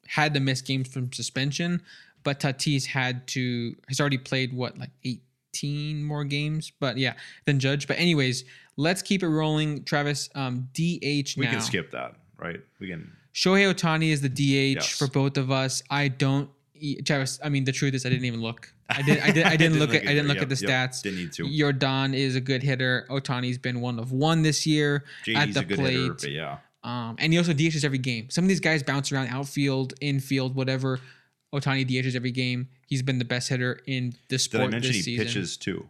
had 0.07 0.33
to 0.33 0.39
miss 0.39 0.61
games 0.61 0.87
from 0.89 1.11
suspension, 1.13 1.81
but 2.23 2.39
Tatis 2.39 2.85
had 2.85 3.25
to 3.27 3.75
has 3.87 3.99
already 3.99 4.17
played 4.17 4.53
what 4.53 4.77
like 4.77 4.91
eighteen 5.03 6.03
more 6.03 6.23
games, 6.23 6.71
but 6.79 6.97
yeah, 6.97 7.13
than 7.45 7.59
Judge. 7.59 7.87
But 7.87 7.97
anyways, 7.99 8.45
let's 8.77 9.01
keep 9.01 9.23
it 9.23 9.27
rolling. 9.27 9.83
Travis, 9.83 10.29
um, 10.35 10.67
DH 10.73 11.35
We 11.37 11.45
now. 11.45 11.51
can 11.51 11.61
skip 11.61 11.91
that, 11.91 12.15
right? 12.37 12.59
We 12.79 12.87
can. 12.87 13.11
Shohei 13.33 13.71
Ohtani 13.73 14.09
is 14.09 14.21
the 14.21 14.29
DH 14.29 14.75
Yes. 14.77 14.97
for 14.97 15.07
both 15.07 15.37
of 15.37 15.51
us. 15.51 15.81
I 15.89 16.07
don't. 16.07 16.49
Travis, 17.05 17.39
I 17.43 17.49
mean, 17.49 17.63
the 17.63 17.71
truth 17.71 17.93
is, 17.93 18.05
I 18.05 18.09
didn't 18.09 18.25
even 18.25 18.41
look. 18.41 18.71
I 18.89 19.01
did. 19.01 19.19
I 19.21 19.31
did. 19.31 19.45
I 19.45 19.55
didn't 19.61 19.79
look 19.79 19.93
at. 19.95 20.03
I 20.03 20.07
didn't 20.13 20.27
look 20.27 20.35
Yep, 20.37 20.43
at 20.43 20.49
the 20.49 20.67
yep. 20.67 20.91
stats. 20.91 21.01
Didn't 21.01 21.19
need 21.19 21.33
to. 21.33 21.43
Yordan 21.45 22.13
is 22.13 22.35
a 22.35 22.41
good 22.41 22.61
hitter. 22.61 23.07
Ohtani's 23.09 23.57
been 23.57 23.79
one 23.81 23.97
of 23.99 24.11
one 24.11 24.41
this 24.43 24.67
year 24.67 25.03
at 25.35 25.53
the 25.53 25.61
a 25.61 25.63
good 25.63 25.77
plate. 25.79 25.93
hitter, 25.93 26.13
but 26.13 26.31
yeah. 26.31 26.57
Um, 26.83 27.15
and 27.19 27.31
he 27.31 27.39
also 27.39 27.53
DHs 27.53 27.85
every 27.85 27.97
game. 27.97 28.29
Some 28.29 28.43
of 28.43 28.49
these 28.49 28.59
guys 28.59 28.83
bounce 28.83 29.09
around 29.13 29.29
outfield, 29.29 29.93
infield, 30.01 30.53
whatever. 30.53 30.99
Ohtani 31.53 31.88
DHs 31.88 32.15
every 32.15 32.31
game. 32.31 32.67
He's 32.88 33.01
been 33.01 33.19
the 33.19 33.25
best 33.25 33.47
hitter 33.49 33.80
in 33.85 34.15
the 34.30 34.38
sport. 34.39 34.63
Did 34.63 34.67
I 34.67 34.71
mention 34.71 34.93
he 34.93 35.01
season. 35.01 35.25
pitches 35.25 35.55
too? 35.57 35.88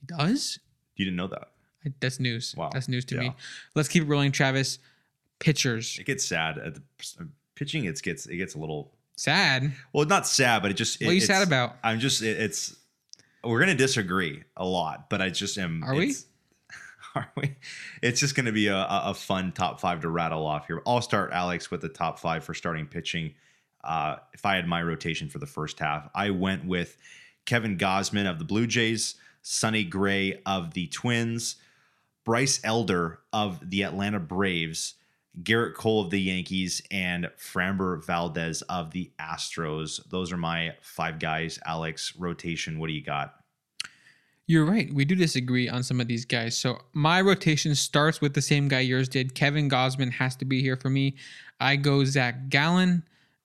He 0.00 0.06
does. 0.16 0.58
You 0.96 1.04
didn't 1.06 1.16
know 1.16 1.28
that? 1.28 1.50
I- 1.86 1.92
That's 2.00 2.18
news. 2.20 2.54
Wow. 2.56 2.70
That's 2.72 2.88
news 2.88 3.04
to 3.06 3.14
Yeah. 3.14 3.20
me. 3.22 3.32
Let's 3.74 3.88
keep 3.88 4.02
it 4.02 4.06
rolling, 4.06 4.32
Travis. 4.32 4.78
Pitchers. 5.38 5.98
It 5.98 6.06
gets 6.06 6.24
sad 6.24 6.58
at 6.58 6.74
the 6.74 6.82
pitching. 7.54 7.84
It 7.84 8.00
gets 8.02 8.26
it 8.26 8.36
gets 8.36 8.54
a 8.54 8.58
little 8.58 8.92
Sad. 9.16 9.72
well, 9.92 10.04
not 10.06 10.26
sad, 10.26 10.62
but 10.62 10.70
it 10.70 10.74
just. 10.74 11.00
What 11.00 11.10
are 11.10 11.12
you 11.12 11.18
it, 11.22 11.26
sad 11.26 11.46
about? 11.46 11.76
I'm 11.84 12.00
just. 12.00 12.22
It, 12.22 12.38
it's. 12.40 12.76
We're 13.44 13.60
gonna 13.60 13.74
disagree 13.74 14.42
a 14.56 14.64
lot, 14.64 15.10
but 15.10 15.20
I 15.20 15.28
just 15.30 15.58
am. 15.58 15.84
Are 15.84 15.94
we? 15.94 16.04
it's- 16.10 16.24
Are 17.14 17.30
we? 17.36 17.54
It's 18.02 18.18
just 18.18 18.34
going 18.34 18.46
to 18.46 18.52
be 18.52 18.66
a 18.68 18.76
a 18.88 19.14
fun 19.14 19.52
top 19.52 19.80
five 19.80 20.00
to 20.00 20.08
rattle 20.08 20.46
off 20.46 20.66
here. 20.66 20.82
I'll 20.86 21.00
start 21.02 21.30
Alex 21.32 21.70
with 21.70 21.80
the 21.80 21.88
top 21.88 22.18
five 22.18 22.42
for 22.42 22.54
starting 22.54 22.86
pitching. 22.86 23.34
Uh, 23.84 24.16
if 24.32 24.46
I 24.46 24.56
had 24.56 24.66
my 24.66 24.82
rotation 24.82 25.28
for 25.28 25.38
the 25.38 25.46
first 25.46 25.78
half, 25.78 26.08
I 26.14 26.30
went 26.30 26.64
with 26.64 26.96
Kevin 27.44 27.76
Gausman 27.76 28.28
of 28.28 28.38
the 28.38 28.44
Blue 28.44 28.66
Jays, 28.66 29.16
Sonny 29.42 29.84
Gray 29.84 30.40
of 30.46 30.72
the 30.74 30.86
Twins, 30.88 31.56
Bryce 32.24 32.60
Elder 32.64 33.20
of 33.32 33.70
the 33.70 33.82
Atlanta 33.82 34.18
Braves, 34.18 34.94
Gerrit 35.42 35.74
Cole 35.74 36.00
of 36.00 36.10
the 36.10 36.20
Yankees, 36.20 36.80
and 36.90 37.30
Framber 37.38 38.04
Valdez 38.04 38.62
of 38.62 38.92
the 38.92 39.10
Astros. 39.20 40.00
Those 40.08 40.32
are 40.32 40.36
my 40.38 40.74
five 40.80 41.18
guys. 41.18 41.58
Alex, 41.66 42.14
rotation. 42.16 42.78
What 42.78 42.86
do 42.86 42.92
you 42.94 43.02
got? 43.02 43.34
You're 44.46 44.66
right. 44.66 44.92
We 44.92 45.04
do 45.04 45.14
disagree 45.14 45.68
on 45.68 45.82
some 45.82 46.00
of 46.00 46.06
these 46.06 46.26
guys. 46.26 46.56
So 46.56 46.78
my 46.92 47.20
rotation 47.20 47.74
starts 47.74 48.20
with 48.20 48.34
the 48.34 48.42
same 48.42 48.68
guy 48.68 48.80
yours 48.80 49.08
did. 49.08 49.34
Kevin 49.34 49.70
Gausman 49.70 50.12
has 50.12 50.36
to 50.36 50.44
be 50.44 50.60
here 50.60 50.76
for 50.76 50.90
me. 50.90 51.14
I 51.60 51.76
go 51.76 52.04
Zach 52.04 52.50
Gallen. 52.50 53.04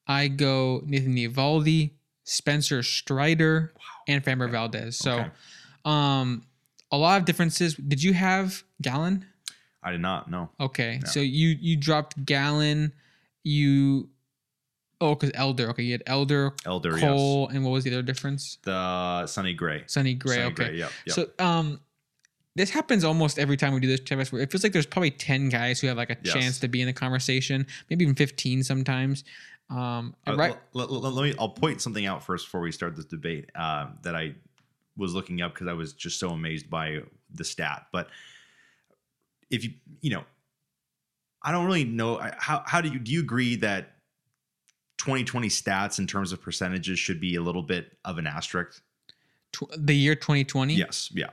I 0.09 0.27
go 0.27 0.81
Nathan 0.85 1.15
Eovaldi, 1.15 1.91
Spencer 2.25 2.83
Strider, 2.83 3.71
and 4.07 4.23
Framber 4.25 4.49
Valdez. 4.51 4.97
So 4.97 5.19
Okay. 5.19 5.29
um 5.85 6.43
a 6.91 6.97
lot 6.97 7.19
of 7.19 7.25
differences. 7.25 7.75
Did 7.75 8.01
you 8.03 8.13
have 8.13 8.63
Gallen? 8.81 9.25
I 9.83 9.91
did 9.91 10.01
not 10.01 10.29
No. 10.29 10.49
Okay. 10.59 10.99
No. 11.03 11.07
So 11.09 11.19
you 11.21 11.49
you 11.61 11.77
dropped 11.77 12.25
Gallen. 12.25 12.91
You 13.43 14.09
oh 14.99 15.15
because 15.15 15.31
Elder. 15.35 15.69
Okay, 15.69 15.83
you 15.83 15.93
had 15.93 16.03
Elder, 16.07 16.53
Elder, 16.65 16.91
yes. 16.97 17.01
Cole, 17.01 17.47
and 17.47 17.63
what 17.63 17.69
was 17.71 17.83
the 17.85 17.91
other 17.93 18.01
difference? 18.01 18.57
The 18.63 19.25
Sonny 19.27 19.53
Gray. 19.53 19.83
Sonny 19.87 20.13
Gray. 20.15 20.35
Sonny 20.35 20.45
okay. 20.47 20.65
Gray, 20.65 20.77
yep, 20.77 20.91
yep. 21.05 21.15
So 21.15 21.29
um 21.39 21.79
this 22.55 22.71
happens 22.71 23.03
almost 23.05 23.39
every 23.39 23.55
time 23.55 23.73
we 23.73 23.79
do 23.79 23.87
this, 23.87 24.01
Travis. 24.01 24.31
Where 24.33 24.41
it 24.41 24.51
feels 24.51 24.63
like 24.63 24.73
there's 24.73 24.85
probably 24.87 25.11
ten 25.11 25.47
guys 25.49 25.79
who 25.79 25.87
have 25.87 25.95
like 25.97 26.09
a 26.09 26.17
Yes. 26.23 26.33
chance 26.33 26.59
to 26.59 26.67
be 26.67 26.81
in 26.81 26.87
the 26.87 26.93
conversation, 26.93 27.65
maybe 27.89 28.03
even 28.03 28.15
fifteen 28.15 28.63
sometimes. 28.63 29.23
Um, 29.69 30.15
Uh, 30.27 30.35
right? 30.35 30.57
l- 30.75 30.81
l- 30.81 31.05
l- 31.05 31.11
let 31.11 31.23
me. 31.23 31.35
I'll 31.39 31.49
point 31.49 31.81
something 31.81 32.05
out 32.05 32.23
first 32.23 32.45
before 32.47 32.61
we 32.61 32.71
start 32.71 32.95
this 32.95 33.05
debate 33.05 33.49
um, 33.55 33.97
that 34.01 34.15
I 34.15 34.35
was 34.97 35.13
looking 35.13 35.41
up 35.41 35.53
because 35.53 35.67
I 35.67 35.73
was 35.73 35.93
just 35.93 36.19
so 36.19 36.29
amazed 36.31 36.69
by 36.69 37.01
the 37.33 37.43
stat. 37.43 37.87
But 37.91 38.09
if 39.51 39.63
you, 39.63 39.73
you 40.01 40.09
know, 40.09 40.23
I 41.43 41.51
don't 41.51 41.65
really 41.65 41.85
know 41.85 42.19
how. 42.37 42.63
How 42.65 42.81
do 42.81 42.89
you 42.89 42.99
do? 42.99 43.11
You 43.11 43.19
agree 43.21 43.55
that 43.57 43.95
2020 44.97 45.47
stats 45.49 45.99
in 45.99 46.07
terms 46.07 46.31
of 46.31 46.41
percentages 46.41 46.97
should 46.99 47.19
be 47.21 47.35
a 47.35 47.41
little 47.41 47.63
bit 47.63 47.95
of 48.03 48.17
an 48.17 48.25
asterisk. 48.27 48.81
Tw- 49.53 49.69
the 49.77 49.95
year 49.95 50.15
2020. 50.15 50.73
Yes, 50.75 51.09
yeah. 51.13 51.27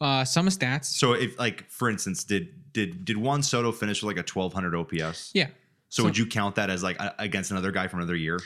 Uh, 0.00 0.24
some 0.24 0.46
stats. 0.48 0.84
So 0.86 1.12
if 1.12 1.38
like 1.38 1.68
for 1.70 1.90
instance, 1.90 2.24
did 2.24 2.72
did 2.72 3.04
did 3.04 3.16
Juan 3.18 3.42
Soto 3.42 3.72
finish 3.72 4.02
with 4.02 4.16
like 4.16 4.24
a 4.24 4.26
1200 4.28 4.74
OPS? 4.74 5.30
Yeah. 5.34 5.48
So, 5.88 6.02
So- 6.02 6.04
would 6.04 6.18
you 6.18 6.26
count 6.26 6.56
that 6.56 6.70
as 6.70 6.82
like 6.82 6.98
against 7.18 7.50
another 7.50 7.72
guy 7.72 7.88
from 7.88 8.00
another 8.00 8.16
year? 8.16 8.38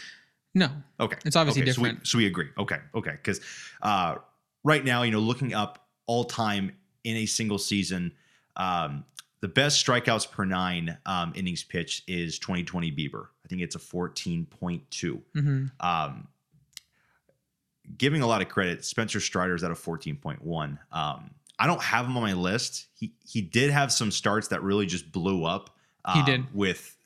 No. 0.55 0.69
Okay. 1.01 1.17
It's 1.25 1.35
obviously 1.37 1.63
okay, 1.63 1.73
so 1.73 1.83
we- 1.83 1.89
different. 1.89 2.07
So 2.07 2.19
we, 2.19 2.27
agree. 2.27 2.49
Okay. 2.59 2.79
Okay. 2.95 3.13
Because 3.13 3.41
uh, 3.81 4.17
right 4.65 4.85
now, 4.85 5.03
you 5.03 5.11
know, 5.11 5.19
looking 5.21 5.55
up 5.55 5.87
all 6.07 6.25
time 6.25 6.73
in 7.05 7.17
a 7.17 7.27
single 7.27 7.59
season, 7.59 8.13
um, 8.57 9.05
the 9.41 9.49
best 9.49 9.85
strikeouts 9.85 10.31
per 10.31 10.45
nine 10.45 10.99
um, 11.07 11.33
innings 11.35 11.65
pitched 11.65 12.09
is 12.09 12.39
2020 12.39 12.93
Bieber. 12.93 13.27
I 13.45 13.49
think 13.49 13.63
it's 13.63 13.75
a 13.75 13.79
14.2. 13.79 15.21
hmm 15.35 15.65
Um, 15.81 16.29
giving 17.99 18.23
a 18.23 18.27
lot 18.27 18.43
of 18.43 18.49
credit, 18.49 18.85
Spencer 18.85 19.21
Strider's 19.21 19.65
at 19.65 19.71
a 19.71 19.75
14.1. 19.75 20.79
Um, 20.93 21.31
I 21.59 21.67
don't 21.67 21.83
have 21.83 22.07
him 22.07 22.17
on 22.17 22.23
my 22.23 22.33
list. 22.35 22.89
He 22.95 23.15
he 23.25 23.41
did 23.41 23.71
have 23.71 23.93
some 23.93 24.11
starts 24.11 24.49
that 24.49 24.63
really 24.63 24.87
just 24.87 25.13
blew 25.13 25.45
up. 25.45 25.71
He 26.13 26.21
um, 26.21 26.27
did. 26.27 26.55
with 26.55 26.55
with 26.55 26.99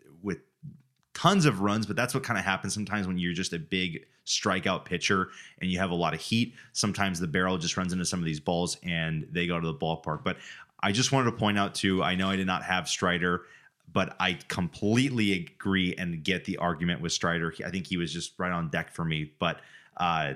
tons 1.17 1.47
of 1.47 1.63
runs, 1.63 1.87
but 1.87 1.97
that's 1.97 2.13
what 2.13 2.23
kind 2.23 2.39
of 2.39 2.45
happens 2.45 2.75
sometimes 2.75 3.07
when 3.07 3.17
you're 3.17 3.33
just 3.33 3.55
a 3.55 3.59
big 3.59 4.05
strikeout 4.27 4.85
pitcher 4.85 5.31
and 5.63 5.71
you 5.71 5.79
have 5.79 5.91
a 5.91 5.95
lot 5.95 6.13
of 6.13 6.21
heat. 6.21 6.55
Sometimes 6.75 7.19
the 7.19 7.27
barrel 7.27 7.57
just 7.57 7.79
runs 7.79 7.95
into 7.95 8.05
some 8.05 8.19
of 8.19 8.27
these 8.27 8.39
balls 8.39 8.77
and 8.83 9.27
they 9.33 9.47
go 9.47 9.59
to 9.59 9.67
the 9.67 9.75
ballpark. 9.75 10.23
But 10.23 10.37
I 10.81 10.93
just 10.93 11.13
wanted 11.13 11.31
to 11.31 11.37
point 11.39 11.59
out 11.59 11.75
too. 11.75 12.03
I 12.03 12.17
know 12.17 12.29
I 12.29 12.37
did 12.37 12.47
not 12.47 12.65
have 12.65 12.87
Strider, 12.87 13.45
but 13.91 14.15
I 14.21 14.35
completely 14.49 15.33
agree 15.33 15.95
and 15.97 16.23
get 16.23 16.45
the 16.45 16.59
argument 16.59 17.01
with 17.01 17.13
Strider. 17.13 17.55
I 17.65 17.71
think 17.71 17.87
he 17.87 17.97
was 17.97 18.13
just 18.13 18.35
right 18.37 18.53
on 18.53 18.69
deck 18.69 18.93
for 18.93 19.05
me. 19.07 19.33
But 19.39 19.61
uh, 19.97 20.35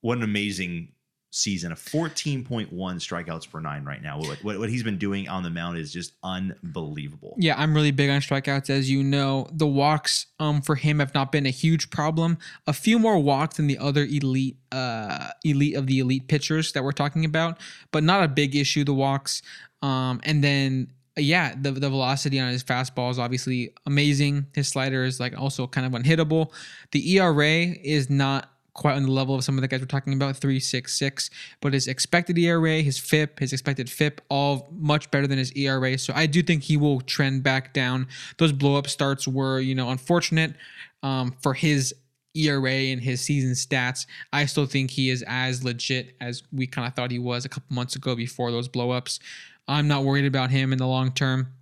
what 0.00 0.16
an 0.16 0.24
amazing 0.24 0.92
season! 1.34 1.72
A 1.72 1.74
14.1 1.74 2.70
strikeouts 2.70 3.50
per 3.50 3.60
nine 3.60 3.84
right 3.84 4.02
now. 4.02 4.18
What, 4.18 4.42
what, 4.44 4.58
what 4.58 4.68
he's 4.68 4.82
been 4.82 4.98
doing 4.98 5.28
on 5.28 5.42
the 5.42 5.50
mound 5.50 5.78
is 5.78 5.92
just 5.92 6.12
unbelievable. 6.22 7.34
Yeah, 7.38 7.54
I'm 7.58 7.74
really 7.74 7.90
big 7.90 8.10
on 8.10 8.20
strikeouts, 8.20 8.70
as 8.70 8.90
you 8.90 9.02
know. 9.02 9.48
The 9.52 9.66
walks, 9.66 10.26
um, 10.38 10.62
for 10.62 10.76
him 10.76 10.98
have 10.98 11.14
not 11.14 11.32
been 11.32 11.46
a 11.46 11.50
huge 11.50 11.90
problem. 11.90 12.38
A 12.66 12.72
few 12.72 12.98
more 12.98 13.18
walks 13.18 13.56
than 13.56 13.66
the 13.66 13.78
other 13.78 14.04
elite, 14.04 14.56
uh, 14.72 15.28
elite 15.44 15.76
of 15.76 15.86
the 15.86 15.98
elite 15.98 16.28
pitchers 16.28 16.72
that 16.72 16.84
we're 16.84 16.92
talking 16.92 17.24
about, 17.24 17.58
but 17.90 18.02
not 18.02 18.22
a 18.22 18.28
big 18.28 18.56
issue. 18.56 18.84
The 18.84 18.94
walks, 18.94 19.42
um, 19.82 20.20
and 20.24 20.42
then 20.42 20.88
yeah, 21.16 21.54
the 21.60 21.70
the 21.70 21.88
velocity 21.88 22.40
on 22.40 22.50
his 22.50 22.64
fastball 22.64 23.10
is 23.10 23.18
obviously 23.18 23.72
amazing. 23.86 24.46
His 24.54 24.68
slider 24.68 25.04
is 25.04 25.20
like 25.20 25.38
also 25.38 25.66
kind 25.66 25.86
of 25.86 26.00
unhittable. 26.00 26.52
The 26.90 27.18
ERA 27.18 27.74
is 27.82 28.10
not 28.10 28.50
quite 28.74 28.96
on 28.96 29.04
the 29.04 29.10
level 29.10 29.34
of 29.34 29.44
some 29.44 29.56
of 29.56 29.62
the 29.62 29.68
guys 29.68 29.80
we're 29.80 29.86
talking 29.86 30.12
about, 30.12 30.36
three 30.36 30.60
six 30.60 30.98
six, 30.98 31.30
but 31.60 31.72
his 31.72 31.86
expected 31.86 32.36
ERA, 32.38 32.82
his 32.82 32.98
FIP, 32.98 33.38
his 33.38 33.52
expected 33.52 33.88
FIP, 33.88 34.20
all 34.28 34.68
much 34.72 35.10
better 35.10 35.26
than 35.26 35.38
his 35.38 35.52
ERA. 35.52 35.96
So 35.96 36.12
I 36.14 36.26
do 36.26 36.42
think 36.42 36.64
he 36.64 36.76
will 36.76 37.00
trend 37.00 37.42
back 37.42 37.72
down. 37.72 38.08
Those 38.38 38.52
blow 38.52 38.76
up 38.76 38.88
starts 38.88 39.26
were, 39.26 39.60
you 39.60 39.74
know, 39.74 39.90
unfortunate 39.90 40.54
um, 41.02 41.34
for 41.40 41.54
his 41.54 41.94
ERA 42.34 42.72
and 42.72 43.00
his 43.00 43.20
season 43.20 43.52
stats. 43.52 44.06
I 44.32 44.46
still 44.46 44.66
think 44.66 44.90
he 44.90 45.08
is 45.08 45.24
as 45.26 45.62
legit 45.62 46.16
as 46.20 46.42
we 46.52 46.66
kind 46.66 46.86
of 46.86 46.94
thought 46.94 47.10
he 47.10 47.18
was 47.18 47.44
a 47.44 47.48
couple 47.48 47.74
months 47.74 47.96
ago 47.96 48.16
before 48.16 48.50
those 48.50 48.68
blow 48.68 48.90
ups. 48.90 49.20
I'm 49.68 49.88
not 49.88 50.04
worried 50.04 50.26
about 50.26 50.50
him 50.50 50.72
in 50.72 50.78
the 50.78 50.86
long 50.86 51.12
term. 51.12 51.52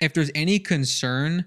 If 0.00 0.12
there's 0.14 0.30
any 0.34 0.58
concern, 0.58 1.46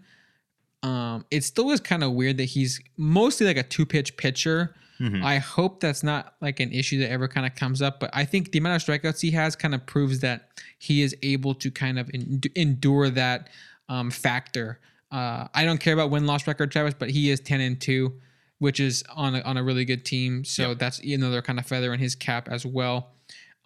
um, 0.83 1.25
it 1.29 1.43
still 1.43 1.69
is 1.71 1.79
kind 1.79 2.03
of 2.03 2.13
weird 2.13 2.37
that 2.37 2.45
he's 2.45 2.81
mostly 2.97 3.45
like 3.45 3.57
a 3.57 3.63
two 3.63 3.85
pitch 3.85 4.17
pitcher. 4.17 4.73
Mhm. 5.01 5.23
I 5.23 5.37
hope 5.39 5.79
that's 5.79 6.03
not 6.03 6.35
like 6.41 6.59
an 6.59 6.71
issue 6.71 6.99
that 6.99 7.09
ever 7.09 7.27
kind 7.27 7.45
of 7.47 7.55
comes 7.55 7.81
up, 7.81 7.99
but 7.99 8.09
I 8.13 8.23
think 8.23 8.51
the 8.51 8.59
amount 8.59 8.81
of 8.81 8.87
strikeouts 8.87 9.21
he 9.21 9.31
has 9.31 9.55
kind 9.55 9.73
of 9.73 9.85
proves 9.87 10.19
that 10.19 10.51
he 10.77 11.01
is 11.01 11.15
able 11.23 11.55
to 11.55 11.71
kind 11.71 11.97
of 11.97 12.09
en- 12.13 12.41
endure 12.55 13.09
that 13.09 13.49
um, 13.89 14.11
factor. 14.11 14.79
Uh, 15.11 15.47
I 15.53 15.65
don't 15.65 15.79
care 15.79 15.93
about 15.93 16.11
win 16.11 16.25
loss 16.27 16.45
record, 16.47 16.71
Travis, 16.71 16.93
but 16.97 17.09
he 17.09 17.29
is 17.31 17.39
ten 17.39 17.59
and 17.61 17.81
two, 17.81 18.13
which 18.59 18.79
is 18.79 19.03
on 19.15 19.35
a, 19.35 19.41
on 19.41 19.57
a 19.57 19.63
really 19.63 19.85
good 19.85 20.05
team. 20.05 20.45
So 20.45 20.69
Yep. 20.69 20.77
that's 20.79 20.99
another 20.99 21.41
kind 21.41 21.57
of 21.59 21.65
feather 21.65 21.93
in 21.93 21.99
his 21.99 22.13
cap 22.15 22.47
as 22.47 22.65
well. 22.65 23.09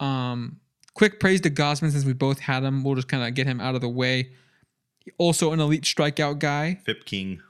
Um, 0.00 0.58
quick 0.94 1.20
praise 1.20 1.40
to 1.42 1.50
Gausman 1.50 1.90
since 1.92 2.04
we 2.04 2.12
both 2.14 2.40
had 2.40 2.62
him. 2.64 2.82
We'll 2.82 2.94
just 2.94 3.08
kind 3.08 3.22
of 3.26 3.34
get 3.34 3.46
him 3.46 3.60
out 3.60 3.74
of 3.74 3.80
the 3.82 3.88
way. 3.88 4.30
Also, 5.18 5.52
an 5.52 5.60
elite 5.60 5.82
strikeout 5.84 6.38
guy. 6.38 6.80
Fip 6.84 7.04
King. 7.04 7.40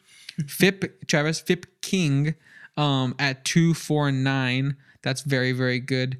Fip 0.46 1.06
Travis 1.06 1.40
Fip 1.40 1.64
King 1.80 2.34
um, 2.76 3.14
at 3.18 3.44
two 3.44 3.74
four 3.74 4.10
nine. 4.12 4.76
That's 5.02 5.22
very 5.22 5.52
very 5.52 5.80
good. 5.80 6.18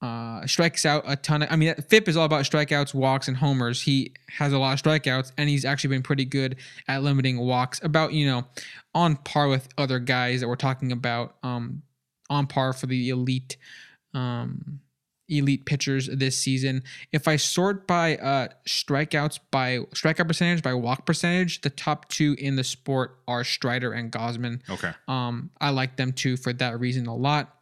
Uh, 0.00 0.44
strikes 0.48 0.84
out 0.84 1.04
a 1.06 1.14
ton 1.14 1.42
of. 1.42 1.52
I 1.52 1.54
mean, 1.54 1.74
Fip 1.88 2.08
is 2.08 2.16
all 2.16 2.24
about 2.24 2.44
strikeouts, 2.44 2.92
walks, 2.92 3.28
and 3.28 3.36
homers. 3.36 3.80
He 3.80 4.12
has 4.30 4.52
a 4.52 4.58
lot 4.58 4.72
of 4.72 4.82
strikeouts, 4.82 5.30
and 5.38 5.48
he's 5.48 5.64
actually 5.64 5.94
been 5.94 6.02
pretty 6.02 6.24
good 6.24 6.56
at 6.88 7.04
limiting 7.04 7.38
walks. 7.38 7.80
About 7.84 8.12
you 8.12 8.26
know, 8.26 8.44
on 8.94 9.14
par 9.16 9.46
with 9.46 9.68
other 9.78 10.00
guys 10.00 10.40
that 10.40 10.48
we're 10.48 10.56
talking 10.56 10.90
about. 10.90 11.36
Um, 11.44 11.82
on 12.30 12.46
par 12.46 12.72
for 12.72 12.86
the 12.86 13.10
elite, 13.10 13.56
um, 14.14 14.80
elite 15.38 15.64
pitchers 15.64 16.08
this 16.08 16.36
season. 16.36 16.82
If 17.12 17.26
I 17.26 17.36
sort 17.36 17.86
by 17.86 18.16
uh 18.16 18.48
strikeouts 18.66 19.38
by 19.50 19.78
strikeout 19.94 20.28
percentage 20.28 20.62
by 20.62 20.74
walk 20.74 21.06
percentage, 21.06 21.60
the 21.62 21.70
top 21.70 22.08
two 22.08 22.36
in 22.38 22.56
the 22.56 22.64
sport 22.64 23.18
are 23.26 23.44
Strider 23.44 23.92
and 23.92 24.12
Gausman. 24.12 24.60
Okay. 24.68 24.92
Um, 25.08 25.50
I 25.60 25.70
like 25.70 25.96
them 25.96 26.12
too 26.12 26.36
for 26.36 26.52
that 26.54 26.78
reason 26.78 27.06
a 27.06 27.16
lot. 27.16 27.56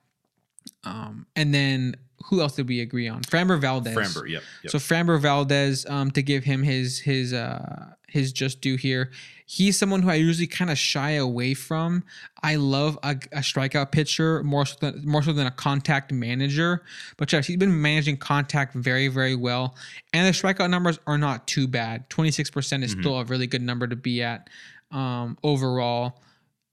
Um, 0.84 1.26
and 1.36 1.54
then 1.54 1.96
who 2.26 2.40
else 2.40 2.54
did 2.56 2.68
we 2.68 2.80
agree 2.80 3.08
on? 3.08 3.22
Framber 3.22 3.58
Valdez. 3.60 3.96
Framber. 3.96 4.28
Yep. 4.28 4.42
yep. 4.62 4.70
So 4.70 4.78
Framber 4.78 5.18
Valdez, 5.20 5.86
um, 5.86 6.10
to 6.12 6.22
give 6.22 6.44
him 6.44 6.62
his 6.62 6.98
his 7.00 7.32
uh 7.32 7.92
his 8.08 8.32
just 8.32 8.60
due 8.60 8.76
here, 8.76 9.10
he's 9.46 9.78
someone 9.78 10.02
who 10.02 10.10
I 10.10 10.16
usually 10.16 10.48
kind 10.48 10.70
of 10.70 10.76
shy 10.76 11.12
away 11.12 11.54
from. 11.54 12.02
I 12.42 12.56
love 12.56 12.98
a, 13.04 13.10
a 13.32 13.38
strikeout 13.40 13.92
pitcher 13.92 14.42
more 14.42 14.66
so 14.66 14.76
than 14.80 15.06
more 15.06 15.22
so 15.22 15.32
than 15.32 15.46
a 15.46 15.50
contact 15.52 16.12
manager, 16.12 16.82
but 17.16 17.28
Jeff, 17.28 17.46
he's 17.46 17.56
been 17.56 17.80
managing 17.80 18.16
contact 18.16 18.74
very 18.74 19.08
very 19.08 19.34
well, 19.36 19.76
and 20.12 20.26
the 20.26 20.32
strikeout 20.38 20.70
numbers 20.70 20.98
are 21.06 21.18
not 21.18 21.46
too 21.46 21.66
bad. 21.68 22.08
Twenty 22.10 22.30
six 22.32 22.50
percent 22.50 22.84
is 22.84 22.94
Mhm. 22.94 23.00
still 23.00 23.18
a 23.20 23.24
really 23.24 23.46
good 23.46 23.62
number 23.62 23.86
to 23.86 23.96
be 23.96 24.22
at. 24.22 24.50
Um, 24.90 25.38
overall, 25.44 26.20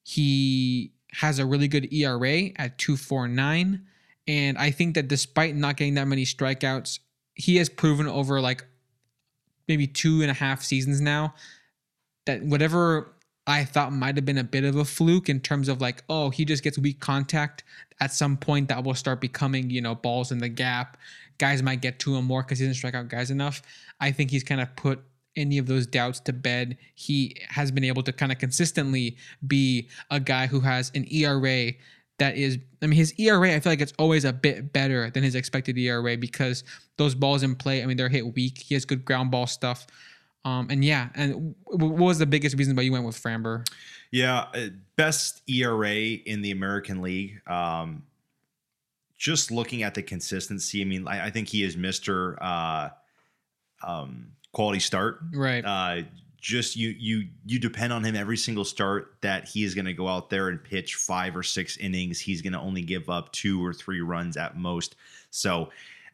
he 0.03 0.91
has 1.13 1.39
a 1.39 1.45
really 1.45 1.67
good 1.67 1.91
ERA 1.93 2.49
at 2.57 2.77
two 2.77 2.97
four 2.97 3.27
nine. 3.27 3.85
And 4.27 4.57
I 4.57 4.71
think 4.71 4.95
that 4.95 5.07
despite 5.07 5.55
not 5.55 5.77
getting 5.77 5.93
that 5.95 6.07
many 6.07 6.25
strikeouts, 6.25 6.99
he 7.35 7.57
has 7.57 7.69
proven 7.69 8.07
over 8.07 8.41
like 8.41 8.65
maybe 9.67 9.87
two 9.87 10.21
and 10.21 10.31
a 10.31 10.33
half 10.33 10.63
seasons 10.63 11.01
now 11.01 11.33
that 12.25 12.43
whatever 12.43 13.13
I 13.45 13.63
thought 13.63 13.93
might 13.93 14.15
have 14.17 14.25
been 14.25 14.37
a 14.37 14.43
bit 14.43 14.65
of 14.65 14.75
a 14.75 14.83
fluke 14.83 15.29
in 15.29 15.39
terms 15.39 15.69
of 15.69 15.79
like, 15.79 16.03
oh, 16.09 16.29
he 16.29 16.43
just 16.43 16.63
gets 16.63 16.77
weak 16.77 16.99
contact. 16.99 17.63
At 18.01 18.11
some 18.11 18.37
point, 18.37 18.67
that 18.67 18.83
will 18.83 18.93
start 18.93 19.21
becoming, 19.21 19.69
you 19.69 19.81
know, 19.81 19.95
balls 19.95 20.31
in 20.31 20.39
the 20.39 20.49
gap. 20.49 20.97
Guys 21.37 21.63
might 21.63 21.81
get 21.81 21.99
to 21.99 22.15
him 22.15 22.25
more 22.25 22.43
because 22.43 22.59
he 22.59 22.65
doesn't 22.65 22.75
strike 22.75 22.95
out 22.95 23.07
guys 23.07 23.31
enough. 23.31 23.61
I 23.99 24.11
think 24.11 24.31
he's 24.31 24.43
kind 24.43 24.59
of 24.59 24.75
put 24.75 25.01
any 25.37 25.57
of 25.57 25.67
those 25.67 25.87
doubts 25.87 26.19
to 26.21 26.33
bed. 26.33 26.77
He 26.95 27.37
has 27.47 27.71
been 27.71 27.83
able 27.85 28.03
to 28.03 28.11
kind 28.11 28.31
of 28.31 28.39
consistently 28.39 29.17
be 29.45 29.87
a 30.11 30.19
guy 30.19 30.47
who 30.47 30.59
has 30.59 30.91
an 30.93 31.05
ERA 31.09 31.71
that 32.19 32.35
is 32.35 32.57
I 32.81 32.87
mean 32.87 32.97
his 32.97 33.13
ERA 33.17 33.55
I 33.55 33.59
feel 33.59 33.71
like 33.71 33.81
it's 33.81 33.93
always 33.99 34.25
a 34.25 34.33
bit 34.33 34.73
better 34.73 35.09
than 35.09 35.23
his 35.23 35.35
expected 35.35 35.77
ERA 35.77 36.17
because 36.17 36.63
those 36.97 37.15
balls 37.15 37.43
in 37.43 37.55
play 37.55 37.83
I 37.83 37.85
mean 37.85 37.97
they're 37.97 38.09
hit 38.09 38.33
weak 38.33 38.57
he 38.57 38.73
has 38.73 38.85
good 38.85 39.05
ground 39.05 39.31
ball 39.31 39.47
stuff 39.47 39.87
um 40.45 40.67
and 40.69 40.83
yeah 40.83 41.09
and 41.15 41.55
what 41.65 41.91
was 41.91 42.19
the 42.19 42.25
biggest 42.25 42.57
reason 42.57 42.75
why 42.75 42.83
you 42.83 42.91
went 42.91 43.05
with 43.05 43.21
Framber 43.21 43.65
Yeah, 44.11 44.47
uh, 44.53 44.67
best 44.95 45.41
ERA 45.49 45.95
in 45.95 46.41
the 46.41 46.51
American 46.51 47.01
League. 47.01 47.41
Um, 47.47 48.03
just 49.17 49.51
looking 49.51 49.83
at 49.83 49.93
the 49.95 50.03
consistency, 50.03 50.81
I 50.81 50.85
mean, 50.85 51.07
I, 51.07 51.25
I 51.25 51.29
think 51.29 51.47
he 51.47 51.63
is 51.63 51.75
Mister 51.75 52.41
uh, 52.41 52.89
um, 53.83 54.31
Quality 54.53 54.79
Start. 54.79 55.19
right 55.33 55.65
Uh, 55.65 56.03
just 56.47 56.77
you 56.77 56.95
you 56.97 57.27
you 57.45 57.59
depend 57.59 57.91
on 57.91 58.05
him 58.05 58.15
every 58.15 58.37
single 58.37 58.63
start 58.63 59.17
that 59.19 59.49
he 59.49 59.65
is 59.65 59.75
going 59.75 59.83
to 59.83 59.91
go 59.91 60.07
out 60.07 60.29
there 60.29 60.47
and 60.47 60.63
pitch 60.63 60.95
five 60.95 61.35
or 61.35 61.43
six 61.43 61.75
innings. 61.75 62.21
He's 62.21 62.41
going 62.41 62.53
to 62.53 62.59
only 62.59 62.83
give 62.83 63.09
up 63.09 63.33
two 63.33 63.63
or 63.63 63.73
three 63.73 63.99
runs 63.99 64.37
at 64.37 64.55
most. 64.55 64.95
So 65.29 65.63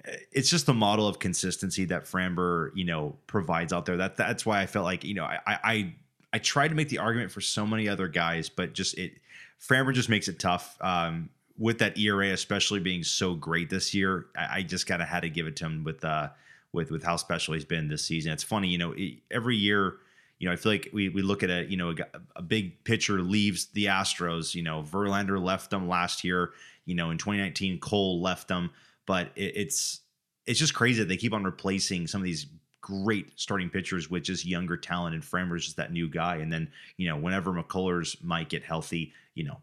uh, 0.07 0.13
it's 0.31 0.49
just 0.49 0.65
the 0.65 0.73
model 0.73 1.07
of 1.07 1.19
consistency 1.19 1.85
that 1.85 2.05
Framber 2.05 2.71
you 2.73 2.83
know 2.83 3.15
provides 3.27 3.71
out 3.71 3.85
there. 3.85 3.95
That 3.95 4.17
that's 4.17 4.43
why 4.43 4.59
I 4.59 4.65
felt 4.65 4.85
like 4.85 5.03
you 5.03 5.13
know 5.13 5.23
I 5.23 5.39
I 5.45 5.93
I 6.33 6.39
tried 6.39 6.69
to 6.69 6.75
make 6.75 6.89
the 6.89 6.97
argument 6.97 7.31
for 7.31 7.41
so 7.41 7.67
many 7.67 7.87
other 7.87 8.07
guys, 8.07 8.49
but 8.49 8.73
just 8.73 8.97
it 8.97 9.13
Framber 9.61 9.93
just 9.93 10.09
makes 10.09 10.27
it 10.27 10.39
tough. 10.39 10.79
Um, 10.81 11.29
with 11.59 11.77
that 11.77 11.95
ERA, 11.95 12.29
especially 12.29 12.79
being 12.79 13.03
so 13.03 13.35
great 13.35 13.69
this 13.69 13.93
year, 13.93 14.25
I, 14.35 14.47
I 14.51 14.61
just 14.63 14.87
kind 14.87 15.03
of 15.03 15.07
had 15.07 15.19
to 15.19 15.29
give 15.29 15.45
it 15.45 15.55
to 15.57 15.65
him 15.65 15.83
with 15.83 16.03
uh 16.03 16.29
with 16.71 16.89
with 16.89 17.03
how 17.03 17.17
special 17.17 17.53
he's 17.53 17.65
been 17.65 17.87
this 17.87 18.03
season. 18.03 18.33
It's 18.33 18.41
funny, 18.41 18.67
you 18.69 18.79
know, 18.79 18.95
every 19.29 19.55
year, 19.55 19.97
you 20.43 20.49
know, 20.49 20.51
I 20.51 20.57
feel 20.57 20.73
like 20.73 20.89
we 20.91 21.07
we 21.07 21.21
look 21.21 21.41
at 21.41 21.49
a 21.49 21.63
you 21.69 21.77
know 21.77 21.91
a, 21.91 22.19
a 22.35 22.41
big 22.41 22.83
pitcher 22.83 23.21
leaves 23.21 23.67
the 23.67 23.85
Astros. 23.85 24.53
You 24.53 24.61
know, 24.61 24.83
Verlander 24.83 25.41
left 25.41 25.69
them 25.69 25.87
last 25.87 26.25
year. 26.25 26.51
You 26.83 26.95
know, 26.95 27.11
in 27.11 27.17
2019, 27.17 27.79
Cole 27.79 28.21
left 28.21 28.49
them, 28.49 28.69
but 29.05 29.31
it, 29.37 29.55
it's 29.55 30.01
it's 30.45 30.59
just 30.59 30.73
crazy 30.73 30.99
that 30.99 31.07
they 31.07 31.15
keep 31.15 31.31
on 31.31 31.45
replacing 31.45 32.07
some 32.07 32.19
of 32.19 32.25
these 32.25 32.47
great 32.81 33.39
starting 33.39 33.69
pitchers 33.69 34.09
with 34.09 34.23
just 34.23 34.45
younger 34.45 34.75
talent 34.75 35.15
and 35.15 35.23
Framber's 35.23 35.63
just 35.63 35.77
that 35.77 35.93
new 35.93 36.09
guy. 36.09 36.35
And 36.35 36.51
then, 36.51 36.69
you 36.97 37.07
know, 37.07 37.15
whenever 37.15 37.53
McCullers 37.53 38.21
might 38.21 38.49
get 38.49 38.63
healthy, 38.63 39.13
you 39.35 39.45
know, 39.45 39.61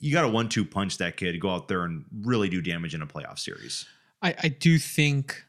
you 0.00 0.12
got 0.12 0.24
a 0.24 0.28
one 0.28 0.48
two 0.48 0.64
punch 0.64 0.98
that 0.98 1.16
kid, 1.16 1.38
go 1.38 1.50
out 1.50 1.68
there 1.68 1.84
and 1.84 2.04
really 2.22 2.48
do 2.48 2.60
damage 2.60 2.92
in 2.92 3.02
a 3.02 3.06
playoff 3.06 3.38
series. 3.38 3.86
I, 4.20 4.34
I 4.42 4.48
do 4.48 4.80
think 4.80 5.44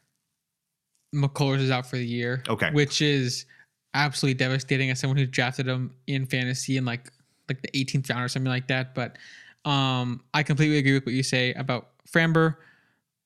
McCullers 1.16 1.62
is 1.62 1.72
out 1.72 1.88
for 1.88 1.96
the 1.96 2.06
year. 2.06 2.44
Okay. 2.48 2.70
Which 2.70 3.02
is 3.02 3.48
absolutely 3.94 4.36
devastating 4.36 4.90
as 4.92 5.00
someone 5.00 5.18
who 5.18 5.26
drafted 5.26 5.68
him 5.68 5.94
in 6.08 6.26
fantasy 6.26 6.78
in 6.78 6.86
like 6.86 7.12
like 7.48 7.62
the 7.62 7.70
18th 7.70 8.10
round 8.10 8.24
or 8.24 8.28
something 8.28 8.52
like 8.52 8.68
that. 8.68 8.94
But 8.94 9.18
um 9.66 10.24
I 10.34 10.44
completely 10.44 10.78
agree 10.78 10.94
with 10.94 11.06
what 11.06 11.16
you 11.16 11.24
say 11.24 11.54
about 11.54 11.90
Framber. 12.10 12.56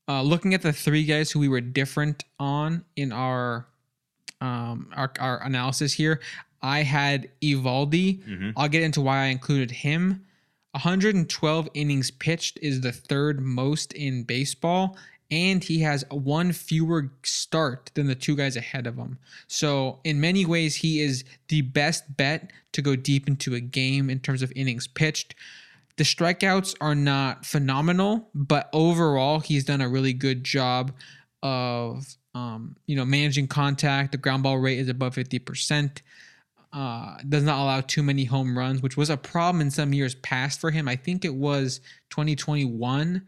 Uh, 0.06 0.22
looking 0.22 0.54
at 0.54 0.62
the 0.62 0.74
three 0.74 1.06
guys 1.06 1.32
who 1.32 1.40
we 1.40 1.48
were 1.48 1.62
different 1.62 2.26
on 2.38 2.84
in 2.98 3.14
our 3.14 3.68
um, 4.42 4.90
our, 4.94 5.10
our 5.20 5.42
analysis 5.44 5.94
here, 5.94 6.20
I 6.62 6.84
had 6.84 7.30
Eovaldi. 7.42 8.22
Mm-hmm. 8.24 8.50
I'll 8.58 8.68
get 8.68 8.84
into 8.84 9.00
why 9.00 9.24
I 9.24 9.26
included 9.28 9.72
him. 9.72 10.26
112 10.72 11.70
innings 11.76 12.12
pitched 12.12 12.58
is 12.62 12.82
the 12.82 12.92
third 12.92 13.40
most 13.40 13.94
in 13.94 14.24
baseball, 14.24 14.98
and 15.34 15.64
he 15.64 15.80
has 15.80 16.06
one 16.12 16.52
fewer 16.52 17.12
start 17.24 17.90
than 17.96 18.06
the 18.06 18.14
two 18.14 18.36
guys 18.36 18.56
ahead 18.56 18.86
of 18.86 18.98
him. 18.98 19.18
So, 19.48 20.00
in 20.04 20.22
many 20.22 20.46
ways, 20.46 20.76
he 20.76 21.02
is 21.02 21.24
the 21.48 21.62
best 21.62 22.16
bet 22.16 22.52
to 22.74 22.84
go 22.84 22.96
deep 22.96 23.28
into 23.28 23.56
a 23.56 23.60
game 23.60 24.12
in 24.12 24.20
terms 24.20 24.44
of 24.44 24.54
innings 24.56 24.88
pitched. 24.88 25.34
The 25.98 26.04
strikeouts 26.04 26.76
are 26.82 26.94
not 26.94 27.48
phenomenal, 27.48 28.30
but 28.36 28.70
overall, 28.74 29.40
he's 29.40 29.66
done 29.66 29.82
a 29.82 29.90
really 29.90 30.14
good 30.14 30.44
job 30.44 30.92
of 31.42 32.16
um, 32.36 32.76
you 32.86 32.96
know 32.96 33.06
managing 33.06 33.48
contact. 33.48 34.12
The 34.12 34.20
ground 34.20 34.44
ball 34.44 34.60
rate 34.60 34.78
is 34.78 34.88
above 34.88 35.16
fifty 35.16 35.40
percent. 35.40 36.04
Uh, 36.72 37.18
does 37.30 37.44
not 37.44 37.60
allow 37.60 37.82
too 37.82 38.04
many 38.04 38.26
home 38.26 38.58
runs, 38.58 38.82
which 38.82 38.98
was 38.98 39.10
a 39.10 39.18
problem 39.18 39.62
in 39.62 39.70
some 39.70 39.94
years 39.94 40.16
past 40.16 40.60
for 40.60 40.72
him. 40.72 40.88
I 40.88 40.96
think 40.96 41.24
it 41.24 41.36
was 41.36 41.82
2021 42.10 43.22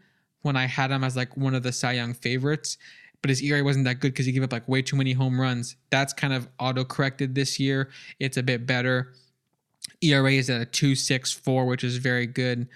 when 0.46 0.56
I 0.56 0.66
had 0.66 0.90
him 0.90 1.04
as 1.04 1.16
like 1.16 1.36
one 1.36 1.54
of 1.54 1.62
the 1.62 1.72
Cy 1.72 1.92
Young 1.92 2.14
favorites, 2.14 2.78
but 3.20 3.28
his 3.28 3.42
ERA 3.42 3.62
wasn't 3.62 3.84
that 3.84 4.00
good 4.00 4.12
because 4.12 4.24
he 4.24 4.32
gave 4.32 4.42
up 4.42 4.52
like 4.52 4.66
way 4.68 4.80
too 4.80 4.96
many 4.96 5.12
home 5.12 5.38
runs. 5.38 5.76
That's 5.90 6.12
kind 6.12 6.32
of 6.32 6.48
auto 6.58 6.84
corrected 6.84 7.34
this 7.34 7.60
year. 7.60 7.90
It's 8.20 8.36
a 8.36 8.42
bit 8.42 8.66
better. 8.66 9.12
ERA 10.00 10.32
is 10.32 10.48
at 10.48 10.62
a 10.62 10.66
2.64, 10.66 11.66
which 11.66 11.84
is 11.84 11.96
very 11.96 12.26
good. 12.26 12.68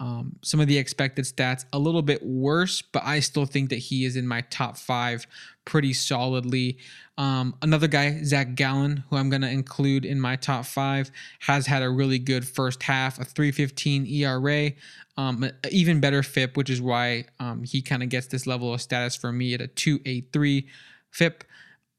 Um, 0.00 0.36
some 0.40 0.60
of 0.60 0.66
the 0.66 0.78
expected 0.78 1.26
stats 1.26 1.66
a 1.74 1.78
little 1.78 2.00
bit 2.00 2.24
worse, 2.24 2.80
but 2.80 3.04
I 3.04 3.20
still 3.20 3.44
think 3.44 3.68
that 3.68 3.76
he 3.76 4.06
is 4.06 4.16
in 4.16 4.26
my 4.26 4.40
top 4.40 4.78
five 4.78 5.26
pretty 5.66 5.92
solidly. 5.92 6.78
Um, 7.18 7.54
another 7.60 7.86
guy, 7.86 8.22
Zach 8.24 8.54
Gallen, 8.54 9.04
who 9.10 9.16
I'm 9.16 9.28
going 9.28 9.42
to 9.42 9.50
include 9.50 10.06
in 10.06 10.18
my 10.18 10.36
top 10.36 10.64
five, 10.64 11.10
has 11.40 11.66
had 11.66 11.82
a 11.82 11.90
really 11.90 12.18
good 12.18 12.48
first 12.48 12.82
half, 12.82 13.20
a 13.20 13.24
315 13.24 14.06
ERA, 14.06 14.72
um, 15.18 15.50
even 15.70 16.00
better 16.00 16.22
FIP, 16.22 16.56
which 16.56 16.70
is 16.70 16.80
why 16.80 17.26
um, 17.38 17.62
he 17.62 17.82
kind 17.82 18.02
of 18.02 18.08
gets 18.08 18.26
this 18.26 18.46
level 18.46 18.72
of 18.72 18.80
status 18.80 19.14
for 19.14 19.30
me 19.30 19.52
at 19.52 19.60
a 19.60 19.66
283 19.66 20.66
FIP. 21.10 21.44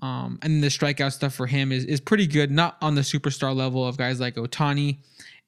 Um, 0.02 0.40
and 0.42 0.64
the 0.64 0.70
strikeout 0.70 1.12
stuff 1.12 1.36
for 1.36 1.46
him 1.46 1.72
is, 1.72 1.86
is 1.86 2.02
pretty 2.02 2.26
good, 2.26 2.50
not 2.50 2.78
on 2.82 2.96
the 2.96 3.02
superstar 3.02 3.56
level 3.56 3.88
of 3.88 3.96
guys 3.96 4.20
like 4.20 4.38
Ohtani 4.38 4.98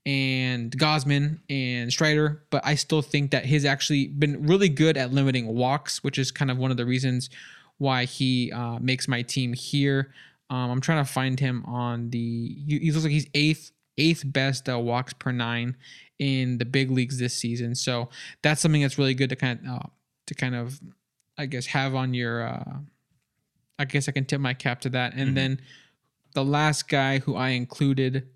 and 0.06 0.72
Gausman 0.78 1.40
and 1.50 1.92
Strider, 1.92 2.44
but 2.50 2.66
I 2.66 2.76
still 2.76 3.02
think 3.02 3.32
that 3.32 3.46
he's 3.46 3.64
actually 3.66 4.08
been 4.08 4.46
really 4.48 4.70
good 4.70 4.98
at 4.98 5.14
limiting 5.14 5.48
walks, 5.48 6.04
which 6.04 6.18
is 6.18 6.32
kind 6.32 6.52
of 6.52 6.58
one 6.58 6.72
of 6.72 6.78
the 6.78 6.86
reasons 6.86 7.30
why 7.78 8.06
he 8.06 8.52
uh, 8.52 8.80
makes 8.80 9.08
my 9.08 9.22
team 9.22 9.54
here. 9.54 10.14
Um, 10.50 10.70
I'm 10.72 10.82
trying 10.82 11.04
to 11.04 11.10
find 11.12 11.40
him 11.40 11.64
on 11.66 12.10
the. 12.10 12.56
He 12.68 12.92
looks 12.92 13.04
like 13.04 13.14
he's 13.14 13.28
eighth 13.34 13.72
eighth 13.98 14.24
best 14.26 14.68
uh, 14.68 14.78
walks 14.80 15.14
per 15.14 15.32
nine 15.32 15.78
in 16.20 16.58
the 16.58 16.66
big 16.66 16.92
leagues 16.92 17.18
this 17.20 17.34
season. 17.36 17.76
So 17.76 18.10
that's 18.42 18.60
something 18.62 18.82
that's 18.82 18.98
really 18.98 19.14
good 19.14 19.30
to 19.30 19.36
kind 19.36 19.60
of 19.66 19.68
uh, 19.76 19.80
to 20.28 20.34
kind 20.36 20.56
of 20.56 20.80
I 21.38 21.46
guess 21.46 21.68
have 21.68 21.96
on 21.96 22.14
your. 22.14 22.46
Uh, 22.48 22.78
I 23.80 23.86
guess 23.86 24.08
I 24.08 24.12
can 24.12 24.26
tip 24.26 24.40
my 24.40 24.54
cap 24.54 24.82
to 24.82 24.90
that. 24.90 25.14
And 25.16 25.32
Mhm. 25.32 25.36
then 25.36 25.62
the 26.36 26.46
last 26.46 26.88
guy 26.88 27.20
who 27.20 27.36
I 27.36 27.50
included 27.50 28.28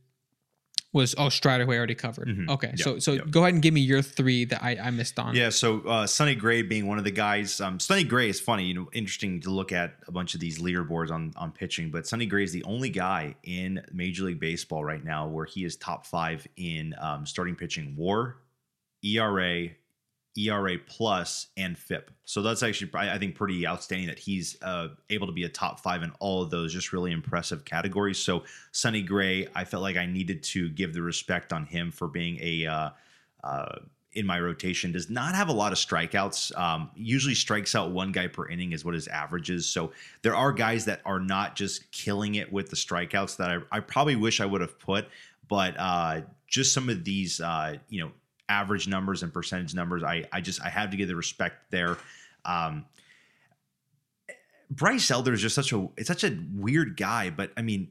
was 0.94 1.14
oh 1.18 1.30
Strider 1.30 1.66
who 1.66 1.74
I 1.74 1.78
already 1.78 1.96
covered. 1.96 2.28
Mhm. 2.30 2.50
Okay, 2.50 2.70
Yep, 2.70 2.80
so 2.80 3.00
so 3.00 3.14
yep. 3.14 3.30
go 3.30 3.42
ahead 3.42 3.54
and 3.54 3.62
give 3.62 3.74
me 3.74 3.82
your 3.82 4.02
three 4.02 4.46
that 4.46 4.64
I, 4.64 4.78
I 4.78 4.90
missed 4.92 5.20
on. 5.20 5.36
Yeah, 5.36 5.50
so 5.50 5.82
uh, 5.82 6.08
Sonny 6.08 6.34
Gray 6.34 6.62
being 6.62 6.88
one 6.88 6.98
of 6.98 7.04
the 7.04 7.12
guys. 7.12 7.60
Um, 7.60 7.80
Sonny 7.80 8.04
Gray 8.04 8.30
is 8.30 8.40
funny, 8.40 8.66
you 8.66 8.74
know, 8.74 8.90
interesting 8.94 9.42
to 9.42 9.50
look 9.50 9.72
at 9.72 9.96
a 10.08 10.12
bunch 10.12 10.34
of 10.34 10.40
these 10.40 10.60
leaderboards 10.60 11.12
on 11.12 11.34
on 11.36 11.52
pitching. 11.52 11.92
But 11.92 12.08
Sonny 12.08 12.26
Gray 12.26 12.44
is 12.44 12.52
the 12.54 12.64
only 12.64 12.90
guy 12.90 13.36
in 13.44 13.84
Major 13.92 14.24
League 14.24 14.40
Baseball 14.40 14.84
right 14.86 15.04
now 15.04 15.28
where 15.28 15.46
he 15.46 15.66
is 15.66 15.76
top 15.76 16.06
five 16.06 16.48
in 16.56 16.96
um, 17.00 17.26
starting 17.26 17.56
pitching 17.56 17.94
WAR, 17.98 18.38
ERA, 19.04 19.68
ERA 20.38 20.78
plus, 20.78 21.48
and 21.58 21.78
FIP. 21.78 22.12
So 22.26 22.42
that's 22.42 22.64
actually 22.64 22.92
I 22.94 23.18
think 23.18 23.36
pretty 23.36 23.66
outstanding 23.66 24.08
that 24.08 24.20
he's 24.20 24.62
uh, 24.62 24.90
able 25.10 25.28
to 25.28 25.34
be 25.34 25.44
a 25.44 25.50
top 25.50 25.80
five 25.80 26.04
in 26.04 26.12
all 26.20 26.42
of 26.42 26.50
those. 26.50 26.74
Just 26.74 26.94
really 26.94 27.12
impressive 27.12 27.66
categories. 27.66 28.20
So 28.20 28.44
Sonny 28.72 29.02
Gray, 29.02 29.48
I 29.56 29.66
felt 29.66 29.84
like 29.84 29.98
I 29.98 30.06
needed 30.06 30.44
to 30.44 30.70
give 30.70 30.94
the 30.94 31.02
respect 31.02 31.54
on 31.54 31.66
him 31.66 31.92
for 31.92 32.08
being 32.08 32.38
a. 32.42 32.66
Uh, 32.66 32.90
uh, 33.44 33.80
in 34.14 34.26
my 34.26 34.40
rotation 34.40 34.92
does 34.92 35.12
not 35.12 35.36
have 35.36 35.48
a 35.48 35.54
lot 35.54 35.72
of 35.72 35.78
strikeouts. 35.78 36.58
Um, 36.58 36.90
usually 36.96 37.36
strikes 37.36 37.76
out 37.76 37.92
one 37.92 38.12
guy 38.12 38.26
per 38.26 38.48
inning 38.48 38.72
is 38.72 38.84
what 38.84 38.96
his 38.96 39.08
average 39.08 39.52
is. 39.52 39.70
So 39.70 39.92
there 40.24 40.36
are 40.36 40.52
guys 40.52 40.86
that 40.86 41.02
are 41.06 41.20
not 41.20 41.56
just 41.56 41.92
killing 41.92 42.34
it 42.34 42.52
with 42.52 42.72
the 42.72 42.76
strikeouts 42.76 43.38
that 43.38 43.52
I, 43.52 43.78
I 43.78 43.80
probably 43.80 44.16
wish 44.16 44.42
I 44.42 44.46
would 44.48 44.62
have 44.62 44.80
put, 44.80 45.08
but 45.48 45.76
uh, 45.78 46.22
just 46.48 46.74
some 46.74 46.90
of 46.90 47.04
these, 47.04 47.40
uh, 47.40 47.76
you 47.90 48.02
know, 48.02 48.12
average 48.50 48.88
numbers 48.88 49.24
and 49.24 49.34
percentage 49.34 49.74
numbers, 49.76 50.04
I, 50.04 50.26
I 50.32 50.42
just 50.42 50.62
I 50.62 50.70
have 50.70 50.92
to 50.92 50.98
give 50.98 51.08
the 51.08 51.16
respect 51.16 51.72
there. 51.72 51.98
Um, 52.46 52.86
Bryce 54.70 55.10
Elder 55.12 55.34
is 55.34 55.42
just 55.42 55.56
such 55.56 55.72
a 55.72 55.88
it's 55.98 56.08
such 56.08 56.24
a 56.24 56.38
weird 56.54 56.98
guy, 56.98 57.30
but 57.30 57.52
I 57.58 57.62
mean. 57.62 57.90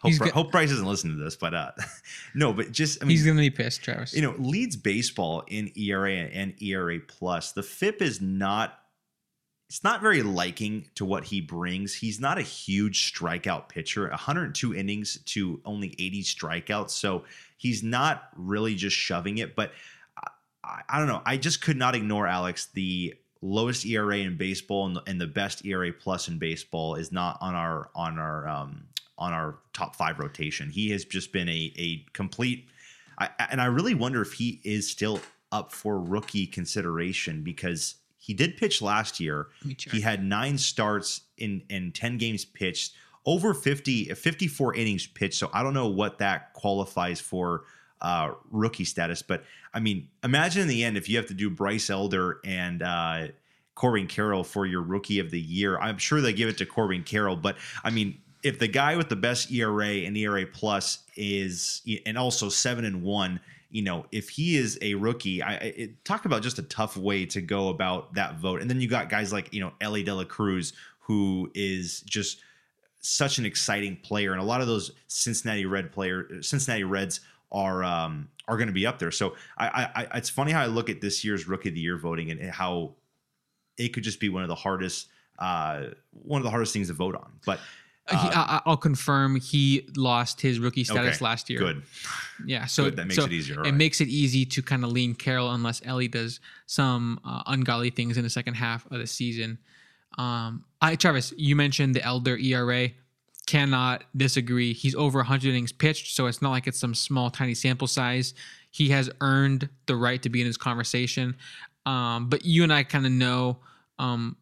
Hope, 0.00 0.08
He's 0.08 0.18
Bri- 0.18 0.28
go- 0.28 0.32
hope 0.34 0.52
Bryce 0.52 0.70
doesn't 0.70 0.86
listen 0.86 1.10
to 1.10 1.22
this, 1.22 1.36
but 1.36 1.52
uh, 1.52 1.70
no, 2.34 2.54
but 2.54 2.72
just 2.72 3.02
I 3.02 3.04
mean, 3.04 3.10
He's 3.14 3.26
gonna 3.26 3.40
be 3.40 3.50
pissed, 3.50 3.82
Travis. 3.82 4.14
you 4.14 4.22
know, 4.22 4.34
leads 4.38 4.74
baseball 4.74 5.44
in 5.48 5.70
ERA 5.76 6.10
and 6.14 6.54
ERA 6.62 6.98
plus. 6.98 7.52
The 7.52 7.62
FIP 7.62 8.00
is 8.00 8.22
not 8.22 8.78
it's 9.68 9.82
not 9.82 10.00
very 10.00 10.22
liking 10.22 10.88
to 10.94 11.04
what 11.04 11.24
he 11.24 11.40
brings. 11.40 11.94
He's 11.94 12.20
not 12.20 12.38
a 12.38 12.42
huge 12.42 13.12
strikeout 13.12 13.68
pitcher. 13.68 14.08
102 14.08 14.74
innings 14.74 15.18
to 15.26 15.60
only 15.64 15.88
80 15.98 16.22
strikeouts, 16.22 16.90
so 16.90 17.24
he's 17.56 17.82
not 17.82 18.28
really 18.36 18.76
just 18.76 18.96
shoving 18.96 19.38
it. 19.38 19.56
But 19.56 19.72
I, 20.62 20.82
I, 20.88 20.98
don't 20.98 21.08
know. 21.08 21.22
I 21.26 21.36
just 21.36 21.62
could 21.62 21.76
not 21.76 21.96
ignore 21.96 22.28
Alex. 22.28 22.66
The 22.74 23.14
lowest 23.42 23.84
ERA 23.84 24.18
in 24.18 24.36
baseball 24.36 24.86
and 24.86 24.96
the, 24.96 25.02
and 25.06 25.20
the 25.20 25.26
best 25.26 25.64
ERA 25.64 25.92
plus 25.92 26.28
in 26.28 26.38
baseball 26.38 26.94
is 26.94 27.10
not 27.10 27.38
on 27.40 27.54
our 27.54 27.90
on 27.96 28.18
our 28.20 28.48
um, 28.48 28.86
on 29.18 29.32
our 29.32 29.58
top 29.72 29.96
five 29.96 30.20
rotation. 30.20 30.70
He 30.70 30.90
has 30.90 31.04
just 31.04 31.32
been 31.32 31.48
a 31.48 31.72
a 31.76 32.04
complete 32.12 32.68
I, 33.18 33.30
and 33.50 33.60
I 33.60 33.66
really 33.66 33.94
wonder 33.94 34.22
if 34.22 34.34
he 34.34 34.60
is 34.62 34.88
still 34.88 35.20
up 35.52 35.72
for 35.72 35.98
rookie 36.00 36.46
consideration 36.46 37.42
because 37.42 37.96
he 38.26 38.34
did 38.34 38.56
pitch 38.56 38.82
last 38.82 39.20
year. 39.20 39.46
Let 39.60 39.68
me 39.68 39.74
check. 39.74 39.94
He 39.94 40.00
had 40.00 40.24
nine 40.24 40.58
starts 40.58 41.20
in 41.38 41.62
in 41.70 41.92
10 41.92 42.18
games 42.18 42.44
pitched, 42.44 42.94
over 43.24 43.54
50 43.54 44.06
54 44.06 44.74
innings 44.74 45.06
pitched. 45.06 45.38
So 45.38 45.48
I 45.54 45.62
don't 45.62 45.74
know 45.74 45.86
what 45.86 46.18
that 46.18 46.52
qualifies 46.52 47.20
for 47.20 47.62
uh 48.00 48.32
rookie 48.50 48.84
status, 48.84 49.22
but 49.22 49.44
I 49.72 49.78
mean, 49.78 50.08
imagine 50.24 50.62
in 50.62 50.68
the 50.68 50.82
end 50.82 50.96
if 50.96 51.08
you 51.08 51.16
have 51.18 51.26
to 51.26 51.34
do 51.34 51.48
Bryce 51.48 51.88
Elder 51.88 52.40
and 52.44 52.82
uh 52.82 53.28
Corbin 53.76 54.08
Carroll 54.08 54.42
for 54.42 54.66
your 54.66 54.82
rookie 54.82 55.20
of 55.20 55.30
the 55.30 55.40
year. 55.40 55.78
I'm 55.78 55.98
sure 55.98 56.20
they 56.20 56.32
give 56.32 56.48
it 56.48 56.58
to 56.58 56.66
Corbin 56.66 57.04
Carroll, 57.04 57.36
but 57.36 57.56
I 57.84 57.90
mean, 57.90 58.18
if 58.42 58.58
the 58.58 58.68
guy 58.68 58.96
with 58.96 59.08
the 59.08 59.16
best 59.16 59.52
ERA 59.52 59.86
and 59.86 60.16
ERA 60.16 60.46
plus 60.46 61.04
is 61.14 61.82
and 62.04 62.18
also 62.18 62.48
seven 62.48 62.84
and 62.84 63.04
one, 63.04 63.38
you 63.70 63.82
know, 63.82 64.06
if 64.12 64.28
he 64.28 64.56
is 64.56 64.78
a 64.80 64.94
rookie, 64.94 65.42
I, 65.42 65.54
it, 65.54 66.04
talk 66.04 66.24
about 66.24 66.42
just 66.42 66.58
a 66.58 66.62
tough 66.62 66.96
way 66.96 67.26
to 67.26 67.40
go 67.40 67.68
about 67.68 68.14
that 68.14 68.36
vote. 68.38 68.60
And 68.60 68.70
then 68.70 68.80
you 68.80 68.88
got 68.88 69.08
guys 69.08 69.32
like 69.32 69.52
you 69.52 69.60
know 69.60 69.72
Elly 69.80 70.02
De 70.02 70.14
La 70.14 70.24
Cruz, 70.24 70.72
who 71.00 71.50
is 71.54 72.00
just 72.02 72.40
such 73.00 73.38
an 73.38 73.46
exciting 73.46 73.96
player, 73.96 74.32
and 74.32 74.40
a 74.40 74.44
lot 74.44 74.60
of 74.60 74.66
those 74.66 74.92
Cincinnati 75.06 75.66
Red 75.66 75.92
player, 75.92 76.42
Cincinnati 76.42 76.84
Reds 76.84 77.20
are 77.52 77.84
um, 77.84 78.28
are 78.48 78.56
going 78.56 78.68
to 78.68 78.72
be 78.72 78.86
up 78.86 78.98
there. 78.98 79.10
So 79.10 79.34
I, 79.58 79.88
I, 79.94 80.06
it's 80.18 80.30
funny 80.30 80.52
how 80.52 80.62
I 80.62 80.66
look 80.66 80.88
at 80.90 81.00
this 81.00 81.24
year's 81.24 81.48
Rookie 81.48 81.68
of 81.70 81.74
the 81.74 81.80
Year 81.80 81.98
voting 81.98 82.30
and 82.30 82.50
how 82.50 82.94
it 83.76 83.88
could 83.90 84.04
just 84.04 84.20
be 84.20 84.28
one 84.28 84.42
of 84.42 84.48
the 84.48 84.54
hardest, 84.54 85.08
uh, 85.38 85.86
one 86.12 86.40
of 86.40 86.44
the 86.44 86.50
hardest 86.50 86.72
things 86.72 86.88
to 86.88 86.94
vote 86.94 87.14
on. 87.14 87.32
But 87.44 87.60
he, 88.08 88.16
Um, 88.16 88.30
I, 88.34 88.60
I'll 88.66 88.76
confirm 88.76 89.36
he 89.40 89.88
lost 89.96 90.40
his 90.40 90.60
rookie 90.60 90.84
status 90.84 91.16
Okay, 91.16 91.24
last 91.24 91.50
year. 91.50 91.58
Good. 91.58 91.82
Yeah, 92.44 92.66
so 92.66 92.84
Good. 92.84 92.96
That 92.96 93.06
makes 93.06 93.16
so 93.16 93.24
it 93.24 93.32
easier. 93.32 93.56
It 93.56 93.62
right. 93.62 93.74
makes 93.74 94.00
it 94.00 94.08
easy 94.08 94.44
to 94.46 94.62
kind 94.62 94.84
of 94.84 94.92
lean 94.92 95.14
Carroll 95.14 95.50
unless 95.52 95.82
Elly 95.84 96.06
does 96.08 96.40
some 96.66 97.20
uh, 97.24 97.42
ungodly 97.46 97.90
things 97.90 98.16
in 98.16 98.22
the 98.22 98.30
second 98.30 98.54
half 98.54 98.86
of 98.92 98.98
the 98.98 99.06
season. 99.06 99.58
Um, 100.18 100.64
I 100.80 100.94
Travis, 100.96 101.32
you 101.36 101.56
mentioned 101.56 101.94
the 101.94 102.02
elder 102.02 102.36
ERA. 102.38 102.90
Cannot 103.46 104.02
disagree. 104.16 104.72
He's 104.72 104.96
over 104.96 105.20
100 105.20 105.50
innings 105.50 105.70
pitched, 105.70 106.16
so 106.16 106.26
it's 106.26 106.42
not 106.42 106.50
like 106.50 106.66
it's 106.66 106.80
some 106.80 106.94
small, 106.94 107.30
tiny 107.30 107.54
sample 107.54 107.86
size. 107.86 108.34
He 108.72 108.88
has 108.88 109.08
earned 109.20 109.68
the 109.86 109.94
right 109.94 110.20
to 110.22 110.28
be 110.28 110.40
in 110.40 110.48
this 110.48 110.56
conversation. 110.56 111.36
Um, 111.86 112.28
but 112.28 112.44
you 112.44 112.64
and 112.64 112.72
I 112.72 112.82
kind 112.82 113.06
of 113.06 113.12
know 113.12 113.58
um, 114.00 114.36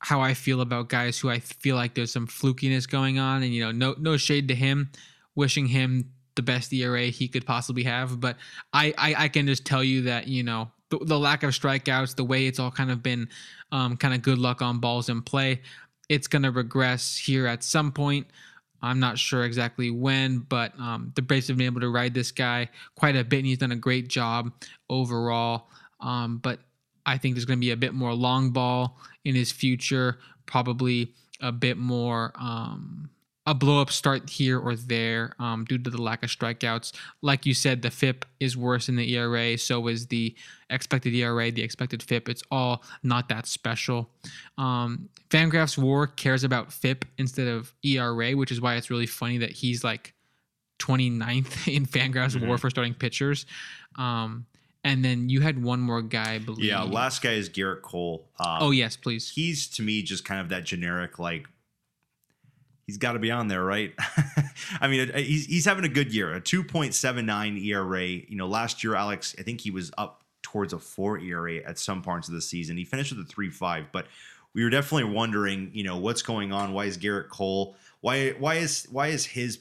how 0.00 0.20
I 0.20 0.34
feel 0.34 0.60
about 0.60 0.88
guys 0.88 1.18
who 1.18 1.28
I 1.28 1.40
feel 1.40 1.76
like 1.76 1.94
there's 1.94 2.12
some 2.12 2.26
flukiness 2.26 2.88
going 2.88 3.18
on, 3.18 3.42
and 3.42 3.52
you 3.52 3.64
know, 3.64 3.72
no 3.72 3.94
no 3.98 4.16
shade 4.16 4.48
to 4.48 4.54
him, 4.54 4.90
wishing 5.34 5.66
him 5.66 6.12
the 6.36 6.42
best 6.42 6.72
ERA 6.72 7.06
he 7.06 7.28
could 7.28 7.44
possibly 7.44 7.82
have. 7.84 8.20
But 8.20 8.36
I 8.72 8.94
I, 8.96 9.14
I 9.24 9.28
can 9.28 9.46
just 9.46 9.64
tell 9.64 9.82
you 9.82 10.02
that 10.02 10.28
you 10.28 10.42
know 10.42 10.70
the, 10.90 10.98
the 11.02 11.18
lack 11.18 11.42
of 11.42 11.50
strikeouts, 11.50 12.16
the 12.16 12.24
way 12.24 12.46
it's 12.46 12.58
all 12.58 12.70
kind 12.70 12.90
of 12.90 13.02
been, 13.02 13.28
um, 13.72 13.96
kind 13.96 14.14
of 14.14 14.22
good 14.22 14.38
luck 14.38 14.62
on 14.62 14.78
balls 14.78 15.08
in 15.08 15.22
play, 15.22 15.60
it's 16.08 16.26
gonna 16.26 16.50
regress 16.50 17.16
here 17.16 17.46
at 17.46 17.64
some 17.64 17.92
point. 17.92 18.26
I'm 18.80 19.00
not 19.00 19.18
sure 19.18 19.44
exactly 19.44 19.90
when, 19.90 20.38
but 20.38 20.78
um, 20.78 21.12
the 21.16 21.22
Braves 21.22 21.48
have 21.48 21.56
been 21.56 21.66
able 21.66 21.80
to 21.80 21.90
ride 21.90 22.14
this 22.14 22.30
guy 22.30 22.68
quite 22.94 23.16
a 23.16 23.24
bit, 23.24 23.38
and 23.38 23.46
he's 23.46 23.58
done 23.58 23.72
a 23.72 23.76
great 23.76 24.06
job 24.08 24.52
overall. 24.88 25.68
Um, 26.00 26.38
but 26.38 26.60
I 27.04 27.16
think 27.18 27.34
there's 27.34 27.44
going 27.44 27.58
to 27.58 27.64
be 27.64 27.70
a 27.72 27.76
bit 27.76 27.94
more 27.94 28.14
long 28.14 28.50
ball 28.50 28.98
in 29.28 29.34
his 29.34 29.52
future, 29.52 30.18
probably 30.46 31.12
a 31.40 31.52
bit 31.52 31.76
more 31.76 32.32
um, 32.36 33.10
a 33.46 33.54
blow 33.54 33.80
up 33.80 33.90
start 33.90 34.28
here 34.28 34.58
or 34.58 34.74
there 34.76 35.32
um, 35.38 35.64
due 35.64 35.78
to 35.78 35.88
the 35.90 36.00
lack 36.02 36.22
of 36.22 36.28
strikeouts. 36.30 36.92
Like 37.22 37.46
you 37.46 37.54
said, 37.54 37.80
the 37.82 37.90
FIP 37.90 38.24
is 38.40 38.56
worse 38.56 38.88
in 38.90 38.96
the 38.96 39.14
ERA, 39.14 39.56
so 39.56 39.86
is 39.88 40.06
the 40.06 40.34
expected 40.68 41.14
ERA, 41.14 41.50
the 41.50 41.62
expected 41.62 42.02
FIP. 42.02 42.28
It's 42.28 42.42
all 42.50 42.82
not 43.02 43.28
that 43.30 43.46
special. 43.46 44.10
Um, 44.58 45.08
Fangraphs 45.30 45.78
War 45.78 46.06
cares 46.06 46.44
about 46.44 46.72
FIP 46.72 47.04
instead 47.16 47.48
of 47.48 47.72
ERA, 47.82 48.32
which 48.32 48.50
is 48.52 48.60
why 48.60 48.74
it's 48.76 48.90
really 48.90 49.06
funny 49.06 49.38
that 49.38 49.50
he's 49.52 49.82
like 49.84 50.12
29th 50.78 51.68
in 51.74 51.86
Fangraphs 51.86 52.38
War 52.46 52.56
Mhm. 52.56 52.60
for 52.60 52.70
starting 52.70 52.94
pitchers. 52.94 53.46
Um, 53.96 54.44
and 54.88 55.04
then 55.04 55.28
you 55.28 55.40
had 55.40 55.62
one 55.62 55.80
more 55.80 56.02
guy, 56.02 56.34
I 56.34 56.38
believe. 56.38 56.64
yeah. 56.64 56.82
Last 56.82 57.22
guy 57.22 57.32
is 57.32 57.48
Gerrit 57.48 57.82
Cole. 57.82 58.28
Um, 58.40 58.58
Oh 58.62 58.70
yes, 58.70 58.96
please. 58.96 59.30
he's 59.30 59.68
to 59.70 59.82
me 59.82 60.02
just 60.02 60.24
kind 60.24 60.40
of 60.40 60.48
that 60.48 60.64
generic 60.64 61.18
like 61.18 61.46
he's 62.86 62.96
got 62.96 63.12
to 63.12 63.18
be 63.18 63.30
on 63.30 63.48
there 63.48 63.62
right 63.62 63.92
i 64.80 64.88
mean 64.88 65.10
he's, 65.14 65.44
he's 65.44 65.64
having 65.66 65.84
a 65.84 65.88
good 65.90 66.12
year 66.12 66.32
a 66.34 66.40
2.79 66.40 67.62
era 67.66 68.02
you 68.02 68.36
know 68.36 68.46
last 68.46 68.82
year 68.82 68.94
alex 68.94 69.34
i 69.38 69.42
think 69.42 69.60
he 69.60 69.70
was 69.70 69.90
up 69.98 70.24
towards 70.42 70.72
a 70.72 70.78
4 70.78 71.18
era 71.18 71.56
at 71.66 71.78
some 71.78 72.00
parts 72.00 72.28
of 72.28 72.34
the 72.34 72.40
season 72.40 72.78
he 72.78 72.84
finished 72.84 73.14
with 73.14 73.28
a 73.28 73.30
3-5 73.30 73.86
but 73.92 74.06
we 74.54 74.64
were 74.64 74.70
definitely 74.70 75.12
wondering 75.12 75.70
you 75.74 75.84
know 75.84 75.98
what's 75.98 76.22
going 76.22 76.50
on 76.50 76.72
why 76.72 76.86
is 76.86 76.96
gerrit 76.96 77.28
cole 77.28 77.76
why 78.00 78.30
why 78.38 78.54
is 78.54 78.86
why 78.90 79.08
is 79.08 79.26
his 79.26 79.58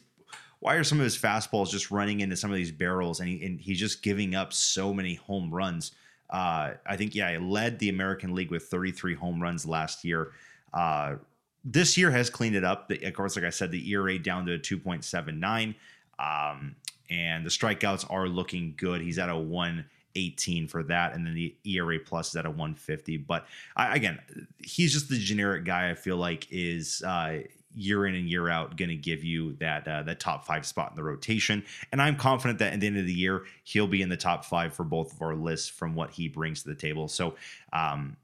why 0.59 0.75
are 0.75 0.83
some 0.83 0.99
of 0.99 1.03
his 1.03 1.17
fastballs 1.17 1.69
just 1.69 1.91
running 1.91 2.21
into 2.21 2.35
some 2.35 2.49
of 2.49 2.55
these 2.55 2.71
barrels 2.71 3.19
and, 3.19 3.29
he, 3.29 3.45
and 3.45 3.59
he's 3.59 3.79
just 3.79 4.01
giving 4.01 4.35
up 4.35 4.53
so 4.53 4.93
many 4.93 5.15
home 5.15 5.53
runs 5.53 5.91
uh, 6.29 6.73
I 6.85 6.97
think, 6.97 7.15
yeah, 7.15 7.31
he 7.31 7.37
led 7.37 7.79
the 7.79 7.89
American 7.89 8.35
League 8.35 8.51
with 8.51 8.63
33 8.63 9.15
home 9.15 9.41
runs 9.41 9.65
last 9.65 10.03
year. 10.03 10.31
Uh, 10.73 11.15
this 11.63 11.97
year 11.97 12.11
has 12.11 12.29
cleaned 12.29 12.55
it 12.55 12.63
up. 12.63 12.91
Of 12.91 13.13
course, 13.13 13.35
like 13.35 13.45
I 13.45 13.49
said, 13.49 13.71
the 13.71 13.91
ERA 13.91 14.19
down 14.19 14.45
to 14.47 14.57
2.79. 14.57 15.75
Um, 16.19 16.75
and 17.09 17.45
the 17.45 17.49
strikeouts 17.49 18.11
are 18.11 18.27
looking 18.27 18.73
good. 18.77 19.01
He's 19.01 19.19
at 19.19 19.29
a 19.29 19.37
118 19.37 20.67
for 20.67 20.83
that. 20.83 21.13
And 21.13 21.25
then 21.25 21.33
the 21.33 21.55
ERA 21.65 21.99
plus 21.99 22.29
is 22.29 22.35
at 22.35 22.45
a 22.45 22.49
150. 22.49 23.17
But 23.17 23.47
I, 23.75 23.95
again, 23.95 24.19
he's 24.59 24.91
just 24.91 25.09
the 25.09 25.17
generic 25.17 25.63
guy 25.63 25.89
I 25.89 25.95
feel 25.95 26.17
like 26.17 26.47
is 26.51 27.01
uh, 27.03 27.39
year 27.77 28.07
in 28.07 28.15
and 28.15 28.27
year 28.27 28.49
out 28.49 28.75
going 28.75 28.89
to 28.89 28.95
give 28.95 29.23
you 29.23 29.53
that 29.53 29.87
uh, 29.87 30.03
that 30.03 30.19
top 30.19 30.45
five 30.45 30.65
spot 30.65 30.91
in 30.91 30.95
the 30.95 31.03
rotation. 31.03 31.63
And 31.91 32.01
I'm 32.01 32.15
confident 32.15 32.59
that 32.59 32.73
at 32.73 32.79
the 32.79 32.87
end 32.87 32.97
of 32.97 33.05
the 33.05 33.13
year 33.13 33.43
he'll 33.63 33.87
be 33.87 34.01
in 34.01 34.09
the 34.09 34.17
top 34.17 34.43
five 34.43 34.73
for 34.73 34.83
both 34.83 35.13
of 35.13 35.21
our 35.21 35.35
lists 35.35 35.69
from 35.69 35.95
what 35.95 36.11
he 36.11 36.27
brings 36.27 36.63
to 36.63 36.69
the 36.69 36.75
table. 36.75 37.07
So 37.07 37.35
um, 37.71 38.17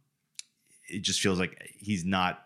it 0.90 1.00
just 1.00 1.22
feels 1.22 1.40
like 1.40 1.72
he's 1.78 2.04
not 2.04 2.40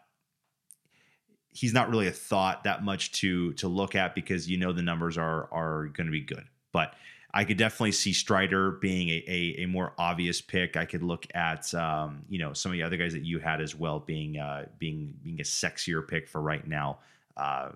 he's 1.50 1.74
not 1.74 1.90
really 1.90 2.08
a 2.08 2.12
thought 2.12 2.66
that 2.66 2.84
much 2.84 3.12
to 3.14 3.54
to 3.54 3.68
look 3.68 3.96
at 3.96 4.14
because 4.14 4.50
you 4.50 4.58
know 4.58 4.74
the 4.74 4.82
numbers 4.82 5.18
are 5.18 5.48
are 5.52 5.86
going 5.88 6.08
to 6.08 6.12
be 6.12 6.22
good. 6.22 6.44
But 6.72 6.94
I 7.38 7.44
could 7.44 7.58
definitely 7.58 7.92
see 7.92 8.14
Strider 8.14 8.72
being 8.72 9.10
a, 9.10 9.24
a, 9.28 9.56
a 9.60 9.66
more 9.68 9.94
obvious 10.00 10.42
pick. 10.42 10.76
I 10.76 10.86
could 10.86 11.04
look 11.04 11.28
at 11.36 11.72
um, 11.76 12.24
you 12.28 12.40
know 12.40 12.52
some 12.52 12.72
of 12.72 12.74
the 12.74 12.82
other 12.82 12.98
guys 12.98 13.14
that 13.14 13.24
you 13.24 13.38
had 13.38 13.62
as 13.62 13.76
well 13.76 14.00
being 14.00 14.40
uh, 14.40 14.66
being 14.80 15.14
being 15.22 15.40
a 15.40 15.44
sexier 15.44 16.06
pick 16.06 16.28
for 16.28 16.42
right 16.42 16.68
now. 16.68 16.98
Uh, 17.38 17.70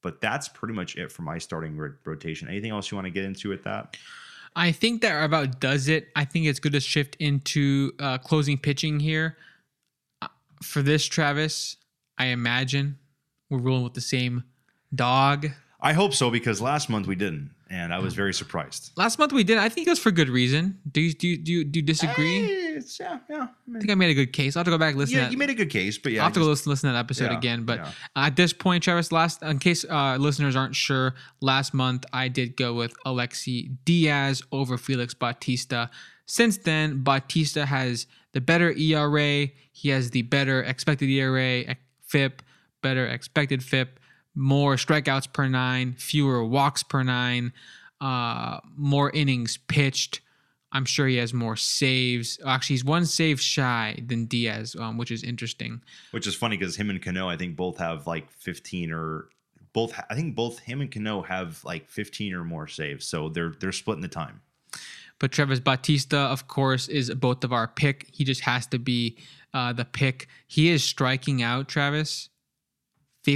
but 0.00 0.20
that's 0.20 0.48
pretty 0.48 0.74
much 0.74 0.94
it 0.94 1.10
for 1.10 1.22
my 1.22 1.38
starting 1.38 1.76
ro- 1.76 1.92
rotation. 2.04 2.46
Anything 2.46 2.70
else 2.70 2.92
you 2.92 2.96
want 2.96 3.06
to 3.06 3.10
get 3.10 3.24
into 3.24 3.48
with 3.48 3.64
that? 3.64 3.96
I 4.54 4.70
think 4.70 5.02
that 5.02 5.24
about 5.24 5.58
does 5.58 5.88
it. 5.88 6.06
I 6.14 6.24
think 6.24 6.46
it's 6.46 6.60
good 6.60 6.72
to 6.72 6.80
shift 6.80 7.16
into 7.18 7.90
uh, 7.98 8.18
closing 8.18 8.58
pitching 8.58 9.00
here. 9.00 9.36
Uh, 10.22 10.28
For 10.62 10.82
this, 10.82 11.04
Travis, 11.04 11.78
I 12.16 12.26
imagine 12.26 12.96
we're 13.48 13.58
rolling 13.58 13.82
with 13.82 13.94
the 13.94 14.00
same 14.00 14.44
dog. 14.94 15.48
I 15.80 15.94
hope 15.94 16.14
so 16.14 16.30
because 16.30 16.60
last 16.60 16.88
month 16.88 17.08
we 17.08 17.16
didn't, 17.16 17.50
and 17.70 17.94
I 17.94 17.98
was 18.00 18.14
very 18.14 18.34
surprised. 18.34 18.90
Last 18.96 19.18
month 19.18 19.32
we 19.32 19.44
did. 19.44 19.56
I 19.56 19.68
think 19.68 19.86
it 19.86 19.90
was 19.90 20.00
for 20.00 20.10
good 20.10 20.28
reason. 20.28 20.80
Do 20.90 21.00
you 21.00 21.12
do 21.12 21.28
you, 21.28 21.36
do 21.38 21.52
you, 21.52 21.64
do 21.64 21.78
you 21.78 21.86
disagree? 21.86 22.38
Eh, 22.38 22.68
it's- 22.70 22.98
yeah, 22.98 23.18
yeah. 23.30 23.46
I 23.74 23.78
think 23.78 23.90
I 23.90 23.94
made 23.94 24.10
a 24.10 24.14
good 24.14 24.32
case. 24.32 24.56
I'll 24.56 24.60
have 24.60 24.66
to 24.66 24.70
go 24.72 24.78
back 24.78 24.90
and 24.90 24.98
listen. 24.98 25.14
yeah, 25.14 25.20
to 25.20 25.26
that. 25.26 25.32
you 25.32 25.38
made 25.38 25.50
a 25.50 25.54
good 25.54 25.70
case, 25.70 25.96
but 25.96 26.10
yeah, 26.12 26.20
I'll 26.20 26.24
have 26.24 26.32
to 26.32 26.40
just- 26.40 26.46
go 26.46 26.50
listen, 26.50 26.70
listen 26.70 26.88
to 26.88 26.94
that 26.94 26.98
episode 26.98 27.30
yeah, 27.30 27.38
again. 27.38 27.64
But 27.64 27.78
yeah. 27.78 27.92
at 28.16 28.34
this 28.34 28.52
point, 28.52 28.82
Travis, 28.82 29.12
last 29.12 29.42
in 29.42 29.60
case 29.60 29.84
uh, 29.88 30.16
listeners 30.18 30.56
aren't 30.56 30.74
sure, 30.74 31.14
last 31.40 31.72
month 31.72 32.04
I 32.12 32.26
did 32.28 32.56
go 32.56 32.74
with 32.74 32.92
Alexis 33.06 33.64
Diaz 33.84 34.42
over 34.50 34.76
Felix 34.76 35.14
Bautista. 35.14 35.90
Since 36.26 36.58
then, 36.58 37.02
Bautista 37.02 37.66
has 37.66 38.06
the 38.32 38.40
better 38.40 38.72
ERA. 38.72 39.48
He 39.72 39.90
has 39.90 40.10
the 40.10 40.22
better 40.22 40.62
expected 40.62 41.08
ERA, 41.08 41.76
FIP, 42.02 42.42
better 42.82 43.06
expected 43.06 43.62
FIP, 43.62 43.99
more 44.40 44.76
strikeouts 44.76 45.30
per 45.32 45.48
nine, 45.48 45.92
fewer 45.98 46.42
walks 46.42 46.82
per 46.82 47.02
nine, 47.02 47.52
uh, 48.00 48.58
more 48.74 49.10
innings 49.10 49.58
pitched. 49.68 50.22
I'm 50.72 50.86
sure 50.86 51.06
he 51.06 51.16
has 51.16 51.34
more 51.34 51.56
saves. 51.56 52.38
Actually, 52.46 52.74
he's 52.74 52.84
one 52.84 53.04
save 53.04 53.40
shy 53.40 54.02
than 54.06 54.24
Diaz, 54.24 54.74
um, 54.78 54.96
which 54.96 55.10
is 55.10 55.22
interesting. 55.22 55.82
Which 56.12 56.26
is 56.26 56.34
funny 56.34 56.56
because 56.56 56.76
him 56.76 56.88
and 56.88 57.02
Cano, 57.02 57.28
I 57.28 57.36
think 57.36 57.54
both 57.54 57.76
have 57.78 58.06
like 58.06 58.30
15 58.30 58.92
or 58.92 59.28
both. 59.74 59.92
I 60.08 60.14
think 60.14 60.34
both 60.34 60.60
him 60.60 60.80
and 60.80 60.90
Cano 60.90 61.20
have 61.22 61.62
like 61.64 61.88
15 61.88 62.32
or 62.32 62.44
more 62.44 62.66
saves, 62.66 63.06
so 63.06 63.28
they're 63.28 63.54
they're 63.60 63.72
splitting 63.72 64.02
the 64.02 64.08
time. 64.08 64.40
But 65.18 65.32
Travis 65.32 65.60
Bautista, 65.60 66.16
of 66.18 66.48
course, 66.48 66.88
is 66.88 67.12
both 67.12 67.44
of 67.44 67.52
our 67.52 67.68
pick. 67.68 68.06
He 68.10 68.24
just 68.24 68.40
has 68.42 68.66
to 68.68 68.78
be 68.78 69.18
uh, 69.52 69.74
the 69.74 69.84
pick. 69.84 70.28
He 70.46 70.70
is 70.70 70.82
striking 70.82 71.42
out, 71.42 71.68
Travis. 71.68 72.29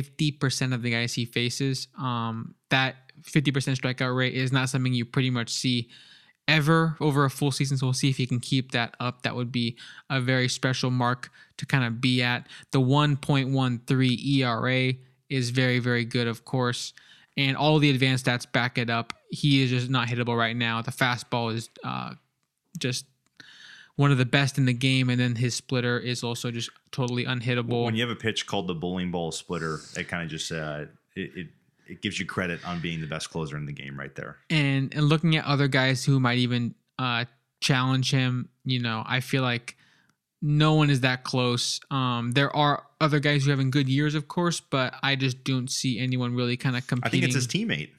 50% 0.03 0.75
of 0.75 0.83
the 0.83 0.91
guys 0.91 1.15
he 1.15 1.25
faces. 1.25 1.89
Um, 1.99 2.55
that 2.71 2.97
50% 3.23 3.53
strikeout 3.79 4.17
rate 4.17 4.35
is 4.35 4.53
not 4.53 4.69
something 4.69 4.93
you 4.93 5.05
pretty 5.05 5.31
much 5.31 5.51
see 5.51 5.89
ever 6.47 6.97
over 7.01 7.25
a 7.25 7.31
full 7.31 7.51
season. 7.51 7.77
So 7.77 7.87
we'll 7.87 7.95
see 7.95 8.11
if 8.11 8.17
he 8.17 8.27
can 8.27 8.41
keep 8.41 8.73
that 8.73 8.95
up. 9.01 9.23
That 9.23 9.35
would 9.35 9.53
be 9.53 9.77
a 10.11 10.21
very 10.21 10.49
special 10.49 10.91
mark 10.91 11.31
to 11.59 11.67
kind 11.67 11.85
of 11.85 12.01
be 12.01 12.23
at. 12.23 12.47
The 12.73 12.81
1.13 12.81 14.27
ERA 14.39 14.95
is 15.29 15.51
very, 15.51 15.79
very 15.79 16.05
good, 16.05 16.27
of 16.27 16.45
course. 16.45 16.93
And 17.37 17.57
all 17.57 17.79
the 17.79 17.91
advanced 17.91 18.27
stats 18.27 18.51
back 18.51 18.79
it 18.79 18.91
up. 18.91 19.13
He 19.31 19.63
is 19.63 19.71
just 19.71 19.91
not 19.91 20.09
hittable 20.09 20.37
right 20.37 20.55
now. 20.55 20.83
The 20.83 20.93
fastball 20.93 21.53
is 21.53 21.69
uh, 21.83 22.15
just 22.79 23.07
one 23.97 24.11
of 24.11 24.19
the 24.19 24.25
best 24.25 24.59
in 24.59 24.65
the 24.67 24.73
game. 24.73 25.09
And 25.09 25.21
then 25.21 25.37
his 25.37 25.55
splitter 25.55 25.99
is 25.99 26.25
also 26.25 26.51
just 26.51 26.71
totally 26.91 27.25
unhittable. 27.25 27.85
When 27.85 27.95
you 27.95 28.03
have 28.03 28.11
a 28.11 28.19
pitch 28.21 28.47
called 28.47 28.67
the 28.67 28.75
bowling 28.75 29.11
ball 29.11 29.31
splitter, 29.33 29.81
it 29.97 30.09
kind 30.09 30.23
of 30.23 30.29
just 30.29 30.51
uh, 30.53 30.87
it, 31.15 31.31
it 31.37 31.47
it 31.87 32.01
gives 32.03 32.19
you 32.19 32.25
credit 32.27 32.67
on 32.67 32.81
being 32.81 33.01
the 33.01 33.07
best 33.07 33.31
closer 33.31 33.57
in 33.57 33.67
the 33.67 33.73
game 33.73 33.99
right 33.99 34.15
there. 34.15 34.39
and 34.51 34.95
and 34.95 35.05
looking 35.09 35.37
at 35.37 35.45
other 35.45 35.69
guys 35.69 36.05
who 36.05 36.19
might 36.19 36.39
even 36.39 36.75
uh 36.99 37.25
challenge 37.61 38.11
him 38.11 38.49
you 38.65 38.79
know 38.79 39.03
i 39.07 39.21
feel 39.21 39.43
like 39.43 39.77
no 40.43 40.75
one 40.75 40.89
is 40.91 41.01
that 41.01 41.25
close 41.25 41.81
um 41.91 42.33
there 42.33 42.55
are 42.57 42.85
other 43.01 43.21
guys 43.21 43.45
who 43.45 43.51
are 43.51 43.53
having 43.53 43.71
good 43.71 43.89
years 43.89 44.15
of 44.15 44.29
course 44.29 44.61
but 44.61 44.95
i 45.03 45.15
just 45.17 45.45
don't 45.45 45.71
see 45.71 45.99
anyone 45.99 46.35
really 46.35 46.57
kind 46.57 46.77
of 46.77 46.87
competing. 46.87 47.07
I 47.07 47.11
think 47.11 47.25
it's 47.25 47.35
his 47.35 47.47
teammate. 47.47 47.91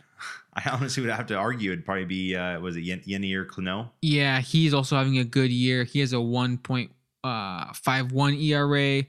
I 0.56 0.70
honestly 0.72 1.04
would 1.04 1.12
have 1.12 1.28
to 1.28 1.36
argue 1.36 1.72
it'd 1.72 1.86
probably 1.86 2.06
be 2.06 2.36
uh, 2.36 2.60
was 2.60 2.78
it 2.78 2.82
Yen- 2.82 3.02
Yenny 3.02 3.34
or 3.36 3.46
Cano? 3.46 3.92
yeah 4.02 4.40
he's 4.40 4.74
also 4.74 4.96
having 4.96 5.18
a 5.18 5.24
good 5.24 5.52
year 5.52 5.84
he 5.84 6.00
has 6.00 6.14
a 6.14 6.18
1.51 6.18 8.42
era 8.42 9.04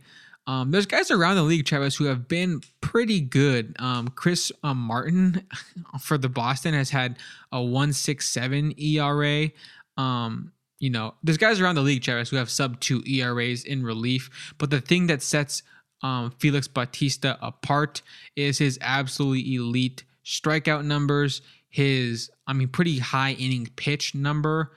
Um, 0.48 0.70
there's 0.70 0.86
guys 0.86 1.10
around 1.10 1.35
the 1.36 1.43
league, 1.43 1.66
Travis, 1.66 1.97
who 1.97 2.05
have 2.05 2.28
been 2.28 2.60
pretty 2.81 3.20
good. 3.20 3.74
Um, 3.81 4.06
Chris 4.09 4.52
um, 4.62 4.78
Martin 4.78 5.44
for 6.01 6.16
the 6.18 6.28
Boston 6.28 6.73
has 6.74 6.90
had 6.90 7.16
a 7.51 7.59
1.67 7.59 8.78
ERA. 8.81 9.51
Um, 9.97 10.52
you 10.78 10.90
know, 10.90 11.14
there's 11.24 11.39
guys 11.39 11.60
around 11.60 11.74
the 11.74 11.81
league, 11.82 12.02
Travis, 12.02 12.28
who 12.28 12.36
have 12.36 12.48
sub 12.51 12.78
two 12.81 13.02
ERAs 13.06 13.64
in 13.64 13.82
relief. 13.82 14.55
But 14.59 14.70
the 14.70 14.81
thing 14.81 15.09
that 15.09 15.23
sets 15.23 15.62
um, 16.02 16.32
Felix 16.39 16.68
Bautista 16.68 17.39
apart 17.43 18.02
is 18.36 18.59
his 18.59 18.78
absolutely 18.82 19.55
elite 19.56 20.05
strikeout 20.27 20.85
numbers, 20.85 21.40
his, 21.69 22.31
I 22.47 22.53
mean, 22.53 22.69
pretty 22.69 22.98
high 22.98 23.32
inning 23.32 23.70
pitch 23.77 24.15
number, 24.15 24.73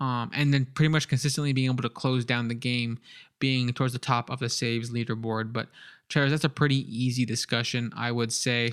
um, 0.00 0.30
and 0.34 0.52
then 0.52 0.66
pretty 0.74 0.88
much 0.88 1.06
consistently 1.06 1.52
being 1.52 1.70
able 1.70 1.82
to 1.82 1.88
close 1.88 2.24
down 2.24 2.48
the 2.48 2.54
game, 2.54 2.98
being 3.38 3.72
towards 3.72 3.92
the 3.92 3.98
top 3.98 4.30
of 4.30 4.40
the 4.40 4.48
saves 4.48 4.90
leaderboard. 4.90 5.52
But 5.52 5.68
Travis, 6.08 6.32
that's 6.32 6.44
a 6.44 6.48
pretty 6.48 6.86
easy 6.92 7.26
discussion, 7.26 7.92
I 7.94 8.10
would 8.10 8.32
say. 8.32 8.72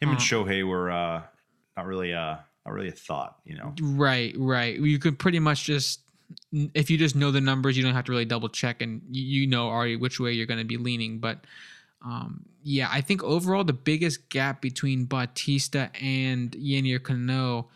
Him 0.00 0.10
and 0.10 0.18
Uh, 0.18 0.20
Shohei 0.20 0.66
were 0.66 0.90
uh, 0.90 1.22
not 1.76 1.86
really 1.86 2.12
uh, 2.12 2.36
not 2.66 2.72
really 2.72 2.88
a 2.88 2.92
thought, 2.92 3.38
you 3.44 3.56
know. 3.56 3.74
Right, 3.80 4.34
right. 4.36 4.78
You 4.78 4.98
could 4.98 5.18
pretty 5.18 5.38
much 5.38 5.64
just 5.64 6.00
if 6.52 6.90
you 6.90 6.98
just 6.98 7.14
know 7.16 7.30
the 7.30 7.40
numbers, 7.40 7.76
you 7.76 7.82
don't 7.82 7.94
have 7.94 8.04
to 8.04 8.12
really 8.12 8.24
double 8.24 8.48
check, 8.48 8.82
and 8.82 9.02
you 9.10 9.40
you 9.40 9.46
know 9.46 9.68
already 9.68 9.96
which 9.96 10.20
way 10.20 10.32
you're 10.32 10.46
going 10.46 10.60
to 10.60 10.66
be 10.66 10.76
leaning. 10.76 11.18
But 11.18 11.44
um, 12.04 12.44
yeah, 12.62 12.88
I 12.90 13.00
think 13.00 13.22
overall 13.22 13.64
the 13.64 13.72
biggest 13.72 14.28
gap 14.28 14.60
between 14.60 15.04
Bautista 15.04 15.90
and 16.00 16.52
Yennier 16.52 17.02
Cano, 17.02 17.68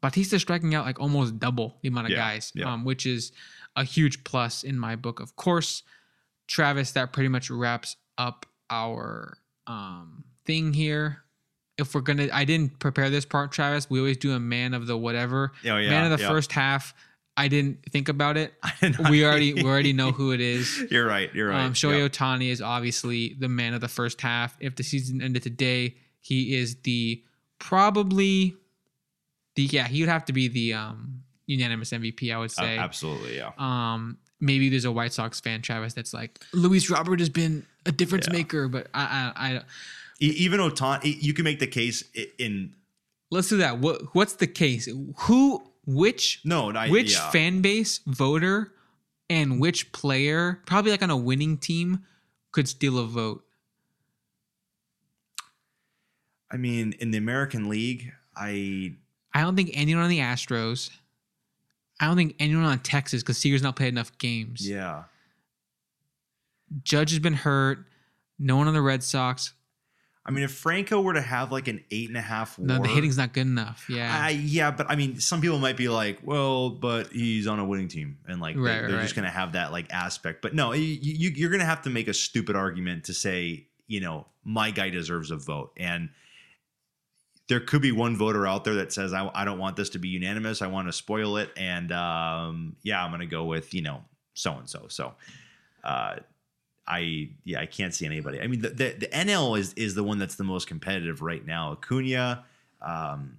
Bautista 0.00 0.38
striking 0.38 0.74
out 0.74 0.86
like 0.86 1.00
almost 1.00 1.38
double 1.38 1.76
the 1.82 1.88
amount 1.88 2.06
of 2.06 2.12
Yeah, 2.12 2.16
guys, 2.16 2.52
yeah. 2.54 2.72
um, 2.72 2.84
which 2.84 3.06
is 3.06 3.32
a 3.76 3.84
huge 3.84 4.24
plus 4.24 4.62
in 4.62 4.78
my 4.78 4.96
book. 4.96 5.20
Of 5.20 5.36
course, 5.36 5.82
Travis, 6.46 6.92
that 6.92 7.12
pretty 7.12 7.28
much 7.28 7.50
wraps 7.50 7.96
up 8.18 8.46
our 8.70 9.38
um, 9.66 10.24
thing 10.44 10.72
here. 10.72 11.22
If 11.78 11.94
we're 11.94 12.02
gonna, 12.02 12.28
I 12.32 12.44
didn't 12.44 12.78
prepare 12.78 13.08
this 13.08 13.24
part, 13.24 13.52
Travis. 13.52 13.88
We 13.88 13.98
always 13.98 14.18
do 14.18 14.32
a 14.32 14.40
man 14.40 14.74
of 14.74 14.86
the 14.86 14.96
whatever. 14.96 15.52
Oh, 15.64 15.76
yeah, 15.76 15.90
man 15.90 16.10
of 16.10 16.18
the 16.18 16.22
yeah. 16.22 16.30
first 16.30 16.52
half. 16.52 16.94
I 17.36 17.48
didn't 17.48 17.78
think 17.90 18.08
about 18.08 18.36
it. 18.36 18.52
we 19.10 19.24
already 19.24 19.54
we 19.54 19.64
already 19.64 19.92
know 19.92 20.10
who 20.12 20.32
it 20.32 20.40
is. 20.40 20.78
You're 20.90 21.06
right. 21.06 21.32
You're 21.34 21.48
right. 21.48 21.64
Um, 21.64 21.72
Shohei 21.72 21.98
Yep. 22.00 22.12
Ohtani 22.12 22.50
is 22.50 22.60
obviously 22.60 23.34
the 23.38 23.48
man 23.48 23.72
of 23.74 23.80
the 23.80 23.88
first 23.88 24.20
half. 24.20 24.56
If 24.60 24.76
the 24.76 24.82
season 24.82 25.22
ended 25.22 25.42
today, 25.42 25.96
he 26.20 26.54
is 26.56 26.76
the 26.82 27.22
probably 27.58 28.54
the 29.56 29.62
yeah 29.64 29.86
he 29.88 30.00
would 30.02 30.08
have 30.10 30.24
to 30.26 30.32
be 30.32 30.48
the 30.48 30.74
um, 30.74 31.22
unanimous 31.46 31.90
MVP. 31.90 32.34
I 32.34 32.38
would 32.38 32.50
Uh, 32.50 32.54
say. 32.54 32.78
absolutely, 32.78 33.36
yeah. 33.36 33.52
Um, 33.58 34.18
maybe 34.40 34.68
there's 34.68 34.84
a 34.84 34.92
White 34.92 35.12
Sox 35.12 35.40
fan, 35.40 35.62
Travis, 35.62 35.94
that's 35.94 36.12
like 36.12 36.40
Luis 36.52 36.90
Robert 36.90 37.20
has 37.20 37.28
been 37.28 37.64
a 37.86 37.92
difference 37.92 38.26
Yeah. 38.26 38.32
maker, 38.38 38.68
but 38.68 38.88
I, 38.92 39.32
I, 39.36 39.48
I 39.56 39.62
Even 40.18 40.60
Ohtani, 40.60 41.16
you 41.22 41.32
can 41.32 41.44
make 41.44 41.58
the 41.60 41.66
case 41.66 42.04
in 42.38 42.74
let's 43.30 43.48
do 43.48 43.56
that. 43.58 43.78
What 43.78 44.14
what's 44.14 44.34
the 44.34 44.46
case? 44.46 44.88
Who 45.20 45.62
which 45.94 46.40
no, 46.44 46.70
I, 46.70 46.88
which 46.88 47.14
yeah. 47.14 47.30
fan 47.30 47.60
base 47.60 48.00
voter 48.06 48.72
and 49.28 49.60
which 49.60 49.92
player 49.92 50.60
probably 50.66 50.90
like 50.90 51.02
on 51.02 51.10
a 51.10 51.16
winning 51.16 51.56
team 51.56 52.04
could 52.52 52.68
steal 52.68 52.98
a 52.98 53.06
vote? 53.06 53.44
I 56.50 56.56
mean, 56.56 56.94
in 56.98 57.10
the 57.10 57.18
American 57.18 57.68
League, 57.68 58.12
I 58.36 58.94
I 59.34 59.42
don't 59.42 59.56
think 59.56 59.70
anyone 59.74 60.04
on 60.04 60.10
the 60.10 60.18
Astros. 60.18 60.90
I 62.00 62.06
don't 62.06 62.16
think 62.16 62.34
anyone 62.38 62.64
on 62.64 62.78
Texas 62.78 63.22
because 63.22 63.36
Seager's 63.38 63.62
not 63.62 63.76
played 63.76 63.88
enough 63.88 64.16
games. 64.18 64.66
yeah. 64.66 65.04
Judge 66.84 67.10
has 67.10 67.18
been 67.18 67.34
hurt. 67.34 67.84
No 68.38 68.56
one 68.56 68.68
on 68.68 68.74
the 68.74 68.80
Red 68.80 69.02
Sox. 69.02 69.52
I 70.24 70.32
mean, 70.32 70.44
if 70.44 70.52
Franco 70.52 71.00
were 71.00 71.14
to 71.14 71.20
have 71.20 71.50
like 71.50 71.66
an 71.66 71.82
eight 71.90 72.08
and 72.08 72.16
a 72.16 72.20
half 72.20 72.58
WAR, 72.58 72.66
No, 72.66 72.82
the 72.82 72.88
hitting's 72.88 73.16
not 73.16 73.32
good 73.32 73.46
enough. 73.46 73.86
Yeah. 73.88 74.24
I, 74.26 74.30
yeah, 74.30 74.70
but 74.70 74.90
I 74.90 74.96
mean, 74.96 75.18
some 75.18 75.40
people 75.40 75.58
might 75.58 75.78
be 75.78 75.88
like, 75.88 76.18
well, 76.22 76.68
but 76.70 77.08
he's 77.08 77.46
on 77.46 77.58
a 77.58 77.64
winning 77.64 77.88
team, 77.88 78.18
and 78.28 78.40
like 78.40 78.54
they, 78.54 78.60
Right, 78.60 78.80
they're 78.82 78.96
right, 78.96 79.02
just 79.02 79.16
gonna 79.16 79.30
have 79.30 79.52
that 79.52 79.72
like 79.72 79.90
aspect. 79.90 80.42
But 80.42 80.54
no, 80.54 80.72
you, 80.72 80.82
you, 80.84 81.30
you're 81.30 81.50
gonna 81.50 81.64
have 81.64 81.82
to 81.82 81.90
make 81.90 82.06
a 82.06 82.14
stupid 82.14 82.54
argument 82.54 83.04
to 83.04 83.14
say, 83.14 83.66
you 83.86 84.00
know, 84.00 84.26
my 84.44 84.70
guy 84.70 84.90
deserves 84.90 85.30
a 85.30 85.36
vote, 85.36 85.72
and 85.78 86.10
there 87.48 87.60
could 87.60 87.82
be 87.82 87.90
one 87.90 88.16
voter 88.16 88.46
out 88.46 88.64
there 88.64 88.74
that 88.74 88.92
says, 88.92 89.12
I, 89.12 89.28
I 89.34 89.44
don't 89.44 89.58
want 89.58 89.76
this 89.76 89.90
to 89.90 89.98
be 89.98 90.08
unanimous. 90.08 90.60
I 90.60 90.66
want 90.66 90.86
to 90.86 90.92
spoil 90.92 91.38
it, 91.38 91.50
and 91.56 91.90
um, 91.92 92.76
yeah, 92.82 93.02
I'm 93.02 93.10
gonna 93.10 93.26
go 93.26 93.44
with 93.44 93.72
you 93.72 93.82
know 93.82 94.04
so 94.34 94.52
and 94.52 94.68
so. 94.68 94.86
So. 94.88 95.14
Uh, 95.82 96.16
I 96.90 97.28
yeah, 97.44 97.60
I 97.60 97.66
can't 97.66 97.94
see 97.94 98.04
anybody. 98.04 98.40
I 98.40 98.48
mean, 98.48 98.60
the, 98.60 98.70
the 98.70 98.96
the 98.98 99.06
NL 99.06 99.58
is 99.58 99.72
is 99.74 99.94
the 99.94 100.02
one 100.02 100.18
that's 100.18 100.34
the 100.34 100.44
most 100.44 100.66
competitive 100.66 101.22
right 101.22 101.46
now. 101.46 101.72
Acuna, 101.72 102.44
um, 102.82 103.38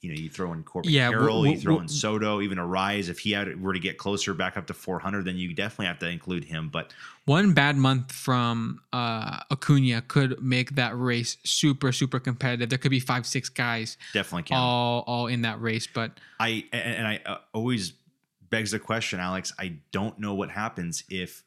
you 0.00 0.08
know, 0.10 0.18
you 0.18 0.30
throw 0.30 0.54
in 0.54 0.62
Corbin 0.62 0.90
Yeah, 0.90 1.10
Carroll, 1.10 1.46
you 1.46 1.58
throw 1.58 1.80
in 1.80 1.88
Soto, 1.88 2.40
even 2.40 2.56
Arraez. 2.56 3.10
If 3.10 3.18
he 3.18 3.32
had 3.32 3.60
were 3.60 3.74
to 3.74 3.78
get 3.78 3.98
closer 3.98 4.32
back 4.32 4.56
up 4.56 4.66
to 4.68 4.74
400, 4.74 5.26
then 5.26 5.36
you 5.36 5.52
definitely 5.52 5.86
have 5.86 5.98
to 5.98 6.08
include 6.08 6.44
him. 6.44 6.70
But 6.70 6.94
One 7.26 7.52
bad 7.52 7.76
month 7.76 8.10
from 8.10 8.80
uh, 8.90 9.40
Acuna 9.50 10.00
could 10.00 10.42
make 10.42 10.76
that 10.76 10.96
race 10.96 11.36
super, 11.44 11.92
super 11.92 12.18
competitive. 12.18 12.70
There 12.70 12.78
could 12.78 12.90
be 12.90 13.00
five, 13.00 13.26
six 13.26 13.50
guys 13.50 13.98
definitely 14.14 14.44
can. 14.44 14.56
all 14.56 15.04
all 15.06 15.26
in 15.26 15.42
that 15.42 15.60
race. 15.60 15.86
But 15.86 16.12
I 16.40 16.64
and, 16.72 16.94
and 16.94 17.06
I 17.06 17.20
uh, 17.26 17.38
always 17.52 17.92
begs 18.48 18.70
the 18.70 18.78
question, 18.78 19.20
Alex. 19.20 19.52
I 19.58 19.74
don't 19.92 20.18
know 20.18 20.32
what 20.32 20.50
happens 20.50 21.04
if 21.10 21.44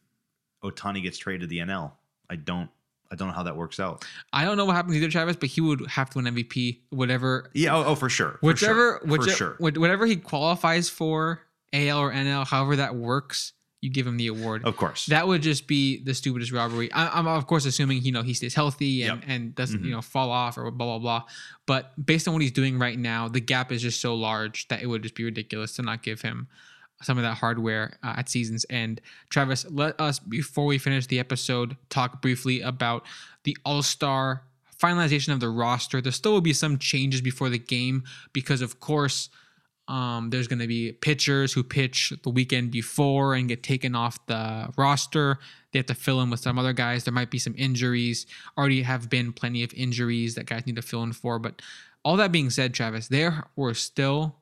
Ohtani 0.63 1.01
gets 1.01 1.17
traded 1.17 1.41
to 1.41 1.47
the 1.47 1.59
NL. 1.59 1.91
I 2.29 2.35
don't. 2.35 2.69
I 3.11 3.15
don't 3.15 3.27
know 3.27 3.33
how 3.33 3.43
that 3.43 3.57
works 3.57 3.77
out. 3.79 4.05
I 4.31 4.45
don't 4.45 4.55
know 4.55 4.63
what 4.63 4.75
happens 4.77 4.95
either, 4.95 5.09
Travis. 5.09 5.35
But 5.35 5.49
he 5.49 5.59
would 5.59 5.85
have 5.87 6.09
to 6.11 6.19
win 6.19 6.33
MVP, 6.33 6.79
whatever, 6.91 7.49
Yeah. 7.53 7.75
Oh, 7.75 7.83
oh 7.87 7.95
for 7.95 8.07
sure. 8.07 8.37
For 8.41 8.55
sure. 8.55 9.01
whichever, 9.01 9.01
for 9.05 9.29
sure. 9.29 9.55
whatever 9.59 10.05
he 10.05 10.15
qualifies 10.15 10.87
for, 10.87 11.41
AL 11.73 11.99
or 11.99 12.13
NL, 12.13 12.47
however 12.47 12.77
that 12.77 12.95
works, 12.95 13.51
you 13.81 13.89
give 13.89 14.07
him 14.07 14.15
the 14.15 14.27
award. 14.27 14.63
Of 14.63 14.77
course. 14.77 15.07
That 15.07 15.27
would 15.27 15.41
just 15.41 15.67
be 15.67 16.01
the 16.03 16.13
stupidest 16.13 16.53
robbery. 16.53 16.89
I, 16.93 17.17
I'm 17.19 17.27
of 17.27 17.47
course 17.47 17.65
assuming 17.65 18.01
you 18.03 18.13
know 18.13 18.21
he 18.21 18.33
stays 18.33 18.53
healthy 18.53 19.03
and, 19.03 19.19
Yep. 19.21 19.29
and 19.29 19.55
doesn't 19.55 19.81
Mhm. 19.81 19.85
you 19.85 19.91
know 19.91 20.01
fall 20.01 20.31
off 20.31 20.57
or 20.57 20.69
blah 20.71 20.85
blah 20.85 20.99
blah. 20.99 21.23
But 21.65 21.91
based 22.05 22.27
on 22.29 22.33
what 22.33 22.41
he's 22.43 22.51
doing 22.53 22.79
right 22.79 22.97
now, 22.97 23.27
the 23.27 23.41
gap 23.41 23.71
is 23.73 23.81
just 23.81 23.99
so 23.99 24.15
large 24.15 24.67
that 24.69 24.81
it 24.81 24.85
would 24.87 25.03
just 25.03 25.15
be 25.15 25.23
ridiculous 25.25 25.73
to 25.73 25.81
not 25.81 26.01
give 26.03 26.21
him 26.21 26.47
some 27.01 27.17
of 27.17 27.23
that 27.23 27.37
hardware 27.37 27.97
uh, 28.03 28.15
at 28.17 28.29
season's 28.29 28.65
end. 28.69 29.01
Travis, 29.29 29.65
let 29.69 29.99
us 29.99 30.19
before 30.19 30.65
we 30.65 30.77
finish 30.77 31.07
the 31.07 31.19
episode 31.19 31.77
talk 31.89 32.21
briefly 32.21 32.61
about 32.61 33.05
the 33.43 33.57
All 33.65 33.83
Star 33.83 34.43
finalization 34.81 35.31
of 35.33 35.39
the 35.39 35.49
roster. 35.49 36.01
There 36.01 36.11
still 36.11 36.33
will 36.33 36.41
be 36.41 36.53
some 36.53 36.77
changes 36.77 37.21
before 37.21 37.49
the 37.49 37.59
game 37.59 38.03
because 38.33 38.61
of 38.61 38.79
course. 38.79 39.29
Um, 39.87 40.29
there's 40.29 40.47
going 40.47 40.59
to 40.59 40.67
be 40.67 40.93
pitchers 40.93 41.51
who 41.51 41.63
pitch 41.63 42.13
the 42.23 42.29
weekend 42.29 42.71
before 42.71 43.33
and 43.33 43.49
get 43.49 43.61
taken 43.61 43.93
off 43.93 44.25
the 44.25 44.71
roster. 44.77 45.37
They 45.71 45.79
have 45.79 45.87
to 45.87 45.95
fill 45.95 46.21
in 46.21 46.29
with 46.29 46.39
some 46.39 46.57
other 46.57 46.71
guys. 46.71 47.03
There 47.03 47.13
might 47.13 47.31
be 47.31 47.39
some 47.39 47.55
injuries. 47.57 48.25
Already 48.57 48.83
have 48.83 49.09
been 49.09 49.33
plenty 49.33 49.63
of 49.63 49.73
injuries 49.73 50.35
that 50.35 50.45
guys 50.45 50.65
need 50.65 50.77
to 50.77 50.81
fill 50.81 51.03
in 51.03 51.11
for. 51.11 51.39
But 51.39 51.61
all 52.05 52.15
that 52.17 52.31
being 52.31 52.49
said, 52.49 52.73
Travis, 52.73 53.09
there 53.09 53.47
were 53.57 53.73
still, 53.73 54.37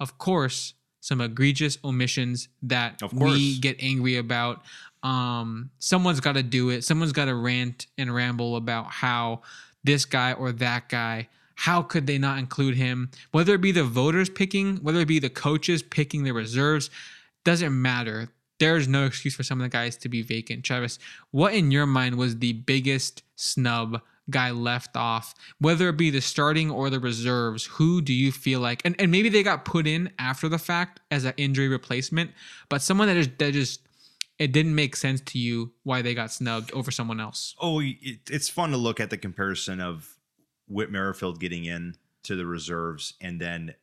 of 0.00 0.16
course, 0.16 0.72
some 1.04 1.20
egregious 1.20 1.76
omissions 1.84 2.48
that 2.62 2.98
we 3.12 3.58
get 3.58 3.76
angry 3.78 4.16
about. 4.16 4.62
Um, 5.02 5.68
someone's 5.78 6.20
got 6.20 6.32
to 6.32 6.42
do 6.42 6.70
it. 6.70 6.82
Someone's 6.82 7.12
got 7.12 7.26
to 7.26 7.34
rant 7.34 7.88
and 7.98 8.14
ramble 8.14 8.56
about 8.56 8.86
how 8.86 9.42
this 9.84 10.06
guy 10.06 10.32
or 10.32 10.50
that 10.52 10.88
guy 10.88 11.28
how 11.56 11.82
could 11.82 12.06
they 12.06 12.18
not 12.18 12.38
include 12.38 12.74
him? 12.74 13.10
Whether 13.30 13.54
it 13.54 13.60
be 13.60 13.70
the 13.70 13.84
voters 13.84 14.28
picking, 14.28 14.78
whether 14.78 14.98
it 14.98 15.06
be 15.06 15.20
the 15.20 15.30
coaches 15.30 15.84
picking 15.84 16.24
the 16.24 16.32
reserves, 16.32 16.90
doesn't 17.44 17.80
matter. 17.80 18.28
There's 18.58 18.88
no 18.88 19.04
excuse 19.04 19.36
for 19.36 19.44
some 19.44 19.60
of 19.60 19.64
the 19.64 19.68
guys 19.68 19.96
to 19.98 20.08
be 20.08 20.22
vacant. 20.22 20.64
Travis, 20.64 20.98
what 21.30 21.54
in 21.54 21.70
your 21.70 21.86
mind 21.86 22.16
was 22.16 22.38
the 22.38 22.54
biggest 22.54 23.22
snub 23.36 24.00
guy 24.30 24.50
left 24.50 24.96
off? 24.96 25.34
Whether 25.58 25.88
it 25.88 25.96
be 25.96 26.10
the 26.10 26.20
starting 26.20 26.70
or 26.70 26.90
the 26.90 27.00
reserves, 27.00 27.64
who 27.64 28.00
do 28.00 28.12
you 28.12 28.32
feel 28.32 28.60
like? 28.60 28.82
And, 28.84 28.94
and 29.00 29.10
maybe 29.10 29.28
they 29.28 29.42
got 29.42 29.64
put 29.64 29.86
in 29.86 30.10
after 30.18 30.48
the 30.48 30.58
fact 30.58 31.00
as 31.10 31.24
an 31.24 31.34
injury 31.36 31.68
replacement, 31.68 32.30
but 32.68 32.82
someone 32.82 33.08
that 33.08 33.14
just 33.14 33.38
that 33.38 33.52
just 33.52 33.80
it 34.38 34.52
didn't 34.52 34.74
make 34.74 34.96
sense 34.96 35.20
to 35.20 35.38
you 35.38 35.72
why 35.84 36.02
they 36.02 36.14
got 36.14 36.32
snubbed 36.32 36.72
over 36.72 36.90
someone 36.90 37.20
else. 37.20 37.54
oh, 37.60 37.80
it, 37.80 38.18
it's 38.30 38.48
fun 38.48 38.70
to 38.70 38.76
look 38.76 39.00
at 39.00 39.10
the 39.10 39.16
comparison 39.16 39.80
of 39.80 40.18
Whit 40.66 40.90
Merrifield 40.90 41.40
getting 41.40 41.64
in 41.64 41.94
to 42.24 42.34
the 42.34 42.46
reserves, 42.46 43.14
and 43.20 43.40
then 43.40 43.74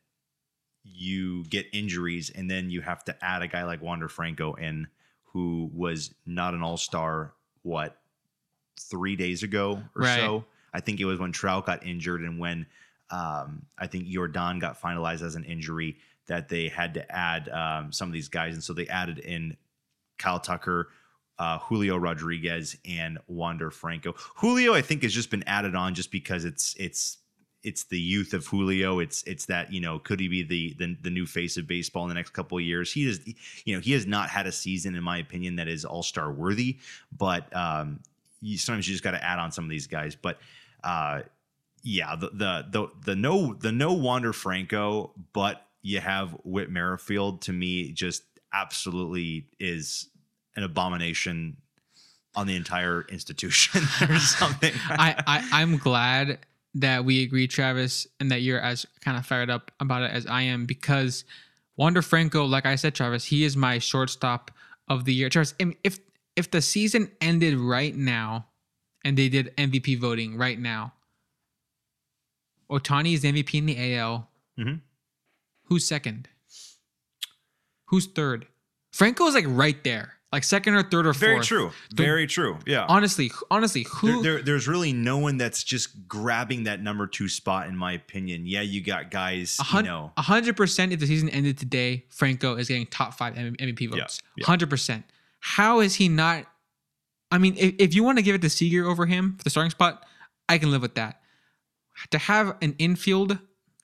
you 0.83 1.43
get 1.45 1.67
injuries, 1.71 2.31
and 2.31 2.49
then 2.49 2.69
you 2.69 2.81
have 2.81 3.03
to 3.05 3.15
add 3.23 3.43
a 3.43 3.47
guy 3.47 3.63
like 3.63 3.81
Wander 3.81 4.09
Franco 4.09 4.53
in, 4.55 4.87
who 5.25 5.69
was 5.73 6.13
not 6.25 6.53
an 6.53 6.63
All 6.63 6.77
Star. 6.77 7.33
What 7.61 8.00
three 8.89 9.15
days 9.15 9.43
ago 9.43 9.81
or 9.95 10.01
Right. 10.03 10.19
so? 10.19 10.45
I 10.73 10.79
think 10.79 10.99
it 10.99 11.05
was 11.05 11.19
when 11.19 11.31
Trout 11.31 11.65
got 11.65 11.85
injured, 11.85 12.21
and 12.21 12.39
when 12.39 12.65
um, 13.09 13.63
I 13.77 13.87
think 13.87 14.07
Yordan 14.07 14.59
got 14.61 14.79
finalized 14.81 15.21
as 15.21 15.35
an 15.35 15.43
injury 15.43 15.97
that 16.27 16.47
they 16.47 16.69
had 16.69 16.93
to 16.93 17.11
add 17.11 17.49
um, 17.49 17.91
some 17.91 18.07
of 18.07 18.13
these 18.13 18.29
guys, 18.29 18.53
and 18.53 18.63
so 18.63 18.71
they 18.73 18.87
added 18.87 19.19
in 19.19 19.57
Kyle 20.17 20.39
Tucker, 20.39 20.89
uh, 21.37 21.57
Julio 21.59 21.97
Rodriguez 21.97 22.77
and 22.85 23.17
Wander 23.27 23.69
Franco. 23.69 24.13
Julio, 24.35 24.73
I 24.73 24.81
think, 24.81 25.03
has 25.03 25.13
just 25.13 25.29
been 25.29 25.43
added 25.45 25.75
on 25.75 25.93
just 25.93 26.11
because 26.11 26.45
it's 26.45 26.73
it's 26.79 27.17
it's 27.63 27.83
the 27.83 27.99
youth 27.99 28.33
of 28.33 28.47
Julio. 28.47 28.99
It's 28.99 29.23
it's 29.23 29.45
that 29.47 29.73
you 29.73 29.81
know 29.81 29.99
could 29.99 30.19
he 30.21 30.29
be 30.29 30.43
the 30.43 30.75
the, 30.79 30.95
the 31.01 31.09
new 31.09 31.25
face 31.25 31.57
of 31.57 31.67
baseball 31.67 32.03
in 32.03 32.09
the 32.09 32.15
next 32.15 32.29
couple 32.29 32.57
of 32.57 32.63
years? 32.63 32.93
He 32.93 33.09
is 33.09 33.19
you 33.65 33.75
know 33.75 33.81
he 33.81 33.91
has 33.91 34.07
not 34.07 34.29
had 34.29 34.47
a 34.47 34.51
season 34.53 34.95
in 34.95 35.03
my 35.03 35.17
opinion 35.17 35.57
that 35.57 35.67
is 35.67 35.83
all 35.83 36.03
star 36.03 36.31
worthy, 36.31 36.77
but 37.17 37.53
um, 37.55 37.99
you, 38.41 38.57
sometimes 38.57 38.87
you 38.87 38.93
just 38.93 39.03
got 39.03 39.11
to 39.11 39.23
add 39.23 39.39
on 39.39 39.51
some 39.51 39.63
of 39.63 39.69
these 39.69 39.87
guys. 39.87 40.15
But 40.15 40.39
uh, 40.83 41.21
yeah, 41.83 42.15
the, 42.15 42.29
the 42.29 42.65
the 42.69 42.87
the 43.05 43.15
no 43.15 43.53
the 43.53 43.71
no 43.71 43.93
Wander 43.93 44.33
Franco, 44.33 45.11
but 45.33 45.65
you 45.81 45.99
have 45.99 46.35
Whit 46.43 46.69
Merrifield 46.69 47.41
to 47.43 47.53
me 47.53 47.91
just 47.91 48.23
absolutely 48.53 49.47
is 49.59 50.09
an 50.55 50.63
abomination 50.63 51.57
on 52.35 52.47
the 52.47 52.55
entire 52.55 53.05
institution 53.09 53.81
or 54.09 54.17
something. 54.19 54.73
I, 54.89 55.15
I 55.25 55.61
I'm 55.61 55.77
glad 55.77 56.39
that 56.75 57.03
we 57.03 57.23
agree, 57.23 57.47
Travis, 57.47 58.07
and 58.19 58.31
that 58.31 58.41
you're 58.41 58.59
as 58.59 58.85
kind 59.01 59.17
of 59.17 59.25
fired 59.25 59.49
up 59.49 59.71
about 59.79 60.03
it 60.03 60.11
as 60.11 60.25
I 60.25 60.43
am 60.43 60.65
because 60.65 61.25
Wander 61.75 62.01
Franco, 62.01 62.45
like 62.45 62.65
I 62.65 62.75
said, 62.75 62.95
Travis, 62.95 63.25
he 63.25 63.43
is 63.43 63.57
my 63.57 63.79
shortstop 63.79 64.51
of 64.87 65.05
the 65.05 65.13
year. 65.13 65.29
Travis, 65.29 65.53
if 65.83 65.99
if 66.35 66.51
the 66.51 66.61
season 66.61 67.11
ended 67.19 67.57
right 67.57 67.95
now 67.95 68.47
and 69.03 69.17
they 69.17 69.29
did 69.29 69.55
MVP 69.57 69.99
voting 69.99 70.37
right 70.37 70.59
now, 70.59 70.93
Ohtani 72.69 73.13
is 73.13 73.23
MVP 73.23 73.55
in 73.55 73.65
the 73.65 73.95
AL. 73.95 74.29
Mm-hmm. 74.59 74.75
Who's 75.65 75.85
second? 75.85 76.27
Who's 77.85 78.07
third? 78.07 78.47
Franco 78.91 79.25
is 79.27 79.35
like 79.35 79.45
right 79.47 79.83
there 79.83 80.21
like 80.31 80.43
second 80.43 80.75
or 80.75 80.83
third 80.83 81.05
or 81.05 81.13
fourth. 81.13 81.19
Very 81.19 81.39
true. 81.41 81.71
Very 81.93 82.27
true. 82.27 82.57
Yeah. 82.65 82.85
Honestly, 82.87 83.31
honestly, 83.49 83.85
who 83.89 84.21
there, 84.21 84.35
there, 84.35 84.41
there's 84.43 84.67
really 84.67 84.93
no 84.93 85.17
one 85.17 85.37
that's 85.37 85.63
just 85.63 86.07
grabbing 86.07 86.63
that 86.63 86.81
number 86.81 87.05
two 87.05 87.27
spot, 87.27 87.67
in 87.67 87.75
my 87.75 87.93
opinion. 87.93 88.45
Yeah, 88.45 88.61
you 88.61 88.81
got 88.81 89.11
guys. 89.11 89.59
You 89.73 89.83
know, 89.83 90.11
hundred 90.17 90.55
percent. 90.55 90.93
If 90.93 90.99
the 90.99 91.07
season 91.07 91.29
ended 91.29 91.57
today, 91.57 92.05
Franco 92.09 92.55
is 92.55 92.69
getting 92.69 92.85
top 92.85 93.13
five 93.13 93.35
MVP 93.35 93.89
votes. 93.89 94.19
Hundred 94.43 94.67
yeah, 94.67 94.69
percent. 94.69 95.05
How 95.41 95.81
is 95.81 95.95
he 95.95 96.07
not? 96.07 96.45
I 97.31 97.37
mean, 97.37 97.55
if, 97.57 97.75
if 97.77 97.93
you 97.93 98.03
want 98.03 98.17
to 98.17 98.21
give 98.23 98.35
it 98.35 98.41
to 98.41 98.49
Seager 98.49 98.87
over 98.87 99.05
him 99.05 99.35
for 99.37 99.43
the 99.43 99.49
starting 99.49 99.71
spot, 99.71 100.05
I 100.47 100.57
can 100.57 100.71
live 100.71 100.81
with 100.81 100.95
that. 100.95 101.19
To 102.11 102.17
have 102.17 102.55
an 102.61 102.75
infield, 102.77 103.37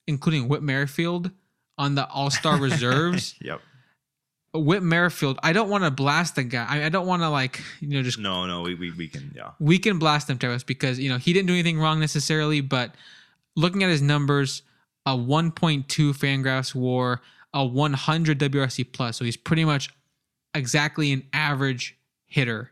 including 0.08 0.48
Whit 0.48 0.64
Merrifield, 0.64 1.32
on 1.78 1.96
the 1.96 2.08
All 2.08 2.30
Star 2.30 2.58
reserves. 2.62 3.36
yep 3.42 3.62
Whit 4.54 4.82
Merrifield, 4.82 5.40
I 5.44 5.54
don't 5.54 5.70
want 5.70 5.84
to 5.84 5.92
blast 5.92 6.36
the 6.36 6.44
guy. 6.44 6.66
I, 6.68 6.86
I 6.86 6.90
don't 6.90 7.06
want 7.06 7.22
to 7.22 7.30
like 7.30 7.62
you 7.80 7.90
know 7.90 8.02
just 8.02 8.18
no 8.18 8.46
no 8.46 8.62
we, 8.62 8.76
we 8.76 8.92
we 8.92 9.08
can 9.08 9.32
yeah 9.36 9.52
we 9.60 9.78
can 9.78 10.00
blast 10.00 10.30
him 10.30 10.38
Travis 10.38 10.64
because 10.64 11.00
you 11.00 11.10
know 11.10 11.18
he 11.18 11.34
didn't 11.34 11.48
do 11.48 11.54
anything 11.54 11.80
wrong 11.80 12.00
necessarily, 12.00 12.62
but 12.62 12.96
looking 13.56 13.84
at 13.84 13.90
his 13.90 14.02
numbers, 14.02 14.64
a 15.06 15.12
1.2 15.12 15.86
Fangraphs 15.86 16.74
WAR, 16.74 17.22
a 17.54 17.66
100 17.66 18.40
WRC 18.40 18.92
plus, 18.94 19.18
so 19.18 19.26
he's 19.26 19.38
pretty 19.38 19.66
much 19.66 19.90
exactly 20.54 21.12
an 21.12 21.24
average 21.34 21.98
hitter. 22.26 22.72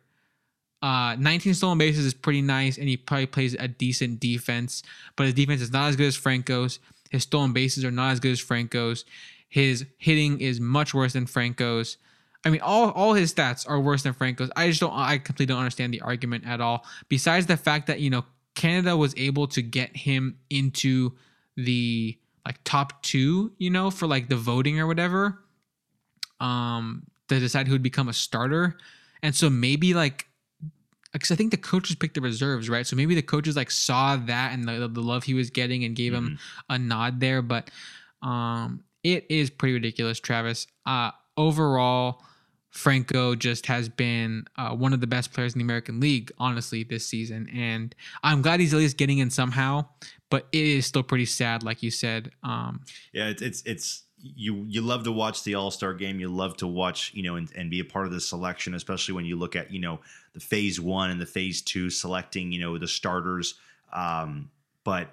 Uh, 0.81 1.15
19 1.15 1.53
stolen 1.53 1.77
bases 1.77 2.05
is 2.05 2.13
pretty 2.13 2.41
nice, 2.41 2.77
and 2.77 2.87
he 2.87 2.97
probably 2.97 3.25
plays 3.25 3.55
a 3.55 3.67
decent 3.67 4.19
defense, 4.19 4.83
but 5.15 5.25
his 5.25 5.33
defense 5.33 5.61
is 5.61 5.71
not 5.71 5.89
as 5.89 5.95
good 5.95 6.07
as 6.07 6.15
Franco's. 6.15 6.79
His 7.09 7.23
stolen 7.23 7.53
bases 7.53 7.83
are 7.83 7.91
not 7.91 8.11
as 8.11 8.19
good 8.19 8.33
as 8.33 8.39
Franco's. 8.39 9.05
His 9.47 9.85
hitting 9.97 10.41
is 10.41 10.59
much 10.59 10.93
worse 10.93 11.13
than 11.13 11.25
Franco's. 11.25 11.97
I 12.43 12.49
mean, 12.49 12.61
all, 12.61 12.91
all 12.91 13.13
his 13.13 13.33
stats 13.33 13.67
are 13.67 13.79
worse 13.79 14.03
than 14.03 14.13
Franco's. 14.13 14.51
I 14.55 14.67
just 14.67 14.79
don't, 14.79 14.93
I 14.93 15.17
completely 15.17 15.53
don't 15.53 15.59
understand 15.59 15.93
the 15.93 16.01
argument 16.01 16.45
at 16.45 16.61
all. 16.61 16.85
Besides 17.09 17.47
the 17.47 17.57
fact 17.57 17.87
that, 17.87 17.99
you 17.99 18.09
know, 18.11 18.25
Canada 18.53 18.95
was 18.95 19.13
able 19.17 19.47
to 19.47 19.61
get 19.61 19.95
him 19.95 20.37
into 20.49 21.13
the 21.57 22.17
like 22.45 22.59
top 22.63 23.01
two, 23.01 23.53
you 23.57 23.69
know, 23.69 23.89
for 23.89 24.07
like 24.07 24.29
the 24.29 24.35
voting 24.35 24.79
or 24.79 24.85
whatever, 24.85 25.39
um, 26.39 27.07
to 27.29 27.39
decide 27.39 27.67
who 27.67 27.73
would 27.73 27.83
become 27.83 28.07
a 28.07 28.13
starter. 28.13 28.77
And 29.23 29.35
so 29.35 29.49
maybe 29.49 29.93
like, 29.93 30.27
because 31.13 31.31
I 31.31 31.35
think 31.35 31.51
the 31.51 31.57
coaches 31.57 31.95
picked 31.95 32.15
the 32.15 32.21
reserves, 32.21 32.69
right? 32.69 32.85
So 32.85 32.95
maybe 32.95 33.15
the 33.15 33.21
coaches 33.21 33.55
like 33.55 33.71
saw 33.71 34.17
that 34.17 34.53
and 34.53 34.67
the, 34.67 34.87
the 34.87 35.01
love 35.01 35.23
he 35.23 35.33
was 35.33 35.49
getting 35.49 35.83
and 35.83 35.95
gave 35.95 36.13
mm-hmm. 36.13 36.27
him 36.27 36.39
a 36.69 36.77
nod 36.77 37.19
there. 37.19 37.41
But 37.41 37.71
um, 38.21 38.83
it 39.03 39.25
is 39.29 39.49
pretty 39.49 39.73
ridiculous, 39.73 40.19
Travis. 40.19 40.67
Uh, 40.85 41.11
overall, 41.37 42.21
Franco 42.71 43.35
just 43.35 43.67
has 43.67 43.87
been 43.87 44.45
uh, 44.57 44.71
one 44.71 44.91
of 44.91 44.99
the 44.99 45.07
best 45.07 45.31
players 45.31 45.53
in 45.53 45.59
the 45.59 45.63
American 45.63 46.01
League, 46.01 46.31
honestly, 46.37 46.83
this 46.83 47.07
season. 47.07 47.49
And 47.55 47.95
I'm 48.21 48.41
glad 48.41 48.59
he's 48.59 48.73
at 48.73 48.77
least 48.77 48.97
getting 48.97 49.19
in 49.19 49.29
somehow, 49.29 49.85
but 50.29 50.47
it 50.51 50.65
is 50.65 50.85
still 50.85 51.03
pretty 51.03 51.25
sad, 51.25 51.63
like 51.63 51.81
you 51.81 51.89
said. 51.89 52.31
Um, 52.43 52.81
yeah, 53.13 53.27
it's, 53.29 53.41
it's, 53.41 53.63
it's, 53.65 54.03
you 54.35 54.65
you 54.67 54.81
love 54.81 55.03
to 55.03 55.11
watch 55.11 55.43
the 55.43 55.55
All 55.55 55.71
Star 55.71 55.93
game. 55.93 56.19
You 56.19 56.29
love 56.29 56.57
to 56.57 56.67
watch, 56.67 57.11
you 57.13 57.23
know, 57.23 57.35
and, 57.35 57.51
and 57.55 57.69
be 57.69 57.79
a 57.79 57.85
part 57.85 58.07
of 58.07 58.11
the 58.11 58.21
selection, 58.21 58.73
especially 58.73 59.13
when 59.13 59.25
you 59.25 59.35
look 59.35 59.55
at, 59.55 59.71
you 59.71 59.79
know, 59.79 59.99
the 60.33 60.39
phase 60.39 60.79
one 60.79 61.11
and 61.11 61.21
the 61.21 61.25
phase 61.25 61.61
two 61.61 61.89
selecting, 61.89 62.51
you 62.51 62.59
know, 62.59 62.77
the 62.77 62.87
starters. 62.87 63.55
Um, 63.93 64.49
but 64.83 65.09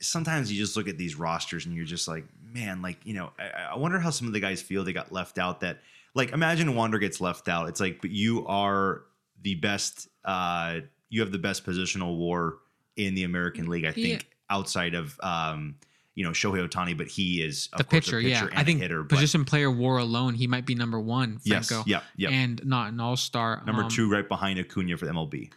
sometimes 0.00 0.50
you 0.50 0.58
just 0.58 0.76
look 0.76 0.88
at 0.88 0.98
these 0.98 1.14
rosters 1.14 1.66
and 1.66 1.74
you're 1.74 1.84
just 1.84 2.08
like, 2.08 2.24
man, 2.52 2.82
like, 2.82 2.98
you 3.04 3.14
know, 3.14 3.30
I, 3.38 3.72
I, 3.72 3.76
wonder 3.76 3.98
how 3.98 4.10
some 4.10 4.26
of 4.26 4.32
the 4.32 4.40
guys 4.40 4.60
feel 4.60 4.82
they 4.82 4.92
got 4.92 5.12
left 5.12 5.38
out 5.38 5.60
that, 5.60 5.78
like, 6.14 6.32
imagine 6.32 6.74
Wander 6.74 6.98
gets 6.98 7.20
left 7.20 7.48
out. 7.48 7.68
It's 7.68 7.80
like, 7.80 8.00
but 8.00 8.10
you 8.10 8.46
are 8.46 9.02
the 9.42 9.54
best, 9.56 10.08
uh, 10.24 10.80
you 11.08 11.20
have 11.20 11.32
the 11.32 11.38
best 11.38 11.64
positional 11.64 12.16
war 12.16 12.58
in 12.96 13.14
the 13.14 13.24
American 13.24 13.68
League, 13.68 13.84
I 13.84 13.92
think, 13.92 14.28
outside 14.48 14.94
of, 14.94 15.18
um, 15.22 15.76
you 16.14 16.24
know 16.24 16.30
Shohei 16.30 16.66
Ohtani, 16.66 16.96
but 16.96 17.08
he 17.08 17.42
is 17.42 17.68
the 17.76 17.84
pitcher, 17.84 18.20
pitcher, 18.20 18.20
yeah. 18.20 18.48
I 18.54 18.64
think 18.64 18.80
hitter, 18.80 19.04
position 19.04 19.44
player 19.44 19.70
WAR 19.70 19.98
alone, 19.98 20.34
he 20.34 20.46
might 20.46 20.66
be 20.66 20.74
number 20.74 21.00
one. 21.00 21.38
Franco, 21.38 21.76
yes, 21.76 21.84
yeah, 21.86 22.00
yeah, 22.16 22.30
and 22.30 22.64
not 22.64 22.92
an 22.92 23.00
All 23.00 23.16
Star. 23.16 23.62
Number 23.66 23.84
um, 23.84 23.88
two, 23.88 24.10
right 24.10 24.28
behind 24.28 24.58
Acuna 24.58 24.96
for 24.96 25.06
the 25.06 25.12
MLB. 25.12 25.50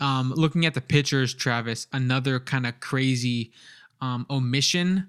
Um, 0.00 0.32
looking 0.36 0.64
at 0.64 0.74
the 0.74 0.80
pitchers, 0.80 1.34
Travis, 1.34 1.88
another 1.92 2.38
kind 2.38 2.66
of 2.66 2.78
crazy 2.80 3.52
um, 4.00 4.26
omission 4.30 5.08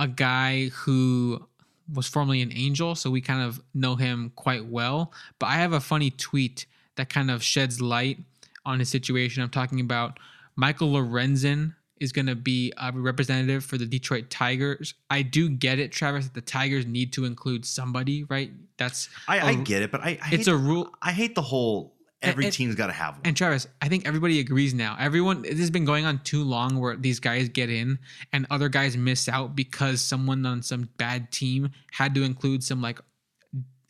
a 0.00 0.08
guy 0.08 0.68
who 0.68 1.46
was 1.92 2.08
formerly 2.08 2.40
an 2.40 2.50
angel, 2.54 2.94
so 2.94 3.10
we 3.10 3.20
kind 3.20 3.42
of 3.42 3.60
know 3.74 3.96
him 3.96 4.32
quite 4.34 4.64
well. 4.64 5.12
But 5.38 5.46
I 5.46 5.56
have 5.56 5.74
a 5.74 5.80
funny 5.80 6.10
tweet 6.10 6.64
that 6.96 7.10
kind 7.10 7.30
of 7.30 7.42
sheds 7.42 7.82
light 7.82 8.18
on 8.64 8.78
his 8.78 8.88
situation. 8.88 9.42
I'm 9.42 9.50
talking 9.50 9.78
about 9.78 10.18
Michael 10.56 10.92
Lorenzen 10.92 11.74
is 12.00 12.12
going 12.12 12.26
to 12.26 12.34
be 12.34 12.72
a 12.78 12.90
representative 12.92 13.64
for 13.64 13.78
the 13.78 13.86
Detroit 13.86 14.30
Tigers. 14.30 14.94
I 15.10 15.22
do 15.22 15.48
get 15.48 15.78
it, 15.78 15.92
Travis. 15.92 16.24
That 16.26 16.34
the 16.34 16.40
Tigers 16.40 16.86
need 16.86 17.12
to 17.12 17.24
include 17.24 17.64
somebody, 17.64 18.24
right? 18.24 18.50
That's 18.78 19.08
I, 19.28 19.38
a, 19.38 19.44
I 19.44 19.54
get 19.54 19.82
it, 19.82 19.92
but 19.92 20.00
I, 20.00 20.18
I 20.22 20.30
it's 20.32 20.48
a 20.48 20.56
rule. 20.56 20.90
I 21.02 21.12
hate 21.12 21.34
the 21.34 21.42
whole 21.42 21.94
Every 22.22 22.44
and, 22.44 22.52
team's 22.52 22.74
got 22.74 22.88
to 22.88 22.92
have 22.92 23.14
one. 23.14 23.22
And 23.24 23.36
Travis, 23.36 23.66
I 23.80 23.88
think 23.88 24.06
everybody 24.06 24.40
agrees 24.40 24.74
now. 24.74 24.94
Everyone, 24.98 25.40
this 25.42 25.58
has 25.58 25.70
been 25.70 25.86
going 25.86 26.04
on 26.04 26.18
too 26.18 26.44
long 26.44 26.78
where 26.78 26.94
these 26.96 27.18
guys 27.18 27.48
get 27.48 27.70
in 27.70 27.98
and 28.32 28.46
other 28.50 28.68
guys 28.68 28.96
miss 28.96 29.26
out 29.28 29.56
because 29.56 30.02
someone 30.02 30.44
on 30.44 30.62
some 30.62 30.90
bad 30.98 31.32
team 31.32 31.70
had 31.92 32.14
to 32.16 32.22
include 32.22 32.62
some 32.62 32.82
like 32.82 33.00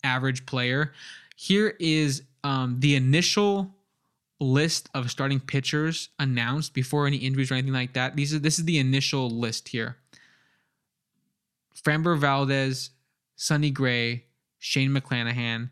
average 0.04 0.46
player. 0.46 0.92
Here 1.36 1.74
is 1.80 2.22
um, 2.44 2.76
the 2.78 2.94
initial 2.94 3.74
list 4.40 4.88
of 4.94 5.10
starting 5.10 5.38
pitchers 5.38 6.08
announced 6.18 6.74
before 6.74 7.06
any 7.06 7.18
injuries 7.18 7.50
or 7.50 7.54
anything 7.54 7.74
like 7.74 7.92
that. 7.92 8.16
These 8.16 8.34
are 8.34 8.38
this 8.38 8.58
is 8.58 8.64
the 8.64 8.78
initial 8.78 9.30
list 9.30 9.68
here. 9.68 9.98
Framber 11.76 12.18
Valdez, 12.18 12.90
Sonny 13.36 13.70
Gray, 13.70 14.24
Shane 14.58 14.90
McClanahan, 14.90 15.70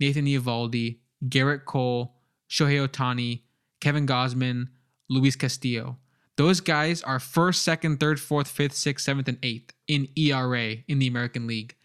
Nathan 0.00 0.26
Eovaldi, 0.26 0.98
Gerrit 1.28 1.64
Cole, 1.64 2.14
Shohei 2.48 2.86
Ohtani, 2.86 3.42
Kevin 3.80 4.06
Gausman, 4.06 4.68
Luis 5.08 5.36
Castillo. 5.36 5.98
Those 6.36 6.60
guys 6.60 7.02
are 7.02 7.20
first, 7.20 7.62
second, 7.62 8.00
third, 8.00 8.18
fourth, 8.18 8.48
fifth, 8.48 8.74
sixth, 8.74 9.04
seventh, 9.04 9.28
and 9.28 9.38
eighth 9.42 9.72
in 9.86 10.08
ERA 10.16 10.76
in 10.88 10.98
the 10.98 11.06
American 11.06 11.46
League. 11.46 11.76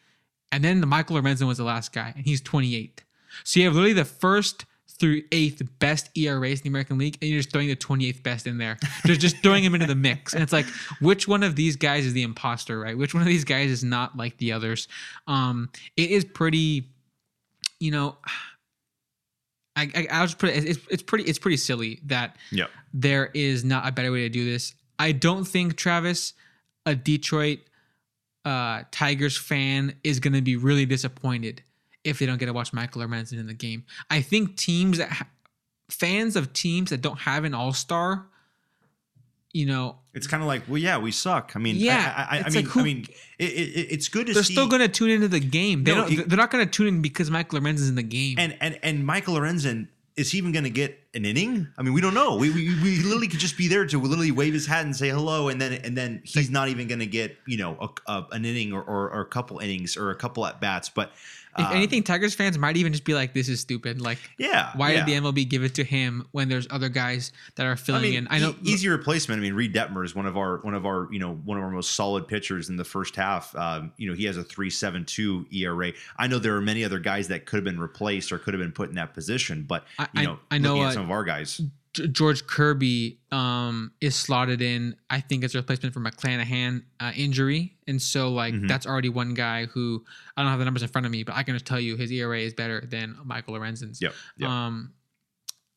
And 0.51 0.63
then 0.63 0.81
the 0.81 0.87
Michael 0.87 1.17
Lorenzen 1.17 1.47
was 1.47 1.59
the 1.59 1.63
last 1.63 1.93
guy, 1.93 2.13
and 2.15 2.25
he's 2.25 2.41
28. 2.41 3.03
So 3.43 3.59
you 3.59 3.65
have 3.67 3.75
literally 3.75 3.93
the 3.93 4.05
first 4.05 4.65
through 4.99 5.23
eighth 5.31 5.61
best 5.79 6.09
ERAs 6.15 6.59
in 6.59 6.63
the 6.63 6.69
American 6.69 6.97
League, 6.97 7.17
and 7.21 7.29
you're 7.29 7.39
just 7.39 7.51
throwing 7.51 7.67
the 7.67 7.75
28th 7.75 8.21
best 8.21 8.47
in 8.47 8.57
there. 8.57 8.77
Just 9.05 9.21
just 9.21 9.37
throwing 9.37 9.63
him 9.63 9.73
into 9.73 9.87
the 9.87 9.95
mix. 9.95 10.33
And 10.33 10.43
it's 10.43 10.53
like, 10.53 10.65
which 10.99 11.27
one 11.27 11.43
of 11.43 11.55
these 11.55 11.75
guys 11.75 12.05
is 12.05 12.13
the 12.13 12.23
imposter, 12.23 12.79
right? 12.79 12.97
Which 12.97 13.13
one 13.13 13.21
of 13.21 13.27
these 13.27 13.43
guys 13.43 13.71
is 13.71 13.83
not 13.83 14.17
like 14.17 14.37
the 14.37 14.51
others? 14.51 14.87
Um, 15.27 15.69
it 15.95 16.11
is 16.11 16.25
pretty, 16.25 16.89
you 17.79 17.91
know, 17.91 18.17
I, 19.75 20.07
I 20.11 20.19
will 20.19 20.27
just 20.27 20.39
put 20.39 20.49
it. 20.49 20.65
It's, 20.65 20.79
it's 20.89 21.03
pretty. 21.03 21.23
It's 21.25 21.39
pretty 21.39 21.57
silly 21.57 22.01
that 22.05 22.35
yep. 22.51 22.69
there 22.93 23.31
is 23.33 23.63
not 23.63 23.87
a 23.87 23.91
better 23.91 24.11
way 24.11 24.21
to 24.21 24.29
do 24.29 24.43
this. 24.43 24.73
I 24.97 25.13
don't 25.13 25.45
think 25.45 25.77
Travis, 25.77 26.33
a 26.85 26.95
Detroit 26.95 27.59
uh, 28.43 28.83
Tigers 28.91 29.37
fan, 29.37 29.95
is 30.03 30.19
going 30.19 30.33
to 30.33 30.41
be 30.41 30.57
really 30.57 30.85
disappointed 30.85 31.63
if 32.03 32.19
they 32.19 32.25
don't 32.25 32.37
get 32.37 32.45
to 32.47 32.53
watch 32.53 32.71
Michael 32.73 33.01
Lorenzen 33.01 33.39
in 33.39 33.47
the 33.47 33.53
game. 33.53 33.83
I 34.09 34.21
think 34.21 34.55
teams 34.57 34.97
that 34.99 35.09
ha- 35.09 35.27
fans 35.89 36.35
of 36.35 36.53
teams 36.53 36.89
that 36.91 37.01
don't 37.01 37.19
have 37.19 37.43
an 37.43 37.53
All 37.53 37.73
Star, 37.73 38.25
you 39.51 39.65
know, 39.65 39.97
It's 40.13 40.27
kind 40.27 40.43
of 40.43 40.47
like, 40.47 40.61
well, 40.67 40.77
yeah, 40.77 40.97
we 40.99 41.11
suck. 41.11 41.53
I 41.55 41.59
mean, 41.59 41.75
Yeah, 41.75 42.13
I, 42.29 42.37
I, 42.37 42.39
I 42.41 42.43
mean, 42.49 42.53
like 42.55 42.65
who- 42.65 42.79
I 42.81 42.83
mean, 42.83 43.05
it, 43.39 43.43
it, 43.45 43.87
it's 43.91 44.07
good 44.07 44.27
to 44.27 44.33
they're 44.33 44.43
see. 44.43 44.53
still 44.53 44.67
going 44.67 44.81
to 44.81 44.87
tune 44.87 45.09
into 45.09 45.27
the 45.27 45.39
game. 45.39 45.83
They 45.83 45.91
No, 45.93 46.01
don't. 46.01 46.11
you- 46.11 46.23
they're 46.23 46.37
not 46.37 46.51
going 46.51 46.65
to 46.65 46.71
tune 46.71 46.87
in 46.87 47.01
because 47.01 47.31
Michael 47.31 47.59
Lorenzen's 47.59 47.89
in 47.89 47.95
the 47.95 48.03
game. 48.03 48.37
and 48.37 48.55
and 48.61 48.77
and 48.83 49.05
Michael 49.05 49.35
Lorenzen 49.35 49.87
is 50.15 50.31
he 50.31 50.37
even 50.37 50.51
going 50.51 50.65
to 50.65 50.69
get 50.69 50.99
an 51.13 51.23
inning? 51.23 51.65
I 51.77 51.81
mean, 51.81 51.93
we 51.93 52.01
don't 52.01 52.13
know. 52.13 52.35
We, 52.35 52.49
we 52.49 52.75
we 52.83 52.97
literally 53.01 53.29
could 53.29 53.39
just 53.39 53.57
be 53.57 53.69
there 53.69 53.85
to 53.85 53.99
literally 54.01 54.31
wave 54.31 54.53
his 54.53 54.67
hat 54.67 54.83
and 54.83 54.93
say 54.95 55.09
hello, 55.09 55.47
and 55.47 55.59
then 55.61 55.73
and 55.83 55.97
then 55.97 56.21
he's 56.25 56.49
not 56.51 56.67
even 56.67 56.87
going 56.89 56.99
to 56.99 57.05
get 57.07 57.37
you 57.47 57.57
know 57.57 57.77
a, 58.07 58.11
a, 58.11 58.27
an 58.33 58.43
inning 58.45 58.73
or, 58.73 58.81
or, 58.83 59.09
or 59.11 59.21
a 59.21 59.25
couple 59.25 59.57
innings 59.59 59.95
or 59.97 60.11
a 60.11 60.15
couple 60.15 60.45
at 60.45 60.59
bats. 60.59 60.89
But 60.89 61.11
if 61.57 61.65
uh, 61.65 61.69
anything, 61.71 62.03
Tigers 62.03 62.35
fans 62.35 62.57
might 62.57 62.77
even 62.77 62.91
just 62.93 63.03
be 63.05 63.13
like, 63.13 63.33
"This 63.33 63.49
is 63.49 63.59
stupid." 63.59 64.01
Like, 64.01 64.19
yeah, 64.37 64.71
why 64.75 64.91
yeah. 64.91 65.05
did 65.05 65.07
the 65.07 65.19
MLB 65.19 65.49
give 65.49 65.63
it 65.63 65.75
to 65.75 65.83
him 65.83 66.27
when 66.31 66.47
there's 66.49 66.67
other 66.69 66.89
guys 66.89 67.31
that 67.55 67.65
are 67.65 67.71
I 67.71 67.75
filling 67.75 68.01
mean, 68.03 68.13
in? 68.15 68.27
I 68.29 68.39
know. 68.39 68.51
e- 68.51 68.71
easy 68.71 68.87
replacement. 68.87 69.39
I 69.39 69.41
mean, 69.41 69.53
Reid 69.53 69.73
Detmers 69.73 70.05
is 70.05 70.15
one 70.15 70.25
of 70.25 70.37
our 70.37 70.57
one 70.57 70.73
of 70.75 70.85
our 70.85 71.07
you 71.11 71.19
know 71.19 71.33
one 71.45 71.57
of 71.57 71.63
our 71.63 71.71
most 71.71 71.95
solid 71.95 72.27
pitchers 72.27 72.69
in 72.69 72.77
the 72.77 72.83
first 72.85 73.15
half. 73.15 73.55
Um, 73.55 73.91
you 73.97 74.07
know, 74.09 74.15
he 74.15 74.25
has 74.25 74.37
a 74.37 74.43
three 74.43 74.69
seven 74.69 75.05
two 75.05 75.45
ERA. 75.51 75.91
I 76.17 76.27
know 76.27 76.39
there 76.39 76.55
are 76.55 76.61
many 76.61 76.83
other 76.83 76.99
guys 76.99 77.27
that 77.29 77.45
could 77.45 77.57
have 77.57 77.65
been 77.65 77.79
replaced 77.79 78.31
or 78.31 78.37
could 78.37 78.53
have 78.53 78.61
been 78.61 78.71
put 78.71 78.89
in 78.89 78.95
that 78.95 79.13
position, 79.13 79.63
but 79.67 79.85
I- 79.97 80.03
you 80.03 80.09
I- 80.21 80.23
know, 80.25 80.39
I 80.51 80.57
know, 80.59 80.81
at 80.83 80.87
uh, 80.89 80.91
some 80.91 81.03
of 81.03 81.11
our 81.11 81.23
guys. 81.23 81.61
George 81.93 82.45
Kirby 82.45 83.17
um, 83.31 83.91
is 83.99 84.15
slotted 84.15 84.61
in, 84.61 84.95
I 85.09 85.21
think, 85.21 85.43
as 85.43 85.55
a 85.55 85.57
replacement 85.57 85.93
for 85.93 85.99
McClanahan 85.99 86.83
uh, 86.99 87.11
injury, 87.15 87.75
and 87.87 87.99
so 88.01 88.29
like 88.31 88.53
Mhm. 88.53 88.67
that's 88.67 88.85
already 88.85 89.09
one 89.09 89.33
guy 89.33 89.65
who 89.65 90.05
I 90.37 90.41
don't 90.43 90.51
have 90.51 90.59
the 90.59 90.65
numbers 90.65 90.83
in 90.83 90.89
front 90.89 91.05
of 91.05 91.11
me, 91.11 91.23
but 91.23 91.35
I 91.35 91.43
can 91.43 91.55
just 91.55 91.65
tell 91.65 91.79
you 91.79 91.95
his 91.95 92.11
ERA 92.11 92.39
is 92.41 92.53
better 92.53 92.81
than 92.87 93.17
Michael 93.25 93.55
Lorenzen's. 93.55 94.01
Yep. 94.01 94.13
yep. 94.37 94.49
Um, 94.49 94.93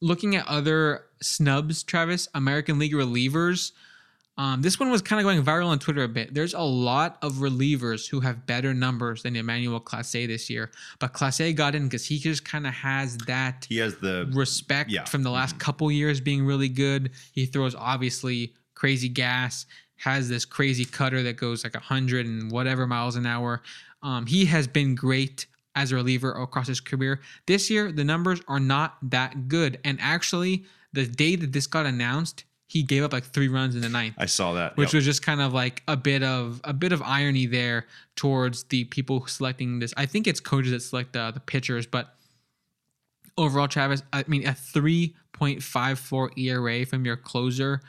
looking 0.03 0.37
at 0.37 0.47
other 0.47 1.05
snubs, 1.23 1.83
Travis, 1.83 2.29
American 2.35 2.79
League 2.79 2.93
relievers. 2.93 3.73
Um, 4.39 4.63
this 4.63 4.81
one 4.81 4.91
was 4.91 5.03
kind 5.03 5.21
of 5.21 5.25
going 5.25 5.43
viral 5.45 5.67
on 5.67 5.79
Twitter 5.79 6.03
a 6.05 6.09
bit. 6.09 6.33
There's 6.33 6.55
a 6.55 6.61
lot 6.63 7.19
of 7.21 7.35
relievers 7.35 8.09
who 8.09 8.21
have 8.21 8.47
better 8.47 8.73
numbers 8.73 9.23
than 9.23 9.37
Emmanuel 9.37 9.79
Clase 9.81 10.27
this 10.27 10.49
year, 10.49 10.71
but 10.99 11.13
Clase 11.13 11.55
got 11.55 11.75
in 11.75 11.85
because 11.85 12.07
he 12.07 12.19
just 12.19 12.43
kind 12.45 12.67
of 12.67 12.73
has 12.73 13.19
that 13.27 13.67
he 13.69 13.77
has 13.77 13.97
the 13.97 14.31
respect 14.33 14.91
Yeah. 14.91 15.05
from 15.05 15.23
the 15.23 15.31
last 15.31 15.57
Mhm. 15.57 15.61
couple 15.61 15.93
years 15.93 16.21
being 16.21 16.45
really 16.47 16.71
good. 16.71 17.11
He 17.33 17.45
throws 17.45 17.75
obviously 17.75 18.55
crazy 18.75 19.11
gas, 19.11 19.67
has 19.97 20.29
this 20.31 20.45
crazy 20.47 20.87
cutter 20.87 21.23
that 21.25 21.37
goes 21.37 21.63
like 21.63 21.77
100 21.77 22.25
and 22.27 22.51
whatever 22.51 22.87
miles 22.87 23.17
an 23.17 23.27
hour. 23.27 23.63
Um, 24.03 24.27
he 24.27 24.47
has 24.47 24.67
been 24.67 24.95
great 24.95 25.47
as 25.75 25.93
a 25.93 25.95
reliever 25.95 26.33
across 26.33 26.67
his 26.69 26.81
career. 26.81 27.21
This 27.47 27.71
year, 27.71 27.93
the 27.93 28.03
numbers 28.05 28.41
are 28.49 28.59
not 28.61 28.97
that 29.11 29.49
good. 29.49 29.79
And 29.85 30.01
actually, 30.01 30.65
the 30.93 31.07
day 31.07 31.37
that 31.37 31.53
this 31.53 31.67
got 31.67 31.87
announced, 31.87 32.45
he 32.73 32.83
gave 32.83 33.03
up 33.05 33.13
like 33.13 33.25
three 33.25 33.49
runs 33.49 33.75
in 33.75 33.83
the 33.83 33.89
ninth 33.89 34.15
I 34.17 34.27
saw 34.27 34.55
that. 34.55 34.77
which 34.79 34.89
Yep. 34.89 34.95
was 34.95 35.05
just 35.05 35.23
kind 35.23 35.41
of 35.43 35.53
like 35.53 35.83
a 35.87 35.97
bit 35.97 36.23
of 36.23 36.61
a 36.65 36.73
bit 36.73 36.93
of 36.93 37.03
irony 37.03 37.47
there 37.47 37.87
towards 38.17 38.65
the 38.65 38.85
people 38.85 39.27
selecting 39.27 39.79
this. 39.79 39.93
I 39.97 40.07
think 40.07 40.27
it's 40.27 40.41
coaches 40.41 40.71
that 40.73 40.81
select 40.81 41.17
uh, 41.17 41.31
the 41.33 41.41
pitchers, 41.41 41.87
but 41.87 42.15
overall, 43.37 43.69
Travis, 43.69 44.03
I 44.13 44.25
mean, 44.27 44.47
a 44.47 44.55
three 44.55 45.15
point 45.33 45.63
five 45.63 45.99
four 45.99 46.31
ERA 46.37 46.87
from 46.87 47.05
your 47.05 47.17
closer, 47.17 47.81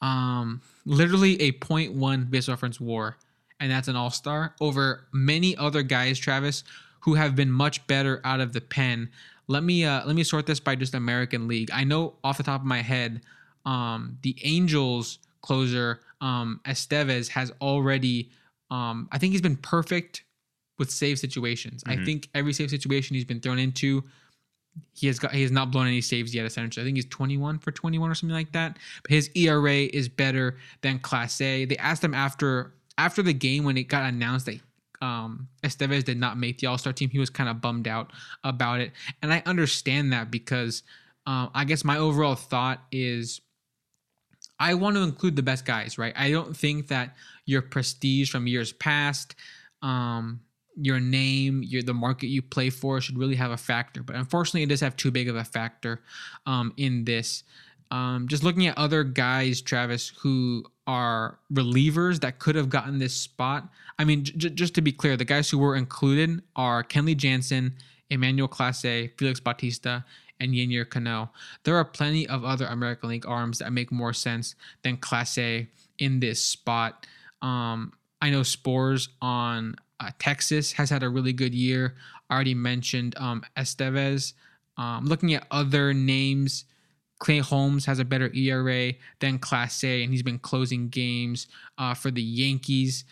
um, 0.00 0.60
literally 0.84 1.40
a 1.42 1.52
0.1 1.52 2.30
base 2.30 2.48
reference 2.48 2.80
WAR, 2.80 3.16
and 3.60 3.70
that's 3.70 3.88
an 3.88 3.96
All 3.96 4.10
Star 4.10 4.54
over 4.60 5.06
many 5.12 5.56
other 5.56 5.82
guys, 5.82 6.18
Travis, 6.18 6.64
who 7.00 7.14
have 7.14 7.34
been 7.36 7.50
much 7.50 7.86
better 7.86 8.20
out 8.24 8.40
of 8.40 8.52
the 8.52 8.60
pen. 8.60 9.10
Let 9.48 9.62
me 9.62 9.84
uh, 9.84 10.06
let 10.06 10.14
me 10.16 10.24
sort 10.24 10.46
this 10.46 10.60
by 10.60 10.74
just 10.76 10.94
American 10.94 11.48
League. 11.48 11.70
I 11.72 11.84
know 11.84 12.14
off 12.24 12.36
the 12.36 12.42
top 12.44 12.60
of 12.60 12.66
my 12.66 12.80
head, 12.82 13.22
um, 13.64 14.18
the 14.22 14.36
Angels 14.42 15.18
closer 15.42 16.00
um, 16.20 16.60
Estevez 16.64 17.28
has 17.28 17.52
already. 17.60 18.30
Um, 18.70 19.08
I 19.12 19.18
think 19.18 19.32
he's 19.32 19.42
been 19.42 19.56
perfect 19.56 20.24
with 20.78 20.90
save 20.90 21.18
situations. 21.18 21.82
I 21.86 21.96
Mhm. 21.96 22.04
think 22.04 22.28
every 22.34 22.52
save 22.52 22.70
situation 22.70 23.14
he's 23.14 23.24
been 23.24 23.40
thrown 23.40 23.58
into, 23.58 24.04
he 24.94 25.06
has 25.08 25.18
got 25.18 25.34
he 25.34 25.42
has 25.42 25.50
not 25.50 25.70
blown 25.70 25.86
any 25.86 26.00
saves 26.00 26.34
yet. 26.34 26.46
Essentially, 26.46 26.82
I 26.82 26.86
think 26.86 26.96
he's 26.96 27.04
21 27.06 27.58
for 27.58 27.72
21 27.72 28.10
or 28.10 28.14
something 28.14 28.34
like 28.34 28.52
that. 28.52 28.78
But 29.02 29.10
his 29.10 29.30
ERA 29.34 29.84
is 29.86 30.08
better 30.08 30.56
than 30.80 30.98
Clase. 31.00 31.68
They 31.68 31.76
asked 31.76 32.02
him 32.02 32.14
after 32.14 32.72
after 32.98 33.22
the 33.22 33.32
game 33.34 33.64
when 33.64 33.76
it 33.76 33.84
got 33.84 34.04
announced 34.04 34.46
that 34.46 34.60
um, 35.02 35.48
Estevez 35.64 36.04
did 36.04 36.18
not 36.18 36.38
make 36.38 36.58
the 36.58 36.68
All 36.68 36.78
Star 36.78 36.92
team. 36.92 37.10
He 37.10 37.18
was 37.18 37.30
kind 37.30 37.50
of 37.50 37.60
bummed 37.60 37.88
out 37.88 38.12
about 38.44 38.80
it, 38.80 38.92
and 39.20 39.32
I 39.32 39.42
understand 39.44 40.12
that 40.12 40.30
because 40.30 40.82
um, 41.26 41.50
I 41.54 41.64
guess 41.64 41.84
my 41.84 41.98
overall 41.98 42.34
thought 42.36 42.82
is 42.92 43.40
I 44.58 44.74
want 44.74 44.96
to 44.96 45.02
include 45.02 45.36
the 45.36 45.42
best 45.42 45.64
guys, 45.64 45.98
right? 45.98 46.12
I 46.16 46.30
don't 46.30 46.56
think 46.56 46.88
that 46.88 47.16
your 47.46 47.62
prestige 47.62 48.30
from 48.30 48.46
years 48.46 48.72
past, 48.72 49.34
um, 49.82 50.40
your 50.76 51.00
name, 51.00 51.62
your 51.62 51.82
the 51.82 51.94
market 51.94 52.28
you 52.28 52.42
play 52.42 52.70
for 52.70 53.00
should 53.00 53.18
really 53.18 53.34
have 53.34 53.50
a 53.50 53.56
factor. 53.56 54.02
But 54.02 54.16
unfortunately, 54.16 54.62
it 54.62 54.68
does 54.68 54.80
have 54.80 54.96
too 54.96 55.10
big 55.10 55.28
of 55.28 55.36
a 55.36 55.44
factor 55.44 56.02
um, 56.46 56.72
in 56.76 57.04
this. 57.04 57.44
Um, 57.90 58.26
just 58.28 58.42
looking 58.42 58.66
at 58.66 58.78
other 58.78 59.04
guys, 59.04 59.60
Travis, 59.60 60.12
who 60.20 60.64
are 60.86 61.38
relievers 61.52 62.20
that 62.20 62.38
could 62.38 62.54
have 62.54 62.70
gotten 62.70 62.98
this 62.98 63.14
spot. 63.14 63.68
I 63.98 64.04
mean, 64.04 64.24
j- 64.24 64.48
just 64.48 64.74
to 64.76 64.80
be 64.80 64.92
clear, 64.92 65.16
the 65.16 65.26
guys 65.26 65.50
who 65.50 65.58
were 65.58 65.76
included 65.76 66.40
are 66.56 66.82
Kenley 66.82 67.16
Jansen, 67.16 67.74
Emmanuel 68.08 68.48
Clase, 68.48 69.10
Felix 69.18 69.40
Bautista, 69.40 70.04
and 70.42 70.52
Yennier 70.52 70.88
Cano. 70.88 71.30
There 71.64 71.76
are 71.76 71.84
plenty 71.84 72.26
of 72.26 72.44
other 72.44 72.66
American 72.66 73.08
League 73.08 73.26
arms 73.26 73.58
that 73.60 73.72
make 73.72 73.92
more 73.92 74.12
sense 74.12 74.54
than 74.82 74.96
Clase 74.96 75.68
in 75.98 76.20
this 76.20 76.40
spot. 76.40 77.06
Um, 77.40 77.92
I 78.20 78.30
know 78.30 78.40
Sborz 78.40 79.08
on 79.20 79.76
uh, 80.00 80.10
Texas 80.18 80.72
has 80.72 80.90
had 80.90 81.02
a 81.02 81.08
really 81.08 81.32
good 81.32 81.54
year. 81.54 81.94
I 82.28 82.34
already 82.34 82.54
mentioned 82.54 83.14
um, 83.18 83.44
Estevez. 83.56 84.32
Um, 84.76 85.06
looking 85.06 85.34
at 85.34 85.46
other 85.50 85.94
names, 85.94 86.64
Clay 87.18 87.38
Holmes 87.38 87.86
has 87.86 88.00
a 88.00 88.04
better 88.04 88.32
ERA 88.34 88.94
than 89.20 89.38
Clase, 89.38 90.02
and 90.02 90.12
he's 90.12 90.24
been 90.24 90.40
closing 90.40 90.88
games 90.88 91.46
uh, 91.78 91.94
for 91.94 92.10
the 92.10 92.22
Yankees. 92.22 93.04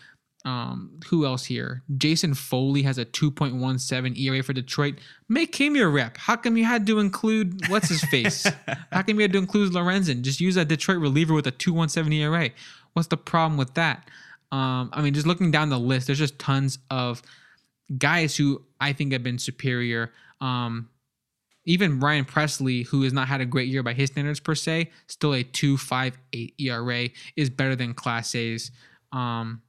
Um, 0.45 1.01
who 1.07 1.27
else 1.27 1.45
here? 1.45 1.83
Jason 1.99 2.35
Foley 2.35 2.83
has 2.83 2.97
a 2.97 3.05
2.17 3.05 4.19
ERA 4.19 4.43
for 4.43 4.55
Detroit. 4.55 4.99
Make 5.29 5.55
him 5.55 5.77
your 5.77 5.91
rep. 5.91 6.17
How 6.17 6.37
come 6.37 6.57
you 6.57 6.65
had 6.65 6.87
to 6.87 6.99
include 6.99 7.69
what's 7.69 7.89
his 7.89 8.03
face? 8.05 8.45
How 8.93 9.03
come 9.03 9.17
you 9.17 9.23
had 9.23 9.33
to 9.33 9.39
include 9.39 9.73
Lorenzen? 9.73 10.23
Just 10.23 10.41
use 10.41 10.57
a 10.57 10.65
Detroit 10.65 10.99
reliever 10.99 11.35
with 11.35 11.47
a 11.47 11.53
2.17 11.53 12.12
ERA. 12.15 12.51
What's 12.95 13.09
the 13.09 13.19
problem 13.19 13.59
with 13.59 13.75
that? 13.75 14.09
Um, 14.51 14.91
I 14.93 15.03
mean, 15.03 15.15
just 15.15 15.27
looking 15.27 15.51
down 15.51 15.69
the 15.69 15.79
list, 15.79 16.07
there's 16.07 16.19
just 16.19 16.39
tons 16.39 16.79
of 16.91 17.23
guys 17.99 18.37
who 18.37 18.62
I 18.81 18.93
think 18.93 19.12
have 19.12 19.23
been 19.23 19.39
superior. 19.39 20.12
Um, 20.41 20.89
even 21.67 21.99
Brian 21.99 22.25
Pressly, 22.25 22.87
who 22.87 23.03
has 23.03 23.12
not 23.12 23.29
had 23.29 23.41
a 23.41 23.47
great 23.47 23.69
year 23.69 23.83
by 23.83 23.93
his 23.93 24.11
standards 24.11 24.41
per 24.41 24.55
se, 24.55 24.91
still 25.07 25.35
a 25.35 25.45
2.58 25.45 26.55
ERA 26.59 27.09
is 27.37 27.51
better 27.51 27.77
than 27.77 27.95
Clase's. 27.95 28.71
Um, 29.12 29.62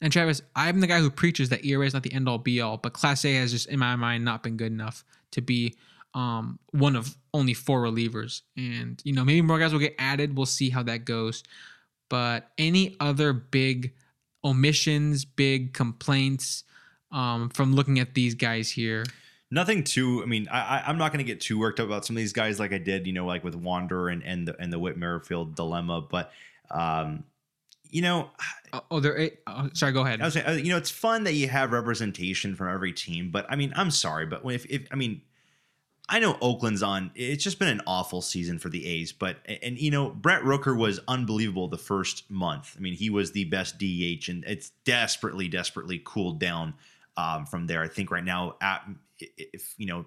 and 0.00 0.12
Travis, 0.12 0.40
I'm 0.56 0.80
the 0.80 0.86
guy 0.86 0.98
who 0.98 1.10
preaches 1.10 1.50
that 1.50 1.64
ERA 1.64 1.84
is 1.84 1.92
not 1.92 2.02
the 2.02 2.12
end 2.12 2.28
all 2.28 2.38
be 2.38 2.60
all, 2.60 2.78
but 2.78 2.94
Clase 2.94 3.34
has 3.34 3.52
just, 3.52 3.68
in 3.68 3.78
my 3.78 3.96
mind, 3.96 4.24
not 4.24 4.42
been 4.42 4.56
good 4.56 4.72
enough 4.72 5.04
to 5.32 5.42
be 5.42 5.74
um, 6.14 6.58
one 6.72 6.96
of 6.96 7.16
only 7.34 7.54
four 7.54 7.82
relievers. 7.82 8.42
And, 8.56 9.00
you 9.04 9.12
know, 9.12 9.24
maybe 9.24 9.42
more 9.42 9.58
guys 9.58 9.72
will 9.72 9.80
get 9.80 9.94
added. 9.98 10.36
We'll 10.36 10.46
see 10.46 10.70
how 10.70 10.82
that 10.84 11.04
goes. 11.04 11.42
But 12.08 12.50
any 12.56 12.96
other 12.98 13.32
big 13.32 13.92
omissions, 14.42 15.24
big 15.24 15.74
complaints 15.74 16.64
um, 17.12 17.50
from 17.50 17.74
looking 17.74 17.98
at 17.98 18.14
these 18.14 18.34
guys 18.34 18.70
here? 18.70 19.04
Nothing 19.50 19.84
too. 19.84 20.22
I 20.22 20.26
mean, 20.26 20.48
I, 20.48 20.82
I'm 20.86 20.96
not 20.96 21.12
going 21.12 21.24
to 21.24 21.30
get 21.30 21.40
too 21.40 21.58
worked 21.58 21.78
up 21.78 21.86
about 21.86 22.06
some 22.06 22.16
of 22.16 22.18
these 22.18 22.32
guys, 22.32 22.58
like 22.58 22.72
I 22.72 22.78
did, 22.78 23.06
you 23.06 23.12
know, 23.12 23.26
like 23.26 23.42
with 23.44 23.56
Wander 23.56 24.08
and 24.08 24.22
and 24.22 24.46
the 24.46 24.56
and 24.60 24.72
the 24.72 24.78
Whit 24.78 24.96
Merrifield 24.96 25.56
dilemma. 25.56 26.00
But, 26.00 26.32
um, 26.70 27.24
you 27.90 28.02
know, 28.02 28.30
Oh, 28.72 28.82
oh 28.90 29.00
there. 29.00 29.30
Oh, 29.46 29.68
sorry, 29.72 29.92
go 29.92 30.02
ahead. 30.02 30.20
I 30.20 30.24
was 30.26 30.34
saying, 30.34 30.46
uh, 30.46 30.52
you 30.52 30.70
know, 30.70 30.76
it's 30.76 30.90
fun 30.90 31.24
that 31.24 31.34
you 31.34 31.48
have 31.48 31.72
representation 31.72 32.54
from 32.54 32.72
every 32.72 32.92
team, 32.92 33.30
but 33.30 33.46
I 33.48 33.56
mean, 33.56 33.72
I'm 33.74 33.90
sorry, 33.90 34.26
but 34.26 34.42
if, 34.44 34.66
if 34.66 34.86
I 34.90 34.96
mean, 34.96 35.22
I 36.08 36.18
know 36.18 36.36
Oakland's 36.40 36.82
on. 36.82 37.12
It's 37.14 37.44
just 37.44 37.60
been 37.60 37.68
an 37.68 37.82
awful 37.86 38.20
season 38.20 38.58
for 38.58 38.68
the 38.68 38.84
A's, 38.84 39.12
but 39.12 39.38
and 39.62 39.78
you 39.78 39.92
know, 39.92 40.10
Brent 40.10 40.44
Rooker 40.44 40.76
was 40.76 40.98
unbelievable 41.06 41.68
the 41.68 41.78
first 41.78 42.28
month. 42.28 42.74
I 42.76 42.80
mean, 42.80 42.94
he 42.94 43.10
was 43.10 43.30
the 43.30 43.44
best 43.44 43.78
DH, 43.78 44.28
and 44.28 44.44
it's 44.44 44.70
desperately, 44.84 45.46
desperately 45.46 46.02
cooled 46.04 46.40
down 46.40 46.74
um, 47.16 47.46
from 47.46 47.68
there. 47.68 47.80
I 47.82 47.88
think 47.88 48.10
right 48.10 48.24
now, 48.24 48.56
at, 48.60 48.84
if 49.20 49.74
you 49.78 49.86
know, 49.86 50.04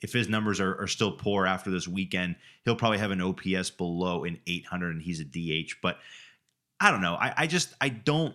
if 0.00 0.12
his 0.12 0.28
numbers 0.28 0.60
are, 0.60 0.80
are 0.80 0.86
still 0.86 1.12
poor 1.12 1.46
after 1.46 1.68
this 1.68 1.88
weekend, 1.88 2.36
he'll 2.64 2.76
probably 2.76 2.98
have 2.98 3.10
an 3.10 3.20
OPS 3.20 3.70
below 3.70 4.22
an 4.22 4.38
800, 4.46 4.94
and 4.94 5.02
he's 5.02 5.18
a 5.18 5.24
DH. 5.24 5.80
But 5.82 5.98
I 6.80 6.90
don't 6.90 7.00
know. 7.00 7.14
I, 7.14 7.32
I 7.36 7.46
just 7.46 7.74
I 7.80 7.88
don't 7.88 8.34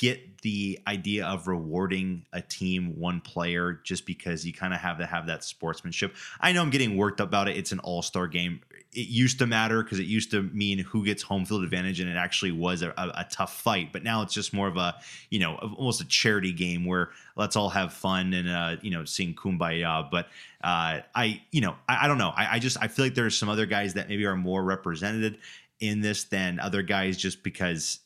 get 0.00 0.40
the 0.40 0.80
idea 0.86 1.26
of 1.26 1.46
rewarding 1.46 2.24
a 2.32 2.40
team 2.40 2.98
one 2.98 3.20
player 3.20 3.80
just 3.84 4.06
because 4.06 4.46
you 4.46 4.52
kind 4.54 4.72
of 4.72 4.80
have 4.80 4.96
to 4.96 5.04
have 5.04 5.26
that 5.26 5.44
sportsmanship. 5.44 6.14
I 6.40 6.52
know 6.52 6.62
I'm 6.62 6.70
getting 6.70 6.96
worked 6.96 7.20
up 7.20 7.28
about 7.28 7.48
it. 7.48 7.58
It's 7.58 7.70
an 7.70 7.80
all-star 7.80 8.26
game. 8.26 8.62
It 8.94 9.08
used 9.08 9.38
to 9.40 9.46
matter 9.46 9.82
because 9.82 9.98
it 9.98 10.06
used 10.06 10.30
to 10.30 10.42
mean 10.42 10.78
who 10.78 11.04
gets 11.04 11.22
home 11.22 11.44
field 11.44 11.64
advantage, 11.64 12.00
and 12.00 12.08
it 12.08 12.16
actually 12.16 12.52
was 12.52 12.80
a, 12.80 12.94
a, 12.96 13.12
a, 13.18 13.26
tough 13.30 13.60
fight. 13.60 13.92
But 13.92 14.02
now 14.02 14.22
it's 14.22 14.32
just 14.32 14.54
more 14.54 14.66
of 14.66 14.78
a, 14.78 14.96
you 15.28 15.38
know, 15.38 15.56
almost 15.56 16.00
a 16.00 16.08
charity 16.08 16.52
game 16.52 16.86
where 16.86 17.10
let's 17.36 17.54
all 17.54 17.68
have 17.68 17.92
fun 17.92 18.32
and 18.32 18.48
uh, 18.48 18.76
you 18.80 18.90
know, 18.90 19.04
sing 19.04 19.34
kumbaya. 19.34 20.10
But 20.10 20.26
uh, 20.64 21.00
I, 21.14 21.42
you 21.52 21.60
know, 21.60 21.76
I, 21.88 22.06
I 22.06 22.08
don't 22.08 22.18
know. 22.18 22.32
I, 22.34 22.54
I 22.54 22.58
just 22.58 22.78
I 22.80 22.88
feel 22.88 23.04
like 23.04 23.14
there's 23.14 23.36
some 23.36 23.50
other 23.50 23.66
guys 23.66 23.94
that 23.94 24.08
maybe 24.08 24.24
are 24.24 24.34
more 24.34 24.64
represented 24.64 25.38
in 25.80 26.00
this 26.00 26.24
than 26.24 26.60
other 26.60 26.82
guys, 26.82 27.16
just 27.16 27.42
because. 27.42 28.00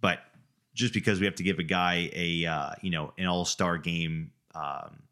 But 0.00 0.18
just 0.74 0.94
because 0.94 1.20
we 1.20 1.26
have 1.26 1.36
to 1.36 1.42
give 1.42 1.58
a 1.58 1.64
guy 1.64 2.10
a 2.12 2.46
uh, 2.46 2.70
you 2.80 2.90
know 2.90 3.12
an 3.18 3.26
all 3.26 3.44
star 3.44 3.78
game, 3.78 4.32
um, 4.54 5.02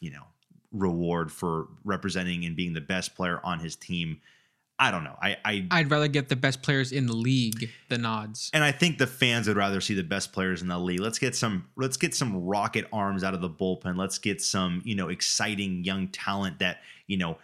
you 0.00 0.10
know, 0.10 0.24
reward 0.72 1.30
for 1.32 1.68
representing 1.84 2.44
and 2.44 2.56
being 2.56 2.72
the 2.72 2.80
best 2.80 3.14
player 3.14 3.40
on 3.44 3.60
his 3.60 3.76
team. 3.76 4.20
I 4.78 4.90
don't 4.90 5.04
know. 5.04 5.16
I, 5.20 5.36
I 5.44 5.66
I'd 5.70 5.90
rather 5.90 6.08
get 6.08 6.30
the 6.30 6.36
best 6.36 6.62
players 6.62 6.90
in 6.90 7.06
the 7.06 7.14
league 7.14 7.68
the 7.90 7.98
nods. 7.98 8.50
And 8.54 8.64
I 8.64 8.72
think 8.72 8.96
the 8.96 9.06
fans 9.06 9.46
would 9.46 9.58
rather 9.58 9.78
see 9.80 9.92
the 9.92 10.02
best 10.02 10.32
players 10.32 10.62
in 10.62 10.68
the 10.68 10.78
league. 10.78 11.00
Let's 11.00 11.18
get 11.18 11.36
some 11.36 11.68
let's 11.76 11.98
get 11.98 12.14
some 12.14 12.44
rocket 12.46 12.86
arms 12.90 13.22
out 13.22 13.34
of 13.34 13.42
the 13.42 13.50
bullpen. 13.50 13.98
Let's 13.98 14.18
get 14.18 14.40
some, 14.40 14.80
you 14.84 14.94
know, 14.94 15.08
exciting 15.08 15.84
young 15.84 16.08
talent 16.08 16.60
that, 16.60 16.78
you 17.06 17.18
know, 17.18 17.36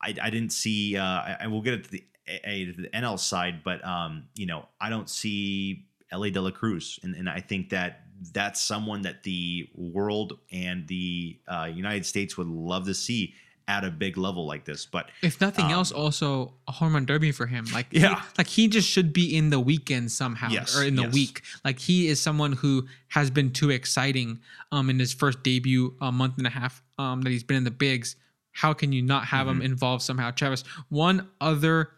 I, 0.00 0.14
I 0.22 0.30
didn't 0.30 0.52
see 0.52 0.96
uh 0.96 1.36
and 1.40 1.50
we'll 1.50 1.62
get 1.62 1.74
it 1.74 1.84
to 1.84 1.90
the 1.90 2.04
a, 2.44 2.64
the 2.72 2.88
NL 2.94 3.18
side, 3.18 3.62
but 3.64 3.84
um, 3.84 4.24
you 4.34 4.46
know, 4.46 4.66
I 4.80 4.90
don't 4.90 5.08
see 5.08 5.86
Elly 6.10 6.30
De 6.30 6.40
La 6.40 6.50
Cruz, 6.50 6.98
and, 7.02 7.14
and 7.14 7.28
I 7.28 7.40
think 7.40 7.70
that 7.70 8.02
that's 8.32 8.60
someone 8.60 9.02
that 9.02 9.22
the 9.22 9.68
world 9.74 10.38
and 10.52 10.86
the 10.88 11.38
uh, 11.46 11.70
United 11.72 12.04
States 12.04 12.36
would 12.36 12.48
love 12.48 12.86
to 12.86 12.94
see 12.94 13.34
at 13.68 13.84
a 13.84 13.90
big 13.90 14.16
level 14.16 14.46
like 14.46 14.64
this. 14.64 14.86
But 14.86 15.10
if 15.22 15.40
nothing 15.40 15.66
um, 15.66 15.72
else, 15.72 15.92
also 15.92 16.54
a 16.66 16.72
home 16.72 16.94
run 16.94 17.04
derby 17.04 17.30
for 17.30 17.46
him. 17.46 17.66
Like 17.72 17.86
yeah, 17.90 18.20
he, 18.20 18.26
like 18.38 18.46
he 18.46 18.66
just 18.66 18.88
should 18.88 19.12
be 19.12 19.36
in 19.36 19.50
the 19.50 19.60
weekend 19.60 20.10
somehow 20.10 20.48
yes, 20.48 20.76
or 20.76 20.84
in 20.84 20.96
the 20.96 21.02
yes. 21.02 21.12
week. 21.12 21.42
Like 21.64 21.78
he 21.78 22.08
is 22.08 22.20
someone 22.20 22.52
who 22.52 22.86
has 23.08 23.30
been 23.30 23.52
too 23.52 23.70
exciting 23.70 24.40
um 24.72 24.90
in 24.90 24.98
his 24.98 25.12
first 25.12 25.42
debut 25.42 25.94
a 26.00 26.10
month 26.10 26.38
and 26.38 26.46
a 26.46 26.50
half 26.50 26.82
um 26.98 27.20
that 27.22 27.30
he's 27.30 27.44
been 27.44 27.58
in 27.58 27.64
the 27.64 27.70
bigs. 27.70 28.16
How 28.52 28.72
can 28.72 28.90
you 28.90 29.02
not 29.02 29.26
have 29.26 29.46
mm-hmm. 29.46 29.60
him 29.60 29.62
involved 29.62 30.02
somehow, 30.02 30.30
Travis? 30.32 30.64
One 30.88 31.28
other 31.40 31.90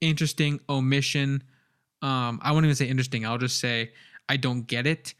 interesting 0.00 0.60
omission. 0.68 1.42
Um, 2.02 2.40
I 2.42 2.52
won't 2.52 2.64
even 2.64 2.76
say 2.76 2.88
interesting. 2.88 3.26
I'll 3.26 3.38
just 3.38 3.58
say 3.58 3.92
I 4.28 4.36
don't 4.36 4.66
get 4.66 4.86
it. 4.86 5.14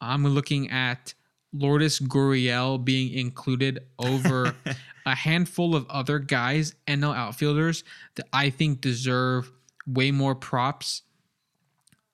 I'm 0.00 0.26
looking 0.26 0.70
at 0.70 1.14
Lourdes 1.52 2.00
Gurriel 2.00 2.82
being 2.82 3.12
included 3.12 3.80
over 3.98 4.54
a 5.06 5.14
handful 5.14 5.74
of 5.74 5.88
other 5.88 6.18
guys, 6.18 6.74
NL 6.86 7.16
outfielders 7.16 7.84
that 8.16 8.26
I 8.32 8.50
think 8.50 8.80
deserve 8.80 9.50
way 9.86 10.10
more 10.10 10.34
props. 10.34 11.02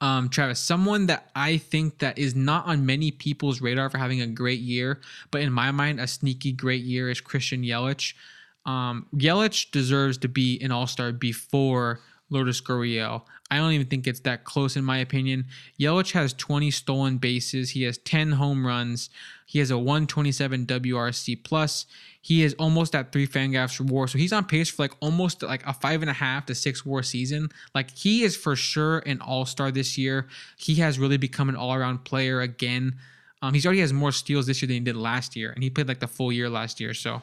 Um, 0.01 0.29
Travis, 0.29 0.61
someone 0.61 1.07
that 1.07 1.31
I 1.35 1.57
think 1.57 1.99
that 1.99 2.19
is 2.19 2.35
not 2.35 2.67
on 2.67 2.85
many 2.85 3.11
people's 3.11 3.61
radar 3.61 3.89
for 3.91 3.99
having 3.99 4.21
a 4.21 4.27
great 4.27 4.61
year, 4.61 5.01
but 5.31 5.41
in 5.41 5.53
my 5.53 5.71
mind, 5.71 6.01
a 6.01 6.07
sneaky 6.07 6.53
great 6.53 6.83
year 6.83 7.11
is 7.11 7.21
Christian 7.21 7.63
Yelich. 7.63 8.15
Um, 8.67 9.07
Yelich 9.15 9.71
deserves 9.71 10.19
to 10.19 10.29
be 10.29 10.61
an 10.63 10.73
All 10.73 10.87
Star 10.87 11.13
before 11.13 12.01
Lourdes 12.31 12.61
Gurriel. 12.61 13.23
I 13.51 13.59
don't 13.59 13.73
even 13.73 13.87
think 13.87 14.07
it's 14.07 14.21
that 14.21 14.45
close 14.45 14.77
in 14.77 14.85
my 14.85 14.99
opinion. 14.99 15.47
Yelich 15.79 16.13
has 16.13 16.33
20 16.33 16.71
stolen 16.71 17.19
bases. 17.19 17.71
He 17.71 17.83
has 17.83 17.99
10 17.99 18.33
home 18.33 18.67
runs. 18.67 19.11
He 19.47 19.59
has 19.59 19.71
a 19.71 19.79
127 19.79 20.67
WRC 20.67 21.45
plus. 21.45 21.87
He 22.21 22.43
is 22.43 22.55
almost 22.55 22.95
at 22.95 23.13
three 23.13 23.27
Fangraphs 23.27 23.81
WAR, 23.81 24.09
so 24.09 24.17
he's 24.17 24.33
on 24.33 24.47
pace 24.47 24.71
for 24.71 24.83
like 24.83 24.95
almost 25.01 25.43
like 25.43 25.65
a 25.67 25.75
five 25.75 26.01
and 26.01 26.11
a 26.11 26.15
half 26.15 26.47
to 26.47 26.55
six 26.55 26.85
WAR 26.87 27.03
season. 27.03 27.51
Like 27.75 27.91
he 27.91 28.23
is 28.23 28.35
for 28.35 28.57
sure 28.57 29.01
an 29.01 29.21
All 29.21 29.45
Star 29.45 29.71
this 29.71 29.99
year. 29.99 30.27
He 30.57 30.77
has 30.77 30.99
really 30.99 31.19
become 31.19 31.51
an 31.51 31.57
all 31.57 31.75
around 31.75 32.05
player 32.05 32.41
again. 32.41 32.97
Um, 33.43 33.53
he's 33.53 33.67
already 33.67 33.81
has 33.81 33.93
more 33.93 34.11
steals 34.11 34.47
this 34.47 34.63
year 34.63 34.69
than 34.69 34.77
he 34.77 34.81
did 34.81 34.97
last 34.97 35.37
year, 35.37 35.51
and 35.51 35.63
he 35.63 35.69
played 35.69 35.87
like 35.87 36.01
the 36.01 36.09
full 36.09 36.33
year 36.33 36.49
last 36.49 36.81
year. 36.81 36.95
So 36.95 37.21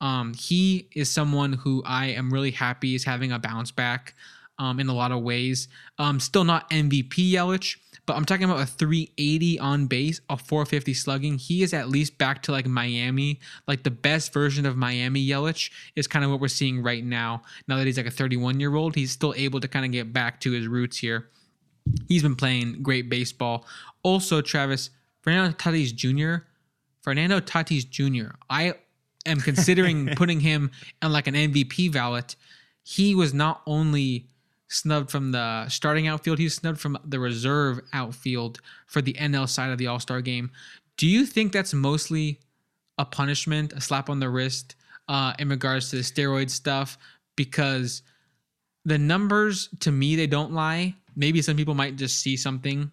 um, 0.00 0.34
he 0.34 0.88
is 0.94 1.10
someone 1.10 1.54
who 1.54 1.82
I 1.86 2.06
am 2.06 2.32
really 2.32 2.50
happy 2.50 2.94
is 2.94 3.04
having 3.04 3.32
a 3.32 3.38
bounce 3.38 3.70
back 3.70 4.14
um, 4.58 4.80
in 4.80 4.88
a 4.88 4.94
lot 4.94 5.12
of 5.12 5.22
ways. 5.22 5.68
Um, 5.98 6.20
still 6.20 6.44
not 6.44 6.68
MVP 6.70 7.32
Yelich, 7.32 7.76
but 8.06 8.16
I'm 8.16 8.24
talking 8.24 8.44
about 8.44 8.60
a 8.60 8.66
380 8.66 9.58
on 9.58 9.86
base, 9.86 10.20
a 10.30 10.36
450 10.36 10.94
slugging. 10.94 11.38
He 11.38 11.62
is 11.62 11.74
at 11.74 11.88
least 11.88 12.18
back 12.18 12.42
to 12.42 12.52
like 12.52 12.66
Miami, 12.66 13.40
like 13.66 13.82
the 13.82 13.90
best 13.90 14.32
version 14.32 14.66
of 14.66 14.76
Miami 14.76 15.26
Yelich 15.26 15.70
is 15.96 16.06
kind 16.06 16.24
of 16.24 16.30
what 16.30 16.40
we're 16.40 16.48
seeing 16.48 16.82
right 16.82 17.04
now. 17.04 17.42
Now 17.68 17.76
that 17.76 17.86
he's 17.86 17.96
like 17.96 18.06
a 18.06 18.10
31 18.10 18.60
year 18.60 18.74
old, 18.74 18.94
he's 18.94 19.10
still 19.10 19.34
able 19.36 19.60
to 19.60 19.68
kind 19.68 19.84
of 19.84 19.92
get 19.92 20.12
back 20.12 20.40
to 20.42 20.52
his 20.52 20.68
roots 20.68 20.98
here. 20.98 21.28
He's 22.08 22.22
been 22.22 22.36
playing 22.36 22.82
great 22.82 23.08
baseball. 23.08 23.66
Also, 24.02 24.40
Travis 24.40 24.90
Fernando 25.22 25.56
Tatis 25.56 25.94
Jr. 25.94 26.44
Fernando 27.02 27.40
Tatis 27.40 27.88
Jr. 27.88 28.34
I 28.50 28.74
am 29.26 29.40
considering 29.40 30.06
putting 30.16 30.40
him 30.40 30.70
on 31.02 31.12
like 31.12 31.26
an 31.26 31.34
MVP 31.34 31.92
ballot. 31.92 32.36
He 32.82 33.14
was 33.14 33.34
not 33.34 33.62
only 33.66 34.26
snubbed 34.68 35.10
from 35.10 35.32
the 35.32 35.68
starting 35.68 36.06
outfield. 36.06 36.38
He's 36.38 36.54
snubbed 36.54 36.80
from 36.80 36.98
the 37.04 37.18
reserve 37.18 37.80
outfield 37.92 38.60
for 38.86 39.02
the 39.02 39.14
NL 39.14 39.48
side 39.48 39.70
of 39.70 39.78
the 39.78 39.86
All 39.86 40.00
Star 40.00 40.20
game. 40.20 40.50
Do 40.96 41.06
you 41.06 41.26
think 41.26 41.52
that's 41.52 41.74
mostly 41.74 42.40
a 42.98 43.04
punishment, 43.04 43.72
a 43.72 43.80
slap 43.80 44.08
on 44.08 44.20
the 44.20 44.30
wrist 44.30 44.76
uh, 45.08 45.34
in 45.38 45.48
regards 45.48 45.90
to 45.90 45.96
the 45.96 46.02
steroid 46.02 46.50
stuff? 46.50 46.98
Because 47.36 48.02
the 48.84 48.98
numbers, 48.98 49.68
to 49.80 49.92
me, 49.92 50.16
they 50.16 50.26
don't 50.26 50.52
lie. 50.52 50.94
Maybe 51.16 51.42
some 51.42 51.56
people 51.56 51.74
might 51.74 51.96
just 51.96 52.20
see 52.20 52.36
something. 52.36 52.90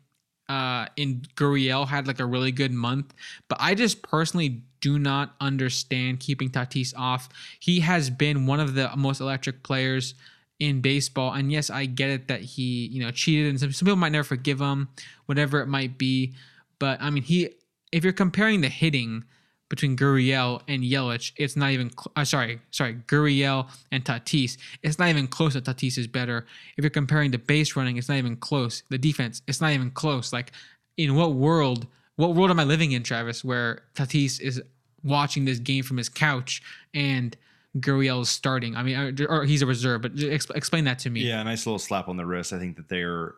Uh, 0.49 0.87
in 0.97 1.21
Gurriel 1.35 1.87
had 1.87 2.05
like 2.05 2.19
a 2.19 2.25
really 2.25 2.51
good 2.51 2.73
month, 2.73 3.13
but 3.47 3.57
I 3.61 3.75
just 3.75 4.01
personally 4.01 4.61
do 4.83 4.99
not 4.99 5.33
understand 5.39 6.19
keeping 6.19 6.49
Tatis 6.49 6.93
off. 6.97 7.29
He 7.57 7.79
has 7.79 8.09
been 8.09 8.45
one 8.45 8.59
of 8.59 8.73
the 8.73 8.91
most 8.97 9.21
electric 9.21 9.63
players 9.63 10.13
in 10.59 10.81
baseball. 10.81 11.31
And 11.31 11.53
yes, 11.53 11.69
I 11.69 11.85
get 11.85 12.09
it 12.09 12.27
that 12.27 12.41
he, 12.41 12.87
you 12.87 13.01
know, 13.01 13.09
cheated 13.09 13.49
and 13.49 13.57
some, 13.57 13.71
some 13.71 13.85
people 13.85 13.95
might 13.95 14.11
never 14.11 14.25
forgive 14.25 14.59
him, 14.59 14.89
whatever 15.25 15.61
it 15.61 15.67
might 15.67 15.97
be. 15.97 16.33
But 16.79 17.01
I 17.01 17.11
mean, 17.11 17.23
he, 17.23 17.51
if 17.93 18.03
you're 18.03 18.11
comparing 18.11 18.59
the 18.59 18.67
hitting 18.67 19.23
between 19.69 19.95
Gurriel 19.95 20.61
and 20.67 20.83
Yelich, 20.83 21.31
it's 21.37 21.55
not 21.55 21.71
even, 21.71 21.89
cl- 21.89 22.11
uh, 22.17 22.25
sorry, 22.25 22.59
sorry, 22.71 22.95
Gurriel 23.07 23.69
and 23.89 24.03
Tatis, 24.03 24.57
it's 24.81 24.99
not 24.99 25.07
even 25.07 25.27
close 25.27 25.53
that 25.53 25.63
Tatis 25.63 25.97
is 25.97 26.07
better. 26.07 26.45
If 26.75 26.83
you're 26.83 26.89
comparing 26.89 27.31
the 27.31 27.37
base 27.37 27.77
running, 27.77 27.95
it's 27.95 28.09
not 28.09 28.17
even 28.17 28.35
close. 28.35 28.83
The 28.89 28.97
defense, 28.97 29.41
it's 29.47 29.61
not 29.61 29.71
even 29.71 29.91
close. 29.91 30.33
Like, 30.33 30.51
in 30.97 31.15
what 31.15 31.35
world, 31.35 31.87
what 32.17 32.35
world 32.35 32.51
am 32.51 32.59
I 32.59 32.65
living 32.65 32.91
in, 32.91 33.01
Travis, 33.01 33.43
where 33.43 33.83
Tatis 33.95 34.41
is 34.41 34.61
watching 35.03 35.45
this 35.45 35.59
game 35.59 35.83
from 35.83 35.97
his 35.97 36.09
couch 36.09 36.61
and 36.93 37.35
Gurriel 37.77 38.21
is 38.21 38.29
starting. 38.29 38.75
I 38.75 38.83
mean, 38.83 39.19
uh, 39.19 39.25
or 39.27 39.45
he's 39.45 39.61
a 39.61 39.65
reserve, 39.65 40.03
but 40.03 40.11
explain 40.19 40.85
that 40.85 40.99
to 40.99 41.09
me. 41.09 41.21
Yeah, 41.21 41.41
a 41.41 41.43
nice 41.43 41.65
little 41.65 41.79
slap 41.79 42.07
on 42.07 42.17
the 42.17 42.25
wrist. 42.25 42.53
I 42.53 42.59
think 42.59 42.77
that 42.77 42.87
they're 42.87 43.33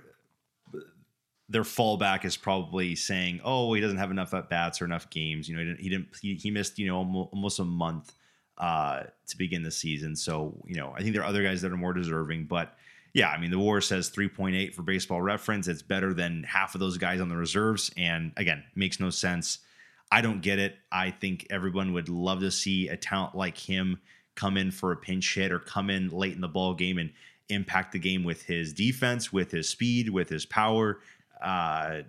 their 1.47 1.63
fallback 1.63 2.25
is 2.25 2.35
probably 2.35 2.95
saying, 2.95 3.39
"Oh, 3.43 3.73
he 3.73 3.81
doesn't 3.81 3.97
have 3.97 4.11
enough 4.11 4.33
at 4.33 4.49
bats 4.49 4.81
or 4.81 4.85
enough 4.85 5.09
games. 5.09 5.47
You 5.47 5.55
know, 5.55 5.61
he 5.61 5.65
didn't. 5.65 5.79
He, 5.79 5.89
didn't, 5.89 6.07
he, 6.21 6.35
he 6.35 6.51
missed 6.51 6.77
you 6.79 6.87
know 6.87 7.29
almost 7.31 7.59
a 7.59 7.65
month 7.65 8.13
uh, 8.57 9.03
to 9.27 9.37
begin 9.37 9.63
the 9.63 9.71
season. 9.71 10.15
So 10.15 10.61
you 10.65 10.75
know, 10.75 10.93
I 10.95 11.01
think 11.01 11.13
there 11.13 11.23
are 11.23 11.27
other 11.27 11.43
guys 11.43 11.61
that 11.61 11.71
are 11.71 11.77
more 11.77 11.93
deserving. 11.93 12.45
But 12.45 12.75
yeah, 13.13 13.29
I 13.29 13.37
mean, 13.37 13.51
the 13.51 13.59
WAR 13.59 13.79
says 13.79 14.09
3.8 14.09 14.73
for 14.73 14.81
Baseball 14.81 15.21
Reference. 15.21 15.69
It's 15.69 15.81
better 15.81 16.13
than 16.13 16.43
half 16.43 16.75
of 16.75 16.81
those 16.81 16.97
guys 16.97 17.21
on 17.21 17.29
the 17.29 17.37
reserves, 17.37 17.91
and 17.95 18.33
again, 18.35 18.63
makes 18.75 18.99
no 18.99 19.09
sense. 19.09 19.59
I 20.11 20.22
don't 20.22 20.41
get 20.41 20.60
it. 20.60 20.76
I 20.91 21.11
think 21.11 21.48
everyone 21.49 21.94
would 21.94 22.10
love 22.10 22.40
to 22.41 22.52
see 22.52 22.88
a 22.88 22.98
talent 22.98 23.36
like 23.36 23.57
him 23.57 23.99
come 24.36 24.57
in 24.57 24.72
for 24.72 24.91
a 24.91 24.98
pinch 24.98 25.36
hit 25.36 25.52
or 25.52 25.60
come 25.60 25.90
in 25.90 26.10
late 26.10 26.34
in 26.34 26.41
the 26.41 26.48
ball 26.48 26.73
game 26.73 26.98
and 26.98 27.11
impact 27.49 27.91
the 27.91 27.99
game 27.99 28.23
with 28.23 28.44
his 28.44 28.73
defense, 28.73 29.32
with 29.32 29.52
his 29.52 29.69
speed, 29.69 30.10
with 30.10 30.30
his 30.30 30.45
power. 30.45 30.99
Uh, 31.41 32.02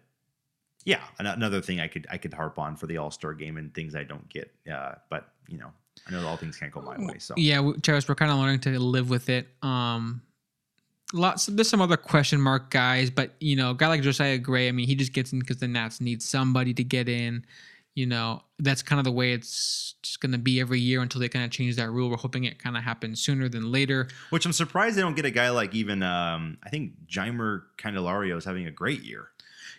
yeah, 0.84 1.00
another 1.18 1.60
thing 1.60 1.80
I 1.80 1.88
could 1.88 2.06
I 2.10 2.16
could 2.16 2.32
harp 2.32 2.58
on 2.58 2.76
for 2.76 2.86
the 2.86 2.98
All 2.98 3.10
Star 3.10 3.34
game 3.34 3.56
and 3.56 3.74
things 3.74 3.96
I 3.96 4.04
don't 4.04 4.28
get. 4.28 4.52
Uh, 4.72 4.94
but 5.10 5.32
you 5.48 5.58
know, 5.58 5.72
I 6.06 6.12
know 6.12 6.26
all 6.26 6.36
things 6.36 6.56
can't 6.56 6.70
go 6.70 6.80
my 6.80 6.96
way. 6.96 7.18
So 7.18 7.34
yeah, 7.36 7.72
Travis, 7.82 8.08
we're 8.08 8.14
kind 8.14 8.30
of 8.30 8.38
learning 8.38 8.60
to 8.60 8.78
live 8.78 9.10
with 9.10 9.28
it. 9.28 9.48
Um, 9.62 10.22
lots 11.12 11.46
there's 11.46 11.68
some 11.68 11.80
other 11.80 11.96
question 11.96 12.40
mark 12.40 12.70
guys, 12.70 13.10
but 13.10 13.32
you 13.40 13.56
know, 13.56 13.70
a 13.70 13.74
guy 13.74 13.88
like 13.88 14.02
Josiah 14.02 14.38
Gray, 14.38 14.68
I 14.68 14.72
mean, 14.72 14.86
he 14.86 14.94
just 14.94 15.12
gets 15.12 15.32
in 15.32 15.40
because 15.40 15.56
the 15.56 15.66
Nats 15.66 16.00
need 16.00 16.22
somebody 16.22 16.72
to 16.74 16.84
get 16.84 17.08
in 17.08 17.44
you 17.96 18.06
know, 18.06 18.42
that's 18.60 18.82
kind 18.82 19.00
of 19.00 19.04
the 19.04 19.10
way 19.10 19.32
it's 19.32 19.94
just 20.02 20.20
going 20.20 20.30
to 20.32 20.38
be 20.38 20.60
every 20.60 20.78
year 20.78 21.00
until 21.00 21.20
they 21.20 21.28
kind 21.28 21.44
of 21.44 21.50
change 21.50 21.74
that 21.76 21.90
rule. 21.90 22.10
We're 22.10 22.16
hoping 22.18 22.44
it 22.44 22.58
kind 22.62 22.76
of 22.76 22.84
happens 22.84 23.20
sooner 23.20 23.48
than 23.48 23.72
later. 23.72 24.06
Which 24.30 24.46
I'm 24.46 24.52
surprised 24.52 24.96
they 24.96 25.00
don't 25.00 25.16
get 25.16 25.24
a 25.24 25.30
guy 25.30 25.48
like 25.50 25.74
even 25.74 26.02
um, 26.04 26.58
I 26.62 26.68
think 26.68 26.92
Jeimer 27.08 27.62
Candelario 27.78 28.36
is 28.36 28.44
having 28.44 28.66
a 28.66 28.70
great 28.70 29.02
year 29.02 29.30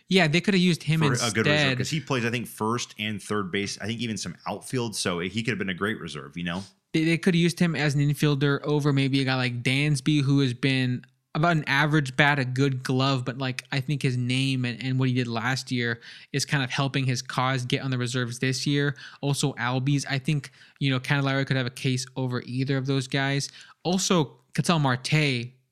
Yeah, 0.10 0.28
they 0.28 0.42
could 0.42 0.56
have 0.56 0.62
used 0.62 0.84
him 0.84 1.00
for 1.00 1.14
a 1.14 1.32
good 1.32 1.46
reserve 1.46 1.48
instead. 1.48 1.70
because 1.78 1.90
he 1.92 2.00
plays 2.00 2.26
I 2.26 2.32
think 2.32 2.48
first 2.48 2.96
and 3.00 3.22
third 3.22 3.52
base. 3.52 3.78
I 3.80 3.86
think 3.86 4.02
even 4.02 4.18
some 4.18 4.36
outfield, 4.48 4.96
so 4.96 5.20
he 5.20 5.44
could 5.44 5.52
have 5.52 5.60
been 5.60 5.70
a 5.70 5.74
great 5.76 6.00
reserve. 6.00 6.36
You 6.36 6.44
know, 6.46 6.64
They, 6.94 7.04
they 7.04 7.18
could 7.20 7.36
have 7.36 7.40
used 7.40 7.60
him 7.60 7.76
as 7.76 7.94
an 7.94 8.02
infielder 8.02 8.60
over 8.64 8.92
maybe 8.92 9.22
a 9.22 9.26
guy 9.26 9.36
like 9.36 9.62
Dansby, 9.62 10.24
who 10.24 10.40
has 10.40 10.54
been 10.56 11.06
about 11.38 11.56
an 11.56 11.64
average 11.68 12.16
bat, 12.18 12.40
a 12.40 12.46
good 12.46 12.84
glove, 12.84 13.24
but 13.24 13.38
like 13.38 13.64
I 13.72 13.80
think 13.80 14.02
his 14.02 14.18
name 14.18 14.66
and, 14.66 14.82
and 14.84 15.00
what 15.00 15.08
he 15.10 15.16
did 15.16 15.28
last 15.28 15.72
year 15.72 16.02
is 16.34 16.44
kind 16.46 16.64
of 16.64 16.70
helping 16.70 17.06
his 17.06 17.22
cause 17.22 17.66
get 17.66 17.82
on 17.82 17.92
the 17.92 17.98
reserves 17.98 18.40
this 18.40 18.68
year. 18.68 18.96
Also, 19.22 19.54
Albies, 19.54 20.06
I 20.10 20.20
think, 20.20 20.52
you 20.80 20.90
know, 20.92 21.00
Candelario 21.00 21.46
could 21.48 21.56
have 21.58 21.66
a 21.66 21.72
case 21.72 22.06
over 22.16 22.42
either 22.46 22.76
of 22.78 22.86
those 22.86 23.08
guys. 23.08 23.50
Also, 23.84 24.38
Ketel 24.54 24.80
Marte, 24.80 25.14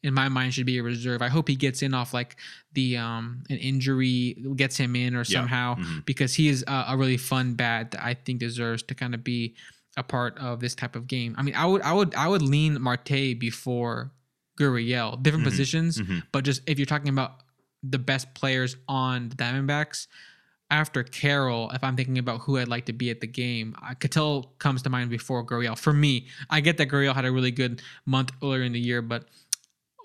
in 0.04 0.14
my 0.14 0.30
mind, 0.30 0.54
should 0.54 0.66
be 0.68 0.78
a 0.78 0.84
reserve. 0.84 1.22
I 1.22 1.28
hope 1.30 1.48
he 1.48 1.56
gets 1.56 1.82
in 1.82 1.94
off 1.94 2.14
like 2.14 2.38
the 2.74 2.98
um 2.98 3.44
an 3.50 3.58
injury 3.58 4.38
gets 4.56 4.78
him 4.78 4.96
in 4.96 5.16
or 5.16 5.20
Yeah. 5.20 5.40
somehow 5.40 5.76
Mhm. 5.76 6.06
because 6.06 6.34
he 6.36 6.48
is 6.48 6.64
a, 6.68 6.86
a 6.90 6.98
really 6.98 7.18
fun 7.18 7.56
bat 7.56 7.92
that 7.92 8.04
I 8.04 8.14
think 8.14 8.40
deserves 8.40 8.84
to 8.84 8.96
kind 8.96 9.14
of 9.16 9.24
be 9.24 9.56
a 9.98 10.04
part 10.04 10.38
of 10.40 10.60
this 10.60 10.76
type 10.76 10.96
of 10.96 11.08
game. 11.08 11.34
I 11.38 11.42
mean, 11.42 11.56
I 11.56 11.66
would 11.66 11.82
I 11.82 11.94
would 11.94 12.14
I 12.16 12.28
would 12.28 12.42
lean 12.42 12.80
Marte 12.82 13.40
before 13.40 14.12
Gurriel. 14.58 15.22
Different 15.22 15.46
Mhm. 15.46 15.50
positions, 15.50 15.98
Mhm. 16.00 16.24
but 16.32 16.44
just 16.44 16.62
if 16.68 16.80
you're 16.80 16.86
talking 16.86 17.10
about 17.10 17.42
the 17.84 18.00
best 18.00 18.34
players 18.34 18.76
on 18.88 19.30
the 19.30 19.36
Diamondbacks, 19.36 20.08
after 20.72 21.04
Carroll, 21.04 21.70
if 21.72 21.84
I'm 21.84 21.96
thinking 21.96 22.18
about 22.18 22.42
who 22.42 22.58
I'd 22.58 22.68
like 22.68 22.86
to 22.88 22.94
be 22.94 23.12
at 23.12 23.22
the 23.22 23.28
game, 23.28 23.76
Ketel 24.00 24.56
comes 24.58 24.82
to 24.82 24.90
mind 24.90 25.12
before 25.12 25.46
Gurriel. 25.46 25.78
For 25.78 25.94
me, 25.94 26.28
I 26.50 26.60
get 26.62 26.78
that 26.78 26.90
Gurriel 26.90 27.14
had 27.14 27.24
a 27.26 27.32
really 27.32 27.52
good 27.52 27.82
month 28.06 28.32
earlier 28.42 28.64
in 28.64 28.72
the 28.74 28.80
year, 28.80 29.02
but 29.04 29.28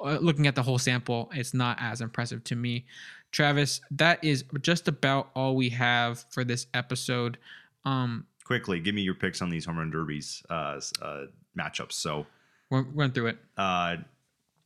uh, 0.05 0.19
looking 0.21 0.47
at 0.47 0.55
the 0.55 0.63
whole 0.63 0.79
sample, 0.79 1.31
it's 1.35 1.55
not 1.55 1.79
as 1.81 2.01
impressive 2.03 2.43
to 2.45 2.57
me. 2.57 2.87
Travis, 3.33 3.81
that 3.93 4.23
is 4.25 4.45
just 4.61 4.89
about 4.89 5.31
all 5.35 5.55
we 5.57 5.69
have 5.71 6.25
for 6.31 6.43
this 6.45 6.67
episode. 6.75 7.39
Um, 7.85 8.27
quickly 8.45 8.81
give 8.81 8.95
me 8.95 9.03
your 9.03 9.15
picks 9.15 9.41
on 9.41 9.49
these 9.51 9.65
home 9.65 9.79
run 9.79 9.91
derbies 9.91 10.43
uh, 10.51 10.81
uh, 11.01 11.27
matchups. 11.59 11.93
So 11.93 12.27
we'll 12.71 12.83
run 12.95 13.13
through 13.13 13.29
it. 13.29 13.39
uh, 13.57 13.97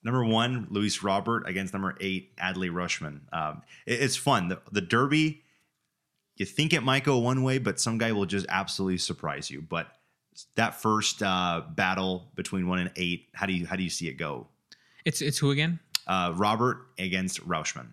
number 0.05 0.25
one, 0.25 0.67
Luis 0.71 1.03
Robert 1.03 1.49
against 1.49 1.73
number 1.73 1.97
eight, 2.01 2.37
Adley 2.37 2.71
Rutschman. 2.71 3.21
Um, 3.33 3.63
it- 3.87 4.01
it's 4.03 4.17
fun. 4.17 4.49
The, 4.49 4.61
the 4.71 4.81
Derby, 4.81 5.43
you 6.37 6.47
think 6.47 6.73
it 6.73 6.83
might 6.83 7.05
go 7.05 7.19
one 7.19 7.43
way, 7.43 7.59
but 7.59 7.81
some 7.81 7.99
guy 7.99 8.13
will 8.13 8.27
just 8.27 8.47
absolutely 8.49 8.99
surprise 8.99 9.51
you. 9.51 9.63
But 9.63 9.89
that 10.57 10.81
first 10.81 11.23
uh, 11.23 11.63
battle 11.71 12.31
between 12.35 12.69
one 12.69 12.81
and 12.81 12.91
eight, 12.97 13.29
how 13.35 13.47
do 13.47 13.53
you 13.53 13.67
how 13.67 13.77
do 13.77 13.83
you 13.83 13.91
see 13.91 14.09
it 14.09 14.15
go? 14.15 14.49
It's 15.05 15.23
it's 15.23 15.39
who 15.39 15.51
again? 15.53 15.79
Uh, 16.07 16.33
Robert 16.35 16.79
against 16.99 17.47
Rutschman. 17.47 17.87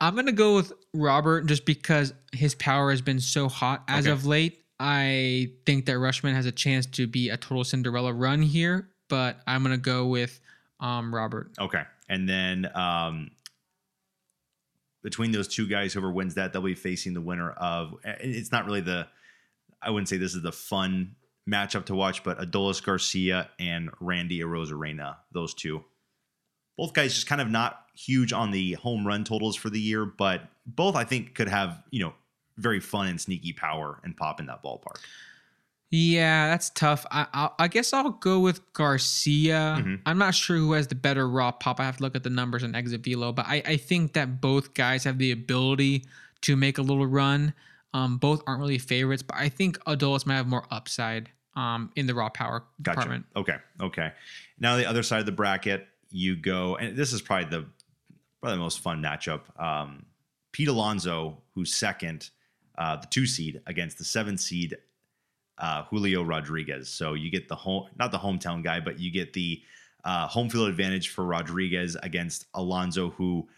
I'm 0.00 0.14
gonna 0.16 0.32
go 0.32 0.56
with 0.56 0.72
Robert 0.92 1.46
just 1.46 1.64
because 1.64 2.12
his 2.32 2.54
power 2.54 2.90
has 2.90 3.00
been 3.00 3.20
so 3.20 3.48
hot 3.48 3.84
as 3.88 4.04
Okay. 4.06 4.12
of 4.12 4.26
late. 4.26 4.58
I 4.80 5.52
think 5.64 5.86
that 5.86 5.92
Rutschman 5.94 6.34
has 6.34 6.44
a 6.46 6.52
chance 6.52 6.86
to 6.86 7.06
be 7.06 7.28
a 7.30 7.36
total 7.36 7.62
Cinderella 7.64 8.12
run 8.12 8.42
here, 8.42 8.88
but 9.08 9.40
I'm 9.46 9.62
gonna 9.62 9.78
go 9.78 10.06
with 10.08 10.40
um, 10.82 11.14
Robert. 11.14 11.52
Okay, 11.58 11.82
and 12.08 12.28
then 12.28 12.70
um, 12.74 13.30
between 15.02 15.32
those 15.32 15.48
two 15.48 15.66
guys, 15.66 15.94
whoever 15.94 16.10
wins 16.10 16.34
that, 16.34 16.52
they'll 16.52 16.60
be 16.60 16.74
facing 16.74 17.14
the 17.14 17.20
winner 17.20 17.52
of. 17.52 17.94
It's 18.04 18.52
not 18.52 18.66
really 18.66 18.82
the. 18.82 19.06
I 19.80 19.90
wouldn't 19.90 20.08
say 20.08 20.16
this 20.16 20.34
is 20.34 20.42
the 20.42 20.52
fun 20.52 21.16
matchup 21.48 21.86
to 21.86 21.94
watch, 21.94 22.22
but 22.22 22.38
Adolis 22.38 22.82
Garcia 22.82 23.48
and 23.58 23.90
Randy 24.00 24.40
Arozarena, 24.40 25.16
those 25.32 25.54
two. 25.54 25.82
Both 26.76 26.92
guys 26.94 27.14
just 27.14 27.26
kind 27.26 27.40
of 27.40 27.50
not 27.50 27.86
huge 27.94 28.32
on 28.32 28.50
the 28.50 28.72
home 28.74 29.06
run 29.06 29.24
totals 29.24 29.56
for 29.56 29.70
the 29.70 29.80
year, 29.80 30.04
but 30.04 30.48
both 30.66 30.96
I 30.96 31.04
think 31.04 31.34
could 31.34 31.48
have 31.48 31.82
you 31.90 32.00
know 32.00 32.14
very 32.58 32.80
fun 32.80 33.08
and 33.08 33.20
sneaky 33.20 33.52
power 33.52 34.00
and 34.04 34.16
pop 34.16 34.40
in 34.40 34.46
that 34.46 34.62
ballpark. 34.62 35.00
Yeah, 35.94 36.48
that's 36.48 36.70
tough. 36.70 37.04
I 37.10 37.26
I, 37.34 37.50
I 37.58 37.68
guess 37.68 37.92
I'll 37.92 38.10
go 38.10 38.40
with 38.40 38.60
Garcia. 38.72 39.76
Mhm. 39.78 40.00
I'm 40.06 40.16
not 40.18 40.34
sure 40.34 40.56
who 40.56 40.72
has 40.72 40.88
the 40.88 40.94
better 40.94 41.28
raw 41.28 41.52
pop. 41.52 41.78
I 41.80 41.84
have 41.84 41.98
to 41.98 42.02
look 42.02 42.16
at 42.16 42.22
the 42.24 42.30
numbers 42.30 42.62
and 42.62 42.74
exit 42.74 43.04
velo, 43.04 43.30
but 43.30 43.46
I, 43.46 43.62
I 43.66 43.76
think 43.76 44.14
that 44.14 44.40
both 44.40 44.72
guys 44.72 45.04
have 45.04 45.18
the 45.18 45.30
ability 45.32 46.06
to 46.42 46.56
make 46.56 46.78
a 46.78 46.82
little 46.82 47.06
run. 47.06 47.52
Um, 47.94 48.16
both 48.16 48.42
aren't 48.46 48.60
really 48.60 48.78
favorites, 48.78 49.22
but 49.22 49.36
I 49.36 49.50
think 49.50 49.78
Adolis 49.84 50.24
might 50.24 50.36
have 50.36 50.46
more 50.46 50.64
upside 50.70 51.28
um, 51.56 51.90
in 51.94 52.06
the 52.06 52.14
raw 52.14 52.30
power 52.30 52.64
Gotcha. 52.80 52.96
department. 53.00 53.26
Okay. 53.36 53.56
Okay. 53.82 54.12
Now 54.58 54.76
the 54.76 54.86
other 54.88 55.02
side 55.02 55.20
of 55.20 55.26
the 55.26 55.32
bracket, 55.32 55.86
you 56.10 56.36
go, 56.36 56.76
and 56.76 56.96
this 56.96 57.12
is 57.12 57.20
probably 57.20 57.50
the 57.50 57.66
probably 58.40 58.56
the 58.56 58.62
most 58.62 58.80
fun 58.80 59.02
matchup. 59.02 59.40
Um, 59.62 60.06
Pete 60.52 60.68
Alonso, 60.68 61.38
who's 61.54 61.74
second, 61.74 62.30
uh, 62.78 62.96
the 62.96 63.06
two 63.08 63.26
seed 63.26 63.60
against 63.66 63.98
the 63.98 64.04
seven 64.04 64.38
seed 64.38 64.78
uh, 65.62 65.84
Julio 65.84 66.22
Rodriguez. 66.22 66.88
So 66.88 67.14
you 67.14 67.30
get 67.30 67.48
the 67.48 67.54
home, 67.54 67.86
not 67.98 68.10
the 68.10 68.18
hometown 68.18 68.62
guy, 68.62 68.80
but 68.80 68.98
you 68.98 69.10
get 69.10 69.32
the 69.32 69.62
uh, 70.04 70.26
home 70.26 70.50
field 70.50 70.68
advantage 70.68 71.08
for 71.10 71.24
Rodriguez 71.24 71.96
against 72.02 72.46
Alonso, 72.52 73.10
who 73.10 73.48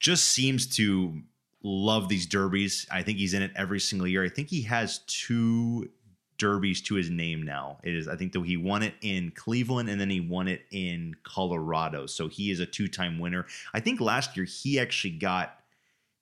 just 0.00 0.24
seems 0.24 0.66
to 0.76 1.20
love 1.62 2.08
these 2.08 2.26
derbies. 2.26 2.86
I 2.90 3.02
think 3.02 3.18
he's 3.18 3.34
in 3.34 3.42
it 3.42 3.52
every 3.54 3.78
single 3.78 4.08
year. 4.08 4.24
I 4.24 4.30
think 4.30 4.48
he 4.48 4.62
has 4.62 5.00
two 5.06 5.90
derbies 6.38 6.80
to 6.82 6.94
his 6.94 7.10
name 7.10 7.42
now. 7.42 7.78
It 7.84 7.94
is 7.94 8.08
I 8.08 8.16
think 8.16 8.32
that 8.32 8.44
he 8.44 8.56
won 8.56 8.82
it 8.82 8.94
in 9.02 9.32
Cleveland 9.36 9.90
and 9.90 10.00
then 10.00 10.10
he 10.10 10.20
won 10.20 10.48
it 10.48 10.62
in 10.70 11.14
Colorado. 11.22 12.06
So 12.06 12.26
he 12.26 12.50
is 12.50 12.58
a 12.58 12.66
two-time 12.66 13.18
winner. 13.20 13.46
I 13.74 13.80
think 13.80 14.00
last 14.00 14.36
year 14.36 14.46
he 14.46 14.80
actually 14.80 15.18
got 15.18 15.61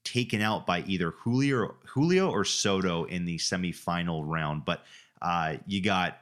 taken 0.04 0.40
out 0.40 0.66
by 0.66 0.82
either 0.82 1.10
Julio 1.10 1.74
Julio 1.86 2.30
or 2.30 2.44
Soto 2.44 3.04
in 3.04 3.24
the 3.24 3.38
semifinal 3.38 4.22
round. 4.26 4.64
But 4.64 4.84
uh, 5.22 5.56
you 5.66 5.82
got, 5.82 6.18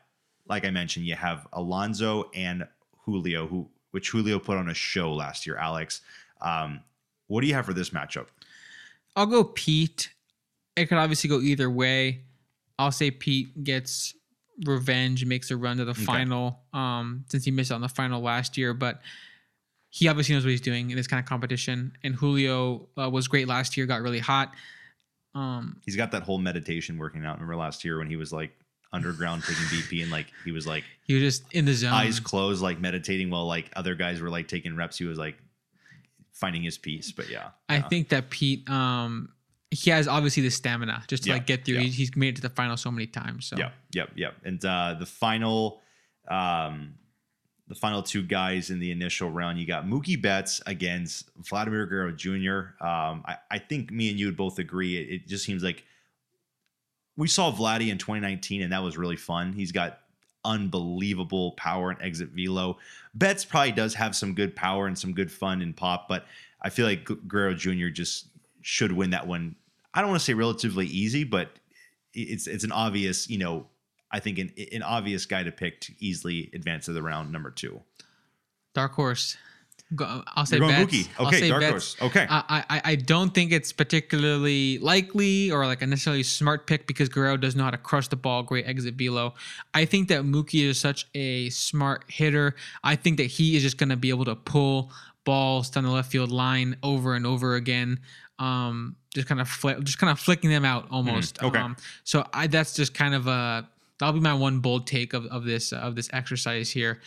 like 0.49 0.65
I 0.65 0.71
mentioned, 0.71 1.07
you 1.07 1.15
have 1.15 1.47
Alonso 1.53 2.31
and 2.35 2.67
Julio, 3.05 3.47
who 3.47 3.69
which 3.91 4.11
Julio 4.11 4.39
put 4.39 4.57
on 4.57 4.69
a 4.69 4.75
show 4.75 5.13
last 5.15 5.47
year. 5.47 5.57
Alex, 5.57 6.03
um, 6.41 6.81
what 7.27 7.41
do 7.41 7.47
you 7.47 7.55
have 7.55 7.67
for 7.67 7.73
this 7.73 7.91
matchup? 7.91 8.27
I'll 9.17 9.27
go 9.27 9.45
Pete. 9.45 10.11
It 10.77 10.87
could 10.87 10.99
obviously 10.99 11.29
go 11.29 11.41
either 11.41 11.71
way. 11.71 12.23
I'll 12.79 12.93
say 12.93 13.11
Pete 13.11 13.65
gets 13.65 14.15
revenge, 14.65 15.25
makes 15.25 15.51
a 15.51 15.57
run 15.57 15.79
to 15.79 15.85
the 15.85 15.95
final. 15.95 16.61
Um, 16.73 17.25
since 17.29 17.45
he 17.45 17.51
missed 17.51 17.73
out 17.73 17.77
on 17.77 17.81
the 17.81 17.89
final 17.89 18.21
last 18.21 18.57
year, 18.57 18.75
but 18.75 19.01
he 19.99 20.07
obviously 20.07 20.35
knows 20.35 20.45
what 20.45 20.51
he's 20.51 20.61
doing 20.61 20.91
in 20.91 20.97
this 20.97 21.09
kind 21.09 21.19
of 21.19 21.27
competition. 21.29 21.93
And 22.05 22.15
Julio 22.15 22.89
uh, 22.97 23.11
was 23.11 23.27
great 23.27 23.49
last 23.49 23.77
year, 23.77 23.85
got 23.87 24.01
really 24.01 24.21
hot. 24.21 24.53
Um, 25.35 25.81
He's 25.85 25.97
got 25.97 26.13
that 26.13 26.23
whole 26.23 26.39
meditation 26.39 26.99
working 26.99 27.25
out. 27.25 27.35
Remember 27.37 27.57
last 27.57 27.85
year 27.85 27.99
when 27.99 28.07
he 28.07 28.17
was 28.17 28.33
like 28.33 28.53
underground 28.93 29.43
taking 29.43 29.63
BP 29.65 30.03
and 30.03 30.11
like 30.13 30.27
he 30.45 30.53
was 30.53 30.67
like 30.67 30.85
he 31.05 31.15
was 31.15 31.23
just 31.23 31.53
in 31.53 31.65
the 31.65 31.75
zone. 31.75 31.93
eyes 31.93 32.21
closed, 32.21 32.63
like 32.63 32.81
meditating 32.81 33.29
while 33.31 33.47
like 33.47 33.71
other 33.75 33.95
guys 33.97 34.21
were 34.21 34.31
like 34.31 34.47
taking 34.47 34.77
reps. 34.77 34.99
He 34.99 35.05
was 35.05 35.19
like 35.19 35.37
finding 36.33 36.63
his 36.63 36.79
peace. 36.79 37.11
But 37.11 37.29
yeah, 37.29 37.49
I 37.69 37.77
yeah. 37.79 37.89
think 37.89 38.09
that 38.11 38.31
Pete, 38.31 38.69
um, 38.71 39.31
he 39.71 39.91
has 39.91 40.07
obviously 40.07 40.43
the 40.45 40.51
stamina 40.51 41.03
just 41.09 41.25
to 41.25 41.31
Yeah, 41.31 41.35
like 41.37 41.47
get 41.47 41.65
through. 41.65 41.75
yeah. 41.77 41.81
He's, 41.81 41.97
he's 41.97 42.17
made 42.17 42.29
it 42.29 42.37
to 42.37 42.43
the 42.43 42.51
final 42.51 42.77
so 42.77 42.91
many 42.93 43.07
times. 43.09 43.47
So 43.47 43.57
Yep, 43.57 43.73
yep, 43.95 44.11
yep. 44.15 44.35
And 44.45 44.65
uh, 44.65 44.95
the 44.99 45.07
final, 45.07 45.83
um, 46.29 46.95
the 47.69 47.75
final 47.75 48.03
two 48.03 48.23
guys 48.23 48.71
in 48.71 48.81
the 48.81 48.91
initial 48.91 49.31
round, 49.31 49.59
you 49.59 49.67
got 49.67 49.87
Mookie 49.87 50.21
Betts 50.21 50.61
against 50.67 51.31
Vladimir 51.37 51.87
Guerrero 51.87 52.13
Jr. 52.13 52.85
Um, 52.85 53.23
I, 53.27 53.37
I 53.51 53.59
think 53.59 53.91
me 53.93 54.11
and 54.11 54.19
you 54.19 54.27
would 54.27 54.37
both 54.37 54.59
agree. 54.59 54.97
It, 54.97 55.13
it 55.13 55.29
just 55.29 55.45
seems 55.45 55.63
like 55.63 55.85
we 57.17 57.29
saw 57.29 57.53
Vladdy 57.53 57.91
in 57.91 57.99
2019, 57.99 58.63
and 58.63 58.73
that 58.73 58.83
was 58.83 58.97
really 58.97 59.17
fun. 59.17 59.53
He's 59.53 59.73
got 59.73 60.01
unbelievable 60.45 61.53
power 61.53 61.91
and 61.91 62.01
exit 62.01 62.31
velo. 62.31 62.79
Betts 63.15 63.45
probably 63.45 63.73
does 63.73 63.93
have 63.95 64.17
some 64.17 64.35
good 64.35 64.57
power 64.57 64.87
and 64.87 64.99
some 64.99 65.13
good 65.13 65.31
fun 65.31 65.61
and 65.61 65.77
pop, 65.77 66.09
but 66.09 66.25
I 66.63 66.71
feel 66.71 66.87
like 66.87 67.05
Guerrero 67.27 67.55
Jr. 67.55 67.89
just 67.89 68.29
should 68.63 68.93
win 68.93 69.11
that 69.11 69.27
one. 69.27 69.57
I 69.93 70.01
don't 70.01 70.11
want 70.11 70.21
to 70.21 70.25
say 70.25 70.35
relatively 70.35 70.87
easy, 70.87 71.25
but 71.25 71.51
it's 72.15 72.47
it's 72.47 72.65
an 72.65 72.73
obvious, 72.73 73.29
you 73.29 73.39
know, 73.39 73.67
I 74.11 74.21
think 74.21 74.39
an 74.39 74.53
an 74.73 74.83
obvious 74.83 75.27
guy 75.27 75.43
to 75.43 75.53
pick 75.53 75.81
to 75.83 75.93
easily 75.99 76.51
advance 76.55 76.87
to 76.87 76.93
the 76.93 77.03
round 77.03 77.31
number 77.33 77.51
two. 77.51 77.81
dark 78.75 78.93
horse. 78.93 79.37
Go, 79.95 80.23
I'll 80.37 80.45
say 80.45 80.59
You're 80.59 80.69
Betts. 80.69 80.93
Mookie. 80.95 81.09
I'll 81.19 81.29
Okay, 81.29 81.41
say 81.41 81.49
dark 81.49 81.61
Betts. 81.63 81.71
horse. 81.71 81.97
Okay. 82.11 82.27
I, 82.29 82.63
I 82.69 82.81
I 82.93 82.95
don't 82.97 83.33
think 83.35 83.53
it's 83.53 83.73
particularly 83.73 84.79
likely 84.79 85.51
or 85.51 85.65
like 85.67 85.81
a 85.81 85.87
necessarily 85.87 86.23
smart 86.23 86.67
pick 86.67 86.87
because 86.87 87.09
Guerrero 87.09 87.39
does 87.39 87.57
know 87.57 87.65
how 87.65 87.71
to 87.71 87.79
crush 87.79 88.09
the 88.09 88.17
ball, 88.17 88.43
great 88.43 88.67
exit 88.67 88.95
velo. 88.97 89.33
I 89.73 89.87
think 89.87 90.09
that 90.09 90.23
Mookie 90.25 90.65
is 90.65 90.79
such 90.79 91.07
a 91.15 91.49
smart 91.51 92.05
hitter. 92.09 92.55
I 92.85 92.97
think 92.97 93.17
that 93.17 93.25
he 93.27 93.57
is 93.57 93.63
just 93.63 93.79
going 93.79 93.89
to 93.89 93.97
be 93.97 94.11
able 94.11 94.27
to 94.27 94.37
pull 94.37 94.93
balls 95.25 95.71
down 95.71 95.85
the 95.85 95.91
left 95.91 96.11
field 96.13 96.31
line 96.31 96.77
over 96.83 97.15
and 97.15 97.27
over 97.27 97.55
again. 97.55 98.01
Um, 98.39 98.97
just 99.15 99.27
kind 99.27 99.41
of 99.41 99.49
fl- 99.49 99.81
just 99.83 99.99
kind 99.99 100.11
of 100.11 100.21
flicking 100.21 100.51
them 100.51 100.65
out 100.67 100.87
almost. 100.91 101.43
okay. 101.43 101.59
Um, 101.59 101.77
so 102.05 102.27
I 102.35 102.47
that's 102.47 102.75
just 102.75 102.93
kind 102.95 103.15
of 103.15 103.27
a 103.27 103.67
that'll 103.99 104.15
be 104.15 104.21
my 104.21 104.35
one 104.35 104.61
bold 104.61 104.87
take 104.87 105.13
of, 105.13 105.27
of 105.27 105.45
this 105.45 105.73
of 105.73 105.95
this 105.95 106.09
exercise 106.13 106.71
here. 106.71 107.01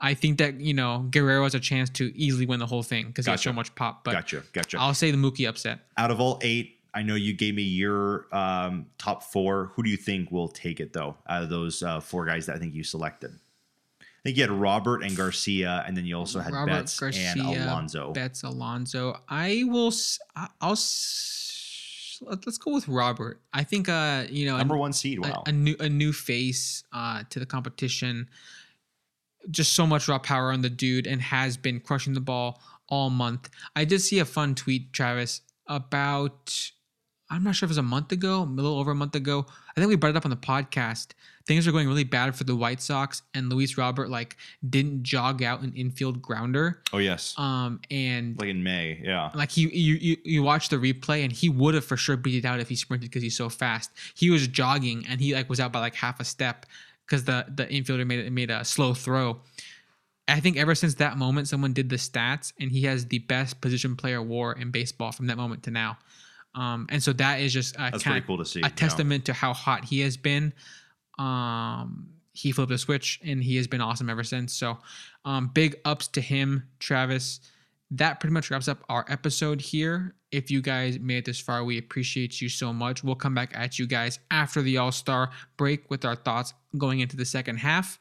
I 0.00 0.14
think 0.14 0.38
that 0.38 0.60
you 0.60 0.74
know 0.74 1.06
Guerrero 1.10 1.42
has 1.42 1.54
a 1.54 1.60
chance 1.60 1.90
to 1.90 2.16
easily 2.16 2.46
win 2.46 2.60
the 2.60 2.66
whole 2.66 2.82
thing 2.82 3.08
because 3.08 3.26
he 3.26 3.30
has 3.30 3.42
so 3.42 3.52
much 3.52 3.74
pop. 3.74 4.04
But 4.04 4.12
gotcha, 4.12 4.42
gotcha. 4.52 4.78
I'll 4.78 4.94
say 4.94 5.10
the 5.10 5.16
Mookie 5.16 5.48
upset. 5.48 5.80
Out 5.96 6.10
of 6.10 6.20
all 6.20 6.38
eight, 6.42 6.78
I 6.94 7.02
know 7.02 7.16
you 7.16 7.32
gave 7.32 7.54
me 7.54 7.62
your 7.62 8.26
um, 8.32 8.86
top 8.98 9.24
four. 9.24 9.72
Who 9.74 9.82
do 9.82 9.90
you 9.90 9.96
think 9.96 10.30
will 10.30 10.48
take 10.48 10.80
it 10.80 10.92
though? 10.92 11.16
Out 11.28 11.42
of 11.42 11.48
those 11.48 11.82
uh, 11.82 12.00
four 12.00 12.24
guys 12.26 12.46
that 12.46 12.56
I 12.56 12.58
think 12.58 12.74
you 12.74 12.84
selected, 12.84 13.32
I 14.00 14.04
think 14.22 14.36
you 14.36 14.44
had 14.44 14.52
Robert 14.52 15.02
and 15.02 15.16
Garcia, 15.16 15.84
and 15.86 15.96
then 15.96 16.06
you 16.06 16.16
also 16.16 16.38
had 16.38 16.52
Robert 16.52 16.70
Betts 16.70 17.02
and 17.02 17.40
Alonso. 17.40 18.12
Betts 18.12 18.44
Alonso. 18.44 19.20
I 19.28 19.64
will. 19.66 19.92
I'll. 20.60 20.76
Let's 22.20 22.58
go 22.58 22.72
with 22.74 22.88
Robert. 22.88 23.40
I 23.52 23.64
think. 23.64 23.88
Uh, 23.88 24.24
you 24.28 24.46
know, 24.46 24.56
Number 24.56 24.76
one 24.76 24.92
seed. 24.92 25.24
a, 25.24 25.42
a 25.46 25.52
new 25.52 25.76
a 25.80 25.88
new 25.88 26.12
face 26.12 26.84
uh, 26.92 27.22
to 27.30 27.38
the 27.38 27.46
competition. 27.46 28.28
Just 29.50 29.72
so 29.72 29.86
much 29.86 30.08
raw 30.08 30.18
power 30.18 30.52
on 30.52 30.62
the 30.62 30.70
dude, 30.70 31.06
and 31.06 31.22
has 31.22 31.56
been 31.56 31.80
crushing 31.80 32.14
the 32.14 32.20
ball 32.20 32.60
all 32.88 33.10
month. 33.10 33.48
I 33.76 33.84
did 33.84 34.00
see 34.00 34.18
a 34.18 34.24
fun 34.24 34.54
tweet, 34.54 34.92
Travis, 34.92 35.42
about 35.66 36.72
I'm 37.30 37.44
not 37.44 37.54
sure 37.54 37.66
if 37.66 37.70
it 37.70 37.72
was 37.72 37.78
a 37.78 37.82
month 37.82 38.12
ago, 38.12 38.42
a 38.42 38.44
little 38.44 38.78
over 38.78 38.90
a 38.90 38.94
month 38.94 39.14
ago. 39.14 39.46
I 39.70 39.80
think 39.80 39.88
we 39.88 39.96
brought 39.96 40.10
it 40.10 40.16
up 40.16 40.24
on 40.24 40.30
the 40.30 40.36
podcast. 40.36 41.08
Things 41.48 41.66
are 41.66 41.72
going 41.72 41.88
really 41.88 42.04
bad 42.04 42.36
for 42.36 42.44
the 42.44 42.54
White 42.54 42.80
Sox, 42.80 43.22
and 43.34 43.48
Luis 43.48 43.76
Robert 43.76 44.10
like 44.10 44.36
didn't 44.68 45.02
jog 45.02 45.42
out 45.42 45.62
an 45.62 45.72
infield 45.74 46.22
grounder. 46.22 46.82
oh 46.92 46.98
yes, 46.98 47.34
Um, 47.38 47.80
and 47.90 48.38
like 48.38 48.50
in 48.50 48.62
May. 48.62 49.00
Yeah. 49.02 49.30
like 49.34 49.50
he 49.50 49.62
you 49.62 49.94
you, 49.94 50.16
you 50.24 50.42
watch 50.42 50.68
the 50.68 50.76
replay 50.76 51.24
and 51.24 51.32
he 51.32 51.48
would 51.48 51.74
have 51.74 51.84
for 51.84 51.96
sure 51.96 52.16
beat 52.16 52.36
it 52.44 52.46
out 52.46 52.60
if 52.60 52.68
he 52.68 52.76
sprinted 52.76 53.10
because 53.10 53.22
he's 53.22 53.36
so 53.36 53.48
fast. 53.48 53.90
He 54.14 54.30
was 54.30 54.46
jogging 54.46 55.04
and 55.08 55.20
he 55.20 55.34
like 55.34 55.48
was 55.48 55.58
out 55.58 55.72
by 55.72 55.80
like 55.80 55.94
half 55.96 56.20
a 56.20 56.24
step 56.24 56.66
because 57.06 57.24
the 57.24 57.46
the 57.52 57.64
infielder 57.66 58.06
made 58.06 58.20
it 58.20 58.30
made 58.30 58.50
a 58.50 58.64
slow 58.64 58.94
throw. 58.94 59.40
I 60.30 60.40
think 60.40 60.58
ever 60.58 60.74
since 60.74 60.96
that 60.96 61.16
moment, 61.16 61.48
someone 61.48 61.72
did 61.72 61.88
the 61.88 61.96
stats 61.96 62.52
and 62.60 62.70
he 62.70 62.82
has 62.82 63.06
the 63.06 63.20
best 63.20 63.62
position 63.62 63.96
player 63.96 64.20
WAR 64.22 64.52
in 64.52 64.70
baseball 64.70 65.10
from 65.10 65.26
that 65.28 65.38
moment 65.38 65.62
to 65.62 65.70
now. 65.70 65.96
Um, 66.54 66.86
and 66.90 67.02
so 67.02 67.14
that 67.14 67.40
is 67.40 67.52
just 67.52 67.76
a 67.76 67.88
That's 67.92 68.02
pretty 68.02 68.20
cool 68.26 68.36
to 68.36 68.44
see. 68.44 68.60
a 68.60 68.64
yeah. 68.64 68.68
testament 68.68 69.24
to 69.26 69.32
how 69.32 69.54
hot 69.54 69.86
he 69.86 70.00
has 70.00 70.18
been. 70.18 70.52
Um, 71.18 72.08
he 72.32 72.52
flipped 72.52 72.70
a 72.72 72.78
switch 72.78 73.20
and 73.24 73.42
he 73.42 73.56
has 73.56 73.66
been 73.66 73.80
awesome 73.80 74.08
ever 74.08 74.22
since. 74.22 74.52
So, 74.52 74.78
um, 75.24 75.48
big 75.52 75.76
ups 75.84 76.06
to 76.08 76.20
him, 76.20 76.68
Travis. 76.78 77.40
That 77.90 78.20
pretty 78.20 78.32
much 78.34 78.50
wraps 78.50 78.68
up 78.68 78.84
our 78.88 79.04
episode 79.08 79.60
here. 79.60 80.14
If 80.30 80.50
you 80.50 80.60
guys 80.60 80.98
made 80.98 81.18
it 81.18 81.24
this 81.24 81.40
far, 81.40 81.64
we 81.64 81.78
appreciate 81.78 82.40
you 82.40 82.48
so 82.50 82.72
much. 82.72 83.02
We'll 83.02 83.14
come 83.14 83.34
back 83.34 83.50
at 83.54 83.78
you 83.78 83.86
guys 83.86 84.18
after 84.30 84.60
the 84.62 84.76
All 84.76 84.92
Star 84.92 85.30
break 85.56 85.90
with 85.90 86.04
our 86.04 86.14
thoughts 86.14 86.52
going 86.76 87.00
into 87.00 87.16
the 87.16 87.24
second 87.24 87.56
half. 87.56 87.98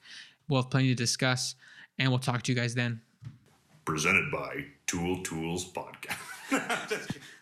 We'll 0.50 0.62
have 0.62 0.70
plenty 0.70 0.90
to 0.90 0.96
discuss, 0.96 1.56
and 1.98 2.10
we'll 2.10 2.20
talk 2.20 2.44
to 2.44 2.52
you 2.52 2.56
guys 2.58 2.76
then. 2.76 3.02
presented 3.86 4.30
by 4.32 4.66
Tool 4.88 5.24
Tools 5.24 5.72
Podcast. 5.72 7.18